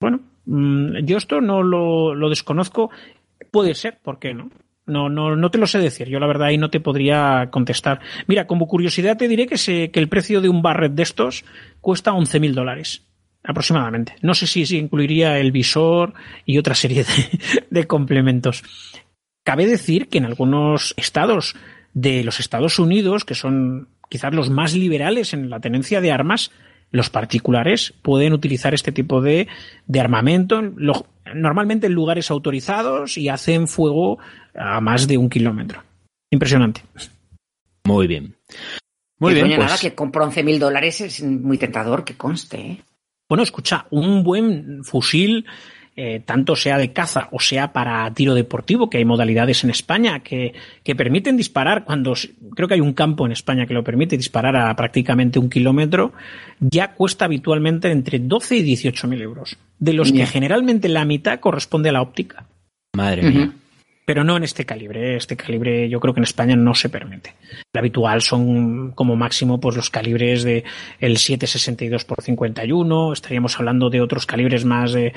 Bueno, 0.00 0.20
mm, 0.46 1.04
yo 1.04 1.18
esto 1.18 1.42
no 1.42 1.62
lo 1.62 2.30
desconozco. 2.30 2.90
Puede 3.50 3.74
ser, 3.74 3.98
¿por 4.02 4.18
qué 4.18 4.32
no? 4.32 4.48
No, 4.88 5.08
no, 5.08 5.36
no 5.36 5.50
te 5.50 5.58
lo 5.58 5.66
sé 5.66 5.78
decir. 5.78 6.08
Yo 6.08 6.18
la 6.18 6.26
verdad 6.26 6.48
ahí 6.48 6.58
no 6.58 6.70
te 6.70 6.80
podría 6.80 7.48
contestar. 7.50 8.00
Mira, 8.26 8.46
como 8.46 8.66
curiosidad 8.66 9.16
te 9.16 9.28
diré 9.28 9.46
que, 9.46 9.90
que 9.90 10.00
el 10.00 10.08
precio 10.08 10.40
de 10.40 10.48
un 10.48 10.62
barret 10.62 10.92
de 10.92 11.02
estos 11.02 11.44
cuesta 11.80 12.12
11.000 12.12 12.52
dólares 12.54 13.08
aproximadamente. 13.48 14.14
No 14.22 14.34
sé 14.34 14.46
si, 14.46 14.76
incluiría 14.76 15.38
el 15.38 15.52
visor 15.52 16.14
y 16.44 16.58
otra 16.58 16.74
serie 16.74 17.04
de, 17.70 17.86
complementos. 17.86 18.62
Cabe 19.44 19.66
decir 19.66 20.08
que 20.08 20.18
en 20.18 20.26
algunos 20.26 20.94
estados 20.96 21.56
de 21.94 22.22
los 22.24 22.40
Estados 22.40 22.78
Unidos, 22.78 23.24
que 23.24 23.34
son 23.34 23.88
quizás 24.10 24.34
los 24.34 24.50
más 24.50 24.74
liberales 24.74 25.32
en 25.32 25.50
la 25.50 25.60
tenencia 25.60 26.00
de 26.00 26.12
armas, 26.12 26.50
los 26.90 27.10
particulares 27.10 27.94
pueden 28.02 28.32
utilizar 28.32 28.74
este 28.74 28.92
tipo 28.92 29.20
de, 29.20 29.48
armamento, 29.98 30.62
normalmente 31.34 31.86
en 31.86 31.92
lugares 31.92 32.30
autorizados 32.30 33.18
y 33.18 33.28
hacen 33.28 33.68
fuego 33.68 34.18
a 34.54 34.80
más 34.80 35.06
de 35.06 35.18
un 35.18 35.28
kilómetro. 35.28 35.82
Impresionante. 36.30 36.82
Muy 37.84 38.06
bien. 38.06 38.34
Muy 39.18 39.34
bien. 39.34 39.46
Pues... 39.46 39.58
nada, 39.58 39.78
que 39.78 39.94
compro 39.94 40.24
11 40.24 40.42
mil 40.42 40.58
dólares 40.58 41.00
es 41.00 41.22
muy 41.22 41.58
tentador, 41.58 42.04
que 42.04 42.14
conste. 42.14 42.58
¿eh? 42.58 42.82
Bueno, 43.28 43.42
escucha, 43.42 43.86
un 43.90 44.22
buen 44.22 44.84
fusil 44.84 45.46
eh, 45.96 46.22
tanto 46.24 46.54
sea 46.54 46.78
de 46.78 46.92
caza 46.92 47.28
o 47.32 47.40
sea 47.40 47.72
para 47.72 48.12
tiro 48.14 48.34
deportivo, 48.34 48.88
que 48.88 48.98
hay 48.98 49.04
modalidades 49.04 49.64
en 49.64 49.70
España 49.70 50.20
que, 50.20 50.54
que, 50.84 50.94
permiten 50.94 51.36
disparar 51.36 51.84
cuando 51.84 52.14
creo 52.54 52.68
que 52.68 52.74
hay 52.74 52.80
un 52.80 52.92
campo 52.92 53.26
en 53.26 53.32
España 53.32 53.66
que 53.66 53.74
lo 53.74 53.82
permite 53.82 54.16
disparar 54.16 54.54
a 54.54 54.76
prácticamente 54.76 55.40
un 55.40 55.50
kilómetro, 55.50 56.12
ya 56.60 56.92
cuesta 56.92 57.24
habitualmente 57.24 57.90
entre 57.90 58.20
12 58.20 58.58
y 58.58 58.62
18 58.62 59.08
mil 59.08 59.22
euros, 59.22 59.56
de 59.80 59.92
los 59.92 60.12
yeah. 60.12 60.24
que 60.24 60.30
generalmente 60.30 60.88
la 60.88 61.04
mitad 61.04 61.40
corresponde 61.40 61.88
a 61.88 61.92
la 61.92 62.02
óptica. 62.02 62.46
Madre 62.94 63.22
mía. 63.22 63.40
Uh 63.40 63.48
-huh 63.48 63.67
pero 64.08 64.24
no 64.24 64.38
en 64.38 64.44
este 64.44 64.64
calibre. 64.64 65.16
Este 65.16 65.36
calibre 65.36 65.86
yo 65.90 66.00
creo 66.00 66.14
que 66.14 66.20
en 66.20 66.24
España 66.24 66.56
no 66.56 66.74
se 66.74 66.88
permite. 66.88 67.34
El 67.74 67.78
habitual 67.78 68.22
son 68.22 68.92
como 68.92 69.16
máximo 69.16 69.60
pues 69.60 69.76
los 69.76 69.90
calibres 69.90 70.44
de 70.44 70.64
el 70.98 71.18
762 71.18 72.06
por 72.06 72.22
51. 72.22 73.12
Estaríamos 73.12 73.58
hablando 73.58 73.90
de 73.90 74.00
otros 74.00 74.24
calibres 74.24 74.64
más 74.64 74.94
de, 74.94 75.12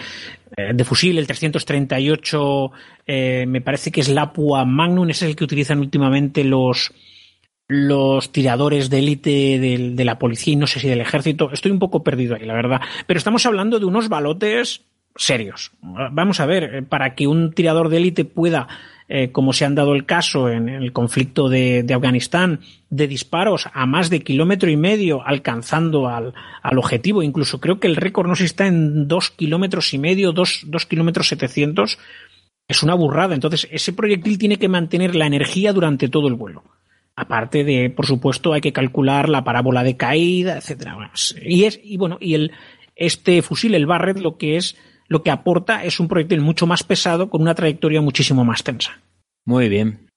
de 0.74 0.84
fusil. 0.84 1.18
El 1.18 1.26
338 1.26 2.72
eh, 3.08 3.46
me 3.48 3.62
parece 3.62 3.94
que 3.94 4.02
es 4.02 4.10
la 4.10 4.24
Apua 4.24 4.66
Magnum, 4.66 5.10
es 5.10 5.22
el 5.22 5.38
que 5.38 5.46
utilizan 5.46 5.80
últimamente 5.80 6.44
los 6.44 6.92
los 7.70 8.34
tiradores 8.34 8.90
de 8.90 9.00
élite 9.00 9.58
de, 9.58 9.92
de 9.94 10.04
la 10.04 10.20
policía 10.20 10.52
y 10.52 10.58
no 10.58 10.68
sé 10.68 10.82
si 10.82 10.90
del 10.90 11.00
ejército. 11.00 11.50
Estoy 11.54 11.72
un 11.72 11.80
poco 11.80 12.04
perdido 12.04 12.36
ahí, 12.36 12.46
la 12.46 12.56
verdad. 12.56 12.82
Pero 13.08 13.18
estamos 13.18 13.46
hablando 13.46 13.80
de 13.80 13.86
unos 13.86 14.10
balotes 14.10 14.82
serios. 15.16 15.72
Vamos 15.82 16.40
a 16.40 16.46
ver, 16.46 16.86
para 16.86 17.16
que 17.16 17.28
un 17.28 17.54
tirador 17.54 17.90
de 17.90 17.98
élite 17.98 18.26
pueda, 18.26 18.68
eh, 19.10 19.32
como 19.32 19.54
se 19.54 19.66
han 19.66 19.76
dado 19.76 19.94
el 19.94 20.06
caso 20.06 20.50
en, 20.50 20.70
el 20.70 20.94
conflicto 20.94 21.50
de, 21.50 21.86
Afganistán, 21.94 22.62
de 22.90 23.08
disparos 23.08 23.68
a 23.74 23.86
más 23.86 24.10
de 24.10 24.22
kilómetro 24.22 24.70
y 24.70 24.78
medio 24.78 25.26
alcanzando 25.26 26.08
al, 26.08 26.34
al, 26.62 26.78
objetivo, 26.78 27.24
incluso 27.24 27.60
creo 27.60 27.80
que 27.80 27.88
el 27.88 27.96
récord 27.96 28.28
no 28.28 28.36
si 28.36 28.46
está 28.46 28.68
en 28.68 29.08
dos 29.08 29.32
kilómetros 29.32 29.94
y 29.94 29.98
medio, 29.98 30.32
dos, 30.32 30.64
dos 30.66 30.86
kilómetros 30.86 31.28
setecientos, 31.28 31.98
es 32.68 32.84
una 32.84 32.96
burrada. 32.96 33.36
Entonces, 33.36 33.68
ese 33.72 33.94
proyectil 33.94 34.38
tiene 34.38 34.58
que 34.58 34.70
mantener 34.70 35.16
la 35.16 35.28
energía 35.28 35.74
durante 35.74 36.08
todo 36.08 36.28
el 36.28 36.36
vuelo. 36.36 36.64
Aparte 37.16 37.64
de, 37.64 37.90
por 37.90 38.06
supuesto, 38.06 38.54
hay 38.54 38.62
que 38.62 38.72
calcular 38.72 39.28
la 39.28 39.44
parábola 39.44 39.84
de 39.84 39.98
caída, 39.98 40.58
etcétera. 40.58 41.12
Y 41.44 41.66
es, 41.66 41.80
y 41.84 41.98
bueno, 41.98 42.18
y 42.22 42.36
el, 42.36 42.52
este 42.96 43.42
fusil, 43.42 43.76
el 43.76 43.86
Barrett, 43.86 44.20
lo 44.20 44.38
que 44.38 44.56
es, 44.56 44.78
lo 45.12 45.24
que 45.24 45.30
aporta 45.30 45.84
es 45.84 46.00
un 46.00 46.08
proyectil 46.08 46.40
mucho 46.40 46.66
más 46.66 46.86
pesado 46.86 47.30
con 47.30 47.42
una 47.42 47.54
trayectoria 47.54 48.00
muchísimo 48.00 48.46
más 48.46 48.64
tensa. 48.64 49.02
Muy 49.44 49.68
bien. 49.68 50.08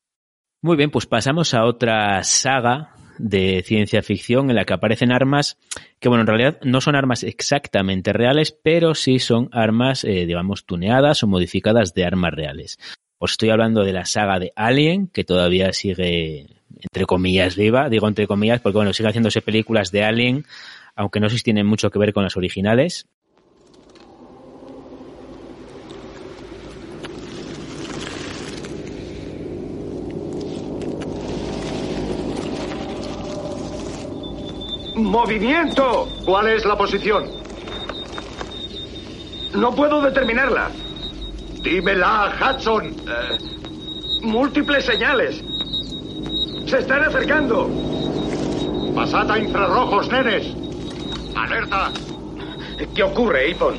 Muy 0.63 0.77
bien, 0.77 0.93
pues 0.93 1.07
pasamos 1.07 1.53
a 1.53 1.65
otra 1.65 2.23
saga 2.23 2.95
de 3.19 3.65
ciencia 3.67 4.03
ficción 4.03 4.51
en 4.51 4.57
la 4.57 4.65
que 4.65 4.73
aparecen 4.73 5.11
armas 5.11 5.59
que, 5.99 6.09
bueno, 6.09 6.21
en 6.21 6.29
realidad 6.29 6.61
no 6.63 6.81
son 6.81 6.95
armas 6.95 7.25
exactamente 7.25 8.13
reales, 8.13 8.53
pero 8.53 8.95
sí 8.95 9.19
son 9.19 9.49
armas, 9.51 10.05
eh, 10.05 10.27
digamos, 10.27 10.65
tuneadas 10.65 11.25
o 11.25 11.27
modificadas 11.27 11.93
de 11.95 12.05
armas 12.05 12.33
reales. 12.33 12.79
Os 13.19 13.33
estoy 13.33 13.51
hablando 13.51 13.83
de 13.83 13.95
la 13.95 14.05
saga 14.05 14.39
de 14.39 14.53
Alien, 14.55 15.09
que 15.09 15.25
todavía 15.25 15.73
sigue, 15.73 16.47
entre 16.81 17.05
comillas, 17.05 17.57
viva. 17.57 17.89
Digo 17.89 18.07
entre 18.07 18.29
comillas 18.29 18.61
porque, 18.61 18.77
bueno, 18.77 18.93
sigue 18.93 19.09
haciéndose 19.09 19.43
películas 19.43 19.91
de 19.91 20.05
Alien, 20.05 20.45
aunque 20.95 21.19
no 21.19 21.29
sé 21.29 21.39
si 21.39 21.43
tienen 21.43 21.67
mucho 21.67 21.91
que 21.91 21.99
ver 21.99 22.13
con 22.13 22.23
las 22.23 22.37
originales. 22.37 23.09
¡Movimiento! 35.15 36.09
¿Cuál 36.25 36.49
es 36.49 36.65
la 36.65 36.77
posición? 36.77 37.31
No 39.55 39.73
puedo 39.73 40.03
determinarla. 40.03 40.73
Dímela, 41.63 42.33
Hudson. 42.41 42.87
Eh, 42.87 43.39
múltiples 44.23 44.85
señales. 44.85 45.41
Se 46.67 46.81
están 46.81 47.05
acercando. 47.05 47.71
Pasad 48.97 49.31
a 49.31 49.39
infrarrojos, 49.39 50.09
nenes. 50.09 50.53
Alerta. 51.37 51.93
¿Qué 52.93 53.03
ocurre, 53.05 53.51
Ipon? 53.51 53.77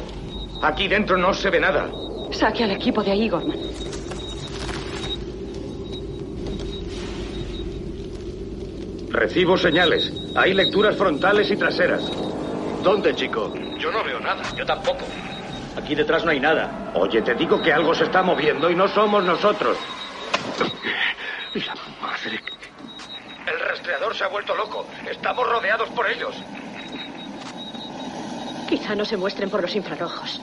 Aquí 0.61 0.87
dentro 0.87 1.17
no 1.17 1.33
se 1.33 1.49
ve 1.49 1.59
nada. 1.59 1.89
Saque 2.31 2.63
al 2.63 2.71
equipo 2.71 3.03
de 3.03 3.11
ahí, 3.11 3.27
Gorman. 3.27 3.59
Recibo 9.09 9.57
señales. 9.57 10.24
Hay 10.35 10.53
lecturas 10.53 10.97
frontales 10.97 11.49
y 11.49 11.55
traseras. 11.55 12.01
¿Dónde, 12.83 13.15
chico? 13.15 13.53
Yo 13.79 13.89
no 13.89 14.03
veo 14.03 14.19
nada. 14.19 14.43
Yo 14.55 14.65
tampoco. 14.65 15.05
Aquí 15.77 15.95
detrás 15.95 16.25
no 16.25 16.31
hay 16.31 16.39
nada. 16.39 16.91
Oye, 16.93 17.21
te 17.21 17.33
digo 17.35 17.61
que 17.61 17.71
algo 17.71 17.95
se 17.95 18.03
está 18.03 18.21
moviendo 18.21 18.69
y 18.69 18.75
no 18.75 18.87
somos 18.89 19.23
nosotros. 19.23 19.77
La 21.53 21.75
madre. 22.01 22.41
El 23.47 23.59
rastreador 23.59 24.13
se 24.15 24.23
ha 24.25 24.27
vuelto 24.27 24.55
loco. 24.55 24.85
Estamos 25.09 25.47
rodeados 25.47 25.89
por 25.89 26.09
ellos. 26.09 26.35
Quizá 28.67 28.95
no 28.95 29.05
se 29.05 29.15
muestren 29.15 29.49
por 29.49 29.61
los 29.61 29.75
infrarrojos. 29.75 30.41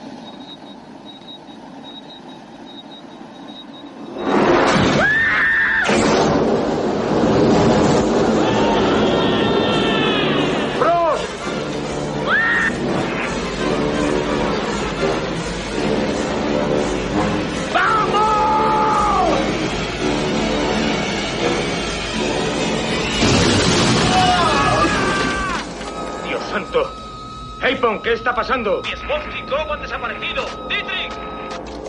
Está 28.33 28.41
pasando? 28.41 28.81
Miesbowski 28.81 29.37
y 29.37 29.43
Crow 29.43 29.73
han 29.73 29.81
desaparecido. 29.81 30.45
¡Dietrich! 30.67 31.13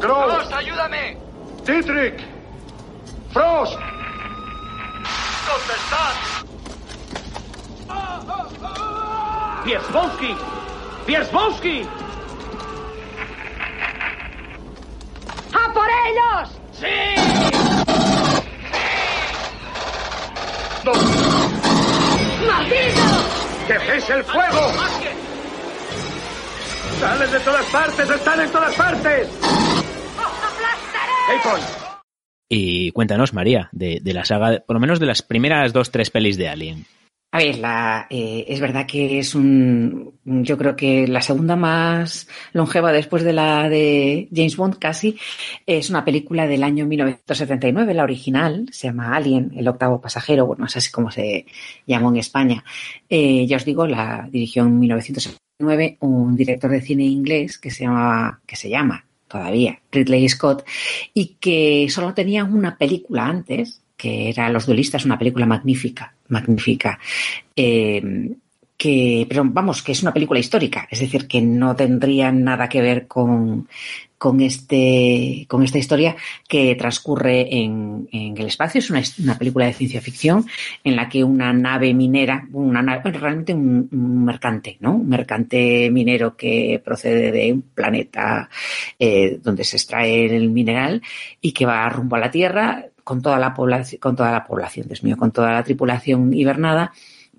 ¡Crow! 0.00 0.30
¡Frost, 0.30 0.52
ayúdame! 0.52 1.16
¡Dietrich! 1.64 2.22
¡Frost! 3.32 3.78
¿Dónde 5.48 5.74
están? 5.74 6.14
¡Miesbowski! 9.64 10.36
¡Miesbowski! 11.06 11.88
¡A 15.54 15.72
por 15.72 15.88
ellos! 16.06 16.60
¡Sí! 16.72 17.14
¡No! 20.84 20.92
¡Maldito! 22.46 23.02
¡Que 23.66 23.78
cese 23.80 24.12
el 24.12 24.24
fuego! 24.24 24.93
¡Salen 27.04 27.30
de 27.30 27.40
todas 27.40 27.66
partes! 27.66 28.08
¡Están 28.08 28.40
en 28.40 28.50
todas 28.50 28.74
partes! 28.76 29.28
¡Aplastaré! 30.16 31.62
Y 32.48 32.92
cuéntanos, 32.92 33.34
María, 33.34 33.68
de, 33.72 34.00
de, 34.02 34.14
la 34.14 34.24
saga, 34.24 34.62
por 34.66 34.72
lo 34.72 34.80
menos 34.80 35.00
de 35.00 35.04
las 35.04 35.20
primeras 35.20 35.74
dos, 35.74 35.90
tres 35.90 36.08
pelis 36.08 36.38
de 36.38 36.48
Alien. 36.48 36.86
A 37.30 37.38
ver, 37.38 37.58
la, 37.58 38.06
eh, 38.08 38.46
es 38.48 38.58
verdad 38.58 38.86
que 38.86 39.18
es 39.18 39.34
un, 39.34 40.14
yo 40.24 40.56
creo 40.56 40.76
que 40.76 41.06
la 41.06 41.20
segunda 41.20 41.56
más 41.56 42.26
longeva 42.54 42.90
después 42.90 43.22
de 43.22 43.34
la 43.34 43.68
de 43.68 44.26
James 44.34 44.56
Bond 44.56 44.78
casi, 44.78 45.18
es 45.66 45.90
una 45.90 46.06
película 46.06 46.46
del 46.46 46.64
año 46.64 46.86
1979, 46.86 47.92
la 47.92 48.04
original, 48.04 48.66
se 48.72 48.86
llama 48.86 49.14
Alien, 49.14 49.52
el 49.56 49.68
octavo 49.68 50.00
pasajero, 50.00 50.46
bueno, 50.46 50.64
es 50.64 50.76
así 50.78 50.90
como 50.90 51.10
se 51.10 51.44
llamó 51.86 52.08
en 52.08 52.16
España. 52.16 52.64
Eh, 53.10 53.46
ya 53.46 53.58
os 53.58 53.66
digo, 53.66 53.86
la 53.86 54.26
dirigió 54.30 54.62
en 54.62 54.78
1979 54.78 55.43
un 55.58 56.36
director 56.36 56.70
de 56.70 56.80
cine 56.80 57.04
inglés 57.04 57.58
que 57.58 57.70
se 57.70 57.84
llamaba, 57.84 58.40
que 58.46 58.56
se 58.56 58.68
llama 58.68 59.04
todavía 59.28 59.80
Ridley 59.90 60.28
Scott 60.28 60.64
y 61.12 61.36
que 61.40 61.86
solo 61.90 62.14
tenía 62.14 62.44
una 62.44 62.76
película 62.76 63.26
antes 63.26 63.80
que 63.96 64.28
era 64.28 64.50
Los 64.50 64.66
duelistas, 64.66 65.04
una 65.04 65.18
película 65.18 65.46
magnífica, 65.46 66.14
magnífica. 66.28 66.98
Eh, 67.54 68.36
que, 68.76 69.24
pero 69.28 69.44
vamos, 69.46 69.82
que 69.82 69.92
es 69.92 70.02
una 70.02 70.12
película 70.12 70.40
histórica, 70.40 70.88
es 70.90 71.00
decir, 71.00 71.28
que 71.28 71.40
no 71.40 71.76
tendría 71.76 72.32
nada 72.32 72.68
que 72.68 72.82
ver 72.82 73.06
con, 73.06 73.68
con, 74.24 74.40
este, 74.40 75.44
con 75.50 75.62
esta 75.64 75.76
historia 75.76 76.16
que 76.48 76.74
transcurre 76.76 77.58
en, 77.58 78.08
el 78.10 78.46
espacio. 78.46 78.78
Es 78.78 78.88
una, 79.20 79.36
película 79.36 79.66
de 79.66 79.74
ciencia 79.74 80.00
ficción 80.00 80.46
en 80.82 80.96
la 80.96 81.10
que 81.10 81.22
una 81.22 81.52
nave 81.52 81.92
minera, 81.92 82.48
una 82.54 82.80
nave, 82.80 83.12
realmente 83.12 83.52
un, 83.52 83.86
un 83.92 84.24
mercante, 84.24 84.78
¿no? 84.80 84.94
Un 84.94 85.10
mercante 85.10 85.90
minero 85.90 86.38
que 86.38 86.80
procede 86.82 87.32
de 87.32 87.52
un 87.52 87.60
planeta 87.60 88.48
eh, 88.98 89.38
donde 89.42 89.62
se 89.62 89.76
extrae 89.76 90.34
el 90.34 90.48
mineral 90.48 91.02
y 91.42 91.52
que 91.52 91.66
va 91.66 91.86
rumbo 91.90 92.16
a 92.16 92.20
la 92.20 92.30
Tierra 92.30 92.86
con 93.04 93.20
toda 93.20 93.38
la 93.38 93.52
población, 93.52 94.00
con 94.00 94.16
toda 94.16 94.32
la 94.32 94.46
población, 94.46 94.86
Dios 94.86 95.04
mío, 95.04 95.18
con 95.18 95.32
toda 95.32 95.52
la 95.52 95.62
tripulación 95.62 96.32
hibernada, 96.32 96.92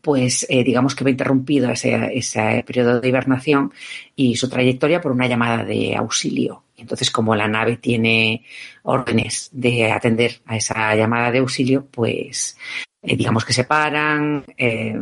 pues 0.05 0.45
eh, 0.49 0.63
digamos 0.63 0.93
que 0.93 1.03
va 1.03 1.09
interrumpido 1.09 1.71
ese, 1.71 2.11
ese 2.13 2.63
periodo 2.63 3.01
de 3.01 3.09
hibernación 3.09 3.73
y 4.15 4.35
su 4.35 4.47
trayectoria 4.47 5.01
por 5.01 5.11
una 5.11 5.25
llamada 5.25 5.65
de 5.65 5.95
auxilio. 5.95 6.61
Entonces, 6.77 7.09
como 7.09 7.35
la 7.35 7.47
nave 7.47 7.77
tiene 7.77 8.43
órdenes 8.83 9.49
de 9.51 9.91
atender 9.91 10.41
a 10.45 10.57
esa 10.57 10.95
llamada 10.95 11.31
de 11.31 11.39
auxilio, 11.39 11.87
pues 11.89 12.55
eh, 13.01 13.15
digamos 13.15 13.45
que 13.45 13.53
se 13.53 13.63
paran. 13.63 14.45
Eh, 14.55 14.95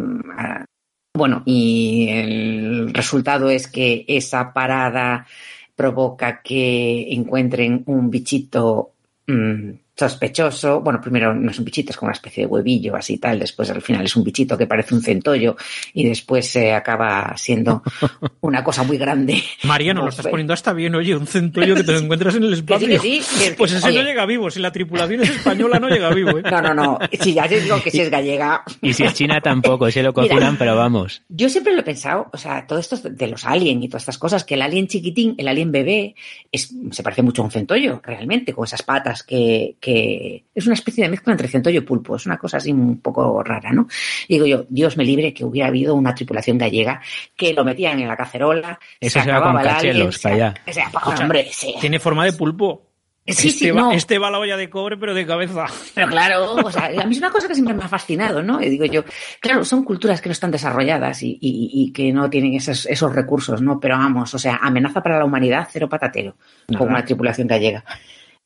bueno, 1.14 1.44
y 1.46 2.08
el 2.10 2.94
resultado 2.94 3.50
es 3.50 3.68
que 3.68 4.06
esa 4.08 4.54
parada 4.54 5.28
provoca 5.76 6.42
que 6.42 7.12
encuentren 7.12 7.84
un 7.88 8.10
bichito 8.10 8.94
mmm, 9.28 9.72
sospechoso. 9.96 10.82
Bueno, 10.82 11.00
primero 11.00 11.34
no 11.34 11.52
es 11.52 11.60
un 11.60 11.66
bichito, 11.66 11.92
es 11.92 11.98
como 11.98 12.08
una 12.08 12.14
especie 12.14 12.44
de 12.44 12.48
huevillo, 12.48 12.96
así 12.96 13.18
tal. 13.18 13.40
Después 13.40 13.70
al 13.70 13.82
final 13.82 14.06
es 14.06 14.16
un 14.16 14.24
bichito 14.24 14.58
que 14.58 14.68
parece 14.68 14.96
un 14.96 15.02
centollo 15.02 15.56
y 15.94 16.08
después 16.08 16.48
se 16.48 16.68
eh, 16.68 16.74
acaba 16.74 17.34
siendo 17.38 17.84
una 18.42 18.64
cosa 18.64 18.84
muy 18.84 18.98
grande. 18.98 19.42
María, 19.64 19.94
no 19.94 20.04
lo 20.04 20.10
estás 20.10 20.28
poniendo 20.28 20.54
hasta 20.54 20.74
bien, 20.74 20.96
oye, 20.96 21.16
un 21.16 21.28
centollo 21.28 21.76
que 21.76 21.84
te 21.84 21.92
lo 21.92 22.00
encuentras 22.04 22.36
en 22.36 22.44
el 22.44 22.54
espacio. 22.54 22.88
Que 22.88 23.00
sí, 23.00 23.18
que 23.18 23.24
sí, 23.24 23.50
que, 23.50 23.52
pues 23.56 23.74
ese 23.74 23.88
oye, 23.88 24.00
no 24.00 24.06
llega 24.06 24.26
vivo, 24.26 24.50
si 24.50 24.60
la 24.60 24.72
tripulación 24.72 25.22
es 25.22 25.30
española 25.30 25.80
no 25.80 25.90
llega 25.90 26.10
vivo. 26.14 26.38
¿eh? 26.38 26.44
No, 26.44 26.62
no, 26.62 26.74
no. 26.74 27.00
Si 27.20 27.34
ya 27.34 27.48
te 27.48 27.60
digo 27.60 27.82
que 27.82 27.92
si 27.92 28.02
es 28.02 28.10
gallega. 28.10 28.64
Y 28.82 28.94
si 28.94 29.04
es 29.04 29.14
china 29.14 29.42
tampoco, 29.42 29.90
se 29.92 30.02
lo 30.02 30.14
cocinan, 30.14 30.38
Mira, 30.38 30.56
pero 30.58 30.76
vamos. 30.76 31.22
Yo 31.30 31.50
siempre 31.50 31.74
lo 31.74 31.82
he 31.82 31.84
pensado, 31.84 32.30
o 32.32 32.38
sea, 32.38 32.66
todo 32.66 32.80
esto 32.80 32.98
de 32.98 33.28
los 33.28 33.46
alien 33.46 33.84
y 33.84 33.90
todas 33.90 34.04
estas 34.04 34.18
cosas, 34.18 34.44
que 34.44 34.56
el 34.56 34.62
alien 34.62 34.88
chiquitín, 34.88 35.36
el 35.38 35.48
alien 35.48 35.72
bebé, 35.72 36.16
es, 36.52 36.74
se 36.92 37.04
parece 37.04 37.22
mucho 37.22 37.42
a 37.42 37.46
un 37.46 37.52
centollo, 37.52 38.02
realmente, 38.04 38.54
con 38.54 38.66
esas 38.66 38.82
patas 38.82 39.24
que, 39.24 39.76
que 39.84 40.46
es 40.56 40.66
una 40.66 40.76
especie 40.76 41.04
de 41.04 41.10
mezcla 41.10 41.34
entre 41.34 41.50
centollo 41.50 41.80
y 41.80 41.82
pulpo, 41.82 42.16
es 42.16 42.26
una 42.26 42.38
cosa 42.38 42.56
así 42.56 42.72
un 42.72 43.02
poco 43.02 43.44
rara, 43.44 43.74
¿no? 43.74 43.86
Y 44.30 44.36
digo 44.36 44.46
yo, 44.46 44.66
Dios 44.70 44.96
me 44.96 45.04
libre 45.04 45.34
que 45.34 45.44
hubiera 45.44 45.68
habido 45.68 45.94
una 45.94 46.16
tripulación 46.16 46.58
gallega 46.58 47.02
que 47.36 47.54
lo 47.54 47.66
metían 47.66 48.00
en 48.00 48.08
la 48.08 48.16
cacerola, 48.16 48.80
Eso 48.98 49.20
se, 49.20 49.26
se 49.26 49.30
va 49.32 49.38
acababa 49.40 49.60
con 49.62 49.70
cachelos 49.74 50.16
se- 50.16 50.22
para 50.24 50.36
allá. 50.36 50.54
o 50.66 50.72
sea, 50.72 50.90
hombre, 51.22 51.48
sí. 51.52 51.76
Tiene 51.82 52.00
forma 52.00 52.24
de 52.24 52.32
pulpo. 52.32 52.88
Sí, 53.26 53.48
este, 53.50 53.50
sí, 53.52 53.72
va, 53.72 53.82
no. 53.82 53.92
este 53.92 54.20
va 54.20 54.28
a 54.28 54.32
la 54.32 54.40
olla 54.40 54.56
de 54.58 54.70
cobre, 54.70 54.96
pero 54.98 55.14
de 55.14 55.26
cabeza. 55.26 55.66
Pero 55.96 56.08
claro, 56.08 56.56
o 56.56 56.72
sea, 56.72 56.86
a 56.88 57.06
mí 57.06 57.12
es 57.14 57.18
una 57.18 57.30
cosa 57.32 57.48
que 57.50 57.54
siempre 57.56 57.74
me 57.74 57.84
ha 57.84 57.88
fascinado, 57.90 58.42
¿no? 58.42 58.62
Y 58.62 58.70
digo 58.70 58.86
yo, 58.86 59.04
claro, 59.42 59.64
son 59.66 59.84
culturas 59.84 60.22
que 60.22 60.30
no 60.30 60.34
están 60.34 60.52
desarrolladas 60.52 61.24
y, 61.24 61.32
y, 61.42 61.70
y 61.74 61.92
que 61.92 62.12
no 62.14 62.30
tienen 62.30 62.54
esos, 62.54 62.86
esos 62.86 63.14
recursos, 63.14 63.62
¿no? 63.62 63.80
Pero 63.82 63.98
vamos, 63.98 64.34
o 64.34 64.40
sea, 64.40 64.60
amenaza 64.62 65.02
para 65.04 65.20
la 65.20 65.26
humanidad, 65.26 65.68
cero 65.72 65.88
patatero, 65.90 66.36
con 66.78 66.90
una 66.90 67.04
tripulación 67.06 67.48
gallega. 67.48 67.84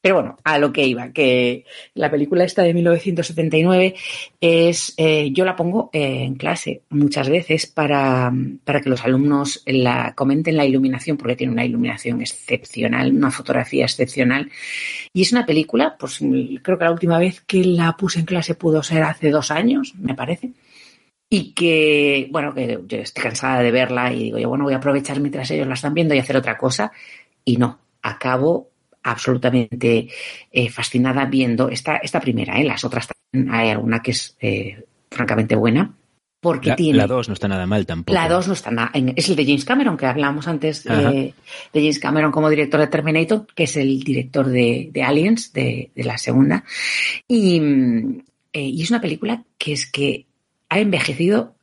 Pero 0.08 0.22
bueno, 0.22 0.38
a 0.46 0.58
lo 0.58 0.72
que 0.72 0.88
iba, 0.88 1.12
que 1.12 1.66
la 1.94 2.10
película 2.10 2.46
esta 2.46 2.64
de 2.64 2.74
1979 2.74 3.94
es, 4.40 4.94
eh, 4.96 5.32
yo 5.34 5.44
la 5.44 5.58
pongo 5.58 5.90
eh, 5.92 6.24
en 6.24 6.36
clase 6.36 6.84
muchas 6.92 7.28
veces 7.28 7.68
para, 7.68 8.32
para 8.64 8.80
que 8.80 8.90
los 8.90 9.04
alumnos 9.04 9.64
la 9.66 10.14
comenten 10.16 10.56
la 10.56 10.64
iluminación, 10.64 11.18
porque 11.18 11.36
tiene 11.36 11.52
una 11.52 11.66
iluminación 11.66 12.22
excepcional, 12.22 13.12
una 13.12 13.32
fotografía 13.32 13.84
excepcional. 13.84 14.50
Y 15.12 15.24
es 15.24 15.34
una 15.34 15.46
película, 15.46 15.98
pues 16.00 16.20
creo 16.20 16.78
que 16.78 16.86
la 16.86 16.92
última 16.94 17.20
vez 17.20 17.42
que 17.42 17.66
la 17.66 17.98
puse 17.98 18.20
en 18.20 18.28
clase 18.28 18.56
pudo 18.56 18.84
ser 18.84 19.04
hace 19.04 19.30
dos 19.30 19.52
años, 19.52 19.94
me 20.00 20.16
parece. 20.16 20.54
Y 21.30 21.52
que, 21.52 22.30
bueno, 22.32 22.54
que 22.54 22.80
yo 22.88 23.00
estoy 23.00 23.24
cansada 23.24 23.62
de 23.62 23.72
verla 23.72 24.14
y 24.14 24.24
digo, 24.24 24.38
yo, 24.38 24.48
bueno, 24.48 24.64
voy 24.64 24.74
a 24.74 24.78
aprovechar 24.78 25.20
mientras 25.20 25.52
ellos 25.52 25.68
la 25.68 25.74
están 25.74 25.94
viendo 25.94 26.16
y 26.16 26.20
hacer 26.20 26.38
otra 26.38 26.58
cosa. 26.58 26.94
Y 27.44 27.58
no, 27.58 27.78
acabo 28.02 28.70
absolutamente 29.04 30.10
eh, 30.52 30.70
fascinada 30.70 31.26
viendo 31.26 31.70
esta, 31.70 31.98
esta 31.98 32.20
primera, 32.20 32.60
¿eh? 32.60 32.64
las 32.64 32.84
otras 32.84 33.08
hay 33.52 33.70
alguna 33.70 34.02
que 34.02 34.12
es 34.12 34.38
eh, 34.40 34.84
francamente 35.10 35.56
buena. 35.56 35.94
Porque 36.40 36.70
La, 36.70 36.76
tiene. 36.76 36.98
la 37.00 37.08
2 37.08 37.30
no 37.30 37.34
está 37.34 37.48
nada 37.48 37.66
mal 37.66 37.86
tampoco. 37.86 38.14
La 38.14 38.30
2 38.30 38.48
no 38.48 38.54
está 38.54 38.70
nada. 38.70 38.92
Es 39.16 39.28
el 39.28 39.36
de 39.36 39.44
James 39.44 39.66
Cameron, 39.66 39.98
que 39.98 40.06
hablamos 40.06 40.48
antes 40.48 40.86
Ajá. 40.88 41.10
de, 41.10 41.34
James 41.74 41.98
Cameron 42.00 42.32
como 42.32 42.50
director 42.50 42.80
de 42.80 42.88
Terminator, 42.88 43.48
que 43.56 43.64
es 43.64 43.76
el 43.76 44.02
director 44.02 44.46
de, 44.46 44.90
de 44.92 45.04
Aliens, 45.04 45.52
de, 45.52 45.90
de 45.96 46.04
la 46.04 46.18
segunda. 46.20 46.64
Y, 47.28 47.60
eh, 48.54 48.62
y 48.62 48.82
es 48.84 48.90
una 48.92 49.02
película 49.02 49.44
que 49.58 49.74
es 49.74 49.92
que 49.92 50.28
ha 50.70 50.80
envejecido 50.80 51.56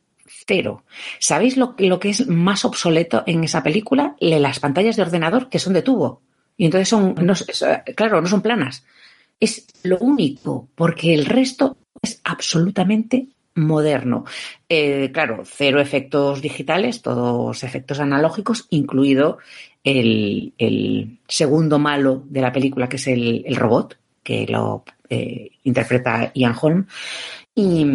cero. 0.45 0.83
¿Sabéis 1.19 1.55
lo, 1.55 1.75
lo 1.77 1.99
que 1.99 2.09
es 2.09 2.27
más 2.27 2.65
obsoleto 2.65 3.23
en 3.27 3.45
esa 3.45 3.63
película? 3.63 4.17
Las 4.19 4.59
pantallas 4.59 4.97
de 4.97 5.03
ordenador 5.03 5.47
que 5.49 5.59
son 5.59 5.71
de 5.73 5.83
tubo. 5.83 6.21
Y 6.57 6.65
entonces 6.65 6.89
son, 6.89 7.15
es- 7.29 7.65
claro, 7.95 8.21
no 8.21 8.27
son 8.27 8.41
planas. 8.41 8.85
Es 9.39 9.67
lo 9.83 9.97
único, 9.99 10.69
porque 10.75 11.13
el 11.13 11.25
resto 11.25 11.77
es 12.01 12.21
absolutamente 12.23 13.27
moderno. 13.55 14.25
Eh, 14.69 15.11
claro, 15.13 15.43
cero 15.45 15.79
efectos 15.81 16.41
digitales, 16.41 17.01
todos 17.01 17.63
efectos 17.63 17.99
analógicos, 17.99 18.67
incluido 18.69 19.37
el, 19.83 20.53
el 20.57 21.19
segundo 21.27 21.79
malo 21.79 22.23
de 22.29 22.41
la 22.41 22.51
película, 22.51 22.89
que 22.89 22.97
es 22.97 23.07
el, 23.07 23.45
robot, 23.55 23.97
que 24.23 24.45
lo 24.47 24.83
eh, 25.09 25.51
interpreta 25.63 26.31
Ian 26.33 26.55
Holm. 26.59 26.87
Y, 27.53 27.85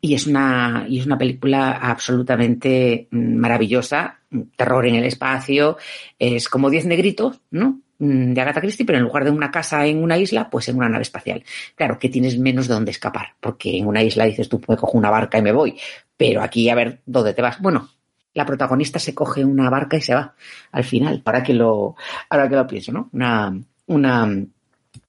y 0.00 0.14
es 0.14 0.26
una, 0.26 0.86
y 0.88 1.00
es 1.00 1.06
una 1.06 1.18
película 1.18 1.72
absolutamente 1.72 3.08
maravillosa, 3.10 4.20
terror 4.56 4.86
en 4.86 4.96
el 4.96 5.04
espacio, 5.04 5.76
es 6.18 6.48
como 6.48 6.70
Diez 6.70 6.84
negritos, 6.86 7.40
¿no? 7.50 7.80
Mm, 7.98 8.32
De 8.32 8.40
Agatha 8.40 8.60
Christie, 8.60 8.86
pero 8.86 8.98
en 8.98 9.04
lugar 9.04 9.24
de 9.24 9.30
una 9.30 9.50
casa 9.50 9.84
en 9.86 10.02
una 10.02 10.16
isla, 10.18 10.48
pues 10.50 10.68
en 10.68 10.76
una 10.76 10.88
nave 10.88 11.02
espacial. 11.02 11.42
Claro, 11.74 11.98
que 11.98 12.08
tienes 12.08 12.38
menos 12.38 12.68
de 12.68 12.74
dónde 12.74 12.90
escapar, 12.92 13.34
porque 13.40 13.76
en 13.76 13.86
una 13.86 14.02
isla 14.02 14.24
dices 14.24 14.48
tú, 14.48 14.60
pues 14.60 14.78
cojo 14.78 14.96
una 14.98 15.10
barca 15.10 15.38
y 15.38 15.42
me 15.42 15.52
voy, 15.52 15.76
pero 16.16 16.42
aquí 16.42 16.68
a 16.68 16.74
ver 16.74 17.00
dónde 17.06 17.34
te 17.34 17.42
vas. 17.42 17.60
Bueno, 17.60 17.88
la 18.34 18.46
protagonista 18.46 18.98
se 18.98 19.14
coge 19.14 19.44
una 19.44 19.68
barca 19.70 19.96
y 19.96 20.00
se 20.00 20.14
va 20.14 20.34
al 20.72 20.84
final, 20.84 21.22
ahora 21.24 21.42
que 21.42 21.54
lo, 21.54 21.96
ahora 22.30 22.48
que 22.48 22.56
lo 22.56 22.66
pienso, 22.66 22.92
¿no? 22.92 23.10
Una, 23.12 23.58
una, 23.86 24.24
un 24.24 24.48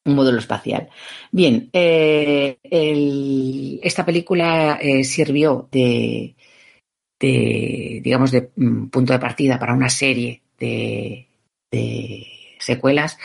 módulo 0.05 0.39
espacial. 0.39 0.89
Bien, 1.31 1.69
eh, 1.71 2.57
esta 3.83 4.05
película 4.05 4.79
eh, 4.81 5.03
sirvió 5.03 5.67
de, 5.71 6.35
digamos, 7.19 8.31
de 8.31 8.49
mm, 8.55 8.87
punto 8.87 9.13
de 9.13 9.19
partida 9.19 9.59
para 9.59 9.73
una 9.73 9.89
serie 9.89 10.41
de 10.59 11.27
secuelas. 12.59 13.17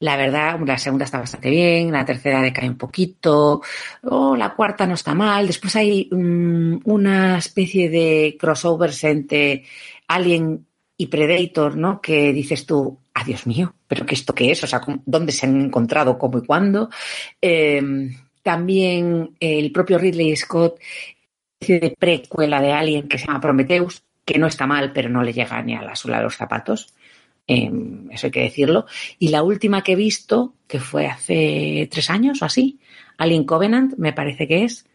La 0.00 0.16
verdad, 0.16 0.58
la 0.64 0.78
segunda 0.78 1.04
está 1.04 1.18
bastante 1.18 1.50
bien, 1.50 1.90
la 1.92 2.04
tercera 2.04 2.42
decae 2.42 2.68
un 2.68 2.76
poquito, 2.78 3.62
oh, 4.04 4.36
la 4.36 4.54
cuarta 4.54 4.86
no 4.86 4.94
está 4.94 5.14
mal. 5.14 5.46
Después 5.46 5.74
hay 5.76 6.08
mm, 6.10 6.80
una 6.84 7.38
especie 7.38 7.88
de 7.90 8.36
crossovers 8.38 9.02
entre 9.04 9.64
Alien 10.08 10.66
y 10.96 11.06
Predator, 11.08 11.76
¿no? 11.76 12.00
Que 12.00 12.32
dices 12.32 12.66
tú, 12.66 12.98
ah, 13.14 13.24
Dios 13.24 13.46
mío, 13.46 13.74
pero 13.88 14.06
¿qué 14.06 14.14
esto 14.14 14.34
qué 14.34 14.50
es? 14.52 14.62
O 14.62 14.66
sea, 14.66 14.80
¿cómo- 14.80 15.02
¿dónde 15.06 15.32
se 15.32 15.46
han 15.46 15.60
encontrado, 15.60 16.18
cómo 16.18 16.38
y 16.38 16.46
cuándo? 16.46 16.88
Eh, 17.40 17.82
también 18.42 19.34
el 19.40 19.72
propio 19.72 19.98
Ridley 19.98 20.36
Scott, 20.36 20.78
de 21.60 21.94
precuela 21.98 22.60
de 22.60 22.72
Alien 22.72 23.08
que 23.08 23.18
se 23.18 23.26
llama 23.26 23.40
Prometheus, 23.40 24.02
que 24.24 24.38
no 24.38 24.46
está 24.46 24.66
mal, 24.66 24.92
pero 24.92 25.08
no 25.08 25.22
le 25.22 25.32
llega 25.32 25.62
ni 25.62 25.74
a 25.74 25.82
la 25.82 25.96
suela 25.96 26.18
de 26.18 26.24
los 26.24 26.36
zapatos. 26.36 26.94
Eh, 27.46 27.70
eso 28.10 28.26
hay 28.26 28.30
que 28.30 28.42
decirlo. 28.42 28.86
Y 29.18 29.28
la 29.28 29.42
última 29.42 29.82
que 29.82 29.92
he 29.92 29.96
visto, 29.96 30.54
que 30.66 30.80
fue 30.80 31.06
hace 31.06 31.88
tres 31.90 32.10
años 32.10 32.40
o 32.42 32.44
así, 32.44 32.78
Alien 33.18 33.44
Covenant, 33.44 33.94
me 33.96 34.12
parece 34.12 34.48
que 34.48 34.64
es, 34.64 34.86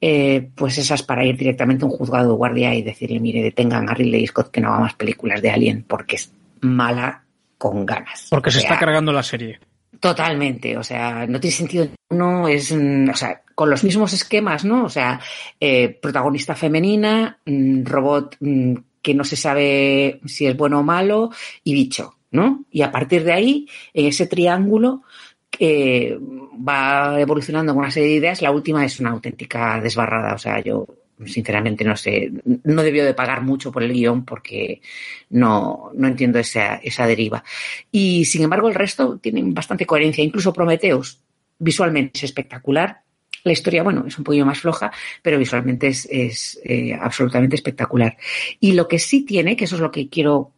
eh, 0.00 0.50
pues 0.54 0.78
esas 0.78 1.02
para 1.02 1.24
ir 1.24 1.36
directamente 1.36 1.84
a 1.84 1.88
un 1.88 1.96
juzgado 1.96 2.30
de 2.30 2.36
guardia 2.36 2.74
y 2.74 2.82
decirle, 2.82 3.20
mire, 3.20 3.42
detengan 3.42 3.88
a 3.88 3.94
Ridley 3.94 4.26
Scott 4.26 4.50
que 4.50 4.60
no 4.60 4.68
haga 4.68 4.80
más 4.80 4.94
películas 4.94 5.40
de 5.40 5.50
Alien 5.50 5.84
porque 5.84 6.16
es 6.16 6.32
mala 6.60 7.24
con 7.58 7.86
ganas. 7.86 8.28
Porque 8.30 8.50
se 8.50 8.58
está 8.58 8.78
cargando 8.78 9.12
la 9.12 9.22
serie. 9.22 9.60
Totalmente, 10.00 10.76
o 10.76 10.82
sea, 10.82 11.26
no 11.26 11.40
tiene 11.40 11.56
sentido. 11.56 11.88
No 12.10 12.46
es, 12.48 12.72
o 12.72 13.14
sea, 13.14 13.40
con 13.54 13.70
los 13.70 13.84
mismos 13.84 14.12
esquemas, 14.12 14.64
¿no? 14.64 14.84
O 14.84 14.88
sea, 14.90 15.20
eh, 15.58 15.88
protagonista 15.88 16.54
femenina, 16.54 17.38
mm, 17.46 17.84
robot 17.84 18.36
mm, 18.40 18.74
que 19.04 19.14
no 19.14 19.22
se 19.22 19.36
sabe 19.36 20.18
si 20.24 20.46
es 20.46 20.56
bueno 20.56 20.80
o 20.80 20.82
malo 20.82 21.30
y 21.62 21.74
bicho, 21.74 22.16
¿no? 22.30 22.64
Y 22.70 22.80
a 22.80 22.90
partir 22.90 23.22
de 23.22 23.34
ahí, 23.34 23.68
en 23.92 24.06
ese 24.06 24.26
triángulo 24.26 25.02
que 25.50 26.18
va 26.18 27.20
evolucionando 27.20 27.74
con 27.74 27.82
una 27.82 27.90
serie 27.90 28.08
de 28.08 28.14
ideas, 28.16 28.40
la 28.40 28.50
última 28.50 28.82
es 28.82 28.98
una 29.00 29.10
auténtica 29.10 29.78
desbarrada. 29.78 30.34
O 30.34 30.38
sea, 30.38 30.58
yo 30.60 30.86
sinceramente 31.26 31.84
no 31.84 31.96
sé, 31.96 32.32
no 32.64 32.82
debió 32.82 33.04
de 33.04 33.12
pagar 33.12 33.42
mucho 33.42 33.70
por 33.70 33.82
el 33.82 33.92
guion 33.92 34.24
porque 34.24 34.80
no, 35.28 35.90
no 35.94 36.08
entiendo 36.08 36.38
esa, 36.38 36.76
esa 36.76 37.06
deriva. 37.06 37.44
Y 37.92 38.24
sin 38.24 38.42
embargo, 38.42 38.68
el 38.68 38.74
resto 38.74 39.18
tienen 39.18 39.52
bastante 39.52 39.84
coherencia. 39.84 40.24
Incluso 40.24 40.54
Prometeus, 40.54 41.20
visualmente 41.58 42.12
es 42.14 42.24
espectacular. 42.24 43.03
La 43.44 43.52
historia, 43.52 43.82
bueno, 43.82 44.04
es 44.06 44.18
un 44.18 44.24
poquillo 44.24 44.46
más 44.46 44.58
floja, 44.58 44.90
pero 45.22 45.38
visualmente 45.38 45.88
es, 45.88 46.08
es 46.10 46.60
eh, 46.64 46.94
absolutamente 46.98 47.56
espectacular. 47.56 48.16
Y 48.58 48.72
lo 48.72 48.88
que 48.88 48.98
sí 48.98 49.24
tiene, 49.24 49.54
que 49.54 49.64
eso 49.64 49.76
es 49.76 49.82
lo 49.82 49.90
que 49.90 50.08
quiero 50.08 50.52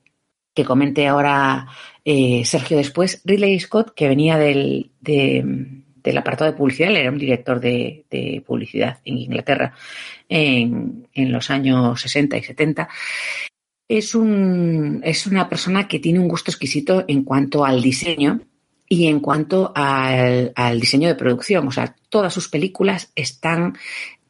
que 0.55 0.65
comente 0.65 1.07
ahora 1.07 1.67
eh, 2.05 2.43
Sergio 2.45 2.77
después, 2.79 3.21
Ridley 3.25 3.61
Scott, 3.61 3.93
que 3.95 4.09
venía 4.09 4.39
del, 4.39 4.91
de, 5.01 5.45
del 5.97 6.19
apartado 6.19 6.51
de 6.51 6.57
publicidad, 6.57 6.91
él 6.91 6.97
era 6.97 7.11
un 7.11 7.19
director 7.19 7.61
de, 7.61 8.07
de 8.09 8.43
publicidad 8.47 9.01
en 9.05 9.19
Inglaterra 9.19 9.75
en, 10.29 11.09
en, 11.13 11.33
los 11.33 11.51
años 11.51 12.01
60 12.01 12.39
y 12.39 12.43
70. 12.45 12.89
Es, 13.89 14.15
un, 14.15 15.01
es 15.05 15.27
una 15.27 15.49
persona 15.49 15.89
que 15.89 15.99
tiene 15.99 16.21
un 16.21 16.29
gusto 16.29 16.51
exquisito 16.51 17.05
en 17.07 17.25
cuanto 17.25 17.65
al 17.65 17.83
diseño 17.83 18.41
y 18.89 19.07
en 19.07 19.21
cuanto 19.21 19.73
al, 19.75 20.53
diseño 20.81 21.09
de 21.09 21.15
producción. 21.15 21.69
O 21.69 21.73
sea, 21.73 21.95
todas 22.09 22.33
sus 22.33 22.49
películas 22.49 23.11
están 23.15 23.77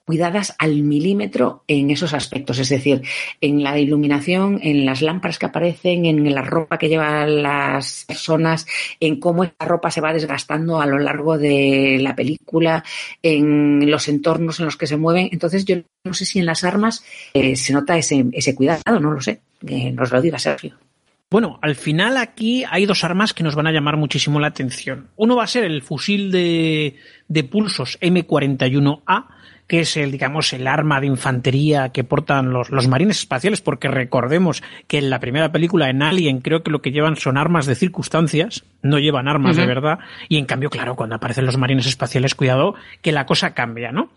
cuidadas 0.05 0.55
al 0.59 0.85
milímetro 0.85 1.65
en 1.67 1.91
esos 1.91 2.15
aspectos, 2.15 2.61
es 2.61 2.69
decir, 2.69 3.03
en 3.41 3.65
la 3.65 3.77
iluminación, 3.77 4.61
en 4.63 4.87
las 4.87 5.03
lámparas 5.03 5.41
que 5.41 5.47
aparecen, 5.47 6.07
en 6.07 6.33
la 6.33 6.43
ropa 6.43 6.79
que 6.79 6.89
llevan 6.89 7.43
las 7.43 8.05
personas, 8.07 8.69
en 9.01 9.19
cómo 9.19 9.43
esta 9.43 9.67
ropa 9.67 9.91
se 9.91 10.01
va 10.01 10.13
desgastando 10.13 10.81
a 10.81 10.87
lo 10.87 11.01
largo 11.01 11.39
de 11.39 11.99
la 12.01 12.15
película, 12.15 12.85
en 13.21 13.91
los 13.91 14.07
entornos 14.07 14.61
en 14.61 14.67
los 14.67 14.77
que 14.77 14.87
se 14.87 14.97
mueven. 14.97 15.29
Entonces, 15.33 15.65
yo 15.65 15.79
no 16.05 16.15
sé 16.15 16.25
si 16.25 16.39
en 16.39 16.47
las 16.47 16.63
armas 16.63 17.05
eh, 17.35 17.57
se 17.57 17.73
nota 17.73 17.99
ese, 17.99 18.27
ese 18.31 18.55
cuidado, 18.55 19.01
no 19.01 19.11
lo 19.11 19.21
sé. 19.21 19.41
Que 19.67 19.91
nos 19.91 20.13
lo 20.13 20.21
diga 20.23 20.39
Sergio. 20.39 20.86
Bueno, 21.29 21.59
al 21.61 21.75
final 21.75 22.19
aquí 22.19 22.65
hay 22.71 22.87
dos 22.87 23.03
armas 23.03 23.35
que 23.35 23.43
nos 23.43 23.57
van 23.57 23.67
a 23.67 23.73
llamar 23.73 23.97
muchísimo 23.97 24.39
la 24.39 24.47
atención. 24.47 25.09
Uno 25.17 25.35
va 25.35 25.43
a 25.43 25.49
ser 25.49 25.65
el 25.65 25.83
fusil 25.83 26.31
de, 26.31 26.97
de 27.27 27.43
pulsos 27.43 27.99
M41A, 28.01 29.27
que 29.67 29.81
es 29.81 29.97
el, 29.97 30.13
digamos, 30.13 30.53
el 30.53 30.69
arma 30.69 31.01
de 31.01 31.09
infantería 31.09 31.89
que 31.89 32.05
portan 32.05 32.53
los, 32.53 32.71
los 32.71 32.87
marines 32.87 33.19
espaciales, 33.19 33.61
porque 33.61 33.89
recordemos 33.89 34.63
que 34.87 34.99
en 34.99 35.11
la 35.11 35.19
primera 35.19 35.51
película, 35.51 35.91
en 35.91 36.03
Alien, 36.03 36.41
creo 36.41 36.63
que 36.63 36.71
lo 36.71 36.81
que 36.81 36.93
llevan 36.93 37.17
son 37.17 37.37
armas 37.37 37.67
de 37.67 37.75
circunstancias, 37.75 38.65
no 38.83 39.01
llevan 39.01 39.27
armas 39.27 39.57
uh 39.57 39.59
-huh. 39.59 39.63
de 39.63 39.67
verdad, 39.67 39.99
y 40.29 40.39
en 40.39 40.47
cambio, 40.47 40.71
claro, 40.71 40.95
cuando 40.95 41.17
aparecen 41.17 41.45
los 41.47 41.59
marines 41.59 41.87
espaciales, 41.87 42.37
cuidado, 42.37 42.77
que 43.03 43.11
la 43.11 43.27
cosa 43.27 43.53
cambia, 43.53 43.91
¿no? 43.91 44.11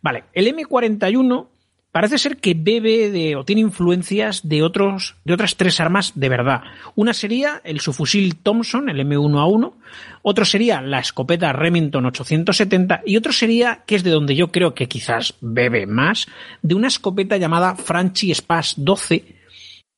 Vale, 0.00 0.24
el 0.32 0.46
M41 0.46 1.48
parece 1.92 2.18
ser 2.18 2.38
que 2.38 2.54
bebe 2.54 3.10
de 3.10 3.36
o 3.36 3.44
tiene 3.44 3.60
influencias 3.60 4.48
de 4.48 4.62
otros 4.62 5.14
de 5.24 5.34
otras 5.34 5.56
tres 5.56 5.78
armas 5.78 6.12
de 6.14 6.28
verdad. 6.28 6.62
Una 6.96 7.14
sería 7.14 7.60
el 7.64 7.80
subfusil 7.80 8.36
Thompson, 8.36 8.88
el 8.88 9.06
M1A1, 9.06 9.72
otro 10.22 10.44
sería 10.44 10.80
la 10.80 10.98
escopeta 10.98 11.52
Remington 11.52 12.06
870 12.06 13.02
y 13.06 13.16
otro 13.16 13.32
sería, 13.32 13.84
que 13.86 13.94
es 13.94 14.02
de 14.02 14.10
donde 14.10 14.34
yo 14.34 14.50
creo 14.50 14.74
que 14.74 14.88
quizás 14.88 15.34
bebe 15.40 15.86
más, 15.86 16.26
de 16.62 16.74
una 16.74 16.88
escopeta 16.88 17.36
llamada 17.36 17.76
Franchi 17.76 18.34
Spas 18.34 18.74
12, 18.78 19.24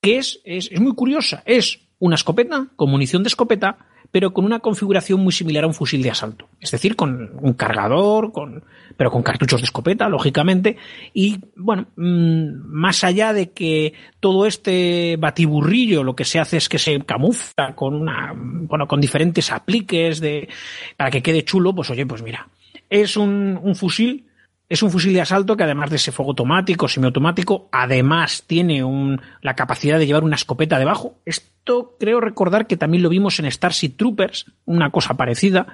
que 0.03 0.19
es, 0.19 0.41
es, 0.45 0.71
es 0.71 0.81
muy 0.81 0.95
curiosa. 0.95 1.43
Es 1.47 1.81
una 2.01 2.17
escopeta 2.17 2.67
con 2.77 2.91
munición 2.91 3.23
de 3.23 3.29
escopeta, 3.29 3.79
pero 4.11 4.33
con 4.33 4.45
una 4.45 4.61
configuración 4.61 5.21
muy 5.21 5.33
similar 5.33 5.65
a 5.65 5.69
un 5.69 5.75
fusil 5.75 6.03
de 6.03 6.11
asalto. 6.11 6.49
Es 6.61 6.71
decir, 6.71 6.97
con 6.97 7.33
un 7.41 7.55
cargador, 7.55 8.33
con, 8.33 8.65
pero 8.97 9.11
con 9.11 9.23
cartuchos 9.23 9.61
de 9.61 9.67
escopeta, 9.67 10.09
lógicamente. 10.09 10.77
Y 11.13 11.41
bueno, 11.57 11.87
mmm, 11.97 12.49
más 12.67 13.05
allá 13.05 13.33
de 13.33 13.51
que 13.51 13.95
todo 14.21 14.47
este 14.47 15.17
batiburrillo 15.19 16.03
lo 16.03 16.17
que 16.17 16.25
se 16.25 16.39
hace 16.39 16.57
es 16.57 16.69
que 16.69 16.79
se 16.79 17.01
camufla 17.01 17.75
con 17.75 17.95
una, 17.95 18.33
bueno, 18.35 18.87
con 18.87 19.01
diferentes 19.01 19.53
apliques 19.53 20.21
de, 20.21 20.49
para 20.97 21.11
que 21.11 21.23
quede 21.23 21.45
chulo, 21.45 21.75
pues 21.75 21.91
oye, 21.91 22.07
pues 22.07 22.23
mira, 22.23 22.49
es 22.89 23.17
un, 23.17 23.59
un 23.63 23.75
fusil 23.75 24.27
es 24.69 24.83
un 24.83 24.91
fusil 24.91 25.13
de 25.13 25.21
asalto 25.21 25.57
que 25.57 25.63
además 25.63 25.91
de 25.91 25.97
ese 25.97 26.11
fuego 26.11 26.31
automático, 26.31 26.89
semiautomático, 26.89 27.69
además 27.71 28.45
tiene 28.47 28.83
un, 28.83 29.21
la 29.43 29.55
capacidad 29.55 29.99
de 29.99 30.07
llevar 30.07 30.25
una 30.25 30.37
escopeta 30.37 30.79
debajo. 30.79 31.19
Esto 31.27 31.97
creo 32.01 32.21
recordar 32.21 32.67
que 32.67 32.77
también 32.77 33.03
lo 33.03 33.11
vimos 33.11 33.39
en 33.39 33.51
Starship 33.51 33.97
Troopers, 33.97 34.47
una 34.65 34.91
cosa 34.91 35.15
parecida, 35.15 35.67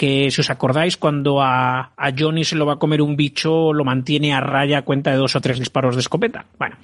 que 0.00 0.30
si 0.30 0.40
os 0.40 0.48
acordáis 0.48 0.96
cuando 0.96 1.42
a, 1.42 1.92
a 1.94 2.12
Johnny 2.16 2.42
se 2.42 2.56
lo 2.56 2.64
va 2.64 2.72
a 2.72 2.78
comer 2.78 3.02
un 3.02 3.16
bicho, 3.16 3.74
lo 3.74 3.84
mantiene 3.84 4.32
a 4.32 4.40
raya 4.40 4.78
a 4.78 4.82
cuenta 4.82 5.10
de 5.10 5.18
dos 5.18 5.36
o 5.36 5.42
tres 5.42 5.58
disparos 5.58 5.94
de 5.94 6.00
escopeta. 6.00 6.46
Bueno, 6.58 6.76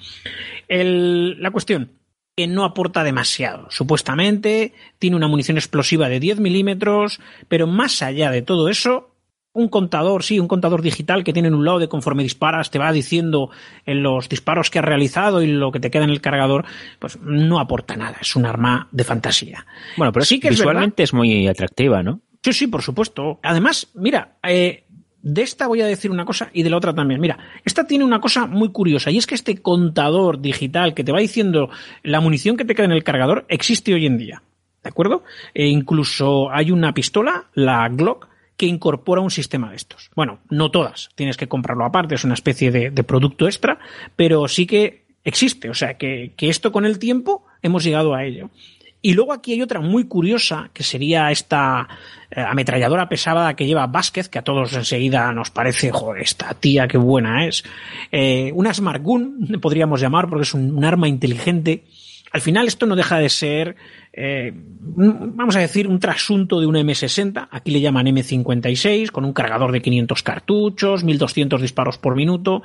el, 0.67 1.41
la 1.41 1.49
cuestión, 1.49 1.89
que 2.35 2.45
no 2.45 2.63
aporta 2.63 3.03
demasiado. 3.03 3.71
Supuestamente 3.71 4.73
tiene 4.99 5.15
una 5.15 5.27
munición 5.27 5.57
explosiva 5.57 6.09
de 6.09 6.19
10 6.19 6.41
milímetros, 6.41 7.19
pero 7.47 7.65
más 7.65 8.03
allá 8.03 8.29
de 8.29 8.43
todo 8.43 8.69
eso, 8.69 9.09
un 9.51 9.67
contador, 9.67 10.21
sí, 10.21 10.39
un 10.39 10.47
contador 10.47 10.83
digital 10.83 11.23
que 11.23 11.33
tiene 11.33 11.47
en 11.47 11.55
un 11.55 11.65
lado 11.65 11.79
de 11.79 11.89
conforme 11.89 12.21
disparas, 12.21 12.69
te 12.69 12.77
va 12.77 12.91
diciendo 12.91 13.49
en 13.87 14.03
los 14.03 14.29
disparos 14.29 14.69
que 14.69 14.77
has 14.77 14.85
realizado 14.85 15.41
y 15.41 15.47
lo 15.47 15.71
que 15.71 15.79
te 15.79 15.89
queda 15.89 16.03
en 16.03 16.11
el 16.11 16.21
cargador, 16.21 16.65
pues 16.99 17.19
no 17.19 17.59
aporta 17.59 17.95
nada. 17.95 18.17
Es 18.21 18.35
un 18.35 18.45
arma 18.45 18.87
de 18.91 19.03
fantasía. 19.03 19.65
Bueno, 19.97 20.13
pero 20.13 20.23
sí 20.23 20.39
que 20.39 20.51
visualmente 20.51 21.01
es, 21.01 21.09
es 21.09 21.13
muy 21.15 21.47
atractiva, 21.47 22.03
¿no? 22.03 22.21
Sí, 22.47 22.53
sí, 22.53 22.67
por 22.67 22.81
supuesto. 22.81 23.41
Además, 23.43 23.89
mira, 23.93 24.37
eh, 24.41 24.85
de 25.21 25.41
esta 25.41 25.67
voy 25.67 25.81
a 25.81 25.85
decir 25.85 26.11
una 26.11 26.23
cosa 26.23 26.49
y 26.53 26.63
de 26.63 26.69
la 26.69 26.77
otra 26.77 26.95
también. 26.95 27.19
Mira, 27.19 27.37
esta 27.65 27.85
tiene 27.85 28.05
una 28.05 28.21
cosa 28.21 28.47
muy 28.47 28.71
curiosa 28.71 29.11
y 29.11 29.17
es 29.17 29.27
que 29.27 29.35
este 29.35 29.61
contador 29.61 30.39
digital 30.39 30.93
que 30.93 31.03
te 31.03 31.11
va 31.11 31.19
diciendo 31.19 31.69
la 32.03 32.21
munición 32.21 32.55
que 32.55 32.63
te 32.63 32.73
queda 32.73 32.85
en 32.85 32.93
el 32.93 33.03
cargador 33.03 33.45
existe 33.49 33.93
hoy 33.93 34.05
en 34.05 34.17
día. 34.17 34.43
¿De 34.81 34.89
acuerdo? 34.89 35.25
E 35.53 35.67
incluso 35.67 36.49
hay 36.49 36.71
una 36.71 36.93
pistola, 36.93 37.49
la 37.53 37.89
Glock, 37.89 38.29
que 38.55 38.65
incorpora 38.65 39.19
un 39.19 39.29
sistema 39.29 39.69
de 39.69 39.75
estos. 39.75 40.09
Bueno, 40.15 40.39
no 40.49 40.71
todas, 40.71 41.09
tienes 41.15 41.35
que 41.35 41.49
comprarlo 41.49 41.83
aparte, 41.83 42.15
es 42.15 42.23
una 42.23 42.35
especie 42.35 42.71
de, 42.71 43.03
producto 43.03 43.45
extra, 43.45 43.77
pero 44.15 44.47
sí 44.47 44.65
que 44.65 45.05
existe, 45.25 45.69
o 45.69 45.73
sea, 45.73 45.97
que, 45.97 46.33
esto 46.39 46.71
con 46.71 46.85
el 46.85 46.97
tiempo 46.97 47.45
hemos 47.61 47.83
llegado 47.83 48.15
a 48.15 48.23
ello. 48.23 48.49
Y 49.07 49.13
luego 49.13 49.31
aquí 49.31 49.53
hay 49.53 49.61
otra 49.61 49.79
muy 49.79 50.03
curiosa, 50.03 50.69
que 50.73 50.83
sería 50.83 51.31
esta 51.31 51.87
eh, 52.29 52.41
ametralladora 52.41 53.07
pesada 53.07 53.55
que 53.55 53.65
lleva 53.65 53.87
Vázquez, 53.87 54.27
que 54.27 54.37
a 54.37 54.41
todos 54.41 54.73
enseguida 54.73 55.31
nos 55.31 55.49
parece, 55.49 55.93
joder, 55.93 56.23
esta 56.23 56.53
tía 56.55 56.89
qué 56.89 56.97
buena 56.97 57.47
es. 57.47 57.63
Eh, 58.11 58.51
una 58.53 58.73
Smart 58.73 59.01
Gun, 59.01 59.59
podríamos 59.61 60.01
llamar, 60.01 60.27
porque 60.27 60.43
es 60.43 60.53
un, 60.53 60.83
arma 60.83 61.07
inteligente. 61.07 61.85
Al 62.33 62.41
final 62.41 62.67
esto 62.67 62.85
no 62.85 62.97
deja 62.97 63.17
de 63.17 63.29
ser 63.29 63.77
eh, 64.11 64.51
vamos 64.53 65.55
a 65.55 65.61
decir, 65.61 65.87
un 65.87 65.99
trasunto 65.99 66.59
de 66.59 66.67
un 66.67 66.75
M60, 66.75 67.47
aquí 67.49 67.71
le 67.71 67.79
llaman 67.79 68.07
M56, 68.07 69.11
con 69.11 69.23
un 69.23 69.31
cargador 69.31 69.71
de 69.71 69.81
500 69.81 70.21
cartuchos, 70.21 71.05
1200 71.05 71.61
disparos 71.61 71.97
por 71.97 72.17
minuto. 72.17 72.61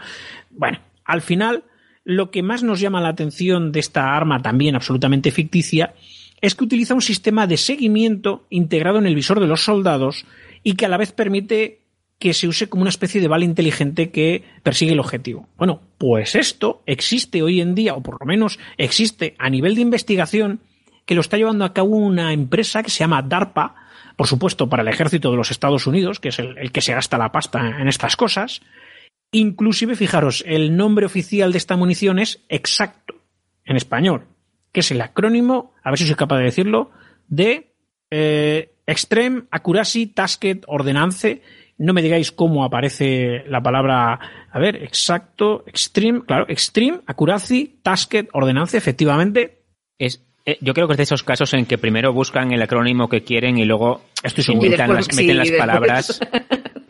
Bueno, 0.50 0.80
al 1.04 1.22
final, 1.22 1.62
lo 2.02 2.32
que 2.32 2.42
más 2.42 2.64
nos 2.64 2.80
llama 2.80 3.00
la 3.00 3.10
atención 3.10 3.70
de 3.70 3.78
esta 3.78 4.16
arma, 4.16 4.42
también 4.42 4.74
absolutamente 4.74 5.30
ficticia, 5.30 5.94
es 6.42 6.54
que 6.56 6.64
utiliza 6.64 6.94
un 6.94 7.00
sistema 7.00 7.46
de 7.46 7.56
seguimiento 7.56 8.46
integrado 8.50 8.98
en 8.98 9.06
el 9.06 9.14
visor 9.14 9.40
de 9.40 9.46
los 9.46 9.64
soldados 9.64 10.26
y 10.62 10.74
que 10.74 10.84
a 10.84 10.88
la 10.88 10.98
vez 10.98 11.12
permite 11.12 11.82
que 12.18 12.34
se 12.34 12.46
use 12.46 12.68
como 12.68 12.82
una 12.82 12.90
especie 12.90 13.20
de 13.20 13.28
bala 13.28 13.44
inteligente 13.44 14.10
que 14.10 14.44
persigue 14.62 14.92
el 14.92 15.00
objetivo. 15.00 15.48
Bueno, 15.56 15.80
pues 15.98 16.34
esto 16.34 16.82
existe 16.86 17.42
hoy 17.42 17.60
en 17.60 17.74
día, 17.74 17.94
o 17.94 18.02
por 18.02 18.18
lo 18.20 18.26
menos 18.26 18.58
existe 18.76 19.34
a 19.38 19.50
nivel 19.50 19.74
de 19.74 19.80
investigación, 19.80 20.60
que 21.06 21.14
lo 21.14 21.20
está 21.20 21.36
llevando 21.36 21.64
a 21.64 21.72
cabo 21.72 21.96
una 21.96 22.32
empresa 22.32 22.82
que 22.82 22.90
se 22.90 23.00
llama 23.00 23.22
DARPA, 23.22 23.74
por 24.16 24.26
supuesto 24.26 24.68
para 24.68 24.82
el 24.82 24.88
ejército 24.88 25.30
de 25.30 25.36
los 25.36 25.50
Estados 25.50 25.86
Unidos, 25.86 26.20
que 26.20 26.28
es 26.28 26.38
el, 26.38 26.70
que 26.70 26.80
se 26.80 26.94
gasta 26.94 27.18
la 27.18 27.32
pasta 27.32 27.80
en 27.80 27.88
estas 27.88 28.16
cosas. 28.16 28.62
Inclusive, 29.32 29.96
fijaros, 29.96 30.44
el 30.46 30.76
nombre 30.76 31.06
oficial 31.06 31.52
de 31.52 31.58
esta 31.58 31.76
munición 31.76 32.18
es 32.18 32.44
exacto. 32.48 33.14
en 33.64 33.76
español, 33.76 34.26
que 34.72 34.80
es 34.80 34.90
el 34.90 35.00
acrónimo, 35.00 35.74
a 35.82 35.90
ver 35.90 35.98
si 35.98 36.06
soy 36.06 36.14
capaz 36.16 36.38
de 36.38 36.44
decirlo, 36.44 36.90
de 37.28 37.72
eh, 38.10 38.70
Extreme 38.86 39.44
Accuracy 39.50 40.06
Tasked 40.08 40.62
Ordnance. 40.66 41.42
No 41.78 41.92
me 41.94 42.02
digáis 42.02 42.30
cómo 42.32 42.64
aparece 42.64 43.44
la 43.48 43.60
palabra, 43.62 44.18
a 44.50 44.58
ver, 44.58 44.76
exacto, 44.82 45.64
Extreme, 45.66 46.22
claro, 46.26 46.44
Extreme 46.48 47.00
Accuracy 47.06 47.78
Tasked 47.82 48.28
Ordnance, 48.32 48.76
efectivamente. 48.76 49.62
Es, 49.98 50.24
eh, 50.46 50.58
yo 50.60 50.74
creo 50.74 50.86
que 50.86 50.92
es 50.94 50.96
de 50.98 51.02
esos 51.04 51.22
casos 51.22 51.52
en 51.54 51.66
que 51.66 51.78
primero 51.78 52.12
buscan 52.12 52.52
el 52.52 52.62
acrónimo 52.62 53.08
que 53.08 53.22
quieren 53.24 53.58
y 53.58 53.64
luego 53.64 54.02
Estoy 54.22 54.44
Y 54.48 54.52
inventan 54.52 54.88
después- 54.94 55.06
las, 55.08 55.16
sí, 55.16 55.22
meten 55.22 55.38
las 55.38 55.50
palabras 55.50 56.20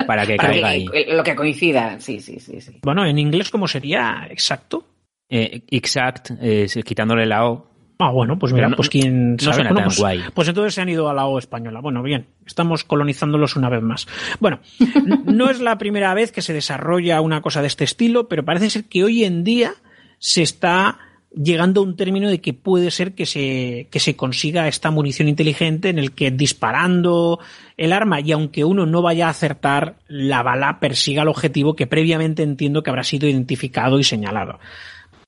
para 0.07 0.27
que 0.27 0.37
Para 0.37 0.49
caiga 0.51 0.69
que- 0.69 0.75
ahí. 0.75 0.87
Lo 1.17 1.23
que 1.25 1.35
coincida, 1.35 1.99
sí, 2.01 2.21
sí, 2.21 2.39
sí. 2.41 2.61
sí. 2.61 2.81
Bueno, 2.83 3.07
en 3.07 3.19
inglés, 3.19 3.49
¿cómo 3.49 3.67
sería 3.67 4.27
exacto? 4.31 4.87
Eh, 5.31 5.63
exact, 5.71 6.31
eh, 6.43 6.67
quitándole 6.85 7.25
la 7.25 7.47
O. 7.47 7.72
Ah, 8.03 8.11
bueno, 8.11 8.39
pues 8.39 8.53
mira, 8.53 8.69
no- 8.69 8.77
pues 8.77 8.89
quién 8.89 9.33
no 9.35 9.39
sabe. 9.39 9.55
suena 9.55 9.71
Bueno, 9.71 9.81
tan 9.81 9.89
pues, 9.89 9.99
guay. 9.99 10.21
pues 10.35 10.49
entonces 10.49 10.75
se 10.75 10.81
han 10.81 10.89
ido 10.89 11.09
a 11.09 11.15
la 11.15 11.27
O 11.27 11.39
española. 11.39 11.81
Bueno, 11.81 12.03
bien, 12.03 12.27
estamos 12.47 12.85
colonizándolos 12.85 13.57
una 13.57 13.69
vez 13.69 13.83
más. 13.83 14.07
Bueno, 14.41 14.61
no 15.25 15.51
es 15.51 15.61
la 15.61 15.79
primera 15.79 16.13
vez 16.15 16.33
que 16.33 16.43
se 16.43 16.53
desarrolla 16.53 17.21
una 17.21 17.41
cosa 17.43 17.61
de 17.61 17.69
este 17.69 17.85
estilo, 17.85 18.29
pero 18.29 18.45
parece 18.45 18.71
ser 18.71 18.85
que 18.85 19.05
hoy 19.05 19.25
en 19.25 19.45
día 19.45 19.73
se 20.19 20.43
está 20.43 20.99
llegando 21.35 21.81
a 21.81 21.85
un 21.85 21.97
término 21.97 22.29
de 22.29 22.43
que 22.43 22.53
puede 22.53 22.91
ser 22.91 23.15
que 23.15 23.25
se, 23.25 23.89
que 23.91 24.01
se 24.01 24.17
consiga 24.17 24.69
esta 24.69 24.91
munición 24.91 25.29
inteligente 25.29 25.89
en 25.89 25.99
el 25.99 26.13
que 26.13 26.31
disparando 26.31 27.39
el 27.79 27.93
arma 27.95 28.21
y 28.21 28.33
aunque 28.33 28.65
uno 28.65 28.85
no 28.85 29.01
vaya 29.01 29.29
a 29.29 29.31
acertar, 29.31 29.97
la 30.09 30.43
bala 30.43 30.79
persiga 30.79 31.23
el 31.23 31.29
objetivo 31.29 31.75
que 31.75 31.87
previamente 31.87 32.43
entiendo 32.43 32.83
que 32.83 32.91
habrá 32.91 33.03
sido 33.03 33.27
identificado 33.29 33.99
y 33.99 34.05
señalado. 34.05 34.59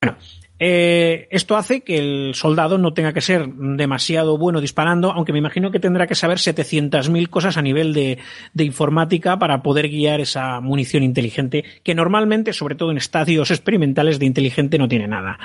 Bueno, 0.02 0.18
eh, 0.60 1.26
esto 1.30 1.56
hace 1.56 1.80
que 1.80 1.98
el 1.98 2.34
soldado 2.34 2.78
no 2.78 2.94
tenga 2.94 3.12
que 3.12 3.20
ser 3.20 3.48
demasiado 3.48 4.38
bueno 4.38 4.60
disparando, 4.60 5.10
aunque 5.10 5.32
me 5.32 5.40
imagino 5.40 5.72
que 5.72 5.80
tendrá 5.80 6.06
que 6.06 6.14
saber 6.14 6.38
700.000 6.38 7.28
cosas 7.28 7.56
a 7.56 7.62
nivel 7.62 7.92
de, 7.92 8.18
informática 8.56 9.38
para 9.38 9.62
poder 9.62 9.88
guiar 9.88 10.20
esa 10.20 10.60
munición 10.60 11.02
inteligente, 11.02 11.64
que 11.82 11.94
normalmente, 11.94 12.52
sobre 12.52 12.76
todo 12.76 12.92
en 12.92 12.98
estadios 12.98 13.50
experimentales 13.50 14.18
de 14.18 14.26
inteligente, 14.26 14.78
no 14.78 14.88
tiene 14.88 15.08
nada. 15.08 15.38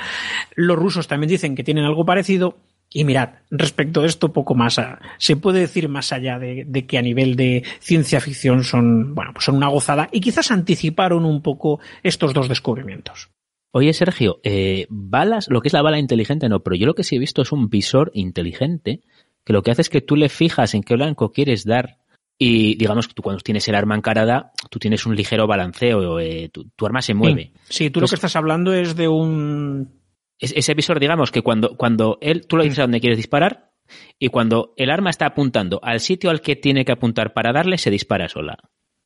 Los 0.56 0.77
rusos 0.77 1.07
también 1.07 1.30
dicen 1.30 1.56
que 1.56 1.64
tienen 1.64 1.86
algo 1.86 2.06
parecido. 2.06 2.57
Y 2.91 3.03
mirad, 3.03 3.30
respecto 3.52 4.02
de 4.02 4.07
esto, 4.07 4.34
poco 4.34 4.56
más. 4.56 4.81
se 5.19 5.36
puede 5.36 5.60
decir 5.60 5.90
más 5.90 6.11
allá 6.11 6.40
de, 6.40 6.65
de 6.65 6.88
que 6.88 6.98
a 6.98 7.03
nivel 7.03 7.36
de 7.36 7.64
ciencia 7.80 8.19
ficción 8.19 8.64
son, 8.64 9.14
bueno, 9.14 9.31
pues 9.31 9.45
son 9.45 9.57
una 9.57 9.68
gozada 9.68 10.10
y 10.11 10.22
quizás 10.22 10.49
anticiparon 10.49 11.23
un 11.23 11.44
poco 11.44 11.80
estos 12.02 12.34
dos 12.34 12.49
descubrimientos. 12.49 13.30
Oye, 13.72 13.94
Sergio, 13.94 14.40
eh, 14.44 14.88
balas, 14.90 15.48
lo 15.50 15.62
que 15.62 15.68
es 15.68 15.74
la 15.74 15.82
bala 15.82 16.00
inteligente 16.00 16.50
no, 16.50 16.62
pero 16.62 16.76
yo 16.76 16.86
lo 16.88 16.96
que 16.96 17.04
sí 17.04 17.16
he 17.16 17.20
visto 17.20 17.41
es 17.44 17.52
un 17.52 17.70
visor 17.70 18.12
inteligente 18.16 19.02
que 19.46 19.54
lo 19.54 19.62
que 19.62 19.72
hace 19.72 19.82
es 19.82 19.90
que 19.90 20.02
tú 20.02 20.16
le 20.16 20.30
fijas 20.30 20.74
en 20.74 20.84
qué 20.84 20.96
blanco 20.96 21.32
quieres 21.32 21.66
dar 21.66 21.98
y 22.38 22.76
digamos 22.76 23.08
que 23.08 23.14
tú 23.14 23.22
cuando 23.22 23.41
tienes 23.41 23.68
el 23.68 23.76
arma 23.76 23.96
encarada, 23.96 24.52
tú 24.70 24.80
tienes 24.80 25.06
un 25.06 25.16
ligero 25.16 25.46
balanceo, 25.46 26.20
eh, 26.20 26.50
tu, 26.52 26.66
tu 26.76 26.86
arma 26.86 27.02
se 27.02 27.14
mueve. 27.14 27.52
Sí, 27.66 27.74
sí, 27.86 27.90
tú 27.90 28.00
lo 28.00 28.08
que 28.08 28.16
estás 28.16 28.36
hablando 28.36 28.74
es 28.74 28.96
de 28.96 29.08
un 29.08 30.00
Es- 30.40 30.54
ese 30.56 30.74
visor, 30.74 31.00
digamos 31.00 31.32
que 31.32 31.41
cuando, 31.41 31.76
cuando 31.76 32.18
él, 32.22 32.48
tú 32.48 32.58
le 32.58 32.64
dices 32.64 32.80
a 32.80 32.84
dónde 32.84 33.02
quieres 33.02 33.18
disparar 33.18 33.72
y 34.18 34.30
cuando 34.30 34.74
el 34.78 34.90
arma 34.90 35.10
está 35.10 35.26
apuntando 35.26 35.80
al 35.84 36.00
sitio 36.00 36.30
al 36.30 36.41
que 36.41 36.56
tiene 36.56 36.86
que 36.86 36.91
apuntar 36.94 37.34
para 37.34 37.52
darle, 37.52 37.78
se 37.78 37.91
dispara 37.91 38.30
sola. 38.30 38.58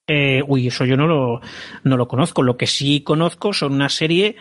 Eh, 0.08 0.44
uy, 0.48 0.68
eso 0.68 0.86
yo 0.86 0.98
no 0.98 1.08
lo, 1.08 1.42
no 1.84 1.98
lo 1.98 2.08
conozco. 2.08 2.44
Lo 2.44 2.58
que 2.58 2.68
sí 2.68 3.02
conozco 3.02 3.54
son 3.54 3.74
una 3.74 3.90
serie 3.90 4.36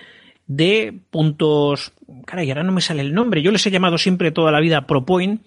de 0.46 1.00
puntos. 1.10 1.92
Caray, 2.26 2.50
ahora 2.50 2.64
no 2.64 2.72
me 2.72 2.80
sale 2.80 3.02
el 3.02 3.14
nombre. 3.14 3.42
Yo 3.42 3.52
les 3.52 3.66
he 3.66 3.70
llamado 3.70 3.98
siempre 3.98 4.32
toda 4.32 4.52
la 4.52 4.60
vida 4.60 4.86
ProPoint, 4.86 5.42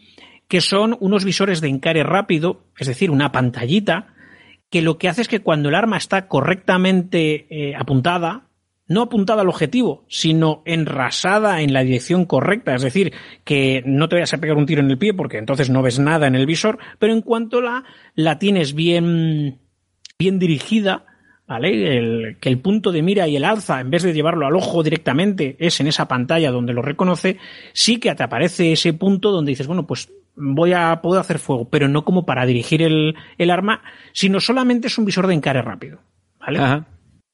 que 0.47 0.61
son 0.61 0.95
unos 0.99 1.25
visores 1.25 1.61
de 1.61 1.69
encare 1.69 2.03
rápido, 2.03 2.63
es 2.77 2.87
decir, 2.87 3.11
una 3.11 3.31
pantallita, 3.31 4.13
que 4.69 4.81
lo 4.81 4.97
que 4.97 5.09
hace 5.09 5.21
es 5.21 5.27
que 5.27 5.41
cuando 5.41 5.69
el 5.69 5.75
arma 5.75 5.97
está 5.97 6.27
correctamente 6.27 7.47
eh, 7.49 7.75
apuntada, 7.75 8.47
no 8.87 9.01
apuntada 9.01 9.41
al 9.41 9.49
objetivo, 9.49 10.05
sino 10.07 10.61
enrasada 10.65 11.61
en 11.61 11.73
la 11.73 11.83
dirección 11.83 12.25
correcta, 12.25 12.75
es 12.75 12.83
decir, 12.83 13.13
que 13.43 13.81
no 13.85 14.07
te 14.07 14.15
vayas 14.15 14.33
a 14.33 14.37
pegar 14.37 14.57
un 14.57 14.67
tiro 14.67 14.81
en 14.81 14.91
el 14.91 14.97
pie 14.97 15.13
porque 15.13 15.37
entonces 15.37 15.69
no 15.69 15.81
ves 15.81 15.99
nada 15.99 16.27
en 16.27 16.35
el 16.35 16.45
visor, 16.45 16.77
pero 16.99 17.13
en 17.13 17.21
cuanto 17.21 17.61
la, 17.61 17.83
la 18.13 18.37
tienes 18.37 18.75
bien, 18.75 19.59
bien 20.17 20.39
dirigida, 20.39 21.05
¿vale? 21.47 21.97
El, 21.97 22.37
que 22.39 22.49
el 22.49 22.59
punto 22.59 22.91
de 22.91 23.01
mira 23.01 23.27
y 23.27 23.35
el 23.35 23.45
alza, 23.45 23.81
en 23.81 23.89
vez 23.89 24.03
de 24.03 24.13
llevarlo 24.13 24.47
al 24.47 24.55
ojo 24.55 24.83
directamente, 24.83 25.55
es 25.59 25.79
en 25.79 25.87
esa 25.87 26.07
pantalla 26.07 26.51
donde 26.51 26.73
lo 26.73 26.81
reconoce, 26.81 27.37
sí 27.73 27.99
que 27.99 28.13
te 28.15 28.23
aparece 28.23 28.71
ese 28.71 28.93
punto 28.93 29.31
donde 29.31 29.51
dices, 29.51 29.67
bueno, 29.67 29.85
pues 29.85 30.11
voy 30.35 30.73
a 30.73 31.01
poder 31.01 31.21
hacer 31.21 31.39
fuego, 31.39 31.69
pero 31.69 31.87
no 31.87 32.03
como 32.03 32.25
para 32.25 32.45
dirigir 32.45 32.81
el, 32.81 33.15
el 33.37 33.51
arma, 33.51 33.81
sino 34.13 34.39
solamente 34.39 34.87
es 34.87 34.97
un 34.97 35.05
visor 35.05 35.27
de 35.27 35.33
encare 35.33 35.61
rápido, 35.61 35.99
¿vale? 36.39 36.59
Ajá. 36.59 36.87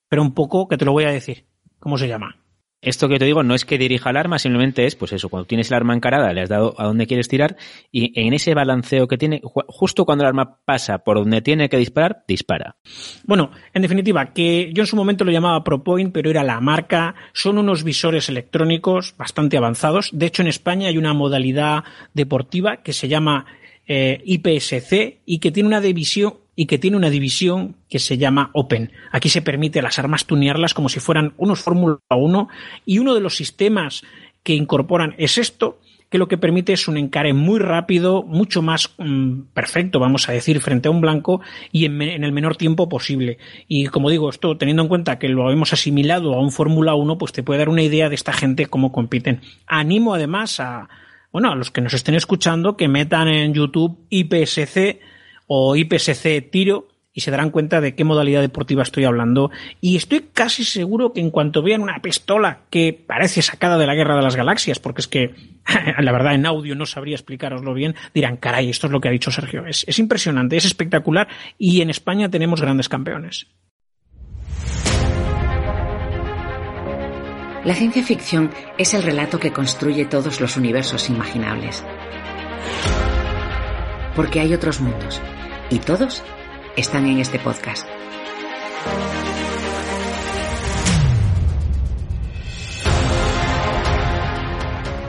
Pero 0.10 0.22
un 0.22 0.34
poco, 0.34 0.68
que 0.68 0.78
te 0.78 0.86
lo 0.86 0.91
voy 0.91 1.06
a 1.06 1.12
decir, 1.12 1.45
¿cómo 1.80 1.98
se 1.98 2.08
llama? 2.08 2.38
Esto 2.82 3.08
que 3.08 3.20
te 3.20 3.26
digo 3.26 3.44
no 3.44 3.53
es 3.53 3.64
que 3.64 3.78
dirija 3.78 4.10
el 4.10 4.18
arma, 4.18 4.40
simplemente 4.40 4.86
es, 4.86 4.95
pues 4.95 5.14
eso, 5.14 5.30
cuando 5.30 5.45
tienes 5.45 5.70
el 5.70 5.76
arma 5.76 5.94
encarada, 5.94 6.34
le 6.34 6.41
has 6.41 6.49
dado 6.49 6.74
a 6.80 6.86
dónde 6.86 7.06
quieres 7.06 7.28
tirar 7.28 7.56
y 7.91 8.20
en 8.20 8.34
ese 8.34 8.56
balanceo 8.56 9.08
que 9.08 9.18
tiene, 9.20 9.40
ju- 9.41 9.64
justo 9.68 10.03
cuando 10.03 10.24
el 10.24 10.30
arma 10.30 10.58
pasa 10.66 10.98
por 10.99 11.18
donde 11.18 11.41
tiene 11.41 11.70
que 11.70 11.78
disparar, 11.78 12.24
dispara. 12.28 12.78
Bueno, 13.26 13.52
en 13.74 13.84
definitiva, 13.84 14.34
que 14.34 14.72
yo 14.74 14.82
en 14.82 14.88
su 14.88 14.95
momento 14.95 15.24
lo 15.24 15.32
llamaba 15.32 15.64
ProPoint, 15.64 16.12
pero 16.12 16.32
era 16.32 16.44
la 16.44 16.60
marca. 16.60 17.14
Son 17.34 17.58
unos 17.60 17.84
visores 17.84 18.30
electrónicos 18.30 19.14
bastante 19.16 19.58
avanzados. 19.58 20.10
De 20.12 20.26
hecho, 20.26 20.41
en 20.41 20.48
España 20.48 20.88
hay 20.88 20.98
una 20.98 21.14
modalidad 21.14 21.84
deportiva 22.16 22.78
que 22.78 22.94
se 22.94 23.08
llama 23.08 23.45
eh, 23.88 24.22
IPSC 24.26 25.20
y 25.26 25.40
que 25.40 25.52
tiene 25.52 25.68
una 25.68 25.82
división 25.82 26.34
y 26.62 26.68
que 26.68 26.78
tiene 26.78 26.96
una 26.96 27.10
división 27.10 27.76
que 27.90 27.98
se 27.98 28.20
llama 28.20 28.52
Open. 28.54 28.92
Aquí 29.12 29.30
se 29.30 29.42
permite 29.42 29.80
a 29.80 29.82
las 29.82 29.98
armas 29.98 30.28
tunearlas 30.28 30.76
como 30.76 30.90
si 30.90 31.00
fueran 31.00 31.34
unos 31.38 31.60
Fórmula 31.64 31.98
1 32.12 32.50
y 32.86 33.00
uno 33.00 33.16
de 33.16 33.20
los 33.20 33.36
sistemas 33.36 34.04
que 34.44 34.54
incorporan 34.54 35.16
es 35.18 35.40
esto 35.40 35.80
que 36.12 36.20
lo 36.20 36.28
que 36.28 36.38
permite 36.38 36.74
es 36.74 36.88
un 36.88 36.98
encare 36.98 37.34
muy 37.34 37.58
rápido, 37.58 38.22
mucho 38.22 38.62
más 38.62 38.94
mm, 39.00 39.46
perfecto, 39.56 39.98
vamos 39.98 40.30
a 40.30 40.34
decir, 40.34 40.62
frente 40.62 40.88
a 40.88 40.92
un 40.92 41.02
blanco 41.02 41.42
y 41.72 41.86
en, 41.86 42.00
en 42.00 42.24
el 42.24 42.32
menor 42.32 42.58
tiempo 42.58 42.88
posible. 42.88 43.40
Y 43.68 43.88
como 43.88 44.12
digo, 44.12 44.30
esto 44.30 44.56
teniendo 44.56 44.84
en 44.84 44.90
cuenta 44.90 45.18
que 45.18 45.30
lo 45.30 45.52
hemos 45.52 45.74
asimilado 45.74 46.36
a 46.36 46.42
un 46.42 46.52
Fórmula 46.52 46.94
1, 46.94 47.18
pues 47.18 47.32
te 47.32 47.42
puede 47.42 47.58
dar 47.58 47.70
una 47.70 47.82
idea 47.82 48.08
de 48.08 48.14
esta 48.14 48.34
gente 48.34 48.68
cómo 48.68 48.92
compiten. 48.92 49.42
Animo 49.66 50.14
además 50.14 50.60
a, 50.60 50.90
bueno, 51.32 51.52
a 51.52 51.56
los 51.56 51.72
que 51.72 51.82
nos 51.82 51.96
estén 51.96 52.14
escuchando 52.14 52.78
que 52.78 52.88
metan 52.88 53.30
en 53.30 53.56
YouTube 53.56 54.06
IPSC 54.12 55.00
o 55.48 55.76
IPSC 55.76 56.50
tiro 56.52 56.88
y 57.14 57.22
se 57.22 57.32
darán 57.32 57.50
cuenta 57.50 57.82
de 57.82 57.94
qué 57.94 58.04
modalidad 58.04 58.42
deportiva 58.42 58.84
estoy 58.84 59.04
hablando. 59.04 59.52
Y 59.82 59.98
estoy 59.98 60.28
casi 60.34 60.64
seguro 60.64 61.14
que 61.14 61.20
en 61.20 61.30
cuanto 61.30 61.62
vean 61.62 61.82
una 61.82 62.02
pistola 62.02 62.62
que 62.70 62.94
parece 62.94 63.42
sacada 63.42 63.78
de 63.78 63.86
la 63.86 63.96
Guerra 63.96 64.16
de 64.16 64.22
las 64.22 64.36
Galaxias, 64.36 64.80
porque 64.80 65.02
es 65.02 65.08
que 65.08 65.36
la 66.00 66.12
verdad 66.12 66.36
en 66.36 66.46
audio 66.46 66.76
no 66.76 66.86
sabría 66.86 67.16
explicaroslo 67.16 67.74
bien, 67.74 67.96
dirán, 68.14 68.38
caray, 68.38 68.70
esto 68.70 68.88
es 68.88 68.94
lo 68.94 69.02
que 69.02 69.10
ha 69.10 69.12
dicho 69.12 69.32
Sergio. 69.32 69.66
Es, 69.66 69.84
es 69.88 70.00
impresionante, 70.00 70.58
es 70.58 70.66
espectacular 70.66 71.28
y 71.58 71.82
en 71.82 71.90
España 71.90 72.30
tenemos 72.30 72.62
grandes 72.62 72.88
campeones. 72.88 73.48
La 77.64 77.76
ciencia 77.76 78.04
ficción 78.04 78.50
es 78.80 78.96
el 78.96 79.04
relato 79.04 79.40
que 79.40 79.52
construye 79.52 80.06
todos 80.06 80.42
los 80.42 80.58
universos 80.58 81.10
imaginables. 81.10 81.84
Porque 84.16 84.42
hay 84.42 84.54
otros 84.54 84.82
mundos 84.82 85.22
y 85.70 85.80
todos 85.80 86.24
están 86.76 87.06
en 87.06 87.20
este 87.20 87.40
podcast. 87.40 87.88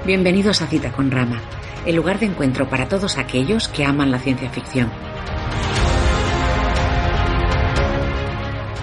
Bienvenidos 0.07 0.63
a 0.63 0.67
Cita 0.67 0.93
con 0.93 1.11
Rama, 1.11 1.41
el 1.85 1.97
lugar 1.97 2.21
de 2.21 2.27
encuentro 2.27 2.69
para 2.69 2.89
todos 2.89 3.19
aquellos 3.19 3.69
que 3.69 3.85
aman 3.85 4.11
la 4.11 4.19
ciencia 4.19 4.51
ficción. 4.51 4.91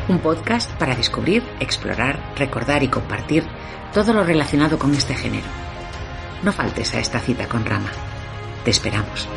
Un 0.10 0.20
podcast 0.20 0.72
para 0.74 0.96
descubrir, 0.96 1.44
explorar, 1.60 2.34
recordar 2.36 2.84
y 2.84 2.88
compartir 2.88 3.46
todo 3.94 4.12
lo 4.12 4.24
relacionado 4.24 4.80
con 4.80 4.94
este 4.94 5.14
género. 5.14 5.48
No 6.44 6.52
faltes 6.52 6.94
a 6.96 7.00
esta 7.00 7.20
cita 7.20 7.48
con 7.48 7.66
Rama. 7.66 7.90
Te 8.64 8.72
esperamos. 8.72 9.28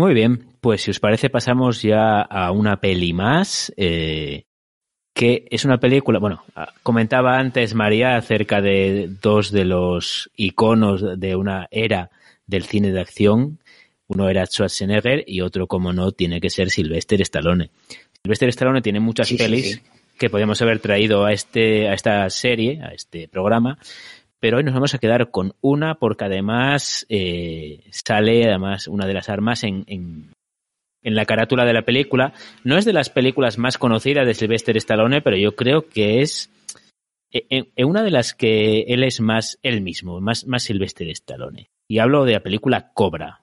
Muy 0.00 0.14
bien, 0.14 0.46
pues 0.62 0.80
si 0.80 0.92
os 0.92 0.98
parece 0.98 1.28
pasamos 1.28 1.82
ya 1.82 2.22
a 2.22 2.52
una 2.52 2.80
peli 2.80 3.12
más, 3.12 3.70
eh, 3.76 4.44
que 5.12 5.46
es 5.50 5.66
una 5.66 5.76
película, 5.76 6.18
bueno, 6.18 6.42
ah, 6.56 6.72
comentaba 6.82 7.38
antes 7.38 7.74
María 7.74 8.16
acerca 8.16 8.62
de 8.62 9.10
dos 9.20 9.50
de 9.50 9.66
los 9.66 10.30
iconos 10.36 11.20
de 11.20 11.36
una 11.36 11.68
era 11.70 12.10
del 12.46 12.64
cine 12.64 12.92
de 12.92 13.00
acción. 13.02 13.58
Uno 14.06 14.30
era 14.30 14.46
Schwarzenegger 14.46 15.22
y 15.26 15.42
otro, 15.42 15.66
como 15.66 15.92
no, 15.92 16.12
tiene 16.12 16.40
que 16.40 16.48
ser 16.48 16.70
Sylvester 16.70 17.20
Stallone. 17.20 17.68
Sylvester 18.22 18.48
Stallone 18.48 18.80
tiene 18.80 19.00
muchas 19.00 19.28
Sí, 19.28 19.36
pelis 19.36 19.72
sí. 19.74 19.80
que 20.18 20.30
podríamos 20.30 20.62
haber 20.62 20.78
traído 20.78 21.26
a 21.26 21.34
este 21.34 21.90
a 21.90 21.92
esta 21.92 22.30
serie, 22.30 22.80
a 22.82 22.94
este 22.94 23.28
programa, 23.28 23.76
pero 24.40 24.56
hoy 24.56 24.64
nos 24.64 24.74
vamos 24.74 24.94
a 24.94 24.98
quedar 24.98 25.30
con 25.30 25.54
una 25.60 25.96
porque 25.96 26.24
además 26.24 27.06
eh, 27.08 27.84
sale 27.90 28.48
además 28.48 28.88
una 28.88 29.06
de 29.06 29.14
las 29.14 29.28
armas 29.28 29.62
en, 29.64 29.84
en, 29.86 30.32
la 31.02 31.26
carátula 31.26 31.64
de 31.64 31.74
la 31.74 31.82
película. 31.82 32.32
No 32.64 32.76
es 32.76 32.84
de 32.84 32.92
las 32.92 33.10
películas 33.10 33.58
más 33.58 33.78
conocidas 33.78 34.26
de 34.26 34.34
Sylvester 34.34 34.76
Stallone, 34.78 35.20
pero 35.20 35.36
yo 35.36 35.54
creo 35.54 35.88
que 35.88 36.22
es 36.22 36.50
eh, 37.30 37.46
en, 37.50 37.68
en 37.76 37.86
una 37.86 38.02
de 38.02 38.10
las 38.10 38.34
que 38.34 38.80
él 38.88 39.04
es 39.04 39.20
más 39.20 39.58
él 39.62 39.82
mismo, 39.82 40.20
más, 40.20 40.46
más 40.46 40.62
Sylvester 40.62 41.08
Stallone. 41.10 41.70
Y 41.86 41.98
hablo 41.98 42.24
de 42.24 42.32
la 42.32 42.40
película 42.40 42.92
Cobra. 42.94 43.40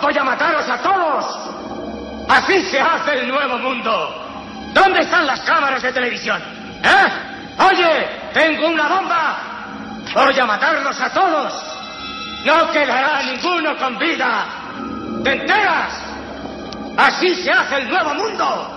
¡Voy 0.00 0.16
a 0.16 0.24
mataros 0.24 0.68
a 0.68 0.78
todos! 0.78 1.24
¡Así 2.28 2.62
se 2.70 2.80
hace 2.80 3.20
el 3.20 3.28
nuevo 3.28 3.58
mundo! 3.58 4.70
¿Dónde 4.72 5.00
están 5.00 5.26
las 5.26 5.40
cámaras 5.40 5.82
de 5.82 5.92
televisión? 5.92 6.42
¿Eh? 6.82 7.08
¡Oye! 7.58 8.30
¡Tengo 8.32 8.68
una 8.68 8.88
bomba! 8.88 9.38
¡Voy 10.14 10.38
a 10.38 10.46
matarlos 10.46 11.00
a 11.00 11.10
todos! 11.10 11.52
¡No 12.44 12.70
quedará 12.70 13.22
ninguno 13.22 13.76
con 13.76 13.98
vida! 13.98 14.46
¿Te 15.24 15.32
enteras? 15.32 15.92
¡Así 16.96 17.34
se 17.34 17.50
hace 17.50 17.76
el 17.76 17.88
nuevo 17.88 18.14
mundo! 18.14 18.74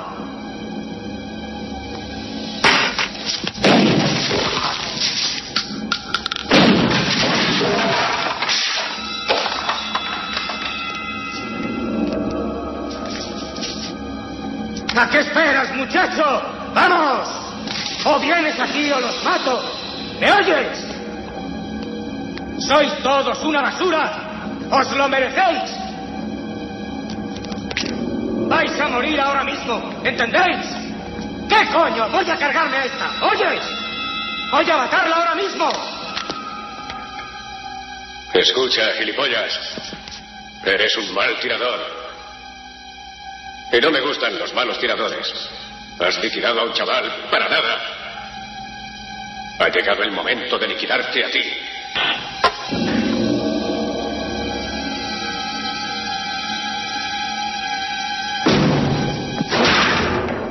¿A 14.95 15.09
qué 15.09 15.19
esperas, 15.19 15.73
muchacho? 15.75 16.23
¡Vamos! 16.73 17.27
O 18.05 18.19
vienes 18.19 18.59
aquí 18.59 18.91
o 18.91 18.99
los 18.99 19.23
mato. 19.23 19.63
¿Me 20.19 20.31
oyes? 20.31 20.85
¿Sois 22.67 22.93
todos 23.01 23.41
una 23.43 23.61
basura? 23.61 24.11
¡Os 24.69 24.91
lo 24.91 25.07
merecéis! 25.07 25.71
¡Vais 28.47 28.79
a 28.79 28.87
morir 28.89 29.19
ahora 29.19 29.43
mismo! 29.43 30.01
¿Entendéis? 30.03 30.65
¿Qué 31.47 31.67
coño? 31.71 32.09
Voy 32.09 32.29
a 32.29 32.37
cargarme 32.37 32.77
a 32.77 32.85
esta. 32.85 33.11
¿Oyes? 33.31 33.63
Voy 34.51 34.69
a 34.69 34.77
matarla 34.77 35.15
ahora 35.15 35.35
mismo. 35.35 35.69
Escucha, 38.33 38.91
gilipollas. 38.97 39.59
Eres 40.65 40.95
un 40.97 41.13
mal 41.13 41.39
tirador. 41.39 42.00
Y 43.71 43.79
no 43.79 43.89
me 43.89 44.01
gustan 44.01 44.37
los 44.37 44.53
malos 44.53 44.77
tiradores. 44.79 45.49
Has 45.99 46.21
liquidado 46.21 46.59
a 46.59 46.63
un 46.65 46.73
chaval 46.73 47.09
para 47.31 47.47
nada. 47.47 47.81
Ha 49.59 49.69
llegado 49.69 50.03
el 50.03 50.11
momento 50.11 50.57
de 50.57 50.67
liquidarte 50.67 51.23
a 51.23 51.29
ti. 51.29 51.43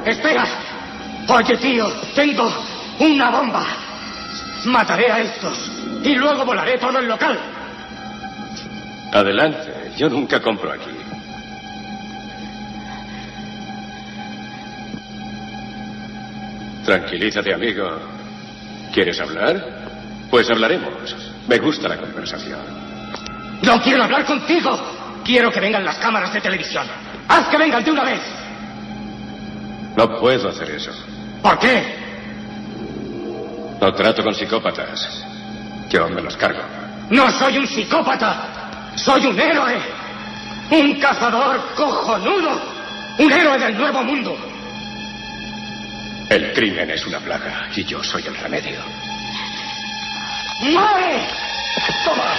Espera. 0.06 0.46
Oye, 1.28 1.56
tío, 1.58 1.92
tengo 2.14 2.50
una 3.00 3.30
bomba. 3.30 3.66
Mataré 4.64 5.10
a 5.10 5.20
estos 5.20 5.58
y 6.02 6.14
luego 6.14 6.44
volaré 6.44 6.78
todo 6.78 6.98
el 6.98 7.06
local. 7.06 7.38
Adelante, 9.12 9.92
yo 9.96 10.08
nunca 10.08 10.40
compro 10.40 10.72
aquí. 10.72 10.99
Tranquilízate, 16.90 17.54
amigo. 17.54 17.88
¿Quieres 18.92 19.20
hablar? 19.20 19.64
Pues 20.28 20.50
hablaremos. 20.50 21.14
Me 21.46 21.56
gusta 21.58 21.86
la 21.86 21.96
conversación. 21.96 22.58
No 23.62 23.80
quiero 23.80 24.02
hablar 24.02 24.24
contigo. 24.24 24.76
Quiero 25.24 25.52
que 25.52 25.60
vengan 25.60 25.84
las 25.84 25.98
cámaras 25.98 26.32
de 26.32 26.40
televisión. 26.40 26.84
Haz 27.28 27.46
que 27.46 27.58
vengan 27.58 27.84
de 27.84 27.92
una 27.92 28.02
vez. 28.02 28.20
No 29.96 30.18
puedo 30.18 30.48
hacer 30.48 30.68
eso. 30.68 30.90
¿Por 31.40 31.60
qué? 31.60 31.94
No 33.80 33.94
trato 33.94 34.24
con 34.24 34.34
psicópatas. 34.34 35.24
Yo 35.90 36.08
me 36.08 36.20
los 36.20 36.36
cargo. 36.36 36.62
No 37.08 37.30
soy 37.38 37.58
un 37.58 37.68
psicópata. 37.68 38.90
Soy 38.96 39.26
un 39.26 39.38
héroe. 39.38 39.78
Un 40.72 40.98
cazador 40.98 41.72
cojonudo. 41.76 42.60
Un 43.18 43.30
héroe 43.30 43.58
del 43.60 43.78
nuevo 43.78 44.02
mundo. 44.02 44.49
El 46.30 46.52
crimen 46.52 46.90
es 46.90 47.04
una 47.06 47.18
plaga 47.20 47.68
y 47.76 47.84
yo 47.84 48.02
soy 48.02 48.22
el 48.26 48.36
remedio. 48.36 48.80
¡Muere! 50.62 51.26
¡Toma! 52.04 52.34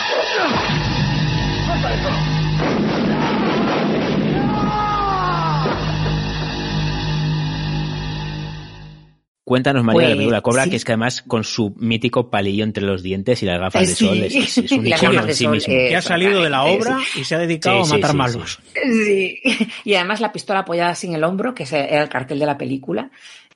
Cuéntanos, 9.44 9.84
María, 9.84 10.02
de 10.02 10.06
la 10.06 10.14
Pues, 10.14 10.18
película 10.18 10.42
Cobra, 10.42 10.64
sí. 10.66 10.70
que 10.70 10.76
es 10.78 10.86
que 10.86 10.92
además 10.94 11.24
con 11.24 11.44
su 11.44 11.74
mítico 11.78 12.30
palillo 12.30 12.64
entre 12.64 12.84
los 12.84 13.02
dientes 13.04 13.42
y 13.42 13.46
las 13.48 13.60
gafas 13.60 13.84
Eh, 13.84 13.88
de 13.88 13.96
sí. 13.96 14.06
sol 14.06 14.18
es, 14.24 14.58
es- 14.58 14.72
un 14.72 14.88
icono 14.88 15.22
en 15.22 15.28
de 15.28 15.34
sí 15.34 15.48
mismo. 15.48 15.74
eh, 15.74 15.88
Que 15.90 15.96
ha 15.96 16.02
salido 16.02 16.42
de 16.44 16.50
la 16.50 16.64
obra 16.64 17.00
y 17.20 17.24
se 17.24 17.36
ha 17.36 17.40
dedicado 17.40 17.78
Sí, 17.78 17.82
a 17.82 17.86
sí, 17.86 17.94
matar 18.02 18.12
sí, 18.12 18.18
malos. 18.18 18.60
Sí. 18.74 19.40
Y 19.84 19.96
además 19.96 20.22
la 20.22 20.32
pistola 20.32 20.60
apoyada 20.60 20.94
sin 20.96 21.16
el 21.16 21.24
hombro, 21.24 21.54
que 21.56 21.64
era 21.70 22.04
el 22.04 22.08
cartel 22.10 22.40
de 22.40 22.46
la 22.46 22.58
película, 22.58 23.10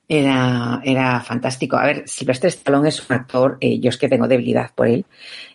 era, 0.08 0.80
era 0.84 1.20
fantástico. 1.20 1.76
A 1.76 1.86
ver, 1.86 2.08
Sylvester 2.08 2.48
Stallone 2.48 2.88
es 2.88 3.08
un 3.08 3.16
actor, 3.16 3.58
eh, 3.60 3.78
yo 3.80 3.90
es 3.90 3.96
que 3.98 4.08
tengo 4.08 4.28
debilidad 4.28 4.70
por 4.74 4.88
él, 4.88 5.04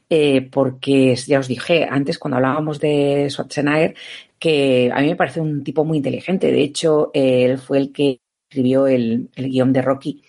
eh, 0.09 0.41
porque 0.41 1.15
ya 1.15 1.39
os 1.39 1.47
dije 1.47 1.87
antes 1.89 2.19
cuando 2.19 2.37
hablábamos 2.37 2.79
de 2.79 3.27
Schwarzenegger 3.29 3.95
que 4.39 4.91
a 4.93 5.01
mí 5.01 5.07
me 5.07 5.15
parece 5.15 5.39
un 5.39 5.63
tipo 5.63 5.85
muy 5.85 5.97
inteligente. 5.97 6.51
De 6.51 6.61
hecho, 6.63 7.11
él 7.13 7.59
fue 7.59 7.77
el 7.77 7.91
que 7.91 8.19
escribió 8.49 8.87
el, 8.87 9.29
el 9.35 9.49
guion 9.49 9.71
de 9.71 9.81
Rocky 9.83 10.21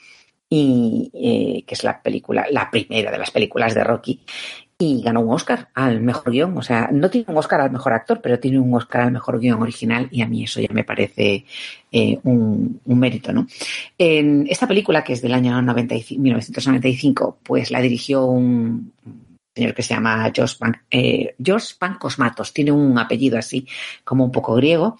y 0.54 1.10
eh, 1.14 1.64
que 1.66 1.74
es 1.74 1.82
la 1.82 2.02
película, 2.02 2.46
la 2.50 2.70
primera 2.70 3.10
de 3.10 3.16
las 3.16 3.30
películas 3.30 3.74
de 3.74 3.84
Rocky, 3.84 4.20
y 4.82 5.00
ganó 5.00 5.20
un 5.20 5.32
Oscar 5.32 5.68
al 5.74 6.00
mejor 6.00 6.32
guion. 6.32 6.58
O 6.58 6.62
sea, 6.62 6.88
no 6.90 7.08
tiene 7.08 7.26
un 7.28 7.36
Oscar 7.36 7.60
al 7.60 7.70
mejor 7.70 7.92
actor, 7.92 8.20
pero 8.20 8.40
tiene 8.40 8.58
un 8.58 8.74
Oscar 8.74 9.02
al 9.02 9.12
mejor 9.12 9.38
guion 9.38 9.62
original, 9.62 10.08
y 10.10 10.22
a 10.22 10.26
mí 10.26 10.42
eso 10.42 10.60
ya 10.60 10.72
me 10.72 10.82
parece 10.82 11.44
eh, 11.92 12.18
un, 12.24 12.80
mérito, 12.86 13.32
¿no? 13.32 13.46
En 13.96 14.46
esta 14.48 14.66
película, 14.66 15.04
que 15.04 15.12
es 15.12 15.22
del 15.22 15.34
año 15.34 15.62
95, 15.62 16.20
1995, 16.20 17.38
pues 17.44 17.70
la 17.70 17.80
dirigió 17.80 18.26
un 18.26 18.92
señor 19.54 19.74
que 19.74 19.82
se 19.82 19.94
llama 19.94 20.32
George, 20.34 20.56
Pan, 20.58 20.76
eh, 20.90 21.36
tiene 22.52 22.72
un 22.72 22.98
apellido 22.98 23.38
así 23.38 23.66
como 24.02 24.24
un 24.24 24.32
poco 24.32 24.54
griego. 24.56 24.98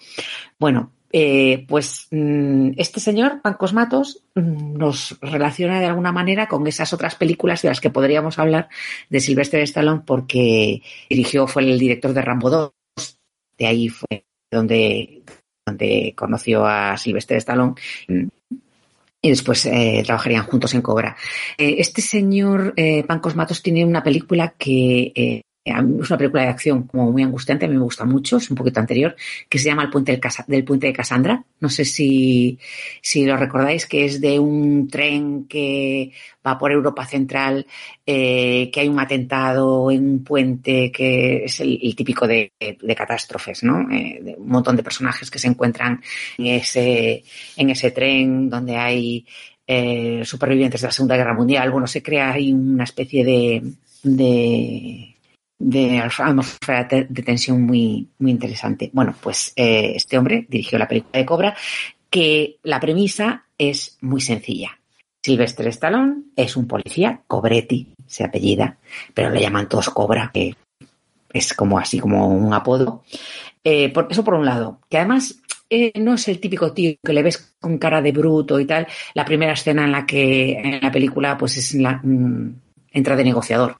Bueno, 0.57 0.91
eh, 1.15 1.63
pues 1.67 2.07
mm, 2.09 2.71
este 2.75 2.99
señor, 2.99 3.39
Pancosmatos, 3.43 4.23
mm, 4.33 4.77
nos 4.77 5.15
relaciona 5.21 5.79
de 5.79 5.85
alguna 5.85 6.11
manera 6.11 6.47
con 6.47 6.65
esas 6.65 6.91
otras 6.91 7.13
películas 7.13 7.61
de 7.61 7.69
las 7.69 7.79
que 7.79 7.91
podríamos 7.91 8.39
hablar 8.39 8.67
de 9.09 9.19
Sylvester 9.19 9.61
Stallone 9.61 10.01
porque 10.07 10.81
dirigió, 11.07 11.45
fue 11.45 11.61
el 11.61 11.77
director 11.77 12.13
de 12.13 12.21
Rambo 12.23 12.49
2, 12.49 12.73
de 13.59 13.65
ahí 13.67 13.89
fue 13.89 14.25
donde, 14.51 15.21
donde 15.67 16.13
conoció 16.17 16.65
a 16.65 16.97
Sylvester 16.97 17.37
Stallone 17.37 17.75
mm, 18.07 18.27
y 19.21 19.29
después 19.29 19.67
eh, 19.67 20.01
trabajarían 20.03 20.45
juntos 20.45 20.73
en 20.73 20.81
Cobra. 20.81 21.15
Eh, 21.59 21.75
este 21.77 22.01
señor 22.01 22.73
Pancos 23.07 23.35
Matos 23.35 23.61
tiene 23.61 23.85
una 23.85 24.01
película 24.01 24.55
que 24.57 25.43
es 25.65 26.09
una 26.09 26.17
película 26.17 26.43
de 26.43 26.49
acción 26.49 26.83
como 26.83 27.11
muy 27.11 27.23
angustiante, 27.23 27.65
a 27.65 27.69
mí 27.69 27.75
me 27.75 27.83
gusta 27.83 28.03
mucho, 28.03 28.37
es 28.37 28.49
un 28.49 28.57
poquito 28.57 28.81
anterior, 28.81 29.15
que 29.47 29.57
se 29.57 29.69
llama 29.69 29.83
El 29.83 29.89
puente 29.89 30.11
del, 30.11 30.19
Casa- 30.19 30.43
del 30.45 30.65
puente 30.65 30.87
de 30.87 30.93
Cassandra. 30.93 31.43
No 31.61 31.69
sé 31.69 31.85
si, 31.85 32.59
si 33.01 33.25
lo 33.25 33.37
recordáis, 33.37 33.85
que 33.85 34.03
es 34.03 34.19
de 34.19 34.39
un 34.39 34.89
tren 34.89 35.45
que 35.45 36.11
va 36.45 36.57
por 36.57 36.71
Europa 36.73 37.05
Central, 37.05 37.65
eh, 38.05 38.69
que 38.73 38.81
hay 38.81 38.89
un 38.89 38.99
atentado 38.99 39.89
en 39.89 40.05
un 40.05 40.23
puente 40.23 40.91
que 40.91 41.45
es 41.45 41.61
el, 41.61 41.95
típico 41.95 42.27
de, 42.27 42.51
catástrofes, 42.97 43.63
¿no? 43.63 43.89
Eh, 43.89 44.35
un 44.37 44.49
montón 44.49 44.75
de 44.75 44.83
personajes 44.83 45.31
que 45.31 45.39
se 45.39 45.47
encuentran 45.47 46.01
en 46.37 46.47
ese, 46.47 47.23
en 47.55 47.69
ese 47.69 47.91
tren 47.91 48.49
donde 48.49 48.75
hay 48.75 49.25
eh, 49.65 50.23
supervivientes 50.25 50.81
de 50.81 50.87
la 50.87 50.91
Segunda 50.91 51.15
Guerra 51.15 51.33
Mundial. 51.33 51.71
Bueno, 51.71 51.87
se 51.87 52.03
crea 52.03 52.33
ahí 52.33 52.51
una 52.51 52.83
especie 52.83 53.23
de, 53.23 53.63
de 54.03 55.12
de 55.59 55.99
atmósfera 55.99 56.83
de 56.83 57.23
tensión 57.23 57.61
muy, 57.61 58.07
muy 58.19 58.31
interesante. 58.31 58.89
Bueno, 58.93 59.15
pues 59.21 59.53
eh, 59.55 59.93
este 59.95 60.17
hombre 60.17 60.45
dirigió 60.49 60.77
la 60.77 60.87
película 60.87 61.19
de 61.19 61.25
Cobra, 61.25 61.55
que 62.09 62.57
la 62.63 62.79
premisa 62.79 63.45
es 63.57 63.97
muy 64.01 64.21
sencilla. 64.21 64.77
Sylvester 65.21 65.67
Stallone 65.67 66.23
es 66.35 66.57
un 66.57 66.67
policía, 66.67 67.21
Cobretti 67.27 67.93
se 68.05 68.25
apellida, 68.25 68.77
pero 69.13 69.29
le 69.29 69.39
llaman 69.39 69.69
todos 69.69 69.89
Cobra, 69.89 70.29
que 70.33 70.55
es 71.31 71.53
como 71.53 71.79
así 71.79 71.99
como 71.99 72.27
un 72.27 72.53
apodo. 72.53 73.03
Eh, 73.63 73.93
eso 74.09 74.23
por 74.23 74.33
un 74.33 74.45
lado, 74.45 74.79
que 74.89 74.97
además 74.97 75.41
eh, 75.69 75.93
no 75.95 76.15
es 76.15 76.27
el 76.27 76.39
típico 76.39 76.73
tío 76.73 76.95
que 77.01 77.13
le 77.13 77.23
ves 77.23 77.55
con 77.59 77.77
cara 77.77 78.01
de 78.01 78.11
bruto 78.11 78.59
y 78.59 78.65
tal. 78.65 78.85
La 79.13 79.23
primera 79.23 79.53
escena 79.53 79.85
en 79.85 79.93
la 79.93 80.05
que 80.05 80.59
en 80.59 80.81
la 80.81 80.91
película 80.91 81.37
pues 81.37 81.57
es 81.57 81.73
la, 81.75 82.01
mm, 82.03 82.55
entra 82.91 83.15
de 83.15 83.23
negociador 83.23 83.77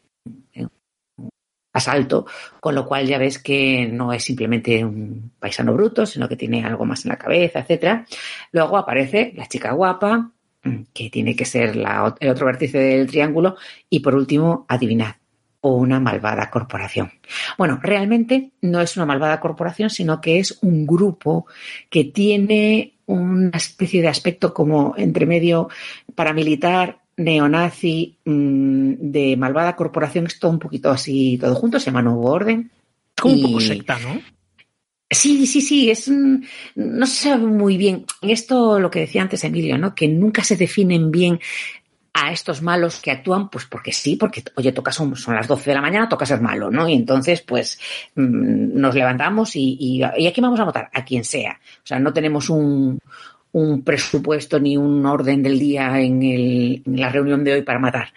asalto, 1.74 2.26
con 2.60 2.76
lo 2.76 2.86
cual 2.86 3.08
ya 3.08 3.18
ves 3.18 3.40
que 3.40 3.88
no 3.92 4.14
es 4.14 4.24
simplemente 4.24 4.86
un 4.86 5.32
paisano 5.40 5.74
bruto, 5.74 6.06
sino 6.06 6.30
que 6.30 6.38
tiene 6.38 6.64
algo 6.64 6.86
más 6.86 7.04
en 7.04 7.10
la 7.10 7.18
cabeza, 7.18 7.60
etcétera. 7.60 8.06
Luego 8.52 8.78
aparece 8.78 9.34
la 9.36 9.48
chica 9.48 9.74
guapa, 9.74 10.32
mm, 10.64 10.84
que 10.94 11.10
tiene 11.10 11.36
que 11.36 11.46
ser 11.46 11.76
la, 11.76 12.16
el 12.20 12.30
otro 12.30 12.46
vértice 12.46 12.78
del 12.78 13.08
triángulo, 13.08 13.58
y 13.90 14.00
por 14.00 14.16
último, 14.16 14.66
adivinad, 14.70 15.16
una 15.62 16.00
malvada 16.00 16.50
corporación. 16.50 17.12
Bueno, 17.58 17.80
realmente 17.82 18.52
no 18.62 18.82
es 18.82 18.96
una 18.98 19.06
malvada 19.06 19.40
corporación, 19.40 19.90
sino 19.90 20.22
que 20.22 20.40
es 20.40 20.60
un 20.62 20.86
grupo 20.86 21.48
que 21.90 22.04
tiene 22.04 22.94
una 23.06 23.58
especie 23.58 24.02
de 24.02 24.10
aspecto 24.10 24.54
como 24.54 24.94
entre 24.98 25.26
medio 25.26 25.70
paramilitar, 26.16 27.03
neonazi 27.18 28.18
mm, 28.26 28.94
de 29.00 29.38
malvada 29.38 29.76
corporación, 29.76 30.28
es 30.28 30.40
todo 30.40 30.52
un 30.52 30.60
poquito 30.60 30.92
así, 30.92 31.38
todo 31.40 31.56
junto, 31.56 31.80
se 31.80 31.88
llama 31.88 32.02
Nuevo 32.02 32.30
Orden. 32.30 32.72
Como 33.20 33.36
un 33.36 33.42
poco 33.44 33.62
secta, 33.62 34.00
¿no? 34.00 34.22
Sí, 35.10 35.46
sí, 35.46 35.62
sí, 35.62 35.92
es 35.92 36.10
no 36.10 37.06
se 37.06 37.30
sabe 37.30 37.46
muy 37.46 37.78
bien. 37.78 38.06
Esto 38.22 38.80
lo 38.80 38.90
que 38.90 39.02
decía 39.02 39.22
antes 39.22 39.44
Emilio, 39.44 39.78
¿no? 39.78 39.94
Que 39.94 40.08
nunca 40.08 40.44
se 40.44 40.58
definen 40.58 41.12
bien 41.12 41.40
a 42.14 42.32
estos 42.32 42.62
malos 42.62 43.02
que 43.02 43.12
actúan, 43.12 43.50
pues 43.50 43.66
porque 43.66 43.92
sí, 43.92 44.16
porque, 44.16 44.44
oye, 44.56 44.72
toca 44.72 44.92
son, 44.92 45.16
son 45.16 45.36
las 45.36 45.48
12 45.48 45.72
de 45.72 45.76
la 45.76 45.82
mañana, 45.82 46.08
toca 46.08 46.28
ser 46.28 46.42
malo, 46.42 46.70
¿no? 46.70 46.88
Y 46.88 46.94
entonces, 46.94 47.42
pues, 47.42 47.80
mm, 48.16 48.80
nos 48.80 48.94
levantamos 48.94 49.56
y, 49.56 49.78
y, 49.80 50.02
y 50.18 50.28
aquí 50.28 50.40
vamos 50.40 50.60
a 50.60 50.64
votar, 50.64 50.90
a 50.94 51.04
quien 51.04 51.24
sea. 51.24 51.60
O 51.78 51.86
sea, 51.86 52.00
no 52.00 52.14
tenemos 52.14 52.50
un, 52.50 53.00
un 53.54 53.84
presupuesto 53.84 54.60
ni 54.60 54.78
un 54.78 55.06
orden 55.06 55.42
del 55.42 55.58
día 55.58 56.00
en, 56.00 56.84
la 56.86 57.10
reunión 57.10 57.44
de 57.44 57.54
hoy 57.54 57.62
para 57.62 57.80
matar. 57.80 58.14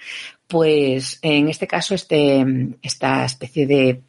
Pues 0.46 1.18
en 1.22 1.48
este 1.48 1.66
caso, 1.66 1.94
este, 1.94 2.44
esta 2.82 3.24
especie 3.24 3.66
de, 3.66 4.00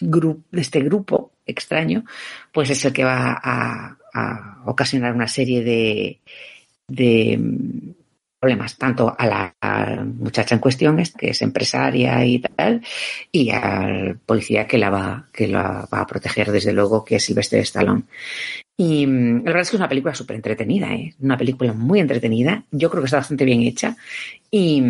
grupo, 0.00 0.42
este 0.52 0.80
grupo 0.80 1.32
extraño, 1.46 2.04
pues 2.52 2.70
es 2.70 2.84
el 2.84 2.92
que 2.92 3.04
va 3.04 3.40
a, 3.42 3.98
ocasionar 4.66 5.12
una 5.12 5.26
serie 5.26 6.20
de 6.86 7.36
problemas 8.44 8.76
tanto 8.76 9.14
a 9.16 9.26
la, 9.26 10.04
muchacha 10.04 10.54
en 10.54 10.60
cuestión, 10.60 11.02
que 11.18 11.30
es 11.30 11.40
empresaria 11.40 12.22
y 12.26 12.40
tal, 12.40 12.82
y 13.32 13.48
al 13.48 14.18
policía 14.18 14.66
que 14.66 14.76
la 14.76 14.90
va, 14.90 15.28
que 15.32 15.48
la 15.48 15.88
va 15.90 16.00
a 16.00 16.06
proteger 16.06 16.52
desde 16.52 16.74
luego, 16.74 17.02
que 17.06 17.16
es 17.16 17.24
Silvestre 17.24 17.60
Stallone. 17.60 18.02
Y 18.76 19.06
la 19.06 19.44
verdad 19.44 19.62
es 19.62 19.70
que 19.70 19.76
es 19.76 19.80
una 19.80 19.88
película 19.88 20.14
súper 20.14 20.36
entretenida, 20.36 20.92
¿eh? 20.92 21.14
una 21.20 21.38
película 21.38 21.72
muy 21.72 22.00
entretenida. 22.00 22.64
Yo 22.70 22.90
creo 22.90 23.02
que 23.02 23.06
está 23.06 23.16
bastante 23.16 23.46
bien 23.46 23.62
hecha. 23.62 23.96
Y, 24.50 24.82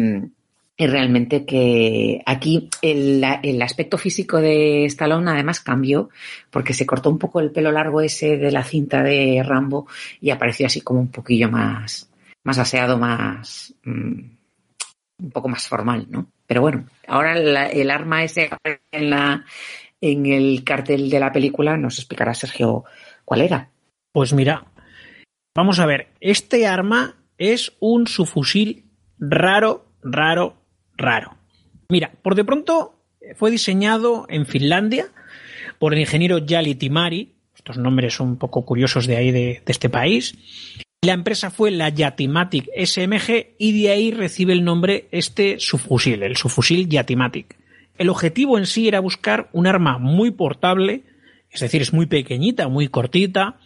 y 0.77 0.87
realmente 0.89 1.45
que 1.45 2.23
aquí 2.27 2.69
el, 2.83 3.23
el, 3.45 3.63
aspecto 3.63 3.99
físico 3.99 4.41
de 4.41 4.87
Stallone 4.87 5.31
además 5.31 5.61
cambió 5.61 6.09
porque 6.51 6.75
se 6.75 6.87
cortó 6.87 7.09
un 7.09 7.19
poco 7.19 7.39
el 7.39 7.53
pelo 7.53 7.71
largo 7.71 8.01
ese 8.01 8.37
de 8.37 8.51
la 8.51 8.65
cinta 8.65 9.05
de 9.05 9.41
Rambo 9.45 9.87
y 10.21 10.31
apareció 10.31 10.67
así 10.67 10.81
como 10.81 10.99
un 10.99 11.13
poquillo 11.13 11.49
más, 11.49 12.11
más 12.45 12.59
aseado, 12.59 12.99
más, 12.99 13.75
mmm, 13.83 14.21
un 15.19 15.31
poco 15.31 15.49
más 15.49 15.67
formal, 15.67 16.07
¿no? 16.09 16.31
Pero 16.47 16.61
bueno, 16.61 16.87
ahora 17.09 17.35
la, 17.35 17.67
el 17.69 17.91
arma 17.91 18.23
ese 18.23 18.51
en 18.93 19.11
la, 19.11 19.45
en 20.01 20.27
el 20.27 20.63
cartel 20.63 21.09
de 21.11 21.21
la 21.21 21.33
película 21.33 21.77
nos 21.77 21.99
explicará 21.99 22.35
Sergio 22.35 22.85
cuál 23.25 23.41
era. 23.41 23.71
Pues 24.13 24.33
mira, 24.33 24.67
vamos 25.57 25.81
a 25.81 25.87
ver, 25.87 26.09
este 26.21 26.67
arma 26.67 27.17
es 27.39 27.73
un 27.81 28.07
subfusil 28.07 28.85
raro, 29.19 29.87
raro, 30.03 30.57
raro. 30.97 31.37
Mira, 31.89 32.13
por 32.23 32.35
de 32.35 32.45
pronto 32.45 33.01
fue 33.37 33.51
diseñado 33.51 34.27
en 34.29 34.47
Finlandia 34.47 35.07
por 35.79 35.95
el 35.95 36.01
ingeniero 36.01 36.39
Jali 36.47 36.75
Timari, 36.75 37.35
estos 37.55 37.79
nombres 37.79 38.15
son 38.15 38.29
un 38.29 38.37
poco 38.37 38.65
curiosos 38.67 39.07
de 39.07 39.17
ahí 39.17 39.31
de 39.31 39.63
este 39.67 39.89
país. 39.89 40.37
La 41.05 41.13
empresa 41.13 41.51
fue 41.51 41.71
la 41.71 41.91
Yatimatic 41.91 42.71
SMG 42.83 43.57
y 43.59 43.83
de 43.83 43.91
ahí 43.91 44.11
recibe 44.11 44.55
el 44.55 44.65
nombre 44.65 45.07
este 45.11 45.61
subfusil, 45.61 46.23
el 46.23 46.35
subfusil 46.35 46.89
Yatimatic. 46.89 47.59
El 47.99 48.09
objetivo 48.09 48.57
en 48.57 48.65
sí 48.65 48.89
era 48.89 49.01
buscar 49.01 49.51
un 49.53 49.67
arma 49.67 49.99
muy 49.99 50.31
portable, 50.31 51.05
es 51.51 51.61
decir, 51.61 51.83
es 51.83 51.93
muy 51.93 52.07
pequeñita, 52.07 52.69
muy 52.69 52.89
cortita, 52.89 53.59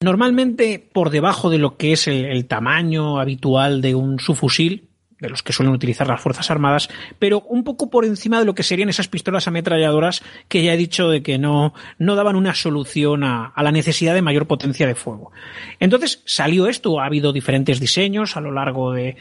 Normalmente 0.00 0.78
por 0.92 1.10
debajo 1.10 1.50
de 1.50 1.58
lo 1.58 1.76
que 1.76 1.90
es 1.90 2.06
el, 2.06 2.24
el, 2.26 2.46
tamaño 2.46 3.18
habitual 3.18 3.82
de 3.82 3.96
un 3.96 4.20
subfusil, 4.20 4.87
de 5.20 5.28
los 5.28 5.42
que 5.42 5.52
suelen 5.52 5.74
utilizar 5.74 6.06
las 6.06 6.20
Fuerzas 6.20 6.50
Armadas, 6.50 6.88
pero 7.18 7.40
un 7.40 7.64
poco 7.64 7.90
por 7.90 8.04
encima 8.04 8.38
de 8.38 8.44
lo 8.44 8.54
que 8.54 8.62
serían 8.62 8.88
esas 8.88 9.08
pistolas 9.08 9.48
ametralladoras 9.48 10.22
que 10.48 10.62
ya 10.62 10.74
he 10.74 10.76
dicho 10.76 11.08
de 11.08 11.22
que 11.22 11.38
no, 11.38 11.74
no 11.98 12.14
daban 12.14 12.36
una 12.36 12.54
solución 12.54 13.24
a, 13.24 13.52
la 13.56 13.72
necesidad 13.72 14.14
de 14.14 14.22
mayor 14.22 14.46
potencia 14.46 14.86
de 14.86 14.94
fuego. 14.94 15.32
Entonces 15.80 16.22
salió 16.24 16.68
esto, 16.68 17.00
ha 17.00 17.06
habido 17.06 17.32
diferentes 17.32 17.80
diseños 17.80 18.36
a 18.36 18.40
lo 18.40 18.52
largo 18.52 18.92
de, 18.92 19.16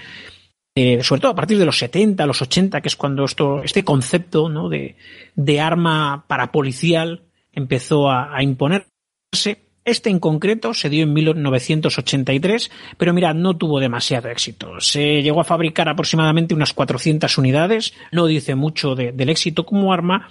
sobre 1.01 1.21
todo 1.21 1.31
a 1.31 1.35
partir 1.35 1.57
de 1.57 1.65
los 1.65 1.79
70, 1.79 2.25
los 2.25 2.41
80, 2.41 2.81
que 2.81 2.87
es 2.87 2.95
cuando 2.95 3.25
esto, 3.25 3.63
este 3.63 3.83
concepto 3.83 4.49
¿no? 4.49 4.69
de, 4.69 4.95
de 5.35 5.59
arma 5.59 6.25
para 6.27 6.51
policial 6.51 7.23
empezó 7.51 8.11
a 8.11 8.41
imponerse 8.43 9.66
este 9.87 10.09
en 10.09 10.19
concreto 10.19 10.73
se 10.73 10.89
dio 10.89 11.03
en 11.03 11.13
1983, 11.13 12.69
pero 12.97 13.13
mirad, 13.13 13.33
no 13.35 13.55
tuvo 13.57 13.79
demasiado 13.79 14.29
éxito. 14.29 14.81
Se 14.81 15.23
llegó 15.23 15.39
a 15.39 15.45
fabricar 15.45 15.87
aproximadamente 15.87 16.53
unas 16.53 16.73
400 16.73 17.37
unidades, 17.37 17.93
no 18.11 18.27
dice 18.27 18.55
mucho 18.55 18.95
de, 18.95 19.13
del 19.13 19.29
éxito 19.29 19.65
como 19.65 19.93
arma, 19.93 20.29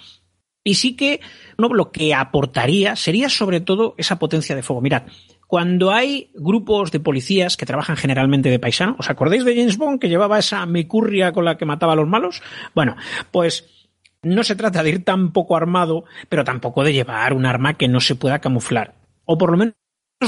y 0.63 0.75
sí 0.75 0.95
que 0.95 1.21
no, 1.57 1.69
lo 1.69 1.91
que 1.91 2.13
aportaría 2.13 2.95
sería 2.95 3.29
sobre 3.29 3.59
todo 3.59 3.95
esa 3.97 4.19
potencia 4.19 4.55
de 4.55 4.61
fuego. 4.61 4.81
Mirad, 4.81 5.03
cuando 5.47 5.91
hay 5.91 6.29
grupos 6.35 6.91
de 6.91 6.99
policías 6.99 7.57
que 7.57 7.65
trabajan 7.65 7.97
generalmente 7.97 8.49
de 8.49 8.59
paisano, 8.59 8.95
¿os 8.99 9.09
acordáis 9.09 9.43
de 9.43 9.55
James 9.55 9.77
Bond 9.77 9.99
que 9.99 10.09
llevaba 10.09 10.37
esa 10.37 10.63
mecurria 10.67 11.31
con 11.31 11.45
la 11.45 11.57
que 11.57 11.65
mataba 11.65 11.93
a 11.93 11.95
los 11.95 12.07
malos? 12.07 12.43
Bueno, 12.75 12.95
pues 13.31 13.89
no 14.21 14.43
se 14.43 14.55
trata 14.55 14.83
de 14.83 14.89
ir 14.91 15.03
tan 15.03 15.31
poco 15.31 15.57
armado, 15.57 16.03
pero 16.29 16.43
tampoco 16.43 16.83
de 16.83 16.93
llevar 16.93 17.33
un 17.33 17.47
arma 17.47 17.73
que 17.73 17.87
no 17.87 18.01
se 18.01 18.13
pueda 18.13 18.39
camuflar 18.39 19.06
o 19.27 19.37
por 19.37 19.51
lo 19.51 19.57
menos 19.57 19.75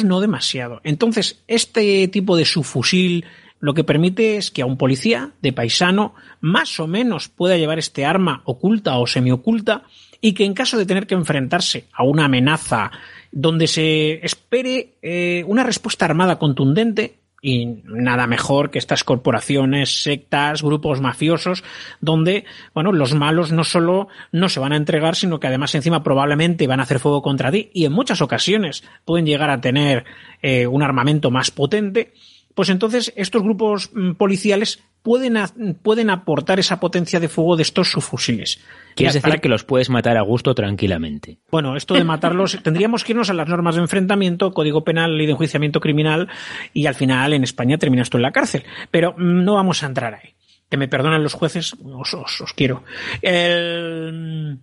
no 0.03 0.21
demasiado. 0.21 0.81
Entonces, 0.83 1.43
este 1.47 2.07
tipo 2.09 2.37
de 2.37 2.45
subfusil 2.45 3.25
lo 3.59 3.73
que 3.73 3.83
permite 3.83 4.37
es 4.37 4.51
que 4.51 4.61
a 4.61 4.65
un 4.65 4.77
policía 4.77 5.31
de 5.41 5.51
paisano 5.51 6.13
más 6.39 6.79
o 6.79 6.87
menos 6.87 7.27
pueda 7.27 7.57
llevar 7.57 7.79
este 7.79 8.05
arma 8.05 8.41
oculta 8.45 8.97
o 8.97 9.07
semioculta 9.07 9.83
y 10.21 10.33
que 10.33 10.45
en 10.45 10.53
caso 10.53 10.77
de 10.77 10.85
tener 10.85 11.07
que 11.07 11.15
enfrentarse 11.15 11.87
a 11.91 12.03
una 12.03 12.25
amenaza 12.25 12.91
donde 13.31 13.67
se 13.67 14.25
espere 14.25 14.97
eh, 15.01 15.43
una 15.47 15.63
respuesta 15.63 16.05
armada 16.05 16.39
contundente, 16.39 17.18
y 17.41 17.65
nada 17.85 18.27
mejor 18.27 18.69
que 18.69 18.79
estas 18.79 19.03
corporaciones, 19.03 20.03
sectas, 20.03 20.61
grupos 20.61 21.01
mafiosos, 21.01 21.63
donde, 22.01 22.45
bueno, 22.73 22.91
los 22.91 23.13
malos 23.13 23.51
no 23.51 23.63
solo 23.63 24.07
no 24.31 24.49
se 24.49 24.59
van 24.59 24.73
a 24.73 24.77
entregar, 24.77 25.15
sino 25.15 25.39
que 25.39 25.47
además 25.47 25.75
encima 25.75 26.03
probablemente 26.03 26.67
van 26.67 26.79
a 26.79 26.83
hacer 26.83 26.99
fuego 26.99 27.21
contra 27.21 27.51
ti 27.51 27.69
y 27.73 27.85
en 27.85 27.93
muchas 27.93 28.21
ocasiones 28.21 28.83
pueden 29.05 29.25
llegar 29.25 29.49
a 29.49 29.61
tener 29.61 30.05
eh, 30.41 30.67
un 30.67 30.83
armamento 30.83 31.31
más 31.31 31.51
potente, 31.51 32.13
pues 32.55 32.69
entonces 32.69 33.13
estos 33.15 33.43
grupos 33.43 33.91
mm, 33.93 34.13
policiales 34.13 34.83
pueden, 35.01 35.37
pueden 35.81 36.09
aportar 36.09 36.59
esa 36.59 36.79
potencia 36.79 37.19
de 37.19 37.29
fuego 37.29 37.55
de 37.55 37.63
estos 37.63 37.91
subfusiles. 37.91 38.59
Quieres 38.95 39.13
decir 39.13 39.29
para... 39.29 39.41
que 39.41 39.49
los 39.49 39.63
puedes 39.63 39.89
matar 39.89 40.17
a 40.17 40.21
gusto 40.21 40.53
tranquilamente. 40.53 41.39
Bueno, 41.51 41.75
esto 41.75 41.93
de 41.93 42.03
matarlos, 42.03 42.59
tendríamos 42.63 43.03
que 43.03 43.13
irnos 43.13 43.29
a 43.29 43.33
las 43.33 43.47
normas 43.47 43.75
de 43.75 43.81
enfrentamiento, 43.81 44.51
código 44.51 44.83
penal, 44.83 45.17
ley 45.17 45.25
de 45.25 45.33
enjuiciamiento 45.33 45.79
criminal, 45.79 46.27
y 46.73 46.85
al 46.85 46.95
final 46.95 47.33
en 47.33 47.43
España 47.43 47.77
terminas 47.77 48.09
tú 48.09 48.17
en 48.17 48.23
la 48.23 48.31
cárcel. 48.31 48.63
Pero 48.91 49.15
no 49.17 49.55
vamos 49.55 49.83
a 49.83 49.87
entrar 49.87 50.13
ahí. 50.13 50.35
Que 50.69 50.77
me 50.77 50.87
perdonen 50.87 51.23
los 51.23 51.33
jueces, 51.33 51.73
os, 51.73 52.13
os, 52.13 52.41
os 52.41 52.53
quiero. 52.53 52.83
El... 53.21 54.59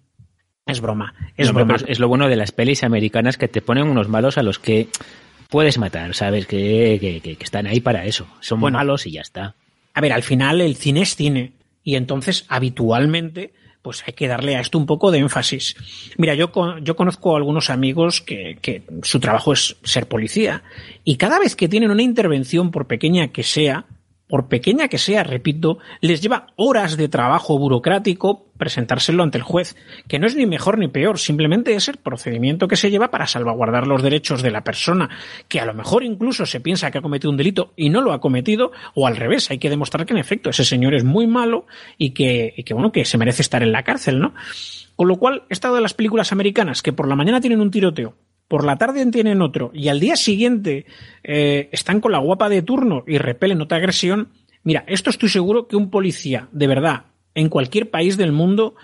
Es 0.66 0.80
broma, 0.80 1.14
es 1.36 1.48
no, 1.48 1.54
broma. 1.54 1.76
Es 1.86 1.98
lo 2.00 2.08
bueno 2.08 2.28
de 2.28 2.36
las 2.36 2.52
pelis 2.52 2.82
americanas 2.82 3.36
que 3.36 3.48
te 3.48 3.62
ponen 3.62 3.88
unos 3.88 4.08
malos 4.08 4.36
a 4.36 4.42
los 4.42 4.58
que 4.58 4.88
puedes 5.48 5.78
matar, 5.78 6.14
¿sabes? 6.14 6.46
Que, 6.46 6.98
que, 7.00 7.36
que 7.36 7.44
están 7.44 7.66
ahí 7.66 7.80
para 7.80 8.04
eso. 8.04 8.26
Son 8.40 8.60
bueno, 8.60 8.78
malos 8.78 9.06
y 9.06 9.12
ya 9.12 9.20
está. 9.20 9.54
A 9.96 10.02
ver, 10.02 10.12
al 10.12 10.22
final 10.22 10.60
el 10.60 10.76
cine 10.76 11.00
es 11.00 11.16
cine. 11.16 11.54
Y 11.82 11.96
entonces, 11.96 12.44
habitualmente, 12.48 13.54
pues 13.80 14.04
hay 14.06 14.12
que 14.12 14.28
darle 14.28 14.54
a 14.54 14.60
esto 14.60 14.76
un 14.76 14.84
poco 14.84 15.10
de 15.10 15.20
énfasis. 15.20 15.74
Mira, 16.18 16.34
yo, 16.34 16.52
yo 16.82 16.96
conozco 16.96 17.32
a 17.32 17.38
algunos 17.38 17.70
amigos 17.70 18.20
que, 18.20 18.58
que 18.60 18.82
su 19.02 19.20
trabajo 19.20 19.54
es 19.54 19.76
ser 19.84 20.06
policía 20.06 20.64
y 21.02 21.16
cada 21.16 21.38
vez 21.38 21.56
que 21.56 21.68
tienen 21.68 21.90
una 21.90 22.02
intervención, 22.02 22.72
por 22.72 22.86
pequeña 22.86 23.28
que 23.28 23.42
sea, 23.42 23.86
por 24.28 24.48
pequeña 24.48 24.88
que 24.88 24.98
sea, 24.98 25.22
repito, 25.22 25.78
les 26.00 26.20
lleva 26.20 26.48
horas 26.56 26.96
de 26.96 27.08
trabajo 27.08 27.58
burocrático 27.58 28.46
presentárselo 28.56 29.22
ante 29.22 29.38
el 29.38 29.44
juez, 29.44 29.76
que 30.08 30.18
no 30.18 30.26
es 30.26 30.34
ni 30.34 30.46
mejor 30.46 30.78
ni 30.78 30.88
peor, 30.88 31.18
simplemente 31.18 31.74
es 31.74 31.88
el 31.88 31.96
procedimiento 31.96 32.68
que 32.68 32.76
se 32.76 32.90
lleva 32.90 33.10
para 33.10 33.26
salvaguardar 33.26 33.86
los 33.86 34.02
derechos 34.02 34.42
de 34.42 34.50
la 34.50 34.64
persona, 34.64 35.10
que 35.48 35.60
a 35.60 35.66
lo 35.66 35.74
mejor 35.74 36.04
incluso 36.04 36.46
se 36.46 36.60
piensa 36.60 36.90
que 36.90 36.98
ha 36.98 37.02
cometido 37.02 37.30
un 37.30 37.36
delito 37.36 37.72
y 37.76 37.90
no 37.90 38.00
lo 38.00 38.12
ha 38.12 38.20
cometido, 38.20 38.72
o 38.94 39.06
al 39.06 39.16
revés, 39.16 39.50
hay 39.50 39.58
que 39.58 39.70
demostrar 39.70 40.06
que 40.06 40.14
en 40.14 40.18
efecto 40.18 40.50
ese 40.50 40.64
señor 40.64 40.94
es 40.94 41.04
muy 41.04 41.26
malo 41.26 41.66
y 41.98 42.10
que, 42.10 42.54
y 42.56 42.62
que 42.64 42.74
bueno, 42.74 42.92
que 42.92 43.04
se 43.04 43.18
merece 43.18 43.42
estar 43.42 43.62
en 43.62 43.72
la 43.72 43.82
cárcel, 43.82 44.20
¿no? 44.20 44.34
Con 44.96 45.08
lo 45.08 45.16
cual, 45.16 45.42
esta 45.50 45.70
de 45.72 45.80
las 45.80 45.94
películas 45.94 46.32
americanas 46.32 46.82
que 46.82 46.92
por 46.92 47.08
la 47.08 47.16
mañana 47.16 47.40
tienen 47.40 47.60
un 47.60 47.70
tiroteo, 47.70 48.14
por 48.48 48.64
la 48.64 48.76
tarde 48.76 49.04
tienen 49.10 49.42
otro 49.42 49.70
y 49.74 49.88
al 49.88 50.00
día 50.00 50.16
siguiente 50.16 50.86
eh, 51.24 51.68
están 51.72 52.00
con 52.00 52.12
la 52.12 52.18
guapa 52.18 52.48
de 52.48 52.62
turno 52.62 53.04
y 53.06 53.18
repelen 53.18 53.60
otra 53.60 53.78
agresión, 53.78 54.30
mira, 54.62 54.84
esto 54.86 55.10
estoy 55.10 55.28
seguro 55.28 55.66
que 55.68 55.76
un 55.76 55.90
policía, 55.90 56.48
de 56.52 56.66
verdad, 56.66 57.06
en 57.34 57.48
cualquier 57.48 57.90
país 57.90 58.16
del 58.16 58.32
mundo, 58.32 58.74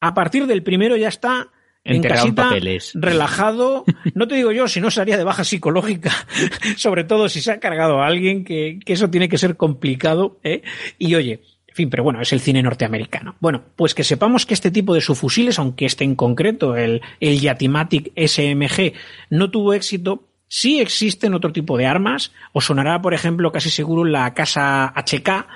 a 0.00 0.14
partir 0.14 0.46
del 0.46 0.62
primero 0.62 0.96
ya 0.96 1.08
está 1.08 1.50
en 1.86 2.02
casita, 2.02 2.50
relajado. 2.94 3.84
No 4.14 4.26
te 4.26 4.34
digo 4.34 4.52
yo 4.52 4.66
si 4.68 4.80
no 4.80 4.90
sería 4.90 5.16
de 5.16 5.24
baja 5.24 5.44
psicológica, 5.44 6.12
sobre 6.76 7.04
todo 7.04 7.28
si 7.28 7.40
se 7.40 7.52
ha 7.52 7.60
cargado 7.60 8.02
a 8.02 8.06
alguien, 8.06 8.44
que, 8.44 8.80
que 8.84 8.92
eso 8.92 9.08
tiene 9.08 9.28
que 9.28 9.38
ser 9.38 9.56
complicado. 9.56 10.40
¿eh? 10.42 10.62
Y 10.98 11.14
oye, 11.14 11.42
fin, 11.76 11.90
pero 11.90 12.02
bueno, 12.02 12.20
es 12.20 12.32
el 12.32 12.40
cine 12.40 12.62
norteamericano. 12.62 13.36
Bueno, 13.38 13.62
pues 13.76 13.94
que 13.94 14.02
sepamos 14.02 14.46
que 14.46 14.54
este 14.54 14.70
tipo 14.70 14.94
de 14.94 15.00
subfusiles, 15.00 15.58
aunque 15.58 15.84
este 15.84 16.04
en 16.04 16.16
concreto, 16.16 16.76
el, 16.76 17.02
el 17.20 17.40
Yatimatic 17.40 18.12
SMG, 18.16 18.94
no 19.30 19.50
tuvo 19.50 19.74
éxito, 19.74 20.24
sí 20.48 20.80
existen 20.80 21.34
otro 21.34 21.52
tipo 21.52 21.76
de 21.76 21.86
armas. 21.86 22.32
Os 22.52 22.64
sonará, 22.64 23.00
por 23.02 23.14
ejemplo, 23.14 23.52
casi 23.52 23.70
seguro 23.70 24.04
la 24.04 24.32
casa 24.34 24.92
HK, 24.96 25.46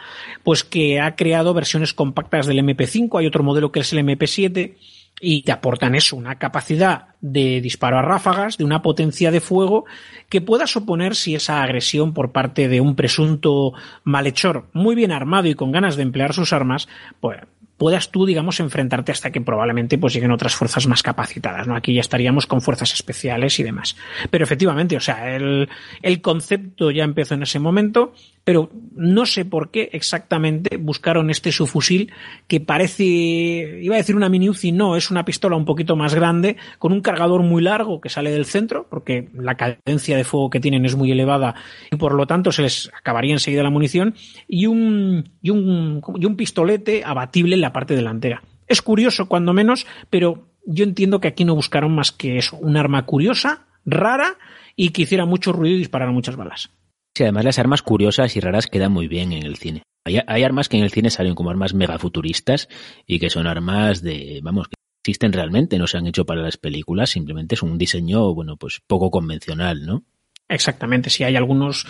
pues 0.45 0.63
que 0.63 1.01
ha 1.01 1.17
creado 1.17 1.55
versiones 1.55 1.95
compactas 1.95 2.47
del 2.47 2.59
MP5. 2.59 3.19
Hay 3.19 3.27
otro 3.27 3.43
modelo 3.43 3.73
que 3.73 3.81
es 3.81 3.93
el 3.93 4.01
MP7 4.01 4.75
y 5.21 5.43
te 5.43 5.53
aportan 5.53 5.95
eso, 5.95 6.17
una 6.17 6.39
capacidad 6.39 7.09
de 7.21 7.61
disparo 7.61 7.99
a 7.99 8.03
ráfagas, 8.03 8.57
de 8.57 8.65
una 8.65 8.83
potencia 8.83 9.31
de 9.31 9.41
fuego 9.41 9.85
que 10.29 10.41
pueda 10.41 10.67
suponer 10.67 11.15
si 11.15 11.35
esa 11.35 11.63
agresión 11.63 12.15
por 12.15 12.33
parte 12.33 12.69
de 12.69 12.81
un 12.81 12.97
presunto 12.97 13.73
malhechor 14.05 14.69
muy 14.73 14.95
bien 14.95 15.13
armado 15.13 15.49
y 15.49 15.55
con 15.55 15.73
ganas 15.73 15.97
de 15.97 16.03
emplear 16.03 16.33
sus 16.33 16.53
armas, 16.53 16.89
pues 17.21 17.41
puedas 17.81 18.11
tú, 18.11 18.27
digamos, 18.27 18.61
enfrentarte 18.61 19.11
hasta 19.11 19.31
que 19.31 19.41
probablemente 19.41 19.97
pues 19.97 20.13
lleguen 20.13 20.33
otras 20.33 20.55
fuerzas 20.55 20.87
más 20.87 21.03
capacitadas, 21.03 21.67
¿no? 21.67 21.75
Aquí 21.75 21.95
ya 21.95 22.03
estaríamos 22.03 22.47
con 22.47 22.61
fuerzas 22.61 22.93
especiales 22.93 23.59
y 23.59 23.63
demás. 23.63 23.97
Pero 24.29 24.45
efectivamente, 24.45 24.99
o 24.99 25.01
sea, 25.01 25.35
el, 25.35 25.67
el 26.03 26.21
concepto 26.21 26.91
ya 26.91 27.05
empezó 27.05 27.33
en 27.33 27.45
ese 27.45 27.59
momento, 27.59 28.13
pero 28.45 28.71
no 28.95 29.25
sé 29.25 29.47
por 29.47 29.71
qué 29.71 29.89
exactamente 29.93 30.77
buscaron 30.77 31.31
este 31.31 31.53
subfusil 31.53 32.13
que 32.49 32.61
parece, 32.61 33.05
iba 33.05 33.95
a 33.95 33.99
decir 33.99 34.15
una 34.15 34.29
mini 34.29 34.51
Uzi, 34.51 34.73
no, 34.73 34.97
es 34.97 35.11
una 35.11 35.25
pistola 35.25 35.57
un 35.57 35.65
poquito 35.65 35.97
más 35.97 36.15
grande, 36.15 36.57
con 36.79 36.93
un 36.93 37.01
cargador 37.01 37.43
muy 37.43 37.63
largo 37.63 38.01
que 38.01 38.11
sale 38.11 38.31
del 38.31 38.45
centro, 38.45 38.87
porque 38.91 39.31
la 39.33 39.57
cadencia 39.57 40.19
de 40.19 40.25
fuego 40.25 40.51
que 40.51 40.61
tienen 40.61 40.85
es 40.85 40.97
muy 40.97 41.13
elevada 41.13 41.55
y 41.91 41.97
por 41.97 42.13
lo 42.13 42.27
tanto 42.27 42.53
se 42.53 42.63
les 42.63 42.91
acabaría 42.95 43.33
enseguida 43.33 43.63
la 43.63 43.71
munición, 43.71 44.15
y 44.49 44.67
un, 44.67 45.31
y 45.41 45.49
un, 45.49 46.03
y 46.17 46.27
un 46.27 46.37
pistolete 46.37 47.05
abatible 47.05 47.55
en 47.55 47.61
parte 47.73 47.95
delantera. 47.95 48.43
Es 48.67 48.83
curioso, 48.83 49.27
cuando 49.27 49.53
menos, 49.53 49.87
pero 50.11 50.49
yo 50.67 50.85
entiendo 50.85 51.21
que 51.21 51.29
aquí 51.29 51.45
no 51.45 51.55
buscaron 51.55 51.95
más 51.95 52.13
que 52.13 52.39
eso, 52.39 52.57
un 52.57 52.77
arma 52.77 53.05
curiosa, 53.07 53.67
rara 53.85 54.37
y 54.77 54.91
que 54.91 55.03
hiciera 55.03 55.27
mucho 55.27 55.53
ruido 55.53 55.77
y 55.77 55.81
disparara 55.81 56.13
muchas 56.13 56.37
balas. 56.37 56.71
Sí, 57.15 57.25
además 57.25 57.45
las 57.45 57.59
armas 57.59 57.83
curiosas 57.83 58.37
y 58.37 58.41
raras 58.41 58.67
quedan 58.67 58.93
muy 58.93 59.09
bien 59.09 59.33
en 59.33 59.45
el 59.45 59.57
cine. 59.57 59.83
Hay, 60.05 60.19
hay 60.27 60.43
armas 60.45 60.69
que 60.69 60.77
en 60.77 60.85
el 60.85 60.91
cine 60.91 61.11
salen 61.11 61.35
como 61.35 61.51
armas 61.51 61.75
megafuturistas 61.75 62.69
y 63.07 63.19
que 63.19 63.31
son 63.31 63.47
armas 63.47 64.03
de, 64.03 64.41
vamos, 64.43 64.69
que 64.69 64.75
existen 65.03 65.33
realmente, 65.33 65.79
no 65.79 65.87
se 65.87 65.99
han 65.99 66.07
hecho 66.07 66.25
para 66.25 66.43
las 66.43 66.57
películas, 66.57 67.11
simplemente 67.11 67.55
es 67.55 67.63
un 67.63 67.79
diseño, 67.79 68.35
bueno, 68.35 68.57
pues 68.57 68.81
poco 68.87 69.11
convencional, 69.11 69.85
¿no? 69.85 70.05
Exactamente, 70.51 71.11
si 71.11 71.23
hay 71.25 71.37
algunos 71.37 71.87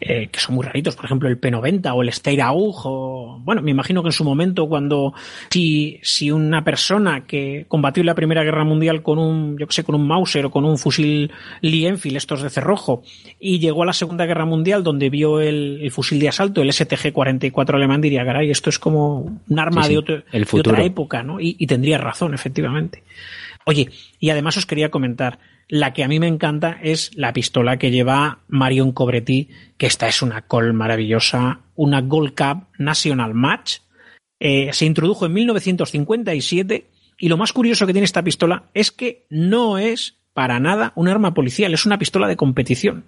eh, 0.00 0.28
que 0.30 0.38
son 0.38 0.54
muy 0.54 0.64
raritos, 0.66 0.94
por 0.94 1.06
ejemplo 1.06 1.28
el 1.28 1.40
P90 1.40 1.92
o 1.94 2.02
el 2.02 2.12
Steyr 2.12 2.42
AUG, 2.42 2.80
o 2.84 3.40
bueno, 3.42 3.62
me 3.62 3.70
imagino 3.70 4.02
que 4.02 4.08
en 4.10 4.12
su 4.12 4.22
momento 4.22 4.68
cuando 4.68 5.14
si, 5.50 5.98
si 6.02 6.30
una 6.30 6.62
persona 6.62 7.24
que 7.26 7.64
combatió 7.68 8.02
en 8.02 8.06
la 8.06 8.14
Primera 8.14 8.44
Guerra 8.44 8.64
Mundial 8.64 9.02
con 9.02 9.18
un, 9.18 9.56
yo 9.58 9.66
que 9.66 9.72
sé, 9.72 9.82
con 9.82 9.94
un 9.94 10.06
Mauser 10.06 10.44
o 10.46 10.50
con 10.50 10.64
un 10.64 10.76
fusil 10.78 11.30
Lee 11.62 11.86
Enfield, 11.86 12.18
estos 12.18 12.42
de 12.42 12.50
cerrojo, 12.50 13.02
y 13.40 13.58
llegó 13.58 13.82
a 13.82 13.86
la 13.86 13.92
Segunda 13.94 14.26
Guerra 14.26 14.44
Mundial 14.44 14.82
donde 14.82 15.08
vio 15.10 15.40
el, 15.40 15.80
el 15.82 15.90
fusil 15.90 16.20
de 16.20 16.28
asalto, 16.28 16.60
el 16.62 16.68
STG-44 16.70 17.74
alemán, 17.74 18.00
diría, 18.02 18.24
caray, 18.24 18.50
esto 18.50 18.68
es 18.70 18.78
como 18.78 19.40
un 19.48 19.58
arma 19.58 19.82
Sí, 19.84 19.88
sí, 19.88 19.92
de, 19.94 19.98
otro- 19.98 20.22
el 20.32 20.44
de 20.44 20.58
otra 20.60 20.84
época, 20.84 21.22
¿no? 21.22 21.40
Y, 21.40 21.56
y 21.58 21.66
tendría 21.66 21.98
razón, 21.98 22.34
efectivamente. 22.34 23.02
Oye, 23.64 23.88
y 24.18 24.30
además 24.30 24.56
os 24.56 24.66
quería 24.66 24.90
comentar, 24.90 25.38
la 25.72 25.94
que 25.94 26.04
a 26.04 26.08
mí 26.08 26.20
me 26.20 26.26
encanta 26.26 26.78
es 26.82 27.12
la 27.16 27.32
pistola 27.32 27.78
que 27.78 27.90
lleva 27.90 28.40
Marion 28.46 28.92
Cobretti, 28.92 29.48
que 29.78 29.86
esta 29.86 30.06
es 30.06 30.20
una 30.20 30.42
col 30.42 30.74
maravillosa, 30.74 31.60
una 31.74 32.02
Gold 32.02 32.34
Cup 32.34 32.66
National 32.76 33.32
Match. 33.32 33.78
Eh, 34.38 34.68
se 34.74 34.84
introdujo 34.84 35.24
en 35.24 35.32
1957 35.32 36.90
y 37.16 37.28
lo 37.30 37.38
más 37.38 37.54
curioso 37.54 37.86
que 37.86 37.94
tiene 37.94 38.04
esta 38.04 38.22
pistola 38.22 38.64
es 38.74 38.90
que 38.90 39.24
no 39.30 39.78
es 39.78 40.18
para 40.34 40.60
nada 40.60 40.92
un 40.94 41.08
arma 41.08 41.32
policial, 41.32 41.72
es 41.72 41.86
una 41.86 41.96
pistola 41.96 42.28
de 42.28 42.36
competición. 42.36 43.06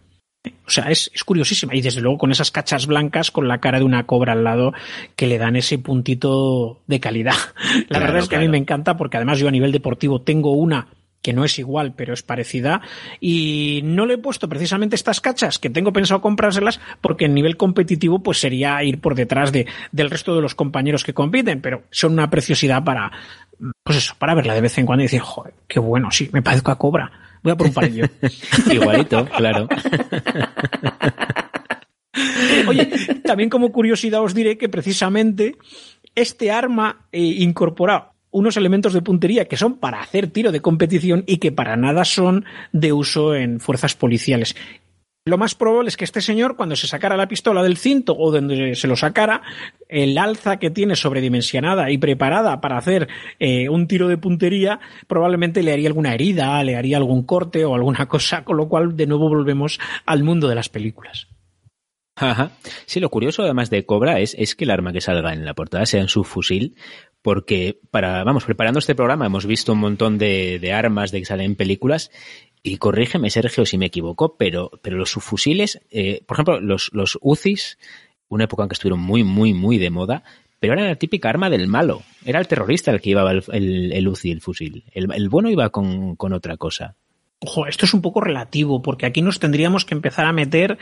O 0.67 0.71
sea, 0.71 0.85
es, 0.91 1.11
es 1.13 1.23
curiosísima. 1.23 1.75
Y 1.75 1.83
desde 1.83 2.01
luego 2.01 2.17
con 2.17 2.33
esas 2.33 2.51
cachas 2.51 2.87
blancas 2.87 3.31
con 3.31 3.47
la 3.47 3.61
cara 3.61 3.79
de 3.79 3.85
una 3.85 4.07
cobra 4.07 4.33
al 4.33 4.43
lado 4.43 4.73
que 5.17 5.27
le 5.27 5.37
dan 5.37 5.57
ese 5.57 5.77
puntito 5.79 6.81
de 6.87 6.99
calidad. 6.99 7.35
La 7.91 7.99
Claro, 7.99 8.07
verdad 8.07 8.23
es 8.23 8.29
que 8.31 8.37
a 8.37 8.41
mí 8.41 8.49
me 8.49 8.57
encanta 8.57 8.97
porque 8.97 9.19
además 9.19 9.39
yo 9.39 9.49
a 9.49 9.51
nivel 9.51 9.71
deportivo 9.71 10.23
tengo 10.23 10.53
una 10.53 10.89
que 11.25 11.33
no 11.33 11.43
es 11.43 11.59
igual, 11.59 11.95
pero 11.97 12.13
es 12.13 12.23
parecida. 12.23 12.83
Y 13.19 13.81
no 13.83 14.05
le 14.05 14.15
he 14.15 14.19
puesto 14.19 14.47
precisamente 14.47 14.95
estas 14.95 15.23
cachas, 15.23 15.59
que 15.59 15.71
tengo 15.71 15.91
pensado 15.91 16.21
comprárselas, 16.21 16.81
porque 17.01 17.25
en 17.25 17.35
nivel 17.35 17.57
competitivo, 17.57 18.23
pues 18.23 18.39
sería 18.39 18.85
ir 18.85 19.01
por 19.01 19.15
detrás 19.15 19.51
de, 19.51 19.67
del 19.91 20.11
resto 20.11 20.37
de 20.37 20.43
los 20.43 20.55
compañeros 20.55 21.03
que 21.03 21.15
compiten, 21.15 21.63
pero 21.63 21.85
son 21.91 22.13
una 22.13 22.29
preciosidad 22.29 22.85
para, 22.85 23.11
pues 23.83 23.97
eso, 23.97 24.15
para 24.19 24.35
verla 24.35 24.53
de 24.53 24.61
vez 24.61 24.77
en 24.77 24.85
cuando 24.85 25.03
y 25.03 25.07
decir, 25.07 25.23
joder, 25.23 25.55
qué 25.67 25.81
bueno, 25.81 26.11
sí, 26.11 26.29
me 26.31 26.43
parezco 26.43 26.71
a 26.71 26.79
cobra. 26.79 27.11
Voy 27.43 27.53
a 27.53 27.57
por 27.57 27.69
un 27.69 27.73
parillo. 27.73 28.05
Igualito, 28.71 29.25
claro. 29.25 29.67
Oye, 32.69 32.87
también 33.25 33.49
como 33.49 33.73
curiosidad 33.73 34.23
os 34.23 34.35
diré 34.35 34.59
que 34.59 34.69
precisamente 34.69 35.57
este 36.15 36.51
arma 36.51 37.07
eh, 37.13 37.21
incorpora 37.21 38.14
unos 38.35 38.57
elementos 38.57 38.93
de 38.93 39.01
puntería 39.01 39.47
que 39.47 39.57
son 39.57 39.79
para 39.79 40.01
hacer 40.01 40.27
tiro 40.27 40.51
de 40.51 40.61
competición 40.61 41.23
y 41.27 41.39
que 41.39 41.53
para 41.53 41.77
nada 41.77 42.05
son 42.05 42.45
de 42.73 42.93
uso 42.93 43.35
en 43.37 43.61
fuerzas 43.61 43.95
policiales. 43.95 44.57
Lo 45.25 45.39
más 45.39 45.55
probable 45.55 45.89
es 45.89 45.97
que 45.97 46.05
este 46.05 46.21
señor, 46.21 46.57
cuando 46.57 46.75
se 46.75 46.89
sacara 46.89 47.17
la 47.17 47.29
pistola 47.29 47.63
del 47.63 47.79
cinto 47.79 48.15
o 48.19 48.33
donde 48.33 48.75
se 48.75 48.89
lo 48.89 48.97
sacara, 48.97 49.41
el 49.89 50.19
alza 50.19 50.59
que 50.59 50.71
tiene 50.71 50.97
sobredimensionada 50.97 51.91
y 51.93 51.97
preparada 51.97 52.61
para 52.61 52.77
hacer 52.77 53.09
eh, 53.39 53.69
un 53.69 53.87
tiro 53.87 54.09
de 54.09 54.19
puntería, 54.19 54.81
probablemente 55.07 55.63
le 55.63 55.73
haría 55.73 55.89
alguna 55.89 56.13
herida, 56.13 56.63
le 56.65 56.77
haría 56.77 56.97
algún 56.97 57.23
corte 57.23 57.65
o 57.65 57.75
alguna 57.77 58.07
cosa, 58.09 58.45
con 58.45 58.57
lo 58.57 58.69
cual 58.69 58.97
de 58.97 59.07
nuevo 59.07 59.29
volvemos 59.29 59.79
al 60.05 60.25
mundo 60.25 60.49
de 60.49 60.57
las 60.57 60.69
películas. 60.69 61.29
Ajá. 62.17 62.51
Sí, 62.87 63.01
lo 63.01 63.11
curioso 63.11 63.43
además 63.43 63.71
de 63.71 63.87
Cobra 63.87 64.21
es, 64.21 64.35
es 64.39 64.55
que 64.55 64.65
el 64.65 64.71
arma 64.71 64.93
que 64.93 65.01
salga 65.01 65.33
en 65.33 65.45
la 65.45 65.55
portada 65.55 65.87
sea 65.87 66.01
en 66.01 66.09
su 66.09 66.25
fusil, 66.25 66.77
porque 67.25 67.81
para, 67.91 68.23
vamos, 68.23 68.45
preparando 68.45 68.81
este 68.81 68.95
programa 68.95 69.25
hemos 69.25 69.47
visto 69.47 69.73
un 69.73 69.79
montón 69.79 70.19
de, 70.19 70.61
armas 70.75 71.11
de 71.11 71.21
que 71.21 71.25
salen 71.25 71.53
en 71.53 71.57
películas 71.57 72.11
y 72.63 72.77
corrígeme 72.77 73.31
Sergio 73.31 73.65
si 73.65 73.79
me 73.79 73.87
equivoco, 73.87 74.37
pero, 74.37 74.71
pero 74.83 74.99
los 74.99 75.13
subfusiles, 75.13 75.81
eh, 75.91 76.23
por 76.27 76.35
ejemplo, 76.35 76.61
los, 76.61 76.91
los 76.93 77.19
UCIs, 77.23 77.79
una 78.29 78.45
época 78.45 78.65
en 78.65 78.69
que 78.69 78.75
estuvieron 78.75 79.01
muy, 79.01 79.25
muy, 79.25 79.55
muy 79.55 79.79
de 79.79 79.89
moda, 79.89 80.23
pero 80.61 80.75
era 80.75 80.87
la 80.87 80.97
típica 80.97 81.31
arma 81.31 81.49
del 81.49 81.67
malo. 81.67 82.03
Era 82.27 82.41
el 82.41 82.47
terrorista 82.47 82.91
el 82.91 83.01
que 83.01 83.09
llevaba 83.09 83.33
el, 83.33 83.43
el, 83.53 83.93
el 83.95 84.07
UCI, 84.07 84.31
el 84.31 84.43
fusil. 84.43 84.85
El, 84.93 85.11
el 85.15 85.31
bueno 85.31 85.49
iba 85.49 85.71
con, 85.71 86.17
con 86.17 86.35
otra 86.35 86.59
cosa. 86.59 86.95
Ojo, 87.39 87.67
esto 87.67 87.87
es 87.87 87.95
un 87.95 88.03
poco 88.03 88.21
relativo, 88.21 88.83
porque 88.83 89.07
aquí 89.07 89.23
nos 89.23 89.41
tendríamos 89.41 89.87
que 89.87 89.95
empezar 89.95 90.27
a 90.27 90.33
meter 90.35 90.77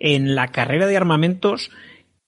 en 0.00 0.34
la 0.34 0.48
carrera 0.48 0.88
de 0.88 0.96
armamentos 0.96 1.70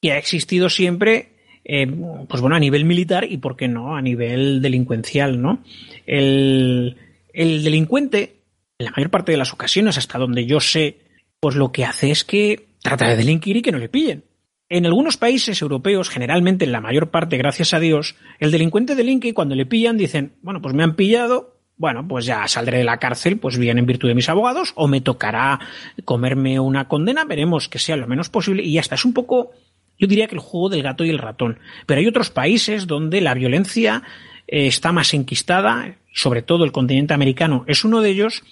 que 0.01 0.13
ha 0.13 0.19
existido 0.19 0.69
siempre, 0.69 1.36
eh, 1.69 1.87
pues 2.29 2.41
bueno, 2.41 2.55
a 2.55 2.61
nivel 2.61 2.85
militar 2.85 3.27
y, 3.29 3.39
¿por 3.39 3.57
qué 3.57 3.67
no?, 3.67 3.97
a 3.97 4.01
nivel 4.01 4.63
delincuencial, 4.63 5.43
¿no? 5.43 5.65
El, 6.07 6.97
el 7.35 7.65
delincuente, 7.65 8.37
en 8.79 8.87
la 8.87 8.93
mayor 8.93 9.11
parte 9.11 9.33
de 9.33 9.39
las 9.39 9.53
ocasiones, 9.53 9.99
hasta 9.99 10.19
donde 10.19 10.47
yo 10.47 10.61
sé, 10.61 10.99
pues 11.41 11.57
lo 11.57 11.73
que 11.73 11.85
hace 11.85 12.13
es 12.13 12.25
que 12.25 12.69
trata 12.83 13.09
de 13.09 13.17
delinquir 13.17 13.57
y 13.57 13.63
que 13.63 13.73
no 13.73 13.79
le 13.79 13.89
pillen. 13.89 14.23
En 14.69 14.87
algunos 14.87 15.17
países 15.17 15.61
europeos, 15.61 16.09
generalmente 16.09 16.65
en 16.65 16.73
la 16.73 16.81
mayor 16.81 17.11
parte, 17.11 17.37
gracias 17.37 17.75
a 17.75 17.81
Dios, 17.81 18.15
el 18.39 18.53
delincuente 18.53 18.95
delinque 18.95 19.29
y 19.29 19.33
cuando 19.33 19.55
le 19.55 19.67
pillan 19.67 19.97
dicen, 19.97 20.35
bueno, 20.43 20.63
pues 20.63 20.75
me 20.75 20.85
han 20.85 20.95
pillado, 20.95 21.57
bueno, 21.77 22.07
pues 22.07 22.27
ya 22.27 22.47
saldré 22.49 22.79
de 22.79 22.85
la 22.85 22.99
cárcel, 22.99 23.39
pues 23.39 23.59
bien 23.59 23.79
en 23.79 23.87
virtud 23.87 24.09
de 24.09 24.15
mis 24.15 24.29
abogados, 24.29 24.73
o 24.77 24.89
me 24.89 25.01
tocará 25.01 25.61
comerme 26.05 26.59
una 26.59 26.89
condena, 26.89 27.25
veremos 27.25 27.69
que 27.69 27.79
sea 27.79 27.97
lo 27.97 28.07
menos 28.07 28.29
posible 28.29 28.63
y 28.63 28.75
ya 28.75 28.81
está. 28.81 28.95
Es 28.95 29.05
un 29.05 29.13
poco, 29.13 29.51
yo 29.99 30.07
diría 30.07 30.27
que 30.27 30.35
el 30.35 30.41
juego 30.41 30.69
del 30.69 30.83
gato 30.83 31.05
y 31.05 31.11
el 31.11 31.19
ratón. 31.19 31.59
Pero 31.87 32.01
hay 32.01 32.07
otros 32.07 32.31
países 32.31 32.87
donde 32.87 33.21
la 33.21 33.35
violencia 33.35 34.03
eh, 34.47 34.67
está 34.67 34.93
más 34.93 35.15
enquistada, 35.15 35.97
sobre 36.13 36.43
todo 36.43 36.65
el 36.65 36.73
continente 36.73 37.15
americano 37.15 37.65
es 37.67 37.85
uno 37.85 38.01
de 38.01 38.11
ellos, 38.11 38.43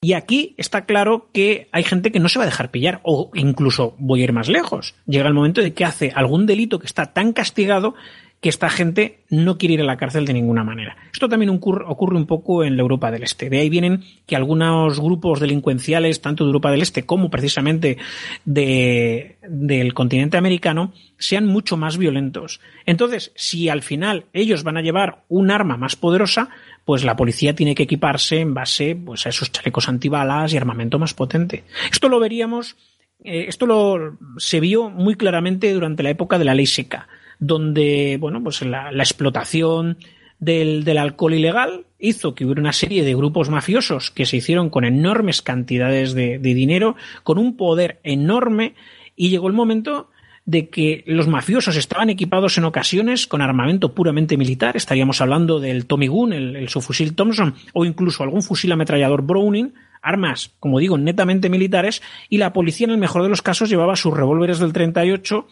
y 0.00 0.12
aquí 0.12 0.54
está 0.58 0.84
claro 0.84 1.28
que 1.32 1.68
hay 1.72 1.82
gente 1.82 2.12
que 2.12 2.20
no 2.20 2.28
se 2.28 2.38
va 2.38 2.44
a 2.44 2.46
dejar 2.46 2.70
pillar, 2.70 3.00
o 3.02 3.30
incluso 3.34 3.96
voy 3.98 4.20
a 4.20 4.24
ir 4.24 4.32
más 4.32 4.48
lejos. 4.48 4.94
Llega 5.06 5.26
el 5.26 5.34
momento 5.34 5.60
de 5.60 5.74
que 5.74 5.84
hace 5.84 6.12
algún 6.14 6.46
delito 6.46 6.78
que 6.78 6.86
está 6.86 7.12
tan 7.12 7.32
castigado 7.32 7.94
que 8.40 8.48
esta 8.48 8.70
gente 8.70 9.24
no 9.30 9.58
quiere 9.58 9.74
ir 9.74 9.80
a 9.80 9.84
la 9.84 9.96
cárcel 9.96 10.24
de 10.24 10.32
ninguna 10.32 10.62
manera. 10.62 10.96
Esto 11.12 11.28
también 11.28 11.50
ocurre, 11.50 12.16
un 12.16 12.26
poco 12.26 12.62
en 12.62 12.76
la 12.76 12.82
Europa 12.82 13.10
del 13.10 13.24
Este. 13.24 13.50
De 13.50 13.58
ahí 13.58 13.68
vienen 13.68 14.04
que 14.26 14.36
algunos 14.36 15.00
grupos 15.00 15.40
delincuenciales, 15.40 16.20
tanto 16.20 16.44
de 16.44 16.48
Europa 16.48 16.70
del 16.70 16.82
Este 16.82 17.04
como 17.04 17.30
precisamente 17.30 17.98
de, 18.44 19.38
del 19.48 19.92
continente 19.92 20.36
americano, 20.36 20.92
sean 21.18 21.46
mucho 21.46 21.76
más 21.76 21.98
violentos. 21.98 22.60
Entonces, 22.86 23.32
si 23.34 23.68
al 23.68 23.82
final 23.82 24.26
ellos 24.32 24.62
van 24.62 24.76
a 24.76 24.82
llevar 24.82 25.24
un 25.28 25.50
arma 25.50 25.76
más 25.76 25.96
poderosa, 25.96 26.48
pues 26.84 27.04
la 27.04 27.16
policía 27.16 27.56
tiene 27.56 27.74
que 27.74 27.82
equiparse 27.82 28.38
en 28.38 28.54
base 28.54 28.94
pues, 28.94 29.26
a 29.26 29.30
esos 29.30 29.50
chalecos 29.50 29.88
antibalas 29.88 30.52
y 30.52 30.56
armamento 30.56 31.00
más 31.00 31.12
potente. 31.12 31.64
Esto 31.90 32.08
lo 32.08 32.20
veríamos, 32.20 32.76
eh, 33.24 33.46
esto 33.48 33.66
lo, 33.66 34.16
se 34.36 34.60
vio 34.60 34.90
muy 34.90 35.16
claramente 35.16 35.72
durante 35.72 36.04
la 36.04 36.10
época 36.10 36.38
de 36.38 36.44
la 36.44 36.54
ley 36.54 36.66
seca, 36.66 37.08
donde 37.38 38.16
bueno, 38.20 38.42
pues 38.42 38.62
la, 38.62 38.90
la 38.92 39.02
explotación 39.02 39.98
del, 40.40 40.84
del, 40.84 40.98
alcohol 40.98 41.34
ilegal 41.34 41.86
hizo 41.98 42.34
que 42.34 42.44
hubiera 42.44 42.60
una 42.60 42.72
serie 42.72 43.04
de 43.04 43.14
grupos 43.14 43.50
mafiosos 43.50 44.10
que 44.10 44.26
se 44.26 44.36
hicieron 44.36 44.70
con 44.70 44.84
enormes 44.84 45.42
cantidades 45.42 46.14
de, 46.14 46.38
dinero, 46.38 46.96
con 47.22 47.38
un 47.38 47.56
poder 47.56 48.00
enorme, 48.04 48.74
y 49.16 49.30
llegó 49.30 49.48
el 49.48 49.54
momento 49.54 50.10
de 50.44 50.68
que 50.68 51.04
los 51.06 51.28
mafiosos 51.28 51.76
estaban 51.76 52.08
equipados 52.08 52.56
en 52.56 52.64
ocasiones 52.64 53.26
con 53.26 53.42
armamento 53.42 53.94
puramente 53.94 54.36
militar, 54.36 54.76
estaríamos 54.76 55.20
hablando 55.20 55.60
del 55.60 55.86
Tommy 55.86 56.06
Gun, 56.06 56.32
el, 56.32 56.56
el 56.56 56.68
subfusil 56.68 57.14
Thompson, 57.14 57.54
o 57.74 57.84
incluso 57.84 58.22
algún 58.22 58.42
fusil 58.42 58.72
ametrallador 58.72 59.22
Browning, 59.22 59.74
armas, 60.00 60.52
como 60.60 60.78
digo, 60.78 60.96
netamente 60.96 61.50
militares, 61.50 62.00
y 62.28 62.38
la 62.38 62.52
policía 62.52 62.86
en 62.86 62.92
el 62.92 62.98
mejor 62.98 63.24
de 63.24 63.28
los 63.28 63.42
casos 63.42 63.68
llevaba 63.68 63.96
sus 63.96 64.16
revólveres 64.16 64.58
del 64.60 64.72
38 64.72 65.46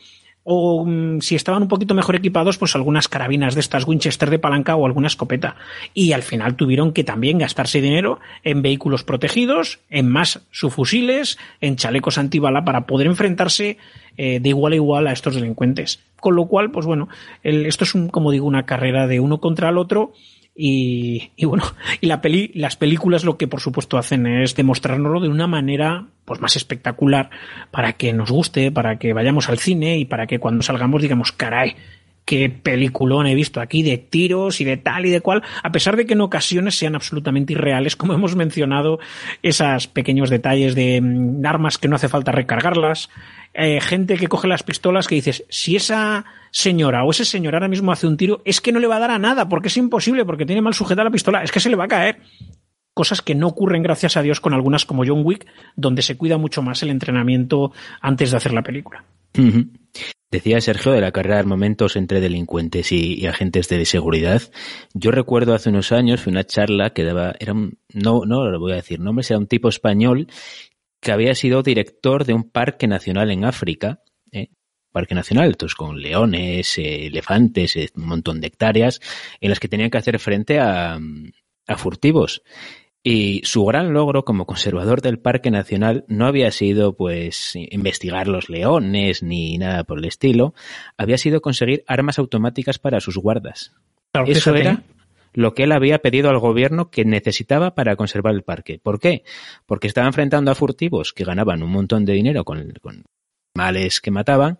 o 0.48 0.82
um, 0.82 1.20
si 1.20 1.35
estaban 1.35 1.62
un 1.62 1.68
poquito 1.68 1.93
mejor 1.93 2.14
equipados, 2.14 2.56
pues 2.56 2.77
algunas 2.77 3.09
carabinas 3.09 3.55
de 3.55 3.60
estas 3.60 3.85
Winchester 3.85 4.31
de 4.31 4.39
palanca 4.39 4.77
o 4.77 4.86
alguna 4.86 5.09
escopeta. 5.09 5.56
Y 5.93 6.12
al 6.12 6.23
final 6.23 6.55
tuvieron 6.55 6.93
que 6.93 7.02
también 7.02 7.39
gastarse 7.39 7.81
dinero 7.81 8.20
en 8.44 8.62
vehículos 8.62 9.02
protegidos, 9.02 9.81
en 9.90 10.09
más 10.09 10.43
subfusiles, 10.52 11.36
en 11.60 11.74
chalecos 11.74 12.16
antibala 12.16 12.64
para 12.64 12.86
poder 12.86 13.09
enfrentarse 13.09 13.77
eh, 14.16 14.39
de 14.39 14.48
igual 14.48 14.73
a 14.73 14.77
igual 14.77 15.06
a 15.09 15.12
estos 15.12 15.35
delincuentes. 15.35 15.98
Con 16.20 16.36
lo 16.36 16.47
cual, 16.47 16.70
pues 16.70 16.86
bueno, 16.86 17.09
el, 17.43 17.66
esto 17.66 17.82
es 17.82 17.97
un, 17.97 18.06
como 18.06 18.31
digo, 18.31 18.47
una 18.47 18.66
carrera 18.66 19.09
de 19.09 19.18
uno 19.18 19.39
contra 19.39 19.70
el 19.70 19.78
otro 19.78 20.12
y, 20.56 21.32
y, 21.36 21.44
bueno, 21.44 21.64
y 22.00 22.06
la 22.06 22.20
peli, 22.20 22.50
las 22.54 22.76
películas 22.76 23.24
lo 23.24 23.36
que 23.36 23.46
por 23.46 23.60
supuesto 23.60 23.98
hacen 23.98 24.26
es 24.26 24.54
demostrárnoslo 24.54 25.20
de 25.20 25.28
una 25.28 25.46
manera 25.46 26.06
pues 26.24 26.40
más 26.40 26.56
espectacular 26.56 27.30
para 27.70 27.92
que 27.92 28.12
nos 28.12 28.30
guste, 28.30 28.72
para 28.72 28.98
que 28.98 29.12
vayamos 29.12 29.48
al 29.48 29.58
cine 29.58 29.98
y 29.98 30.04
para 30.04 30.26
que 30.26 30.38
cuando 30.38 30.62
salgamos 30.62 31.02
digamos, 31.02 31.32
caray, 31.32 31.76
qué 32.26 32.50
peliculón 32.50 33.28
he 33.28 33.34
visto 33.34 33.60
aquí 33.60 33.82
de 33.82 33.98
tiros 33.98 34.60
y 34.60 34.64
de 34.64 34.76
tal 34.76 35.06
y 35.06 35.10
de 35.10 35.20
cual, 35.20 35.42
a 35.62 35.70
pesar 35.70 35.96
de 35.96 36.04
que 36.06 36.14
en 36.14 36.20
ocasiones 36.20 36.74
sean 36.74 36.96
absolutamente 36.96 37.52
irreales, 37.52 37.94
como 37.94 38.12
hemos 38.12 38.34
mencionado, 38.34 38.98
esos 39.42 39.86
pequeños 39.86 40.28
detalles 40.28 40.74
de 40.74 41.00
mm, 41.00 41.46
armas 41.46 41.78
que 41.78 41.88
no 41.88 41.96
hace 41.96 42.08
falta 42.08 42.32
recargarlas, 42.32 43.08
eh, 43.54 43.80
gente 43.80 44.16
que 44.16 44.26
coge 44.26 44.48
las 44.48 44.64
pistolas 44.64 45.06
que 45.06 45.14
dices, 45.14 45.44
si 45.48 45.76
esa 45.76 46.24
señora 46.50 47.04
o 47.04 47.12
ese 47.12 47.24
señor 47.24 47.54
ahora 47.54 47.68
mismo 47.68 47.92
hace 47.92 48.08
un 48.08 48.16
tiro, 48.16 48.42
es 48.44 48.60
que 48.60 48.72
no 48.72 48.80
le 48.80 48.88
va 48.88 48.96
a 48.96 49.00
dar 49.00 49.12
a 49.12 49.20
nada, 49.20 49.48
porque 49.48 49.68
es 49.68 49.76
imposible, 49.76 50.24
porque 50.24 50.44
tiene 50.44 50.62
mal 50.62 50.74
sujetada 50.74 51.04
la 51.04 51.10
pistola, 51.12 51.44
es 51.44 51.52
que 51.52 51.60
se 51.60 51.70
le 51.70 51.76
va 51.76 51.84
a 51.84 51.88
caer. 51.88 52.18
Cosas 52.92 53.22
que 53.22 53.34
no 53.34 53.46
ocurren, 53.46 53.82
gracias 53.82 54.16
a 54.16 54.22
Dios, 54.22 54.40
con 54.40 54.52
algunas 54.52 54.84
como 54.84 55.04
John 55.06 55.20
Wick, 55.22 55.46
donde 55.76 56.02
se 56.02 56.16
cuida 56.16 56.38
mucho 56.38 56.62
más 56.62 56.82
el 56.82 56.90
entrenamiento 56.90 57.72
antes 58.00 58.32
de 58.32 58.36
hacer 58.38 58.52
la 58.52 58.62
película. 58.62 59.04
Decía 60.30 60.60
Sergio 60.60 60.92
de 60.92 61.00
la 61.00 61.12
carrera 61.12 61.36
de 61.36 61.40
armamentos 61.40 61.94
entre 61.94 62.20
delincuentes 62.20 62.90
y, 62.90 63.26
agentes 63.26 63.68
de 63.68 63.84
seguridad. 63.84 64.42
Yo 64.92 65.12
recuerdo 65.12 65.54
hace 65.54 65.68
unos 65.68 65.92
años 65.92 66.26
una 66.26 66.44
charla 66.44 66.90
que 66.90 67.04
daba, 67.04 67.36
era 67.38 67.52
un, 67.52 67.78
no, 67.94 68.24
no 68.26 68.50
lo 68.50 68.58
voy 68.58 68.72
a 68.72 68.76
decir 68.76 68.98
nombres, 68.98 69.30
era 69.30 69.38
un 69.38 69.46
tipo 69.46 69.68
español 69.68 70.26
que 71.00 71.12
había 71.12 71.34
sido 71.36 71.62
director 71.62 72.24
de 72.24 72.34
un 72.34 72.50
parque 72.50 72.88
nacional 72.88 73.30
en 73.30 73.44
África, 73.44 74.02
¿eh? 74.32 74.48
parque 74.90 75.14
nacional, 75.14 75.50
entonces 75.50 75.76
con 75.76 76.00
leones, 76.00 76.76
eh, 76.78 77.06
elefantes, 77.06 77.76
eh, 77.76 77.90
un 77.94 78.06
montón 78.06 78.40
de 78.40 78.48
hectáreas, 78.48 79.00
en 79.40 79.50
las 79.50 79.60
que 79.60 79.68
tenían 79.68 79.90
que 79.90 79.98
hacer 79.98 80.18
frente 80.18 80.58
a, 80.58 80.98
a 81.68 81.76
furtivos. 81.76 82.42
Y 83.08 83.40
su 83.44 83.64
gran 83.64 83.92
logro 83.92 84.24
como 84.24 84.46
conservador 84.46 85.00
del 85.00 85.20
Parque 85.20 85.52
Nacional 85.52 86.04
no 86.08 86.26
había 86.26 86.50
sido, 86.50 86.96
pues, 86.96 87.52
investigar 87.54 88.26
los 88.26 88.48
leones 88.48 89.22
ni 89.22 89.58
nada 89.58 89.84
por 89.84 89.98
el 89.98 90.06
estilo, 90.06 90.54
había 90.96 91.16
sido 91.16 91.40
conseguir 91.40 91.84
armas 91.86 92.18
automáticas 92.18 92.80
para 92.80 92.98
sus 92.98 93.16
guardas. 93.16 93.72
Claro, 94.10 94.26
Eso 94.26 94.52
fíjate. 94.52 94.60
era 94.60 94.82
lo 95.34 95.54
que 95.54 95.62
él 95.62 95.70
había 95.70 95.98
pedido 95.98 96.30
al 96.30 96.40
gobierno 96.40 96.90
que 96.90 97.04
necesitaba 97.04 97.76
para 97.76 97.94
conservar 97.94 98.34
el 98.34 98.42
parque. 98.42 98.80
¿Por 98.82 98.98
qué? 98.98 99.22
Porque 99.66 99.86
estaba 99.86 100.08
enfrentando 100.08 100.50
a 100.50 100.56
furtivos 100.56 101.12
que 101.12 101.22
ganaban 101.22 101.62
un 101.62 101.70
montón 101.70 102.06
de 102.06 102.14
dinero 102.14 102.42
con, 102.44 102.72
con 102.82 103.04
males 103.56 104.00
que 104.00 104.10
mataban, 104.10 104.58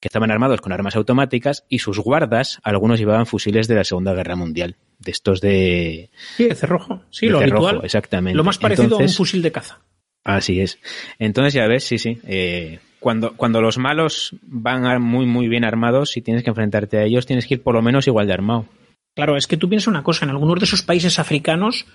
que 0.00 0.08
estaban 0.08 0.30
armados 0.30 0.60
con 0.60 0.72
armas 0.72 0.96
automáticas 0.96 1.64
y 1.68 1.78
sus 1.78 1.98
guardas, 1.98 2.60
algunos 2.62 2.98
llevaban 2.98 3.26
fusiles 3.26 3.68
de 3.68 3.76
la 3.76 3.84
Segunda 3.84 4.12
Guerra 4.14 4.36
Mundial, 4.36 4.76
de 4.98 5.10
estos 5.10 5.40
de... 5.40 6.10
Sí, 6.36 6.44
de 6.44 6.54
cerrojo, 6.54 7.02
sí, 7.10 7.26
de 7.26 7.32
lo 7.32 7.38
cerrojo, 7.40 7.66
habitual. 7.68 7.84
Exactamente. 7.84 8.36
Lo 8.36 8.44
más 8.44 8.58
parecido 8.58 8.84
Entonces, 8.84 9.10
a 9.10 9.12
un 9.12 9.16
fusil 9.16 9.42
de 9.42 9.52
caza. 9.52 9.80
Así 10.24 10.60
es. 10.60 10.78
Entonces 11.18 11.54
ya 11.54 11.66
ves, 11.66 11.84
sí, 11.84 11.98
sí. 11.98 12.18
Eh, 12.26 12.78
cuando, 13.00 13.34
cuando 13.36 13.60
los 13.60 13.78
malos 13.78 14.36
van 14.42 15.02
muy, 15.02 15.26
muy 15.26 15.48
bien 15.48 15.64
armados 15.64 16.16
y 16.16 16.22
tienes 16.22 16.44
que 16.44 16.50
enfrentarte 16.50 16.98
a 16.98 17.04
ellos, 17.04 17.26
tienes 17.26 17.46
que 17.46 17.54
ir 17.54 17.62
por 17.62 17.74
lo 17.74 17.82
menos 17.82 18.06
igual 18.06 18.26
de 18.26 18.34
armado. 18.34 18.66
Claro, 19.14 19.36
es 19.36 19.46
que 19.46 19.56
tú 19.56 19.68
piensas 19.68 19.88
una 19.88 20.02
cosa, 20.02 20.24
en 20.24 20.30
algunos 20.30 20.58
de 20.58 20.64
esos 20.64 20.82
países 20.82 21.18
africanos 21.18 21.86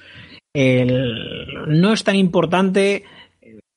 el, 0.54 1.66
no 1.68 1.94
es 1.94 2.04
tan 2.04 2.16
importante 2.16 3.04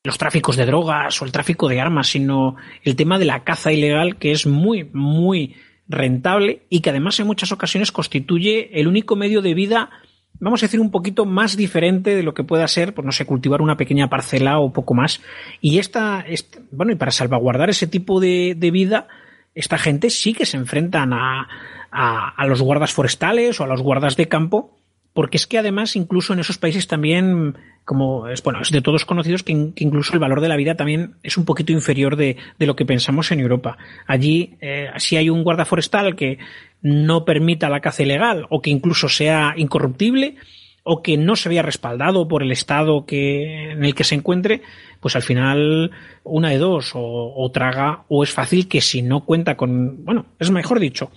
los 0.02 0.16
tráficos 0.16 0.56
de 0.56 0.64
drogas 0.64 1.20
o 1.20 1.26
el 1.26 1.32
tráfico 1.32 1.68
de 1.68 1.80
armas, 1.80 2.08
sino 2.08 2.56
el 2.84 2.96
tema 2.96 3.18
de 3.18 3.26
la 3.26 3.44
caza 3.44 3.70
ilegal 3.70 4.16
que 4.16 4.32
es 4.32 4.46
muy, 4.46 4.84
muy 4.92 5.56
rentable 5.88 6.62
y 6.70 6.80
que 6.80 6.90
además 6.90 7.20
en 7.20 7.26
muchas 7.26 7.52
ocasiones 7.52 7.92
constituye 7.92 8.80
el 8.80 8.88
único 8.88 9.14
medio 9.14 9.42
de 9.42 9.52
vida, 9.52 9.90
vamos 10.38 10.62
a 10.62 10.66
decir, 10.66 10.80
un 10.80 10.90
poquito 10.90 11.26
más 11.26 11.54
diferente 11.54 12.16
de 12.16 12.22
lo 12.22 12.32
que 12.32 12.44
pueda 12.44 12.66
ser, 12.66 12.94
pues 12.94 13.04
no 13.04 13.12
sé, 13.12 13.26
cultivar 13.26 13.60
una 13.60 13.76
pequeña 13.76 14.08
parcela 14.08 14.58
o 14.58 14.72
poco 14.72 14.94
más. 14.94 15.20
Y 15.60 15.78
esta, 15.78 16.24
bueno, 16.70 16.92
y 16.92 16.96
para 16.96 17.10
salvaguardar 17.10 17.68
ese 17.68 17.86
tipo 17.86 18.20
de, 18.20 18.56
vida, 18.72 19.06
esta 19.54 19.76
gente 19.76 20.08
sí 20.08 20.32
que 20.32 20.46
se 20.46 20.56
enfrentan 20.56 21.12
a, 21.12 21.46
a 21.90 22.46
los 22.46 22.62
guardas 22.62 22.94
forestales 22.94 23.60
o 23.60 23.64
a 23.64 23.66
los 23.66 23.82
guardas 23.82 24.16
de 24.16 24.28
campo 24.28 24.79
porque 25.12 25.36
es 25.36 25.46
que 25.46 25.58
además 25.58 25.96
incluso 25.96 26.32
en 26.32 26.40
esos 26.40 26.58
países 26.58 26.86
también 26.86 27.56
como 27.84 28.28
es 28.28 28.42
bueno 28.42 28.60
es 28.60 28.70
de 28.70 28.82
todos 28.82 29.04
conocidos 29.04 29.42
que, 29.42 29.52
incluso 29.52 30.12
el 30.12 30.20
valor 30.20 30.40
de 30.40 30.48
la 30.48 30.56
vida 30.56 30.76
también 30.76 31.14
es 31.22 31.36
un 31.36 31.44
poquito 31.44 31.72
inferior 31.72 32.16
de, 32.16 32.36
de 32.58 32.66
lo 32.66 32.76
que 32.76 32.86
pensamos 32.86 33.32
en 33.32 33.40
Europa. 33.40 33.78
Allí 34.06 34.54
eh, 34.60 34.90
si 34.98 35.16
hay 35.16 35.30
un 35.30 35.42
guarda 35.42 35.64
forestal 35.64 36.14
que 36.14 36.38
no 36.82 37.24
permita 37.24 37.68
la 37.68 37.80
caza 37.80 38.02
ilegal 38.02 38.46
o 38.50 38.62
que 38.62 38.70
incluso 38.70 39.08
sea 39.08 39.54
incorruptible 39.56 40.36
o 40.82 41.02
que 41.02 41.16
no 41.16 41.36
se 41.36 41.48
vea 41.48 41.62
respaldado 41.62 42.26
por 42.26 42.42
el 42.42 42.52
estado 42.52 43.04
que 43.04 43.72
en 43.72 43.84
el 43.84 43.94
que 43.94 44.04
se 44.04 44.14
encuentre 44.14 44.62
pues 45.00 45.16
al 45.16 45.22
final 45.22 45.90
una 46.24 46.50
de 46.50 46.58
dos 46.58 46.92
o, 46.94 47.34
o 47.36 47.50
traga 47.50 48.04
o 48.08 48.22
es 48.22 48.30
fácil 48.30 48.68
que 48.68 48.80
si 48.80 49.02
no 49.02 49.24
cuenta 49.24 49.56
con 49.56 50.04
bueno 50.04 50.26
es 50.38 50.50
mejor 50.50 50.80
dicho 50.80 51.10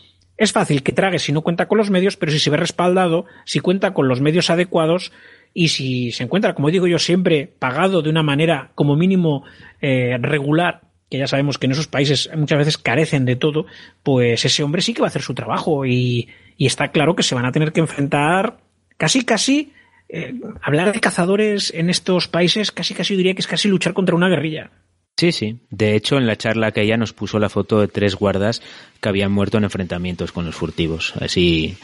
es 0.44 0.52
fácil 0.52 0.84
que 0.84 0.92
trague 0.92 1.20
si 1.20 1.32
no 1.32 1.42
cuenta 1.42 1.68
con 1.68 1.78
los 1.78 1.90
medios, 1.90 2.18
pero 2.18 2.32
si 2.32 2.40
se 2.40 2.50
ve 2.50 2.58
respaldado, 2.58 3.26
si 3.46 3.60
cuenta 3.60 3.94
con 3.94 4.08
los 4.08 4.22
medios 4.22 4.50
adecuados 4.50 5.12
y 5.54 5.70
si 5.70 6.12
se 6.12 6.24
encuentra, 6.24 6.56
como 6.56 6.72
digo 6.72 6.88
yo 6.88 7.00
siempre, 7.00 7.52
pagado 7.60 8.02
de 8.02 8.10
una 8.10 8.24
manera 8.24 8.72
como 8.76 8.96
mínimo 8.96 9.44
eh, 9.82 10.18
regular, 10.20 10.82
que 11.10 11.20
ya 11.20 11.28
sabemos 11.28 11.58
que 11.58 11.68
en 11.68 11.74
esos 11.74 11.88
países 11.88 12.30
muchas 12.36 12.58
veces 12.58 12.78
carecen 12.78 13.26
de 13.26 13.36
todo, 13.36 13.68
pues 14.02 14.46
ese 14.46 14.64
hombre 14.64 14.82
sí 14.82 14.94
que 14.94 15.02
va 15.02 15.08
a 15.08 15.10
hacer 15.10 15.22
su 15.22 15.36
trabajo 15.36 15.86
y, 15.86 16.30
está 16.58 16.92
claro 16.92 17.16
que 17.16 17.24
se 17.24 17.36
van 17.36 17.46
a 17.46 17.52
tener 17.52 17.74
que 17.74 17.82
enfrentar 17.82 18.58
casi, 18.98 19.26
casi, 19.26 19.74
eh, 20.08 20.34
hablar 20.62 20.94
de 20.94 21.00
cazadores 21.02 21.74
en 21.76 21.90
estos 21.90 22.30
países, 22.30 22.72
casi, 22.72 22.94
casi 22.94 23.18
diría 23.18 23.34
que 23.34 23.42
es 23.42 23.48
casi 23.48 23.68
luchar 23.68 23.94
contra 23.94 24.16
una 24.16 24.30
guerrilla. 24.30 24.72
Sí, 25.18 25.32
sí. 25.32 25.60
De 25.70 25.96
hecho, 25.96 26.18
en 26.18 26.26
la 26.26 26.36
charla 26.36 26.72
que 26.72 26.82
ella 26.82 26.98
nos 26.98 27.14
puso 27.14 27.40
la 27.40 27.50
foto 27.50 27.80
de 27.80 27.88
tres 27.88 28.16
guardas 28.16 28.62
que 29.00 29.10
habían 29.10 29.32
muerto 29.32 29.58
en 29.58 29.64
enfrentamientos 29.64 30.32
con 30.32 30.46
los 30.46 30.56
furtivos. 30.56 31.14
Así, 31.20 31.78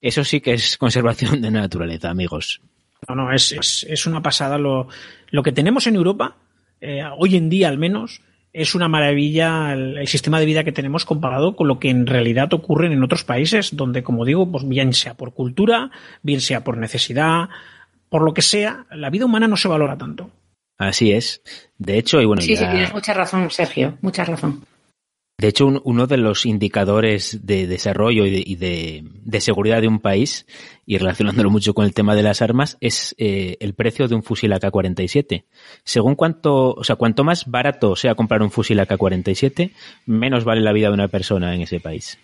eso 0.00 0.22
sí 0.24 0.40
que 0.40 0.52
es 0.52 0.76
conservación 0.76 1.40
de 1.40 1.50
naturaleza, 1.50 2.10
amigos. 2.10 2.60
No, 3.08 3.14
no, 3.14 3.32
es, 3.32 3.52
es, 3.52 3.86
es 3.88 4.06
una 4.06 4.22
pasada. 4.22 4.58
Lo, 4.58 4.88
lo, 5.30 5.42
que 5.42 5.52
tenemos 5.52 5.86
en 5.86 5.96
Europa, 5.96 6.36
eh, 6.80 7.02
hoy 7.16 7.36
en 7.36 7.48
día 7.48 7.68
al 7.68 7.78
menos, 7.78 8.20
es 8.52 8.74
una 8.74 8.88
maravilla 8.88 9.72
el, 9.72 9.98
el, 9.98 10.06
sistema 10.06 10.38
de 10.38 10.46
vida 10.46 10.62
que 10.62 10.72
tenemos 10.72 11.04
comparado 11.04 11.56
con 11.56 11.68
lo 11.68 11.78
que 11.78 11.90
en 11.90 12.06
realidad 12.06 12.52
ocurre 12.52 12.92
en 12.92 13.02
otros 13.02 13.24
países, 13.24 13.74
donde, 13.74 14.02
como 14.02 14.24
digo, 14.24 14.50
pues 14.50 14.68
bien 14.68 14.92
sea 14.92 15.14
por 15.14 15.34
cultura, 15.34 15.90
bien 16.22 16.40
sea 16.40 16.62
por 16.64 16.76
necesidad, 16.76 17.48
por 18.08 18.22
lo 18.22 18.32
que 18.32 18.42
sea, 18.42 18.86
la 18.90 19.10
vida 19.10 19.24
humana 19.24 19.48
no 19.48 19.56
se 19.56 19.68
valora 19.68 19.98
tanto. 19.98 20.30
Así 20.78 21.12
es. 21.12 21.42
De 21.78 21.98
hecho, 21.98 22.20
y 22.20 22.24
bueno, 22.24 22.42
sí, 22.42 22.54
ya... 22.54 22.60
sí, 22.60 22.66
tienes 22.70 22.92
mucha 22.92 23.14
razón, 23.14 23.50
Sergio, 23.50 23.98
mucha 24.00 24.24
razón. 24.24 24.64
De 25.38 25.48
hecho, 25.48 25.66
un, 25.66 25.80
uno 25.84 26.06
de 26.06 26.16
los 26.16 26.46
indicadores 26.46 27.40
de 27.44 27.66
desarrollo 27.66 28.24
y, 28.24 28.30
de, 28.30 28.42
y 28.46 28.54
de, 28.54 29.04
de, 29.04 29.40
seguridad 29.40 29.80
de 29.80 29.88
un 29.88 29.98
país, 29.98 30.46
y 30.86 30.96
relacionándolo 30.96 31.50
mucho 31.50 31.74
con 31.74 31.84
el 31.84 31.92
tema 31.92 32.14
de 32.14 32.22
las 32.22 32.40
armas, 32.40 32.76
es 32.80 33.16
eh, 33.18 33.56
el 33.60 33.74
precio 33.74 34.06
de 34.06 34.14
un 34.14 34.22
fusil 34.22 34.52
AK-47. 34.52 35.44
Según 35.82 36.14
cuánto, 36.14 36.72
o 36.72 36.84
sea, 36.84 36.96
cuanto 36.96 37.24
más 37.24 37.46
barato 37.46 37.96
sea 37.96 38.14
comprar 38.14 38.42
un 38.42 38.52
fusil 38.52 38.78
AK-47, 38.78 39.72
menos 40.06 40.44
vale 40.44 40.60
la 40.60 40.72
vida 40.72 40.88
de 40.88 40.94
una 40.94 41.08
persona 41.08 41.54
en 41.54 41.62
ese 41.62 41.80
país. 41.80 42.18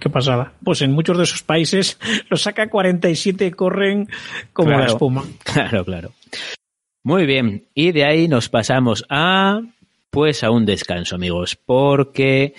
Qué 0.00 0.10
pasada. 0.10 0.52
Pues 0.62 0.82
en 0.82 0.92
muchos 0.92 1.16
de 1.16 1.24
esos 1.24 1.42
países 1.42 1.98
los 2.28 2.46
AK-47 2.46 3.54
corren 3.54 4.08
como 4.52 4.68
claro, 4.68 4.82
la 4.82 4.88
espuma. 4.88 5.24
Claro, 5.44 5.84
claro. 5.84 6.12
Muy 7.08 7.24
bien. 7.24 7.68
Y 7.72 7.92
de 7.92 8.04
ahí 8.04 8.28
nos 8.28 8.50
pasamos 8.50 9.06
a 9.08 9.62
pues 10.10 10.44
a 10.44 10.50
un 10.50 10.66
descanso, 10.66 11.14
amigos, 11.14 11.56
porque 11.56 12.52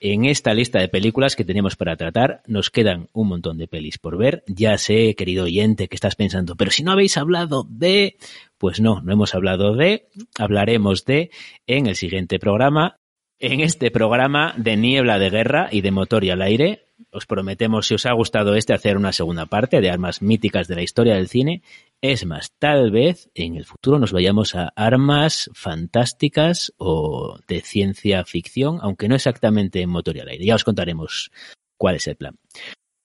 en 0.00 0.24
esta 0.24 0.54
lista 0.54 0.80
de 0.80 0.88
películas 0.88 1.36
que 1.36 1.44
tenemos 1.44 1.76
para 1.76 1.94
tratar 1.94 2.42
nos 2.48 2.68
quedan 2.68 3.10
un 3.12 3.28
montón 3.28 3.58
de 3.58 3.68
pelis 3.68 3.98
por 3.98 4.18
ver. 4.18 4.42
Ya 4.48 4.76
sé, 4.76 5.14
querido 5.14 5.44
oyente, 5.44 5.86
que 5.86 5.94
estás 5.94 6.16
pensando, 6.16 6.56
pero 6.56 6.72
si 6.72 6.82
no 6.82 6.90
habéis 6.90 7.16
hablado 7.16 7.64
de... 7.70 8.16
Pues 8.58 8.80
no, 8.80 9.00
no 9.02 9.12
hemos 9.12 9.36
hablado 9.36 9.76
de, 9.76 10.08
hablaremos 10.36 11.04
de 11.04 11.30
en 11.68 11.86
el 11.86 11.94
siguiente 11.94 12.40
programa. 12.40 12.98
En 13.38 13.60
este 13.60 13.92
programa 13.92 14.52
de 14.56 14.76
Niebla 14.76 15.20
de 15.20 15.30
Guerra 15.30 15.68
y 15.70 15.80
de 15.80 15.92
Motor 15.92 16.24
y 16.24 16.30
al 16.30 16.42
Aire, 16.42 16.86
os 17.12 17.26
prometemos, 17.26 17.86
si 17.86 17.94
os 17.94 18.06
ha 18.06 18.12
gustado 18.12 18.56
este, 18.56 18.72
hacer 18.72 18.96
una 18.96 19.12
segunda 19.12 19.46
parte 19.46 19.80
de 19.80 19.90
armas 19.90 20.22
míticas 20.22 20.66
de 20.66 20.76
la 20.76 20.82
historia 20.82 21.14
del 21.14 21.28
cine. 21.28 21.62
Es 22.00 22.26
más, 22.26 22.52
tal 22.58 22.90
vez 22.90 23.30
en 23.34 23.56
el 23.56 23.64
futuro 23.64 23.98
nos 23.98 24.12
vayamos 24.12 24.54
a 24.54 24.72
armas 24.74 25.50
fantásticas 25.54 26.72
o 26.78 27.38
de 27.46 27.60
ciencia 27.60 28.24
ficción, 28.24 28.78
aunque 28.80 29.08
no 29.08 29.14
exactamente 29.14 29.82
en 29.82 29.90
motor 29.90 30.16
y 30.16 30.20
al 30.20 30.28
aire. 30.28 30.46
Ya 30.46 30.54
os 30.54 30.64
contaremos 30.64 31.30
cuál 31.78 31.96
es 31.96 32.08
el 32.08 32.16
plan. 32.16 32.36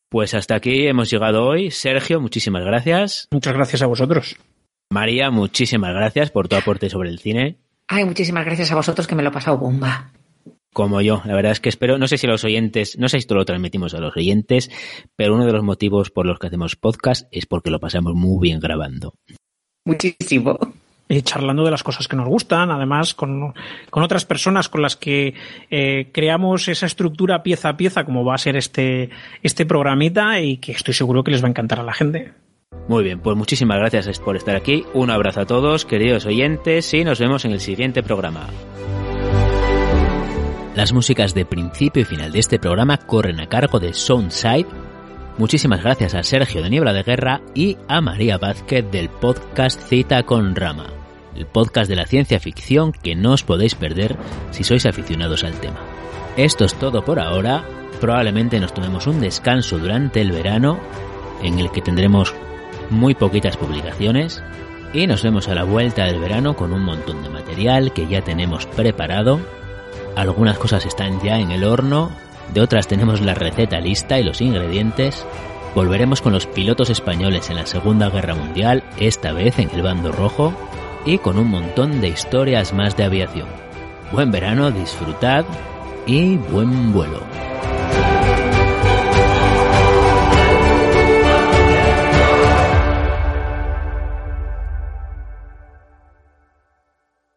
Pues 0.10 0.34
hasta 0.34 0.56
aquí 0.56 0.88
hemos 0.88 1.10
llegado 1.10 1.46
hoy. 1.46 1.70
Sergio, 1.70 2.22
muchísimas 2.22 2.64
gracias. 2.64 3.28
Muchas 3.32 3.54
gracias 3.54 3.82
a 3.82 3.88
vosotros. 3.88 4.38
María, 4.90 5.32
muchísimas 5.32 5.94
gracias 5.94 6.32
por 6.32 6.48
tu 6.48 6.56
aporte 6.56 6.90
sobre 6.90 7.10
el 7.10 7.20
cine. 7.20 7.58
Ay, 7.90 8.06
muchísimas 8.06 8.46
gracias 8.46 8.72
a 8.72 8.76
vosotros 8.76 9.06
que 9.06 9.16
me 9.16 9.24
lo 9.24 9.30
he 9.30 9.34
pasado 9.34 9.58
bomba 9.58 10.12
como 10.78 11.02
yo. 11.02 11.24
La 11.26 11.34
verdad 11.34 11.54
es 11.54 11.60
que 11.60 11.70
espero, 11.70 11.98
no 11.98 12.08
sé 12.08 12.20
si 12.20 12.28
los 12.28 12.44
oyentes, 12.44 13.00
no 13.00 13.10
sé 13.10 13.18
si 13.18 13.22
esto 13.22 13.34
lo 13.34 13.46
transmitimos 13.46 13.96
a 13.96 14.00
los 14.00 14.16
oyentes, 14.16 14.70
pero 15.16 15.34
uno 15.34 15.48
de 15.48 15.52
los 15.52 15.64
motivos 15.64 16.12
por 16.12 16.28
los 16.28 16.38
que 16.38 16.46
hacemos 16.46 16.76
podcast 16.76 17.28
es 17.32 17.48
porque 17.48 17.72
lo 17.72 17.80
pasamos 17.80 18.14
muy 18.14 18.40
bien 18.40 18.60
grabando. 18.60 19.16
Muchísimo. 19.86 20.60
Y 21.10 21.24
charlando 21.24 21.66
de 21.66 21.72
las 21.72 21.82
cosas 21.82 22.08
que 22.08 22.16
nos 22.16 22.28
gustan, 22.28 22.70
además 22.70 23.16
con, 23.16 23.56
con 23.90 24.04
otras 24.04 24.26
personas 24.26 24.70
con 24.70 24.84
las 24.84 24.96
que 24.96 25.34
eh, 25.72 26.12
creamos 26.14 26.68
esa 26.68 26.86
estructura 26.86 27.42
pieza 27.42 27.70
a 27.70 27.78
pieza, 27.78 28.06
como 28.06 28.24
va 28.24 28.36
a 28.36 28.38
ser 28.38 28.56
este, 28.56 29.10
este 29.42 29.66
programita, 29.66 30.40
y 30.42 30.58
que 30.58 30.74
estoy 30.74 30.94
seguro 30.94 31.24
que 31.24 31.32
les 31.32 31.42
va 31.42 31.48
a 31.48 31.50
encantar 31.50 31.80
a 31.80 31.84
la 31.84 31.94
gente. 31.94 32.34
Muy 32.88 33.04
bien, 33.04 33.20
pues 33.20 33.36
muchísimas 33.36 33.80
gracias 33.80 34.20
por 34.20 34.36
estar 34.36 34.56
aquí. 34.56 34.86
Un 34.94 35.10
abrazo 35.10 35.42
a 35.42 35.46
todos, 35.48 35.86
queridos 35.86 36.28
oyentes, 36.28 36.94
y 36.94 37.04
nos 37.04 37.20
vemos 37.20 37.46
en 37.46 37.54
el 37.54 37.62
siguiente 37.62 38.04
programa. 38.04 38.48
Las 40.78 40.94
músicas 40.94 41.34
de 41.34 41.44
principio 41.44 42.04
y 42.04 42.06
final 42.06 42.32
de 42.32 42.38
este 42.38 42.60
programa 42.60 42.98
corren 42.98 43.40
a 43.40 43.50
cargo 43.50 43.80
de 43.80 43.96
Soundside. 43.96 44.68
Muchísimas 45.40 45.82
gracias 45.82 46.14
a 46.14 46.22
Sergio 46.22 46.62
de 46.62 46.70
Niebla 46.70 46.94
de 46.94 47.02
Guerra 47.02 47.42
y 47.56 47.78
a 47.88 48.00
María 48.00 48.38
Vázquez 48.38 48.86
del 48.92 49.10
podcast 49.10 49.82
Cita 49.82 50.22
con 50.22 50.56
Rama, 50.56 50.86
el 51.36 51.48
podcast 51.48 51.90
de 51.90 51.96
la 51.96 52.06
ciencia 52.06 52.40
ficción 52.40 52.92
que 52.92 53.16
no 53.16 53.32
os 53.32 53.42
podéis 53.42 53.74
perder 53.74 54.18
si 54.52 54.64
sois 54.64 54.86
aficionados 54.86 55.44
al 55.44 55.60
tema. 55.60 55.80
Esto 56.38 56.66
es 56.66 56.76
todo 56.76 57.04
por 57.04 57.20
ahora. 57.20 57.64
Probablemente 58.00 58.60
nos 58.60 58.76
tomemos 58.76 59.08
un 59.08 59.20
descanso 59.20 59.80
durante 59.80 60.22
el 60.22 60.32
verano, 60.32 60.80
en 61.42 61.58
el 61.58 61.72
que 61.72 61.82
tendremos 61.82 62.36
muy 62.92 63.16
poquitas 63.16 63.58
publicaciones, 63.58 64.44
y 64.94 65.08
nos 65.08 65.24
vemos 65.24 65.48
a 65.48 65.56
la 65.56 65.64
vuelta 65.64 66.06
del 66.06 66.20
verano 66.20 66.56
con 66.56 66.72
un 66.72 66.84
montón 66.84 67.24
de 67.24 67.30
material 67.30 67.94
que 67.94 68.06
ya 68.06 68.22
tenemos 68.22 68.68
preparado 68.68 69.40
algunas 70.18 70.58
cosas 70.58 70.86
están 70.86 71.22
ya 71.22 71.40
en 71.40 71.52
el 71.52 71.64
horno, 71.64 72.12
de 72.54 72.62
otras 72.62 72.88
tenemos 72.88 73.22
la 73.22 73.36
receta 73.36 73.80
lista 73.80 74.20
y 74.20 74.24
los 74.24 74.42
ingredientes. 74.42 75.26
Volveremos 75.76 76.22
con 76.22 76.34
los 76.34 76.48
pilotos 76.48 76.90
españoles 76.90 77.50
en 77.50 77.58
la 77.58 77.68
Segunda 77.68 78.10
Guerra 78.10 78.34
Mundial, 78.34 78.84
esta 78.98 79.32
vez 79.32 79.60
en 79.60 79.70
el 79.70 79.84
bando 79.84 80.12
rojo, 80.12 80.54
y 81.06 81.20
con 81.20 81.38
un 81.38 81.50
montón 81.50 82.02
de 82.02 82.10
historias 82.10 82.74
más 82.74 82.98
de 82.98 83.04
aviación. 83.04 83.48
Buen 84.12 84.32
verano, 84.32 84.72
disfrutad 84.72 85.46
y 86.08 86.38
buen 86.38 86.94
vuelo. 86.94 87.22